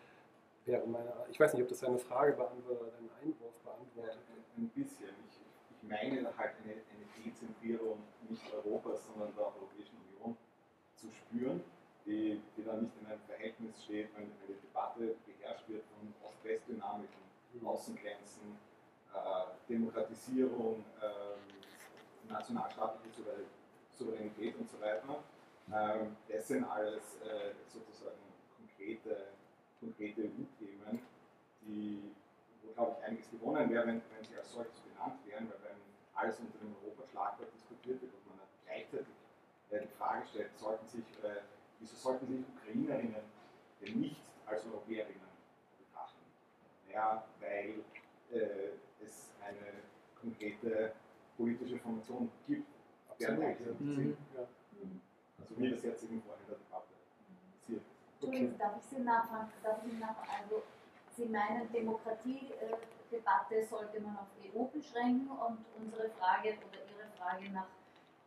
wäre 0.64 0.86
meine. 0.86 1.12
Ich 1.30 1.38
weiß 1.38 1.54
nicht, 1.54 1.62
ob 1.62 1.68
das 1.68 1.80
deine 1.80 1.98
Frage 1.98 2.32
beantwortet 2.32 2.80
oder 2.82 2.90
deinen 2.90 3.10
Einwurf 3.22 3.54
beantwortet. 3.62 4.18
Ein 4.56 4.68
bisschen. 4.68 5.08
Ich, 5.28 5.40
ich 5.70 5.88
meine 5.88 6.36
halt 6.36 6.52
eine, 6.62 6.72
eine 6.72 6.93
Dezentrierung 7.24 7.98
nicht 8.28 8.42
Europas, 8.52 9.06
sondern 9.06 9.34
der 9.34 9.46
Europäischen 9.46 9.96
Union 10.12 10.36
zu 10.96 11.10
spüren, 11.10 11.62
die, 12.06 12.40
die 12.56 12.64
dann 12.64 12.82
nicht 12.82 12.94
in 13.00 13.06
einem 13.06 13.20
Verhältnis 13.22 13.84
steht, 13.84 14.08
wenn 14.14 14.24
eine 14.24 14.60
Debatte 14.62 15.16
beherrscht 15.26 15.68
wird 15.68 15.84
von 15.86 16.12
Ost-West-Dynamiken, 16.28 17.24
Mhm. 17.54 17.68
Außengrenzen, 17.68 18.58
äh, 19.14 19.68
Demokratisierung, 19.68 20.84
ähm, 21.00 22.28
nationalstaatliche 22.28 23.14
Souver- 23.14 23.46
Souveränität 23.96 24.56
und 24.58 24.68
so 24.68 24.80
weiter. 24.80 25.22
Ähm, 25.72 26.16
das 26.28 26.48
sind 26.48 26.64
alles 26.64 27.20
äh, 27.22 27.54
sozusagen 27.68 28.18
konkrete, 28.56 29.28
konkrete 29.78 30.22
EU-Themen, 30.22 31.00
die, 31.62 32.12
wo 32.64 32.72
glaube 32.72 32.96
ich 32.98 33.04
einiges 33.06 33.30
gewonnen 33.30 33.70
wäre, 33.70 33.86
wenn, 33.86 34.02
wenn 34.14 34.24
sie 34.24 34.36
als 34.36 34.52
solches 34.52 34.80
benannt 34.80 35.24
wären, 35.26 35.48
weil 35.48 35.58
wenn 35.62 35.83
alles 36.14 36.38
unter 36.40 36.58
dem 36.58 36.74
Europaschlagwort 36.82 37.52
diskutiert 37.54 38.00
wird 38.00 38.14
und 38.14 38.26
man 38.28 38.38
dann 38.38 38.48
gleichzeitig 38.64 39.14
äh, 39.70 39.80
die 39.80 39.94
Frage 39.98 40.26
stellt, 40.26 40.56
sollten 40.58 40.86
sich, 40.86 41.04
äh, 41.22 41.42
wieso 41.78 41.96
sollten 41.96 42.26
sich 42.26 42.44
Ukrainerinnen 42.56 43.24
denn 43.80 44.00
nicht 44.00 44.22
als 44.46 44.64
Europäerinnen 44.66 45.28
betrachten? 45.78 46.24
Naja, 46.86 47.24
weil 47.40 47.84
äh, 48.30 49.04
es 49.04 49.30
eine 49.42 49.82
konkrete 50.20 50.92
politische 51.36 51.78
Formation 51.78 52.30
gibt, 52.46 52.68
Absolut, 53.10 53.44
eigentlich 53.44 53.66
ja. 53.66 53.72
nicht 53.72 53.96
sind. 53.96 54.18
Ja. 54.34 54.46
Also 55.40 55.58
wie 55.58 55.70
das 55.70 55.82
jetzt 55.82 56.04
eben 56.04 56.22
vorhin 56.22 56.44
in 56.44 56.50
der 56.50 56.58
Debatte 56.58 56.94
passiert. 57.52 57.82
Entschuldigung, 58.20 58.58
darf 58.58 58.76
ich 58.78 58.84
Sie 58.84 59.02
nachfragen? 59.02 59.52
Darf 59.62 59.78
ich 59.84 59.92
Sie 59.92 59.98
nachfragen? 59.98 60.30
Also, 60.42 60.62
Sie 61.16 61.26
meinen, 61.26 61.68
Demokratiedebatte 63.14 63.64
sollte 63.64 64.00
man 64.00 64.16
auf 64.18 64.28
EU 64.42 64.64
beschränken 64.64 65.30
und 65.30 65.58
unsere 65.78 66.10
Frage 66.10 66.50
oder 66.50 66.80
Ihre 66.90 67.06
Frage 67.16 67.50
nach 67.52 67.68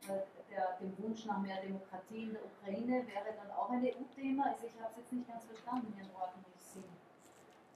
äh, 0.07 0.21
der, 0.49 0.77
dem 0.79 0.97
Wunsch 0.99 1.25
nach 1.25 1.39
mehr 1.39 1.61
Demokratie 1.61 2.23
in 2.23 2.33
der 2.33 2.41
Ukraine 2.45 3.05
wäre 3.07 3.35
dann 3.35 3.51
auch 3.51 3.69
ein 3.69 3.83
EU-Thema? 3.83 4.45
Also, 4.51 4.67
ich 4.67 4.81
habe 4.81 4.91
es 4.91 4.97
jetzt 4.97 5.11
nicht 5.11 5.27
ganz 5.27 5.43
verstanden, 5.45 5.93
Ihren 5.97 6.13
Worten, 6.13 6.45
Sie 6.57 6.79
sind. 6.79 6.85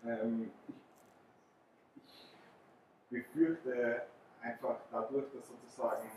Ähm, 0.05 0.51
ich, 0.65 2.03
befürchte 3.09 4.03
einfach 4.41 4.77
dadurch, 4.89 5.25
dass 5.33 5.47
sozusagen 5.49 6.09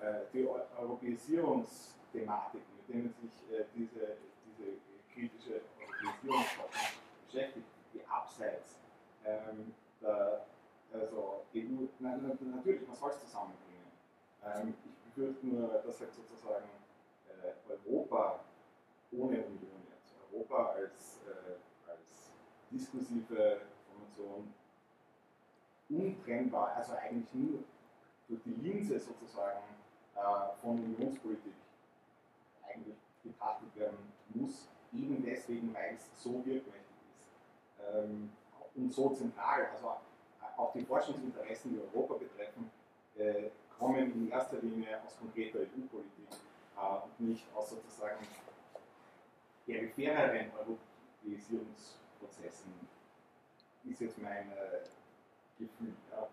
äh, 0.00 0.20
die 0.32 0.46
Eu 0.46 0.60
Europäisierungsthematik, 0.78 2.62
mit 2.76 2.88
denen 2.88 3.12
sich 3.20 3.32
äh, 3.50 3.64
diese, 3.74 4.16
diese 4.46 4.78
kritische 5.12 5.62
Europäisierungsforschung 5.80 7.00
beschäftigt, 7.26 7.66
die 7.92 8.06
abseits 8.06 8.78
ähm, 9.24 9.74
also 10.02 11.44
EU, 11.54 11.88
na, 11.98 12.16
na, 12.16 12.28
natürlich, 12.28 12.86
man 12.86 12.96
soll 12.96 13.10
es 13.10 13.20
zusammenbringen. 13.20 13.86
Ähm, 14.44 14.74
ich 14.84 15.14
befürchte 15.14 15.46
nur, 15.46 15.68
dass 15.68 16.00
halt 16.00 16.14
sozusagen 16.14 16.68
äh, 17.28 17.70
Europa 17.70 18.40
ohne 19.12 19.44
Union 19.44 19.82
jetzt, 19.90 20.14
Europa 20.32 20.72
als, 20.72 21.20
äh, 21.26 21.90
als 21.90 22.32
diskursive 22.70 23.60
Formation 23.86 24.54
untrennbar, 25.88 26.76
also 26.76 26.94
eigentlich 26.94 27.32
nur 27.32 27.64
durch 28.28 28.42
die 28.44 28.54
Linse 28.54 29.00
sozusagen 29.00 29.64
äh, 30.14 30.60
von 30.60 30.78
Unionspolitik 30.78 31.54
eigentlich 32.62 32.96
betrachtet 33.22 33.74
werden 33.76 34.12
muss, 34.34 34.68
eben 34.92 35.22
deswegen, 35.24 35.74
weil 35.74 35.94
es 35.94 36.22
so 36.22 36.44
wirkmächtig 36.44 36.96
ist 37.16 37.28
ähm, 37.94 38.30
und 38.78 38.92
so 38.92 39.10
zentral, 39.10 39.66
also 39.74 39.96
auch 40.56 40.72
die 40.72 40.84
Forschungsinteressen, 40.84 41.72
die 41.72 41.80
Europa 41.80 42.14
betreffen, 42.14 42.70
äh, 43.16 43.50
kommen 43.78 44.12
in 44.12 44.30
erster 44.30 44.58
Linie 44.58 45.00
aus 45.04 45.16
konkreter 45.18 45.58
EU-Politik 45.60 46.28
äh, 46.76 46.96
und 47.04 47.20
nicht 47.20 47.44
aus 47.54 47.70
sozusagen 47.70 48.26
periphereren 49.66 50.50
Europäisierungsprozessen, 50.58 52.72
ist 53.84 54.00
jetzt 54.00 54.18
mein 54.18 54.50
äh, 54.52 54.80
Gefühl. 55.58 55.94
Ja. 56.10 56.28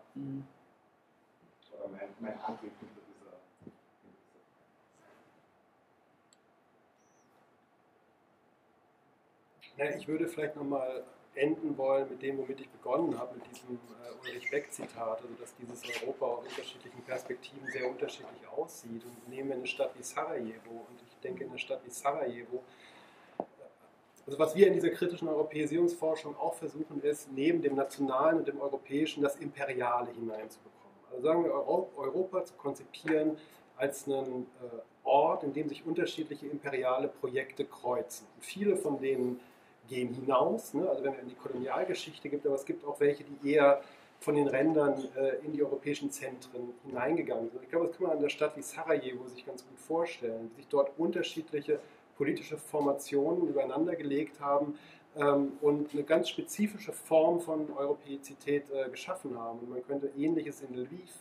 Oder 1.78 1.90
mein, 1.90 2.10
mein 2.20 2.40
Antrieb 2.42 2.72
hinter 2.80 3.02
dieser, 3.08 3.16
Ja, 9.78 9.90
ich 9.94 10.08
würde 10.08 10.30
vielleicht 10.30 10.56
nochmal 10.56 11.04
enden 11.36 11.78
wollen 11.78 12.10
mit 12.10 12.22
dem, 12.22 12.38
womit 12.38 12.62
ich 12.62 12.70
begonnen 12.70 13.18
habe, 13.18 13.36
mit 13.36 13.46
diesem 13.52 13.76
äh, 13.76 14.28
Ulrich 14.28 14.50
Beck-Zitat, 14.50 15.22
also 15.22 15.34
dass 15.40 15.54
dieses 15.56 15.82
Europa 16.02 16.26
aus 16.26 16.46
unterschiedlichen 16.48 17.02
Perspektiven 17.04 17.68
sehr 17.72 17.90
unterschiedlich 17.90 18.48
aussieht. 18.48 19.04
Und 19.04 19.30
nehmen 19.30 19.50
wir 19.50 19.56
eine 19.56 19.68
Stadt 19.68 19.92
wie 19.98 20.04
Sarajevo, 20.04 20.86
und 20.90 21.02
ich 21.08 21.20
denke, 21.22 21.44
in 21.44 21.50
eine 21.50 21.60
Stadt 21.60 21.82
wie 21.86 21.92
Sarajevo, 21.92 22.64
also 24.26 24.40
was 24.40 24.56
wir 24.56 24.68
in 24.68 24.74
dieser 24.74 24.90
kritischen 24.90 25.28
Europäisierungsforschung 25.28 26.36
auch 26.38 26.56
versuchen, 26.56 27.02
ist, 27.04 27.32
neben 27.32 27.62
dem 27.62 27.76
Nationalen 27.76 28.40
und 28.40 28.48
dem 28.48 28.60
Europäischen 28.60 29.22
das 29.22 29.36
Imperiale 29.36 30.10
hineinzubekommen. 30.12 30.96
Also 31.12 31.22
sagen 31.22 31.44
wir, 31.44 31.54
Euro 31.54 31.92
Europa 31.96 32.44
zu 32.44 32.56
konzipieren 32.56 33.38
als 33.78 34.08
einen 34.08 34.48
äh, 34.64 34.80
Ort, 35.04 35.44
in 35.44 35.54
dem 35.54 35.70
sich 35.70 35.86
unterschiedliche 35.86 36.48
imperiale 36.48 37.08
Projekte 37.08 37.66
kreuzen. 37.66 38.26
Und 38.36 38.46
viele 38.46 38.76
von 38.76 39.00
denen 39.00 39.40
gehen 39.88 40.14
hinaus, 40.14 40.74
ne? 40.74 40.88
also 40.90 41.04
wenn 41.04 41.14
es 41.14 41.20
in 41.20 41.30
die 41.30 41.36
Kolonialgeschichte 41.36 42.30
gibt, 42.30 42.46
aber 42.46 42.56
es 42.56 42.66
gibt 42.66 42.86
auch 42.86 43.00
welche, 43.00 43.24
die 43.24 43.52
eher 43.52 43.82
von 44.20 44.36
den 44.36 44.48
Rändern 44.48 45.04
äh, 45.16 45.46
in 45.46 45.54
die 45.54 45.64
europäischen 45.64 46.10
Zentren 46.12 46.74
hineingegangen 46.86 47.50
sind. 47.50 47.62
Ich 47.64 47.70
glaube, 47.70 47.88
das 47.88 47.98
kann 47.98 48.08
man 48.08 48.16
an 48.16 48.22
der 48.22 48.30
Stadt 48.30 48.58
wie 48.58 48.62
Sarajevo 48.62 49.28
sich 49.28 49.46
ganz 49.46 49.66
gut 49.68 49.80
vorstellen, 49.80 50.50
wie 50.52 50.62
sich 50.62 50.68
dort 50.68 50.98
unterschiedliche 50.98 51.80
politische 52.18 52.58
Formationen 52.58 53.48
übereinander 53.48 53.96
gelegt 53.96 54.40
haben 54.40 54.80
ähm, 55.18 55.54
und 55.62 55.94
eine 55.94 56.04
ganz 56.04 56.30
spezifische 56.30 56.92
Form 56.92 57.40
von 57.40 57.72
Europäizität 57.74 58.66
äh, 58.72 58.90
geschaffen 58.90 59.38
haben. 59.38 59.60
Und 59.60 59.70
man 59.70 59.86
könnte 59.86 60.12
Ähnliches 60.18 60.62
in 60.62 60.76
Lviv, 60.76 61.12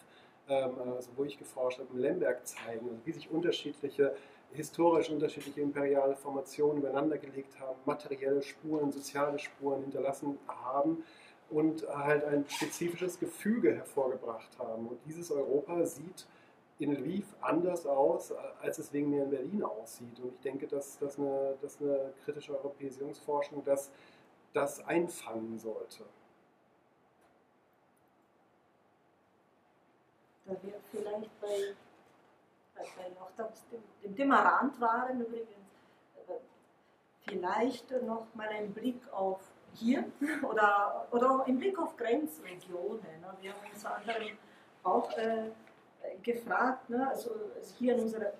ähm, 0.48 0.70
also 0.94 1.10
wo 1.16 1.24
ich 1.24 1.38
geforscht 1.38 1.80
habe, 1.80 1.88
in 1.94 2.00
Lemberg 2.00 2.46
zeigen, 2.46 2.86
also 2.88 3.00
wie 3.04 3.12
sich 3.12 3.30
unterschiedliche 3.30 4.14
historisch 4.52 5.10
unterschiedliche 5.10 5.60
imperiale 5.60 6.14
Formationen 6.16 6.78
übereinander 6.78 7.18
gelegt 7.18 7.58
haben, 7.58 7.78
materielle 7.84 8.42
Spuren, 8.42 8.92
soziale 8.92 9.38
Spuren 9.38 9.82
hinterlassen 9.82 10.38
haben 10.46 11.04
und 11.50 11.86
halt 11.88 12.24
ein 12.24 12.44
spezifisches 12.48 13.18
Gefüge 13.18 13.74
hervorgebracht 13.74 14.58
haben. 14.58 14.86
Und 14.88 14.98
dieses 15.06 15.30
Europa 15.30 15.84
sieht 15.84 16.26
in 16.78 16.92
Lviv 16.92 17.26
anders 17.40 17.86
aus, 17.86 18.32
als 18.60 18.78
es 18.78 18.92
wegen 18.92 19.10
mir 19.10 19.24
in 19.24 19.30
Berlin 19.30 19.62
aussieht. 19.62 20.18
Und 20.20 20.34
ich 20.34 20.40
denke, 20.40 20.66
dass, 20.66 20.98
dass, 20.98 21.18
eine, 21.18 21.56
dass 21.60 21.80
eine 21.80 22.12
kritische 22.24 22.56
Europäisierungsforschung 22.56 23.62
das, 23.64 23.90
das 24.52 24.84
einfangen 24.84 25.58
sollte. 25.58 26.04
Da 30.46 30.52
wir 30.62 30.74
vielleicht 30.90 31.40
bei, 31.40 31.74
bei 32.74 32.84
auch 33.20 33.30
das, 33.36 33.66
dem, 33.68 33.82
dem 34.02 34.16
Thema 34.16 34.40
Rand 34.40 34.80
waren 34.80 35.20
übrigens, 35.20 35.48
vielleicht 37.26 37.90
noch 38.02 38.26
mal 38.34 38.48
ein 38.48 38.72
Blick 38.72 39.00
auf 39.12 39.40
hier 39.74 40.04
oder, 40.42 41.06
oder 41.10 41.44
ein 41.46 41.58
Blick 41.58 41.78
auf 41.78 41.96
Grenzregionen. 41.96 43.02
ne? 43.20 43.34
Wir 43.40 43.52
haben 43.52 43.70
uns 43.72 43.84
anderem 43.84 44.38
auch 44.82 45.10
äh, 45.16 45.50
gefragt, 46.22 46.88
ne? 46.90 47.08
also 47.08 47.30
hier 47.78 47.94
in 47.94 48.02
unserer, 48.02 48.32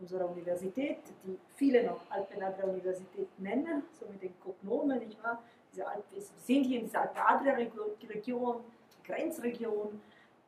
unserer 0.00 0.28
Universität, 0.30 0.98
die 1.24 1.38
viele 1.56 1.84
noch 1.84 2.00
Alpen-Adria-Universität 2.10 3.28
nennen, 3.38 3.84
so 3.98 4.06
mit 4.06 4.22
den 4.22 4.34
Cognomen, 4.40 4.98
nicht 4.98 5.22
wahr? 5.22 5.42
Diese 5.72 5.86
Alp, 5.86 6.04
wir 6.10 6.20
sind 6.20 6.64
hier 6.64 6.80
in 6.80 6.86
dieser 6.86 7.02
Alpen-Adria-Region, 7.02 8.64
Grenzregion 9.04 10.00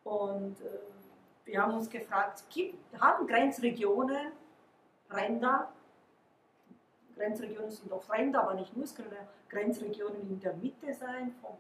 und 0.05 0.60
äh, 0.60 0.78
wir 1.44 1.62
haben 1.62 1.74
uns 1.74 1.90
gefragt, 1.90 2.44
gibt, 2.51 2.78
haben 3.01 3.27
Grenzregionen 3.27 4.32
Ränder? 5.10 5.73
Grenzregionen 7.16 7.70
sind 7.70 7.93
oft 7.93 8.10
Ränder, 8.10 8.43
aber 8.43 8.55
nicht 8.55 8.74
nur, 8.74 8.85
es 8.85 8.94
können 8.94 9.10
Grenzregionen 9.48 10.23
in 10.23 10.40
der 10.40 10.55
Mitte 10.55 10.94
sein, 10.94 11.35
vom 11.40 11.56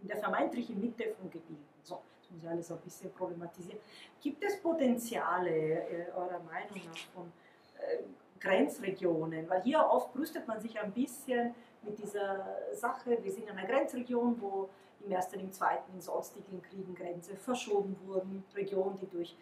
in 0.00 0.08
der 0.08 0.16
vermeintlichen 0.18 0.80
Mitte 0.80 1.14
von 1.18 1.30
Gebieten. 1.30 1.66
So, 1.82 2.00
das 2.20 2.30
muss 2.30 2.42
ich 2.42 2.48
alles 2.48 2.70
ein 2.70 2.78
bisschen 2.78 3.12
problematisieren. 3.12 3.78
Gibt 4.20 4.44
es 4.44 4.60
Potenziale, 4.60 5.50
äh, 5.50 6.10
eurer 6.14 6.40
Meinung 6.40 6.80
nach, 6.86 6.98
von 7.14 7.32
äh, 7.78 8.02
Grenzregionen? 8.38 9.48
Weil 9.48 9.62
hier 9.62 9.80
oft 9.80 10.12
brüstet 10.12 10.46
man 10.46 10.60
sich 10.60 10.78
ein 10.78 10.92
bisschen 10.92 11.54
mit 11.82 11.98
dieser 11.98 12.56
Sache, 12.72 13.18
wir 13.20 13.32
sind 13.32 13.48
in 13.48 13.56
einer 13.56 13.66
Grenzregion, 13.66 14.40
wo 14.40 14.68
im 15.04 15.12
Ersten, 15.12 15.40
im 15.40 15.52
Zweiten, 15.52 15.92
in 15.94 16.00
sonstigen 16.00 16.62
Kriegen 16.62 16.94
Grenzen 16.94 17.36
verschoben 17.36 17.96
wurden, 18.06 18.44
Regionen, 18.54 18.98
die 18.98 19.06
durch 19.06 19.36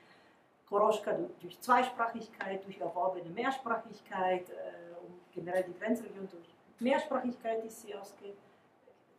Koroschka 0.69 1.19
durch 1.41 1.61
Zweisprachigkeit, 1.61 2.65
durch 2.65 2.79
erworbene 2.79 3.29
Mehrsprachigkeit 3.31 4.49
äh, 4.51 5.05
und 5.05 5.21
generell 5.33 5.65
die 5.65 5.79
Grenzregion 5.79 6.29
durch 6.31 6.49
Mehrsprachigkeit 6.79 7.65
ist 7.65 7.83
sie 7.83 7.95
ausge 7.95 8.33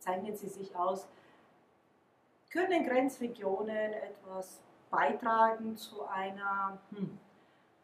zeichnen 0.02 0.36
sie 0.36 0.48
sich 0.48 0.74
aus. 0.76 1.06
Können 2.50 2.84
Grenzregionen 2.86 3.92
etwas 3.94 4.60
beitragen 4.90 5.76
zu 5.76 6.06
einer, 6.06 6.78
hm, 6.90 7.18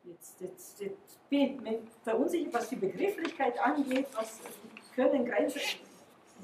jetzt, 0.04 0.40
jetzt, 0.40 0.80
jetzt 0.80 1.28
bin 1.30 1.64
ich 1.64 1.80
verunsichert, 2.02 2.52
was 2.52 2.68
die 2.68 2.76
Begrifflichkeit 2.76 3.58
angeht, 3.58 4.08
was 4.14 4.40
können 4.94 5.24
Grenzregionen 5.24 5.87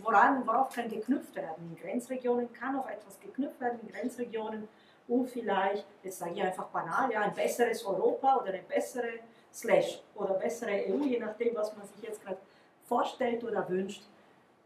woran, 0.03 0.47
worauf 0.47 0.75
kann 0.75 0.89
geknüpft 0.89 1.35
werden. 1.35 1.71
In 1.71 1.77
Grenzregionen 1.77 2.53
kann 2.53 2.77
auch 2.77 2.89
etwas 2.89 3.19
geknüpft 3.21 3.61
werden, 3.61 3.81
in 3.83 3.89
Grenzregionen, 3.89 4.69
um 5.07 5.27
vielleicht, 5.27 5.87
jetzt 6.03 6.19
sage 6.19 6.33
ich 6.35 6.43
einfach 6.43 6.67
banal, 6.67 7.11
ja, 7.11 7.23
ein 7.23 7.35
besseres 7.35 7.85
Europa 7.85 8.37
oder 8.37 8.53
eine 8.53 8.63
bessere 8.63 9.21
Slash 9.53 10.03
oder 10.15 10.35
bessere 10.35 10.73
EU, 10.89 11.05
je 11.05 11.19
nachdem, 11.19 11.55
was 11.55 11.77
man 11.77 11.87
sich 11.87 12.03
jetzt 12.03 12.23
gerade 12.25 12.39
vorstellt 12.85 13.45
oder 13.45 13.69
wünscht, 13.69 14.03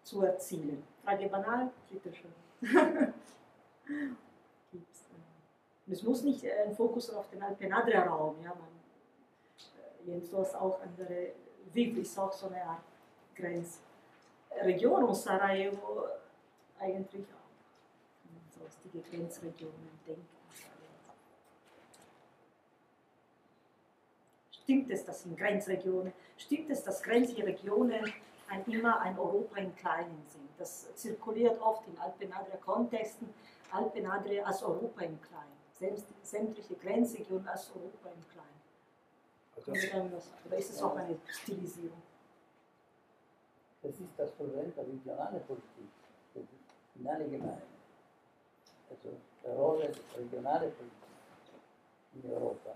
zu 0.02 0.22
erzielen. 0.22 0.82
Frage 1.04 1.28
banal, 1.28 1.70
bitteschön. 1.90 2.32
Gibt's, 4.72 5.00
äh, 5.10 5.92
es 5.92 6.02
muss 6.02 6.22
nicht 6.22 6.44
ein 6.44 6.74
Fokus 6.74 7.10
auf 7.10 7.28
den 7.30 7.42
Alpenadria-Raum, 7.42 8.36
ja, 8.42 8.50
man, 8.50 8.68
äh, 10.06 10.10
Jens, 10.10 10.30
du 10.30 10.38
hast 10.38 10.54
auch 10.54 10.80
andere, 10.80 11.32
Viv 11.72 11.98
ist 11.98 12.18
auch 12.18 12.32
so 12.32 12.46
eine 12.46 12.62
Art 12.64 12.82
Grenz. 13.34 13.80
Region 14.62 15.04
und 15.04 15.14
Sarajevo 15.14 16.06
eigentlich 16.78 17.26
auch. 17.26 18.58
Sonstige 18.58 19.00
Grenzregionen 19.08 19.98
denken. 20.06 20.26
Stimmt 24.50 24.90
es, 24.90 25.04
dass 25.04 25.24
in 25.24 25.34
Grenzregionen, 25.36 26.12
stimmt 26.36 26.70
es, 26.70 26.84
dass 26.84 27.02
Grenzregionen 27.02 28.12
ein, 28.48 28.64
immer 28.66 29.00
ein 29.00 29.18
Europa 29.18 29.56
im 29.56 29.74
Kleinen 29.76 30.22
sind? 30.26 30.48
Das 30.58 30.94
zirkuliert 30.94 31.58
oft 31.60 31.86
in 31.88 31.98
Alpenadria-Kontexten, 31.98 33.32
Alpenadria 33.70 34.44
als 34.44 34.62
Europa 34.62 35.02
im 35.02 35.18
Kleinen, 35.22 36.02
sämtliche 36.22 36.74
Grenzregionen 36.74 37.48
als 37.48 37.70
Europa 37.70 38.10
im 38.14 38.28
Kleinen. 38.28 38.58
Oder 40.46 40.56
ist 40.58 40.70
es 40.70 40.82
auch 40.82 40.96
eine 40.96 41.16
Stilisierung? 41.28 42.02
Das 43.88 43.98
ist 44.00 44.18
das 44.18 44.30
Problem 44.32 44.70
der 44.76 44.86
regionalen 44.86 45.40
Politik, 45.46 45.88
in 46.94 47.08
allgemein. 47.08 47.62
Also 48.90 49.16
die 49.42 49.48
Rolle 49.48 49.90
der 49.90 50.20
regionalen 50.20 50.70
Politik 50.74 52.22
in 52.22 52.30
Europa, 52.30 52.74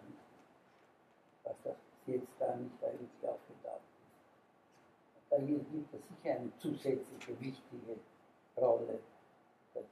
was 1.44 1.54
das 1.64 1.76
jetzt 2.06 2.28
da 2.38 2.56
nicht 2.56 2.82
eigentlich 2.82 3.28
aufgetaucht 3.28 3.82
ist. 4.00 5.28
Da 5.28 5.36
gibt 5.36 5.94
es 5.94 6.00
sicher 6.08 6.34
eine 6.34 6.50
zusätzliche 6.56 7.38
wichtige 7.40 7.98
Rolle, 8.56 8.98
dass, 9.74 9.84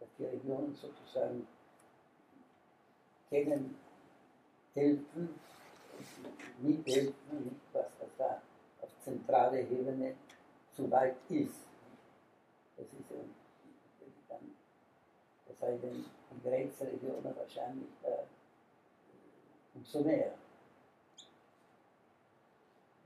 dass 0.00 0.08
die 0.18 0.24
Regionen 0.24 0.74
sozusagen 0.74 1.46
kennen, 3.30 3.78
helfen, 4.74 5.38
mithelfen, 6.58 7.60
was 7.72 7.84
das 7.84 7.92
da 7.92 7.93
zentrale 9.04 9.60
Ebene 9.60 10.14
zu 10.72 10.90
weit 10.90 11.16
ist. 11.28 11.60
Das 12.76 12.86
ist 12.86 13.10
dann, 14.28 14.56
das 15.46 15.58
sei 15.60 15.76
denn, 15.76 16.04
die 16.30 16.48
Grenzregionen 16.48 17.36
wahrscheinlich 17.36 17.88
äh, 18.02 18.24
umso 19.74 20.00
mehr. 20.00 20.34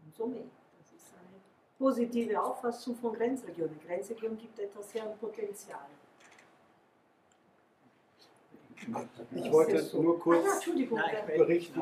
Umso 0.07 0.27
mehr. 0.27 0.45
Das 0.79 0.93
ist 0.93 1.13
eine 1.13 1.41
positive 1.77 2.43
Auffassung 2.43 2.97
von 2.97 3.13
Grenzregionen. 3.13 3.79
Grenzregionen 3.87 4.39
gibt 4.39 4.59
etwas 4.59 4.91
sehr 4.91 5.05
Potenzial. 5.05 5.87
Ich 9.35 9.53
wollte 9.53 9.97
nur 10.01 10.19
kurz 10.19 10.65
berichten. 11.37 11.81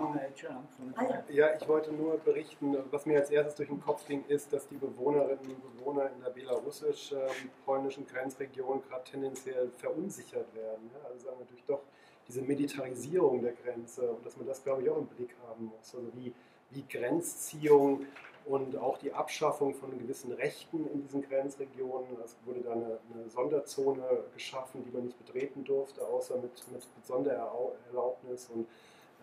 Ja, 1.29 1.55
ich 1.55 1.69
wollte 1.69 1.93
nur 1.93 2.19
berichten, 2.19 2.77
was 2.91 3.07
mir 3.07 3.19
als 3.19 3.31
erstes 3.31 3.55
durch 3.57 3.69
den 3.69 3.81
Kopf 3.81 4.07
ging, 4.07 4.25
ist, 4.29 4.53
dass 4.53 4.67
die 4.69 4.77
Bewohnerinnen 4.77 5.57
und 5.57 5.77
Bewohner 5.77 6.11
in 6.15 6.23
der 6.23 6.31
belarussisch-polnischen 6.31 8.07
Grenzregion 8.07 8.83
gerade 8.89 9.05
tendenziell 9.05 9.71
verunsichert 9.77 10.55
werden. 10.55 10.91
Also 11.05 11.27
sagen 11.27 11.39
wir 11.39 11.45
natürlich 11.45 11.65
doch 11.65 11.83
diese 12.29 12.43
Militarisierung 12.43 13.41
der 13.43 13.53
Grenze 13.53 14.11
und 14.11 14.25
dass 14.27 14.37
man 14.37 14.47
das, 14.47 14.63
glaube 14.63 14.83
ich, 14.83 14.91
auch 14.91 14.99
im 14.99 15.07
Blick 15.07 15.35
haben 15.49 15.67
muss. 15.67 15.95
Also 15.95 16.09
wie, 16.15 16.33
wie 16.71 16.85
Grenzziehung 16.89 18.07
und 18.47 18.77
auch 18.77 18.97
die 18.99 19.13
Abschaffung 19.13 19.75
von 19.75 19.99
gewissen 19.99 20.33
Rechten 20.33 20.89
in 20.93 21.03
diesen 21.03 21.23
Grenzregionen. 21.23 22.17
Es 22.25 22.37
wurde 22.45 22.61
da 22.61 22.73
eine, 22.73 22.99
eine 23.13 23.29
Sonderzone 23.29 24.05
geschaffen, 24.35 24.85
die 24.85 24.91
man 24.93 25.05
nicht 25.07 25.19
betreten 25.19 25.65
durfte, 25.65 26.07
außer 26.07 26.37
mit, 26.37 26.53
mit, 26.71 26.87
mit 26.97 27.07
Sondererlaubnis. 27.07 28.49
Und 28.55 28.69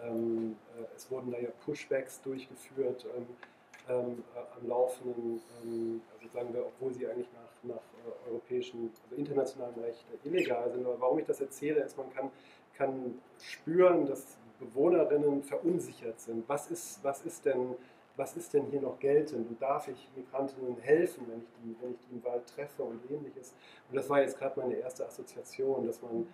ähm, 0.03 0.57
äh, 0.77 0.83
es 0.95 1.09
wurden 1.09 1.31
da 1.31 1.39
ja 1.39 1.49
Pushbacks 1.63 2.21
durchgeführt 2.21 3.05
ähm, 3.15 3.27
ähm, 3.89 4.23
äh, 4.35 4.59
am 4.59 4.67
laufenden, 4.67 5.41
ähm, 5.63 6.01
also 6.13 6.33
sagen 6.33 6.53
wir, 6.53 6.65
obwohl 6.65 6.93
sie 6.93 7.07
eigentlich 7.07 7.29
nach, 7.33 7.75
nach 7.75 7.75
äh, 7.75 8.29
europäischem, 8.29 8.91
also 9.05 9.15
internationalem 9.15 9.79
Recht 9.79 10.05
illegal 10.25 10.69
sind. 10.69 10.85
Aber 10.85 10.99
warum 10.99 11.19
ich 11.19 11.25
das 11.25 11.39
erzähle, 11.39 11.81
ist, 11.81 11.97
man 11.97 12.13
kann, 12.13 12.29
kann 12.75 13.21
spüren, 13.39 14.05
dass 14.05 14.37
Bewohnerinnen 14.59 15.43
verunsichert 15.43 16.19
sind. 16.19 16.47
Was 16.47 16.69
ist, 16.69 17.03
was 17.03 17.21
ist 17.21 17.45
denn 17.45 17.75
was 18.15 18.37
ist 18.37 18.53
denn 18.53 18.67
hier 18.67 18.81
noch 18.81 18.99
geltend 18.99 19.49
und 19.49 19.61
darf 19.61 19.87
ich 19.87 20.09
Migrantinnen 20.15 20.77
helfen, 20.77 21.25
wenn 21.27 21.41
ich 21.41 21.49
die, 21.57 21.75
wenn 21.81 21.93
ich 21.93 21.99
die 22.07 22.15
im 22.15 22.23
Wald 22.23 22.45
treffe 22.47 22.83
und 22.83 22.99
ähnliches. 23.09 23.55
Und 23.89 23.95
das 23.95 24.09
war 24.09 24.21
jetzt 24.21 24.37
gerade 24.37 24.59
meine 24.59 24.75
erste 24.75 25.05
Assoziation, 25.05 25.87
dass 25.87 26.01
man, 26.01 26.27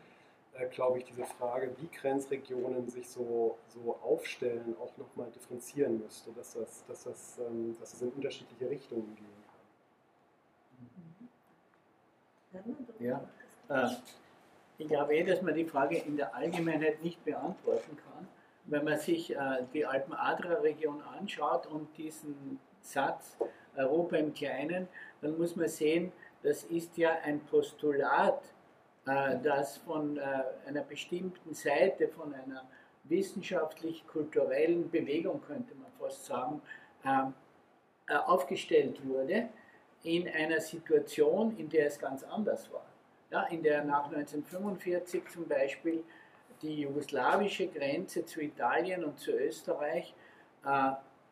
äh, 0.53 0.67
glaube 0.67 0.97
ich, 0.97 1.05
diese 1.05 1.23
Frage, 1.23 1.73
wie 1.77 1.87
Grenzregionen 1.87 2.89
sich 2.89 3.07
so, 3.09 3.57
so 3.67 3.97
aufstellen, 4.03 4.75
auch 4.81 4.97
nochmal 4.97 5.31
differenzieren 5.31 5.99
müsste, 6.03 6.31
dass 6.33 6.53
das, 6.53 6.85
dass, 6.85 7.03
das, 7.05 7.39
ähm, 7.39 7.75
dass 7.79 7.91
das 7.91 8.01
in 8.01 8.09
unterschiedliche 8.09 8.69
Richtungen 8.69 9.15
gehen 9.15 9.27
kann. 12.51 12.75
Ja, 12.99 13.23
äh, 13.69 13.89
ich 14.77 14.87
glaube 14.87 15.15
eh, 15.15 15.23
dass 15.23 15.41
man 15.41 15.53
die 15.53 15.65
Frage 15.65 15.97
in 15.97 16.17
der 16.17 16.35
Allgemeinheit 16.35 17.01
nicht 17.03 17.23
beantworten 17.23 17.95
kann 17.95 18.27
wenn 18.69 18.83
man 18.83 18.97
sich 18.99 19.35
äh, 19.35 19.63
die 19.73 19.85
Alpen-Adria-Region 19.85 21.01
anschaut 21.01 21.67
und 21.67 21.95
diesen 21.97 22.59
Satz 22.81 23.37
Europa 23.75 24.17
im 24.17 24.33
Kleinen, 24.33 24.87
dann 25.21 25.37
muss 25.37 25.55
man 25.55 25.67
sehen, 25.67 26.11
das 26.43 26.63
ist 26.63 26.97
ja 26.97 27.17
ein 27.23 27.39
Postulat, 27.41 28.41
äh, 29.05 29.37
das 29.41 29.77
von 29.77 30.17
äh, 30.17 30.21
einer 30.67 30.81
bestimmten 30.81 31.53
Seite, 31.53 32.07
von 32.07 32.33
einer 32.33 32.63
wissenschaftlich-kulturellen 33.05 34.89
Bewegung, 34.89 35.41
könnte 35.41 35.73
man 35.75 35.91
fast 35.99 36.25
sagen, 36.25 36.61
aufgestellt 38.07 38.99
wurde 39.07 39.47
in 40.03 40.27
einer 40.27 40.59
Situation, 40.59 41.57
in 41.57 41.69
der 41.69 41.87
es 41.87 41.97
ganz 41.97 42.23
anders 42.23 42.71
war. 42.71 42.85
Ja, 43.31 43.43
in 43.43 43.63
der 43.63 43.83
nach 43.83 44.05
1945 44.11 45.23
zum 45.29 45.47
Beispiel 45.47 46.03
die 46.61 46.81
jugoslawische 46.81 47.67
Grenze 47.67 48.25
zu 48.25 48.41
Italien 48.41 49.03
und 49.03 49.19
zu 49.19 49.31
Österreich 49.31 50.13
äh, 50.65 50.91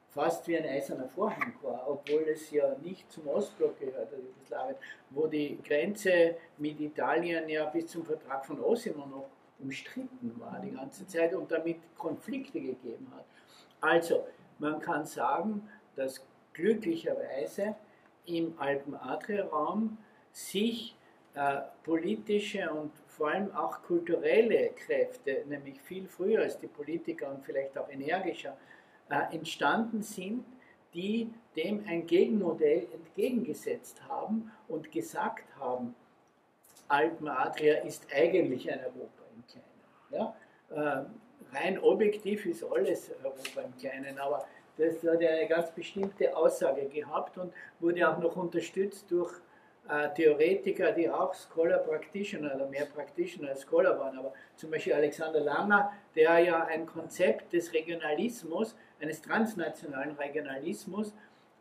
fast 0.09 0.47
wie 0.47 0.57
ein 0.57 0.65
eiserner 0.65 1.07
Vorhang 1.09 1.53
war, 1.61 1.85
obwohl 1.87 2.23
es 2.29 2.49
ja 2.51 2.75
nicht 2.81 3.11
zum 3.11 3.27
Ostblock 3.27 3.79
gehört, 3.79 4.11
der 4.11 4.19
Jugoslawien, 4.19 4.75
wo 5.11 5.27
die 5.27 5.59
Grenze 5.63 6.35
mit 6.57 6.79
Italien 6.79 7.47
ja 7.49 7.65
bis 7.65 7.87
zum 7.87 8.05
Vertrag 8.05 8.45
von 8.45 8.59
Osimo 8.61 9.05
noch 9.05 9.29
umstritten 9.59 10.39
war 10.39 10.59
die 10.63 10.71
ganze 10.71 11.05
Zeit 11.07 11.33
und 11.33 11.51
damit 11.51 11.77
Konflikte 11.97 12.59
gegeben 12.59 13.11
hat. 13.15 13.25
Also, 13.81 14.25
man 14.59 14.79
kann 14.79 15.05
sagen, 15.05 15.67
dass 15.95 16.23
glücklicherweise 16.53 17.75
im 18.25 18.53
Alpen-Adria-Raum 18.59 19.97
sich 20.31 20.95
äh, 21.33 21.61
politische 21.83 22.69
und 22.71 22.91
vor 23.17 23.29
allem 23.29 23.51
auch 23.55 23.81
kulturelle 23.81 24.69
Kräfte, 24.69 25.43
nämlich 25.47 25.81
viel 25.81 26.07
früher 26.07 26.41
als 26.41 26.57
die 26.59 26.67
Politiker 26.67 27.29
und 27.29 27.43
vielleicht 27.43 27.77
auch 27.77 27.89
energischer, 27.89 28.55
äh, 29.09 29.35
entstanden 29.35 30.03
sind, 30.03 30.45
die 30.93 31.33
dem 31.55 31.83
ein 31.87 32.05
Gegenmodell 32.05 32.87
entgegengesetzt 32.93 34.01
haben 34.07 34.51
und 34.67 34.91
gesagt 34.91 35.43
haben, 35.59 35.95
Alpen-Adria 36.87 37.79
ist 37.79 38.07
eigentlich 38.13 38.71
ein 38.71 38.79
Europa 38.79 39.23
im 39.35 39.43
Kleinen. 39.47 39.65
Ja? 40.11 40.35
Äh, 40.69 41.55
rein 41.55 41.79
objektiv 41.79 42.45
ist 42.45 42.63
alles 42.63 43.11
Europa 43.23 43.61
im 43.61 43.77
Kleinen, 43.77 44.17
aber 44.19 44.45
das 44.77 45.03
hat 45.03 45.17
eine 45.17 45.47
ganz 45.47 45.71
bestimmte 45.71 46.35
Aussage 46.35 46.85
gehabt 46.85 47.37
und 47.37 47.51
wurde 47.79 48.07
auch 48.07 48.19
noch 48.19 48.35
unterstützt 48.35 49.09
durch 49.09 49.33
Theoretiker, 50.15 50.91
die 50.91 51.09
auch 51.09 51.33
Scholar 51.33 51.79
Practitioner 51.79 52.55
oder 52.55 52.67
mehr 52.67 52.85
Practitioner 52.85 53.49
als 53.49 53.63
Scholar 53.63 53.97
waren, 53.99 54.17
aber 54.17 54.33
zum 54.55 54.71
Beispiel 54.71 54.93
Alexander 54.93 55.39
Langer, 55.39 55.93
der 56.15 56.39
ja 56.39 56.65
ein 56.65 56.85
Konzept 56.85 57.53
des 57.53 57.73
Regionalismus, 57.73 58.75
eines 58.99 59.21
transnationalen 59.21 60.15
Regionalismus 60.15 61.13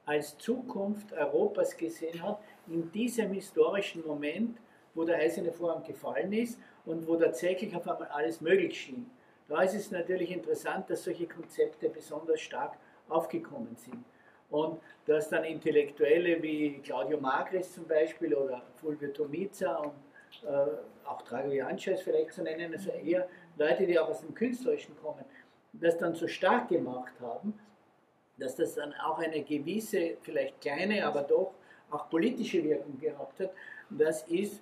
als 0.06 0.38
Zukunft 0.38 1.12
Europas 1.12 1.76
gesehen 1.76 2.22
hat, 2.22 2.40
in 2.68 2.90
diesem 2.92 3.32
historischen 3.32 4.06
Moment, 4.06 4.58
wo 4.94 5.04
der 5.04 5.16
Eiserne 5.18 5.52
Vorhang 5.52 5.82
gefallen 5.84 6.32
ist 6.32 6.58
und 6.84 7.06
wo 7.06 7.16
tatsächlich 7.16 7.74
auf 7.76 7.86
einmal 7.88 8.08
alles 8.08 8.40
möglich 8.40 8.80
schien. 8.80 9.10
Da 9.48 9.62
ist 9.62 9.74
es 9.74 9.90
natürlich 9.90 10.32
interessant, 10.32 10.90
dass 10.90 11.04
solche 11.04 11.26
Konzepte 11.26 11.88
besonders 11.88 12.40
stark 12.40 12.76
aufgekommen 13.08 13.76
sind. 13.76 14.04
Und 14.50 14.80
dass 15.06 15.28
dann 15.28 15.44
Intellektuelle 15.44 16.42
wie 16.42 16.78
Claudio 16.78 17.18
Magris 17.20 17.74
zum 17.74 17.86
Beispiel 17.86 18.34
oder 18.34 18.62
Fulvio 18.80 19.08
Tomiza 19.08 19.76
und 19.76 19.94
äh, 20.44 21.08
auch 21.08 21.22
Drago 21.22 21.50
Janschas 21.50 22.02
vielleicht 22.02 22.32
zu 22.32 22.42
nennen, 22.42 22.72
also 22.72 22.90
eher 22.90 23.28
Leute, 23.56 23.86
die 23.86 23.98
auch 23.98 24.08
aus 24.08 24.20
dem 24.20 24.34
Künstlerischen 24.34 24.96
kommen, 25.00 25.24
das 25.72 25.96
dann 25.98 26.14
so 26.14 26.26
stark 26.26 26.68
gemacht 26.68 27.12
haben, 27.20 27.58
dass 28.38 28.56
das 28.56 28.74
dann 28.74 28.92
auch 28.94 29.18
eine 29.18 29.42
gewisse, 29.42 30.16
vielleicht 30.22 30.60
kleine, 30.60 31.06
aber 31.06 31.22
doch 31.22 31.54
auch 31.90 32.08
politische 32.10 32.62
Wirkung 32.62 32.98
gehabt 32.98 33.40
hat. 33.40 33.50
Das 33.90 34.22
ist, 34.24 34.60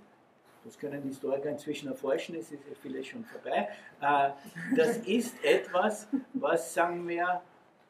das 0.64 0.78
können 0.78 1.02
Historiker 1.02 1.50
inzwischen 1.50 1.88
erforschen, 1.88 2.36
es 2.36 2.52
ist 2.52 2.62
ja 2.68 2.74
vieles 2.82 3.06
schon 3.06 3.24
vorbei, 3.24 3.68
äh, 4.00 4.30
das 4.76 4.98
ist 4.98 5.42
etwas, 5.44 6.08
was, 6.34 6.72
sagen 6.72 7.06
wir, 7.08 7.42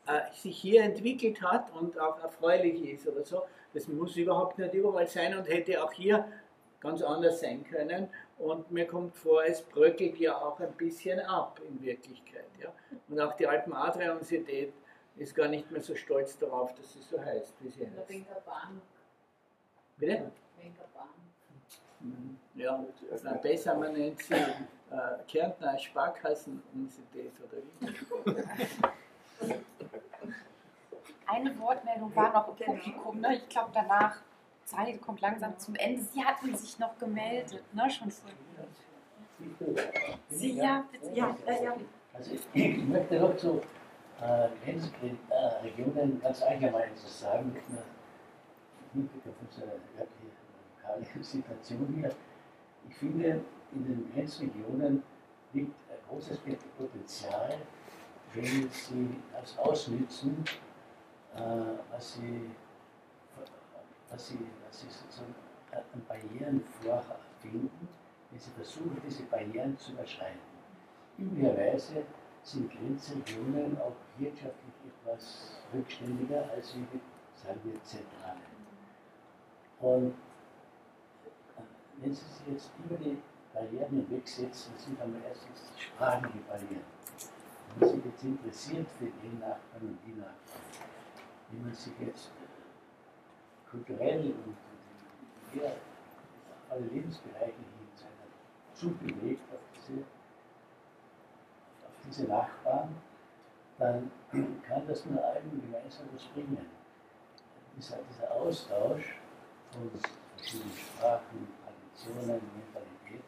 äh, 0.06 0.32
sich 0.32 0.56
hier 0.56 0.82
entwickelt 0.82 1.40
hat 1.42 1.72
und 1.74 1.98
auch 1.98 2.22
erfreulich 2.22 2.82
ist 2.84 3.06
oder 3.06 3.24
so. 3.24 3.42
Das 3.72 3.88
muss 3.88 4.16
überhaupt 4.16 4.58
nicht 4.58 4.74
überall 4.74 5.06
sein 5.06 5.36
und 5.36 5.48
hätte 5.48 5.82
auch 5.82 5.92
hier 5.92 6.26
ganz 6.80 7.02
anders 7.02 7.40
sein 7.40 7.64
können. 7.64 8.08
Und 8.38 8.70
mir 8.70 8.86
kommt 8.86 9.16
vor, 9.16 9.44
es 9.44 9.62
bröckelt 9.62 10.18
ja 10.18 10.36
auch 10.36 10.60
ein 10.60 10.72
bisschen 10.72 11.20
ab 11.20 11.60
in 11.66 11.80
Wirklichkeit. 11.82 12.46
Ja? 12.60 12.72
Und 13.08 13.20
auch 13.20 13.34
die 13.34 13.46
Alpen 13.46 13.72
Adria 13.72 14.10
Universität 14.10 14.72
ist 15.16 15.34
gar 15.34 15.48
nicht 15.48 15.70
mehr 15.70 15.80
so 15.80 15.94
stolz 15.94 16.36
darauf, 16.38 16.74
dass 16.74 16.92
sie 16.92 17.00
so 17.00 17.18
heißt, 17.18 17.54
wie 17.60 17.70
sie 17.70 17.86
heißt. 17.86 18.08
Wegen 18.08 18.26
der 18.26 18.40
Bahn. 18.40 18.80
Bitte? 19.96 20.32
Wegen 20.58 20.74
der 20.74 20.88
Bahn. 20.92 21.08
Mhm. 22.00 22.38
Ja, 22.54 22.84
na, 23.22 23.34
besser 23.34 23.74
man 23.74 23.92
nennt 23.92 24.20
sie 24.20 24.34
äh, 24.34 25.22
Kärntner 25.26 25.78
Sparkassenuniversität 25.78 27.32
oder 27.40 27.62
wie. 27.80 28.34
Eine 31.26 31.58
Wortmeldung 31.58 32.14
war 32.14 32.32
noch 32.32 32.48
im 32.48 32.66
Publikum, 32.66 33.20
ne? 33.20 33.36
ich 33.36 33.48
glaube 33.48 33.70
danach, 33.72 34.16
Zeit 34.64 35.00
kommt 35.02 35.20
langsam 35.20 35.58
zum 35.58 35.74
Ende. 35.74 36.02
Sie 36.02 36.24
hatten 36.24 36.54
sich 36.56 36.78
noch 36.78 36.98
gemeldet, 36.98 37.62
ne? 37.72 37.90
schon 37.90 38.10
vorhin. 38.10 38.38
Sie, 40.28 40.52
ja, 40.52 40.84
bitte. 40.90 41.12
Ja, 41.12 41.36
ja, 41.46 41.62
ja. 41.62 41.76
Also 42.12 42.32
ich 42.52 42.84
möchte 42.84 43.18
noch 43.18 43.36
zu 43.36 43.60
äh, 44.20 44.48
Grenzregionen 44.64 46.20
ganz 46.20 46.42
allgemein 46.42 46.90
was 46.94 47.20
sagen, 47.20 47.52
mit 47.52 47.62
einer 47.68 47.82
Hinblick 48.92 49.22
auf 49.26 49.34
unsere 49.40 49.72
lokale 50.84 51.24
Situation 51.24 51.94
hier. 51.96 52.10
Ich 52.88 52.96
finde, 52.96 53.40
in 53.72 53.84
den 53.84 54.12
Grenzregionen 54.12 55.02
liegt 55.52 55.74
ein 55.90 55.98
großes 56.08 56.38
Potenzial, 56.78 57.56
wenn 58.34 58.68
sie 58.70 59.16
das 59.32 59.58
ausnützen, 59.58 60.44
äh, 61.36 61.40
was, 61.90 62.14
sie, 62.14 62.50
was, 64.10 64.28
sie, 64.28 64.38
was 64.66 64.80
sie 64.80 64.88
sozusagen 64.88 65.34
an 65.72 66.02
Barrieren 66.08 66.62
vorfinden, 66.80 67.88
wenn 68.30 68.40
sie 68.40 68.50
versuchen, 68.50 69.00
diese 69.06 69.24
Barrieren 69.24 69.76
zu 69.78 69.92
überschreiten. 69.92 70.40
Üblicherweise 71.18 72.04
sind 72.42 72.70
Grenzregionen 72.70 73.78
auch 73.80 73.96
wirtschaftlich 74.18 74.74
etwas 74.86 75.52
rückständiger 75.72 76.48
als 76.50 76.74
wie, 76.74 77.00
sagen 77.34 77.60
wir, 77.64 77.82
Zentrale. 77.82 78.40
Und 79.80 80.10
äh, 81.24 81.60
wenn 82.00 82.12
Sie 82.12 82.24
sich 82.24 82.46
jetzt 82.52 82.70
über 82.84 82.96
die 82.96 83.18
Barrieren 83.52 84.06
hinwegsetzen, 84.06 84.72
sind 84.76 85.00
einmal 85.00 85.20
erstens 85.28 85.72
sprachliche 85.78 86.38
Barrieren. 86.48 86.93
Man 87.76 87.88
sich 87.88 88.04
jetzt 88.04 88.24
interessiert 88.24 88.86
für 88.98 89.06
den 89.06 89.38
Nachbarn 89.40 89.82
und 89.82 89.98
die 90.06 90.12
Nachbarn, 90.12 90.36
wie 91.50 91.58
man 91.58 91.74
sich 91.74 91.92
jetzt 92.00 92.30
kulturell 93.70 94.20
und 94.20 94.56
in 95.54 95.60
alle 96.70 96.86
Lebensbereiche 96.86 97.52
hin 97.52 97.74
zubewegt 98.74 99.42
auf 99.52 99.60
diese, 99.74 100.00
auf 101.84 101.94
diese 102.06 102.24
Nachbarn, 102.24 102.94
dann 103.78 104.10
kann 104.66 104.86
das 104.86 105.04
nur 105.06 105.24
allen 105.24 105.62
gemeinsam 105.62 106.06
was 106.14 106.24
bringen. 106.34 106.66
Dieser, 107.76 107.98
dieser 108.08 108.30
Austausch 108.32 109.18
von 109.72 109.90
verschiedenen 110.36 110.76
Sprachen, 110.76 111.48
Traditionen, 111.64 112.40
Mentalitäten 112.54 113.24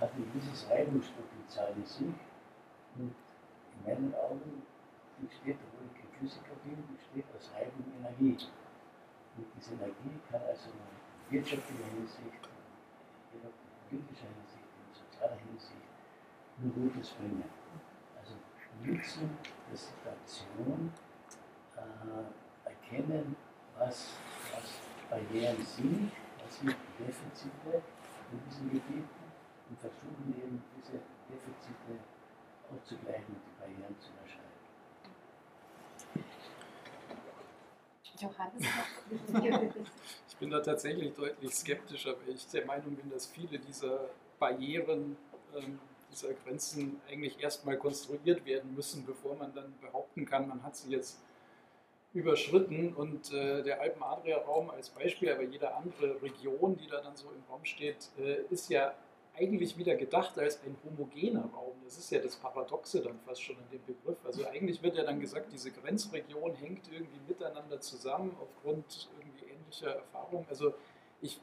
hat 0.00 0.10
ein 0.14 0.32
gewisses 0.32 0.68
Reibungspotenzial 0.70 1.72
in 1.76 1.84
sich 1.84 2.14
und 2.98 3.14
in 3.76 3.84
meinen 3.84 4.14
Augen 4.14 4.62
entsteht, 5.20 5.56
obwohl 5.60 5.88
ich 5.92 5.96
kein 6.00 6.12
Physiker 6.18 6.56
bin, 6.64 6.80
besteht 6.96 7.26
aus 7.36 7.50
Reibung 7.54 7.84
Energie. 8.00 8.36
Und 9.36 9.46
diese 9.56 9.74
Energie 9.74 10.16
kann 10.30 10.40
also 10.48 10.70
in 10.72 11.36
wirtschaftlicher 11.36 11.88
Hinsicht, 11.92 12.42
in 13.32 13.40
politischer 13.88 14.30
Hinsicht, 14.32 14.68
in 14.80 14.88
sozialer 14.96 15.36
Hinsicht 15.36 15.86
nur 16.58 16.72
Gutes 16.72 17.10
bringen. 17.10 17.44
Also 18.18 18.34
nutzen 18.82 19.36
der 19.70 19.76
Situation, 19.76 20.92
äh, 21.76 22.68
erkennen, 22.68 23.36
was, 23.78 24.16
was 24.52 24.80
Barrieren 25.10 25.64
sind, 25.64 26.12
was 26.42 26.58
sind 26.58 26.76
Defizite 26.98 27.82
in 28.32 28.40
diesen 28.48 28.70
Gebieten 28.70 29.26
und 29.68 29.78
versuchen 29.78 30.34
eben 30.36 30.62
diese 30.76 30.98
Defizite 31.28 32.00
auszugleichen 32.74 33.34
und 33.34 33.42
die 33.46 33.60
Barrieren 33.60 33.96
zu 34.00 34.10
überschreiten. 34.10 34.46
Johannes? 38.20 38.64
Ich 40.28 40.40
bin 40.40 40.50
da 40.50 40.60
tatsächlich 40.60 41.14
deutlich 41.14 41.54
skeptischer, 41.54 42.14
weil 42.20 42.34
ich 42.34 42.46
der 42.48 42.66
Meinung 42.66 42.94
bin, 42.94 43.10
dass 43.10 43.24
viele 43.24 43.58
dieser 43.58 44.10
Barrieren, 44.38 45.16
ähm, 45.56 45.78
dieser 46.12 46.34
Grenzen 46.34 47.00
eigentlich 47.08 47.40
erstmal 47.40 47.78
konstruiert 47.78 48.44
werden 48.44 48.74
müssen, 48.74 49.06
bevor 49.06 49.34
man 49.36 49.54
dann 49.54 49.72
behaupten 49.80 50.26
kann, 50.26 50.46
man 50.46 50.62
hat 50.62 50.76
sie 50.76 50.90
jetzt 50.90 51.22
überschritten. 52.12 52.92
Und 52.94 53.32
äh, 53.32 53.62
der 53.62 53.80
Alpen-Adria-Raum 53.80 54.68
als 54.68 54.90
Beispiel, 54.90 55.32
aber 55.32 55.42
jede 55.42 55.74
andere 55.74 56.20
Region, 56.20 56.76
die 56.76 56.86
da 56.86 57.00
dann 57.00 57.16
so 57.16 57.30
im 57.30 57.42
Raum 57.50 57.64
steht, 57.64 58.10
äh, 58.18 58.42
ist 58.50 58.68
ja 58.68 58.94
eigentlich 59.38 59.76
wieder 59.76 59.94
gedacht 59.96 60.38
als 60.38 60.62
ein 60.62 60.76
homogener 60.84 61.44
Raum. 61.54 61.74
Das 61.84 61.98
ist 61.98 62.10
ja 62.10 62.20
das 62.20 62.36
Paradoxe 62.36 63.02
dann 63.02 63.18
fast 63.20 63.42
schon 63.42 63.56
in 63.56 63.78
dem 63.78 63.84
Begriff. 63.84 64.18
Also 64.24 64.46
eigentlich 64.46 64.82
wird 64.82 64.96
ja 64.96 65.04
dann 65.04 65.20
gesagt, 65.20 65.52
diese 65.52 65.70
Grenzregion 65.70 66.54
hängt 66.54 66.90
irgendwie 66.90 67.20
miteinander 67.28 67.80
zusammen 67.80 68.36
aufgrund 68.40 69.08
irgendwie 69.18 69.44
ähnlicher 69.52 69.96
Erfahrungen. 69.96 70.46
Also 70.48 70.74
ich, 71.20 71.40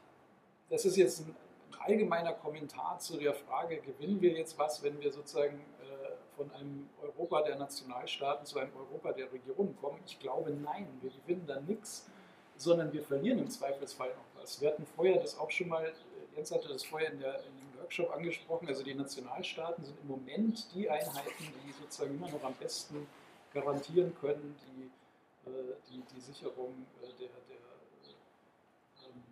das 0.68 0.84
ist 0.84 0.96
jetzt 0.96 1.20
ein, 1.20 1.36
allgemeiner 1.80 2.32
Kommentar 2.32 2.98
zu 2.98 3.18
der 3.18 3.34
Frage, 3.34 3.78
gewinnen 3.78 4.20
wir 4.20 4.32
jetzt 4.32 4.58
was, 4.58 4.82
wenn 4.82 4.98
wir 5.00 5.12
sozusagen 5.12 5.60
äh, 5.82 6.36
von 6.36 6.50
einem 6.52 6.88
Europa 7.02 7.42
der 7.42 7.56
Nationalstaaten 7.56 8.46
zu 8.46 8.58
einem 8.58 8.72
Europa 8.74 9.12
der 9.12 9.30
Regionen 9.32 9.76
kommen? 9.76 10.00
Ich 10.06 10.18
glaube, 10.18 10.50
nein, 10.50 10.88
wir 11.02 11.10
gewinnen 11.10 11.44
da 11.46 11.60
nichts, 11.60 12.06
sondern 12.56 12.92
wir 12.92 13.02
verlieren 13.02 13.38
im 13.38 13.50
Zweifelsfall 13.50 14.08
noch 14.08 14.40
was. 14.40 14.60
Wir 14.60 14.68
hatten 14.68 14.86
vorher 14.86 15.20
das 15.20 15.38
auch 15.38 15.50
schon 15.50 15.68
mal, 15.68 15.92
Jens 16.34 16.50
hatte 16.52 16.68
das 16.68 16.84
vorher 16.84 17.12
in, 17.12 17.20
der, 17.20 17.40
in 17.40 17.63
Workshop 17.84 18.10
angesprochen, 18.12 18.68
also 18.68 18.82
die 18.82 18.94
Nationalstaaten 18.94 19.84
sind 19.84 19.98
im 20.00 20.08
Moment 20.08 20.74
die 20.74 20.88
Einheiten, 20.88 21.52
die 21.66 21.72
sozusagen 21.72 22.14
immer 22.14 22.30
noch 22.30 22.42
am 22.42 22.54
besten 22.54 23.06
garantieren 23.52 24.14
können, 24.20 24.56
die, 24.66 24.84
äh, 25.48 25.74
die, 25.90 26.02
die 26.14 26.20
Sicherung 26.20 26.86
äh, 27.02 27.06
der, 27.20 27.28
der, 27.28 27.58
ähm, 29.06 29.22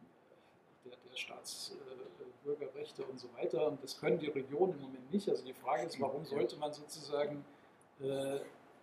der, 0.84 0.92
der 0.92 1.16
Staatsbürgerrechte 1.16 3.04
und 3.04 3.18
so 3.18 3.28
weiter. 3.38 3.68
Und 3.68 3.82
das 3.82 3.98
können 3.98 4.18
die 4.18 4.28
Regionen 4.28 4.74
im 4.74 4.82
Moment 4.82 5.12
nicht. 5.12 5.28
Also 5.28 5.44
die 5.44 5.54
Frage 5.54 5.86
ist, 5.86 5.98
warum 5.98 6.26
sollte 6.26 6.56
man 6.56 6.74
sozusagen 6.74 7.44
äh, 8.00 8.40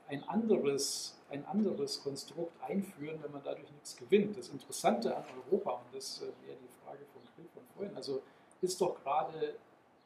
ein 0.08 0.24
anderes, 0.28 1.16
ein 1.30 1.46
anderes 1.46 2.02
Konstrukt 2.02 2.52
einführen, 2.64 3.22
wenn 3.22 3.32
man 3.32 3.44
dadurch 3.44 3.72
nichts 3.72 3.96
gewinnt. 3.96 4.36
Das 4.36 4.50
Interessante 4.50 5.16
an 5.16 5.24
Europa, 5.46 5.74
und 5.74 5.96
das 5.96 6.22
wäre 6.22 6.58
die 6.58 6.84
Frage 6.84 7.06
von 7.14 7.22
Grill 7.36 7.48
von 7.54 7.64
vorhin, 7.76 7.96
also 7.96 8.24
ist 8.62 8.82
doch 8.82 9.02
gerade, 9.02 9.56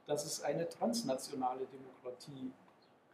dass 0.06 0.26
es 0.26 0.44
eine 0.44 0.68
transnationale 0.68 1.66
Demokratie 1.66 2.52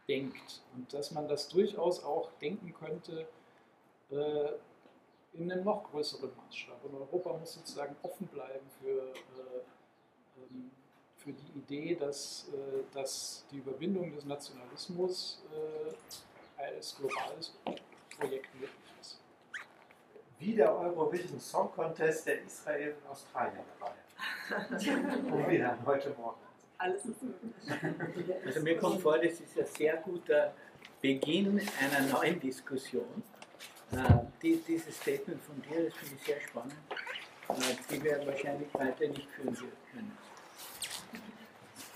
denkt 0.08 0.62
und 0.74 0.92
dass 0.92 1.12
man 1.12 1.28
das 1.28 1.48
durchaus 1.48 2.02
auch 2.02 2.30
denken 2.40 2.74
könnte, 2.74 3.26
äh, 4.10 4.52
in 5.32 5.50
einem 5.50 5.64
noch 5.64 5.84
größeren 5.90 6.30
Maßstab. 6.36 6.84
Und 6.84 6.94
Europa 6.94 7.32
muss 7.34 7.54
sozusagen 7.54 7.94
offen 8.02 8.26
bleiben 8.26 8.68
für, 8.80 9.12
äh, 9.12 9.62
ähm, 10.38 10.70
für 11.16 11.32
die 11.32 11.58
Idee, 11.58 11.94
dass, 11.94 12.48
äh, 12.52 12.82
dass 12.92 13.44
die 13.50 13.58
Überwindung 13.58 14.12
des 14.12 14.24
Nationalismus 14.24 15.42
äh, 15.54 16.62
als 16.62 16.96
globales 16.96 17.52
Projekt 18.18 18.52
möglich 18.54 18.70
ist. 19.00 19.20
Wie 20.38 20.54
der 20.54 20.74
Eurovision 20.74 21.38
Song 21.38 21.70
Contest, 21.72 22.26
der 22.26 22.42
Israel 22.42 22.96
und 23.02 23.10
Australien 23.10 23.64
dabei. 23.78 23.94
Wo 25.28 25.38
wir 25.48 25.58
dann 25.58 25.86
heute 25.86 26.10
Morgen. 26.10 26.40
Alles 26.78 27.04
ist 27.04 27.22
möglich. 27.22 28.36
Also 28.46 28.60
mir 28.60 28.78
kommt 28.78 29.02
vor, 29.02 29.18
das 29.18 29.32
ist 29.34 29.58
ein 29.58 29.66
sehr 29.66 29.96
guter 29.98 30.54
Beginn 31.02 31.60
einer 31.78 32.06
neuen 32.12 32.40
Diskussion. 32.40 33.22
Äh, 33.92 33.96
die, 34.42 34.56
dieses 34.66 34.96
Statement 34.96 35.42
von 35.42 35.60
dir, 35.62 35.84
das 35.84 35.94
finde 35.94 36.14
ich 36.16 36.22
sehr 36.26 36.40
spannend, 36.40 36.74
äh, 37.48 37.54
die 37.90 38.02
wir 38.02 38.26
wahrscheinlich 38.26 38.68
heute 38.74 39.08
nicht 39.08 39.28
führen 39.30 39.56
können. 39.92 40.18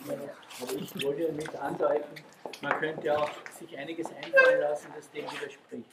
Aber 0.07 0.73
ich 0.75 1.05
wollte 1.05 1.33
mit 1.33 1.57
andeuten, 1.57 2.15
man 2.61 2.79
könnte 2.79 3.19
auch 3.19 3.31
sich 3.59 3.79
einiges 3.79 4.07
einfallen 4.09 4.61
lassen, 4.61 4.89
das 4.95 5.11
dem 5.11 5.25
widerspricht. 5.25 5.89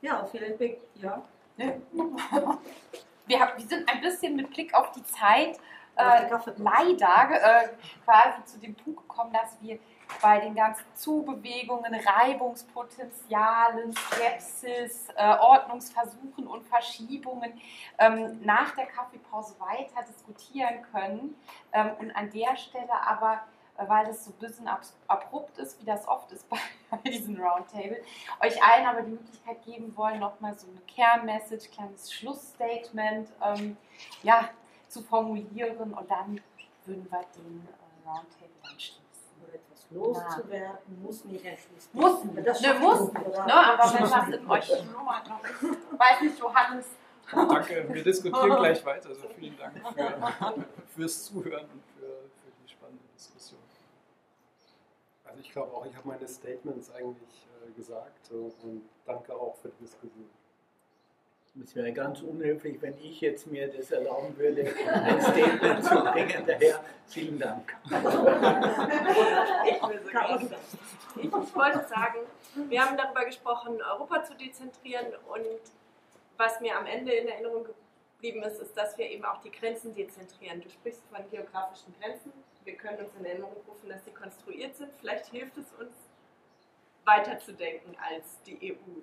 Ja, 0.00 0.24
vielleicht, 0.24 0.80
ja. 0.96 1.24
Wir, 3.26 3.40
haben, 3.40 3.52
wir 3.56 3.66
sind 3.66 3.88
ein 3.88 4.00
bisschen 4.00 4.36
mit 4.36 4.50
Blick 4.50 4.74
auf 4.74 4.92
die 4.92 5.04
Zeit 5.04 5.58
äh, 5.96 6.28
leider 6.56 7.30
äh, 7.30 7.68
quasi 8.04 8.44
zu 8.44 8.58
dem 8.58 8.74
Punkt 8.74 9.00
gekommen, 9.00 9.32
dass 9.32 9.60
wir 9.60 9.78
bei 10.20 10.40
den 10.40 10.54
ganzen 10.54 10.84
Zubewegungen, 10.94 11.94
Reibungspotenzialen, 11.94 13.94
Skepsis, 13.94 15.08
äh, 15.16 15.36
Ordnungsversuchen 15.38 16.46
und 16.46 16.66
Verschiebungen 16.66 17.60
ähm, 17.98 18.40
nach 18.42 18.74
der 18.74 18.86
Kaffeepause 18.86 19.54
weiter 19.58 20.02
diskutieren 20.06 20.82
können. 20.92 21.34
Ähm, 21.72 21.92
und 21.98 22.16
an 22.16 22.30
der 22.30 22.56
Stelle 22.56 22.92
aber, 23.06 23.40
weil 23.76 24.06
das 24.06 24.24
so 24.24 24.30
ein 24.30 24.38
bisschen 24.38 24.68
ab 24.68 24.82
abrupt 25.08 25.58
ist, 25.58 25.80
wie 25.80 25.84
das 25.84 26.06
oft 26.06 26.30
ist 26.32 26.46
bei, 26.48 26.58
diesem 27.10 27.40
Roundtable, 27.40 28.02
euch 28.42 28.62
allen 28.62 28.86
aber 28.86 29.02
die 29.02 29.12
Möglichkeit 29.12 29.64
geben 29.64 29.96
wollen, 29.96 30.20
nochmal 30.20 30.56
so 30.56 30.66
eine 30.68 30.80
Kernmessage, 30.86 31.70
kleines 31.70 32.12
Schlussstatement 32.12 33.28
ähm, 33.42 33.76
ja, 34.22 34.48
zu 34.88 35.02
formulieren 35.02 35.94
und 35.94 36.10
dann 36.10 36.40
würden 36.84 37.06
wir 37.10 37.24
den 37.36 37.68
äh, 37.68 38.08
Roundtable 38.08 38.50
dann 38.62 38.78
schließen 38.78 39.02
loszuwerden, 39.94 41.02
muss 41.02 41.24
nicht 41.24 41.44
Schluss 41.44 41.88
Muss, 41.92 42.44
das 42.44 42.60
ne, 42.60 42.74
muss, 42.74 43.12
ne, 43.12 43.54
aber 43.54 43.94
wenn 43.94 44.10
was 44.10 44.28
in 44.28 44.50
euch 44.50 44.64
schlummert, 44.64 45.30
weiß 45.98 46.20
nicht, 46.22 46.38
Johannes. 46.38 46.86
Danke, 47.30 47.86
wir 47.88 48.04
diskutieren 48.04 48.56
gleich 48.56 48.84
weiter. 48.84 49.10
Also 49.10 49.28
vielen 49.38 49.56
Dank 49.56 49.74
für, 49.94 50.64
fürs 50.94 51.24
Zuhören 51.24 51.64
und 51.64 51.82
für, 51.94 52.06
für 52.06 52.52
die 52.62 52.68
spannende 52.68 53.04
Diskussion. 53.14 53.60
Also 55.32 55.40
ich 55.40 55.50
glaube 55.50 55.72
auch, 55.72 55.86
ich 55.86 55.96
habe 55.96 56.08
meine 56.08 56.28
Statements 56.28 56.90
eigentlich 56.94 57.46
äh, 57.66 57.72
gesagt 57.72 58.30
und 58.30 58.82
danke 59.06 59.34
auch 59.34 59.56
für 59.56 59.70
die 59.70 59.84
Diskussion. 59.84 60.28
Es 61.62 61.74
wäre 61.74 61.90
ganz 61.90 62.20
unhöflich, 62.20 62.80
wenn 62.82 62.98
ich 62.98 63.22
jetzt 63.22 63.46
mir 63.46 63.66
das 63.68 63.90
erlauben 63.90 64.36
würde, 64.36 64.62
ein 64.92 65.20
Statement 65.22 65.84
zu 65.84 65.94
bringen. 66.02 66.44
Daher 66.46 66.84
vielen 67.06 67.38
Dank. 67.38 67.74
Ich, 69.64 69.72
ich, 71.16 71.24
ich 71.24 71.54
wollte 71.54 71.86
sagen, 71.88 72.18
wir 72.68 72.84
haben 72.84 72.98
darüber 72.98 73.24
gesprochen, 73.24 73.80
Europa 73.80 74.24
zu 74.24 74.34
dezentrieren 74.34 75.06
und 75.32 75.60
was 76.36 76.60
mir 76.60 76.76
am 76.76 76.84
Ende 76.84 77.12
in 77.12 77.28
Erinnerung 77.28 77.66
geblieben 78.18 78.42
ist, 78.42 78.60
ist, 78.60 78.76
dass 78.76 78.98
wir 78.98 79.08
eben 79.08 79.24
auch 79.24 79.40
die 79.40 79.50
Grenzen 79.50 79.94
dezentrieren. 79.94 80.60
Du 80.60 80.68
sprichst 80.68 81.02
von 81.10 81.26
geografischen 81.30 81.94
Grenzen. 81.98 82.32
Wir 82.64 82.76
können 82.76 83.04
uns 83.04 83.14
in 83.18 83.24
Erinnerung 83.24 83.56
rufen, 83.68 83.88
dass 83.88 84.04
sie 84.04 84.12
konstruiert 84.12 84.76
sind. 84.76 84.90
Vielleicht 85.00 85.26
hilft 85.26 85.56
es 85.58 85.66
uns, 85.78 85.92
weiterzudenken 87.04 87.96
als 87.98 88.40
die 88.46 88.72
EU. 88.72 89.00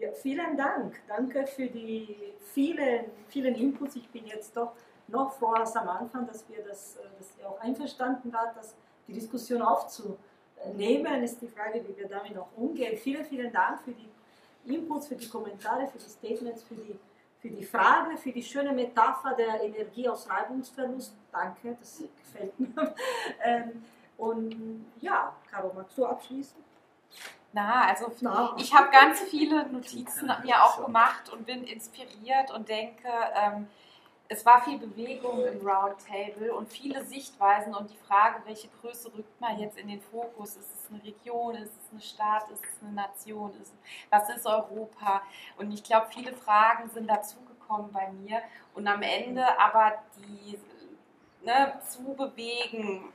Ja, 0.00 0.10
vielen 0.12 0.56
Dank. 0.56 0.98
Danke 1.08 1.46
für 1.46 1.66
die 1.66 2.16
vielen, 2.54 3.04
vielen 3.28 3.54
Inputs. 3.54 3.96
Ich 3.96 4.08
bin 4.08 4.26
jetzt 4.26 4.56
doch 4.56 4.72
noch 5.08 5.34
froh 5.34 5.48
als 5.48 5.76
am 5.76 5.90
Anfang, 5.90 6.26
dass 6.26 6.48
wir 6.48 6.64
das, 6.64 6.96
äh, 6.96 7.00
dass 7.18 7.36
ihr 7.38 7.46
auch 7.46 7.60
einverstanden 7.60 8.32
wart, 8.32 8.56
dass 8.56 8.74
die 9.06 9.12
Diskussion 9.12 9.60
aufzunehmen. 9.60 11.22
Ist 11.22 11.42
die 11.42 11.48
Frage, 11.48 11.84
wie 11.86 11.94
wir 11.98 12.08
damit 12.08 12.34
noch 12.34 12.48
umgehen. 12.56 12.96
Vielen, 12.96 13.26
vielen 13.26 13.52
Dank 13.52 13.82
für 13.82 13.92
die 13.92 14.08
Inputs, 14.74 15.08
für 15.08 15.16
die 15.16 15.28
Kommentare, 15.28 15.86
für 15.86 15.98
die 15.98 16.08
Statements, 16.08 16.62
für 16.62 16.76
die, 16.76 16.98
für 17.40 17.48
die 17.48 17.64
Frage, 17.64 18.16
für 18.16 18.32
die 18.32 18.42
schöne 18.42 18.72
Metapher 18.72 19.34
der 19.34 19.62
Energie 19.62 20.08
aus 20.08 20.28
Reibungsverlust. 20.28 21.14
Danke, 21.32 21.76
das 21.80 22.02
gefällt 22.24 22.58
mir. 22.60 22.94
Ähm, 23.42 23.84
und 24.18 24.84
ja, 25.00 25.32
Caro, 25.50 25.72
magst 25.74 25.96
du 25.96 26.04
abschließen? 26.04 26.62
Na, 27.52 27.86
also 27.86 28.12
ich 28.58 28.74
habe 28.74 28.90
ganz 28.90 29.20
viele 29.22 29.66
Notizen 29.68 30.30
mir 30.44 30.62
auch 30.62 30.84
gemacht 30.84 31.30
und 31.30 31.46
bin 31.46 31.64
inspiriert 31.64 32.50
und 32.52 32.68
denke, 32.68 33.08
ähm, 33.34 33.66
es 34.32 34.46
war 34.46 34.62
viel 34.62 34.78
Bewegung 34.78 35.44
im 35.44 35.66
Roundtable 35.66 36.54
und 36.54 36.68
viele 36.68 37.04
Sichtweisen 37.04 37.74
und 37.74 37.90
die 37.90 37.96
Frage, 37.96 38.40
welche 38.44 38.68
Größe 38.80 39.12
rückt 39.12 39.40
man 39.40 39.58
jetzt 39.58 39.76
in 39.76 39.88
den 39.88 40.00
Fokus? 40.00 40.50
Ist 40.54 40.72
es 40.72 40.88
eine 40.88 41.02
Region, 41.02 41.56
ist 41.56 41.72
es 41.84 41.90
eine 41.90 42.00
Stadt, 42.00 42.48
ist 42.48 42.62
es 42.62 42.80
eine 42.80 42.92
Nation, 42.92 43.52
ist, 43.60 43.74
was 44.08 44.28
ist 44.30 44.46
Europa? 44.46 45.22
Und 45.58 45.72
ich 45.72 45.82
glaube, 45.82 46.06
viele 46.14 46.32
Fragen 46.32 46.88
sind 46.90 47.08
dazugekommen 47.08 47.90
bei 47.92 48.08
mir 48.12 48.40
und 48.74 48.86
am 48.86 49.02
Ende 49.02 49.44
aber 49.58 49.94
die 50.16 50.56
ne, 51.44 51.80
zu 51.88 52.14
bewegen, 52.14 53.12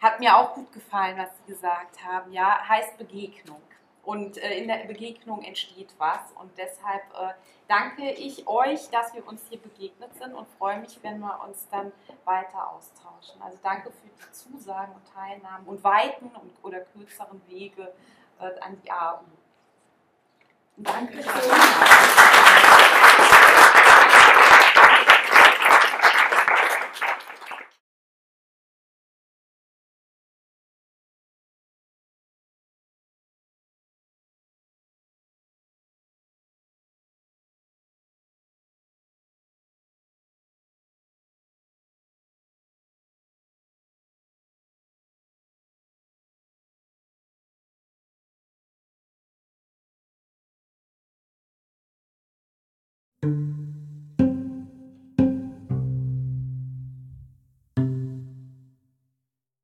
hat 0.00 0.18
mir 0.18 0.34
auch 0.34 0.54
gut 0.54 0.72
gefallen, 0.72 1.18
was 1.18 1.28
Sie 1.36 1.52
gesagt 1.52 2.02
haben. 2.02 2.32
Ja, 2.32 2.66
heißt 2.66 2.96
Begegnung. 2.96 3.60
Und 4.04 4.38
äh, 4.38 4.58
in 4.58 4.68
der 4.68 4.84
Begegnung 4.86 5.42
entsteht 5.42 5.94
was. 5.98 6.32
Und 6.38 6.50
deshalb 6.58 7.02
äh, 7.14 7.34
danke 7.68 8.10
ich 8.10 8.46
euch, 8.46 8.90
dass 8.90 9.14
wir 9.14 9.26
uns 9.26 9.42
hier 9.48 9.58
begegnet 9.58 10.14
sind 10.14 10.34
und 10.34 10.46
freue 10.58 10.80
mich, 10.80 10.98
wenn 11.02 11.20
wir 11.20 11.40
uns 11.46 11.66
dann 11.70 11.92
weiter 12.24 12.70
austauschen. 12.70 13.40
Also 13.42 13.58
danke 13.62 13.90
für 13.90 14.08
die 14.08 14.32
Zusagen 14.32 14.94
und 14.94 15.14
Teilnahmen 15.14 15.66
und 15.66 15.82
weiten 15.82 16.26
und, 16.26 16.52
oder 16.62 16.80
kürzeren 16.80 17.40
Wege 17.48 17.92
äh, 18.40 18.60
an 18.60 18.80
die 18.82 18.90
AU. 18.90 19.20
Danke. 20.76 21.24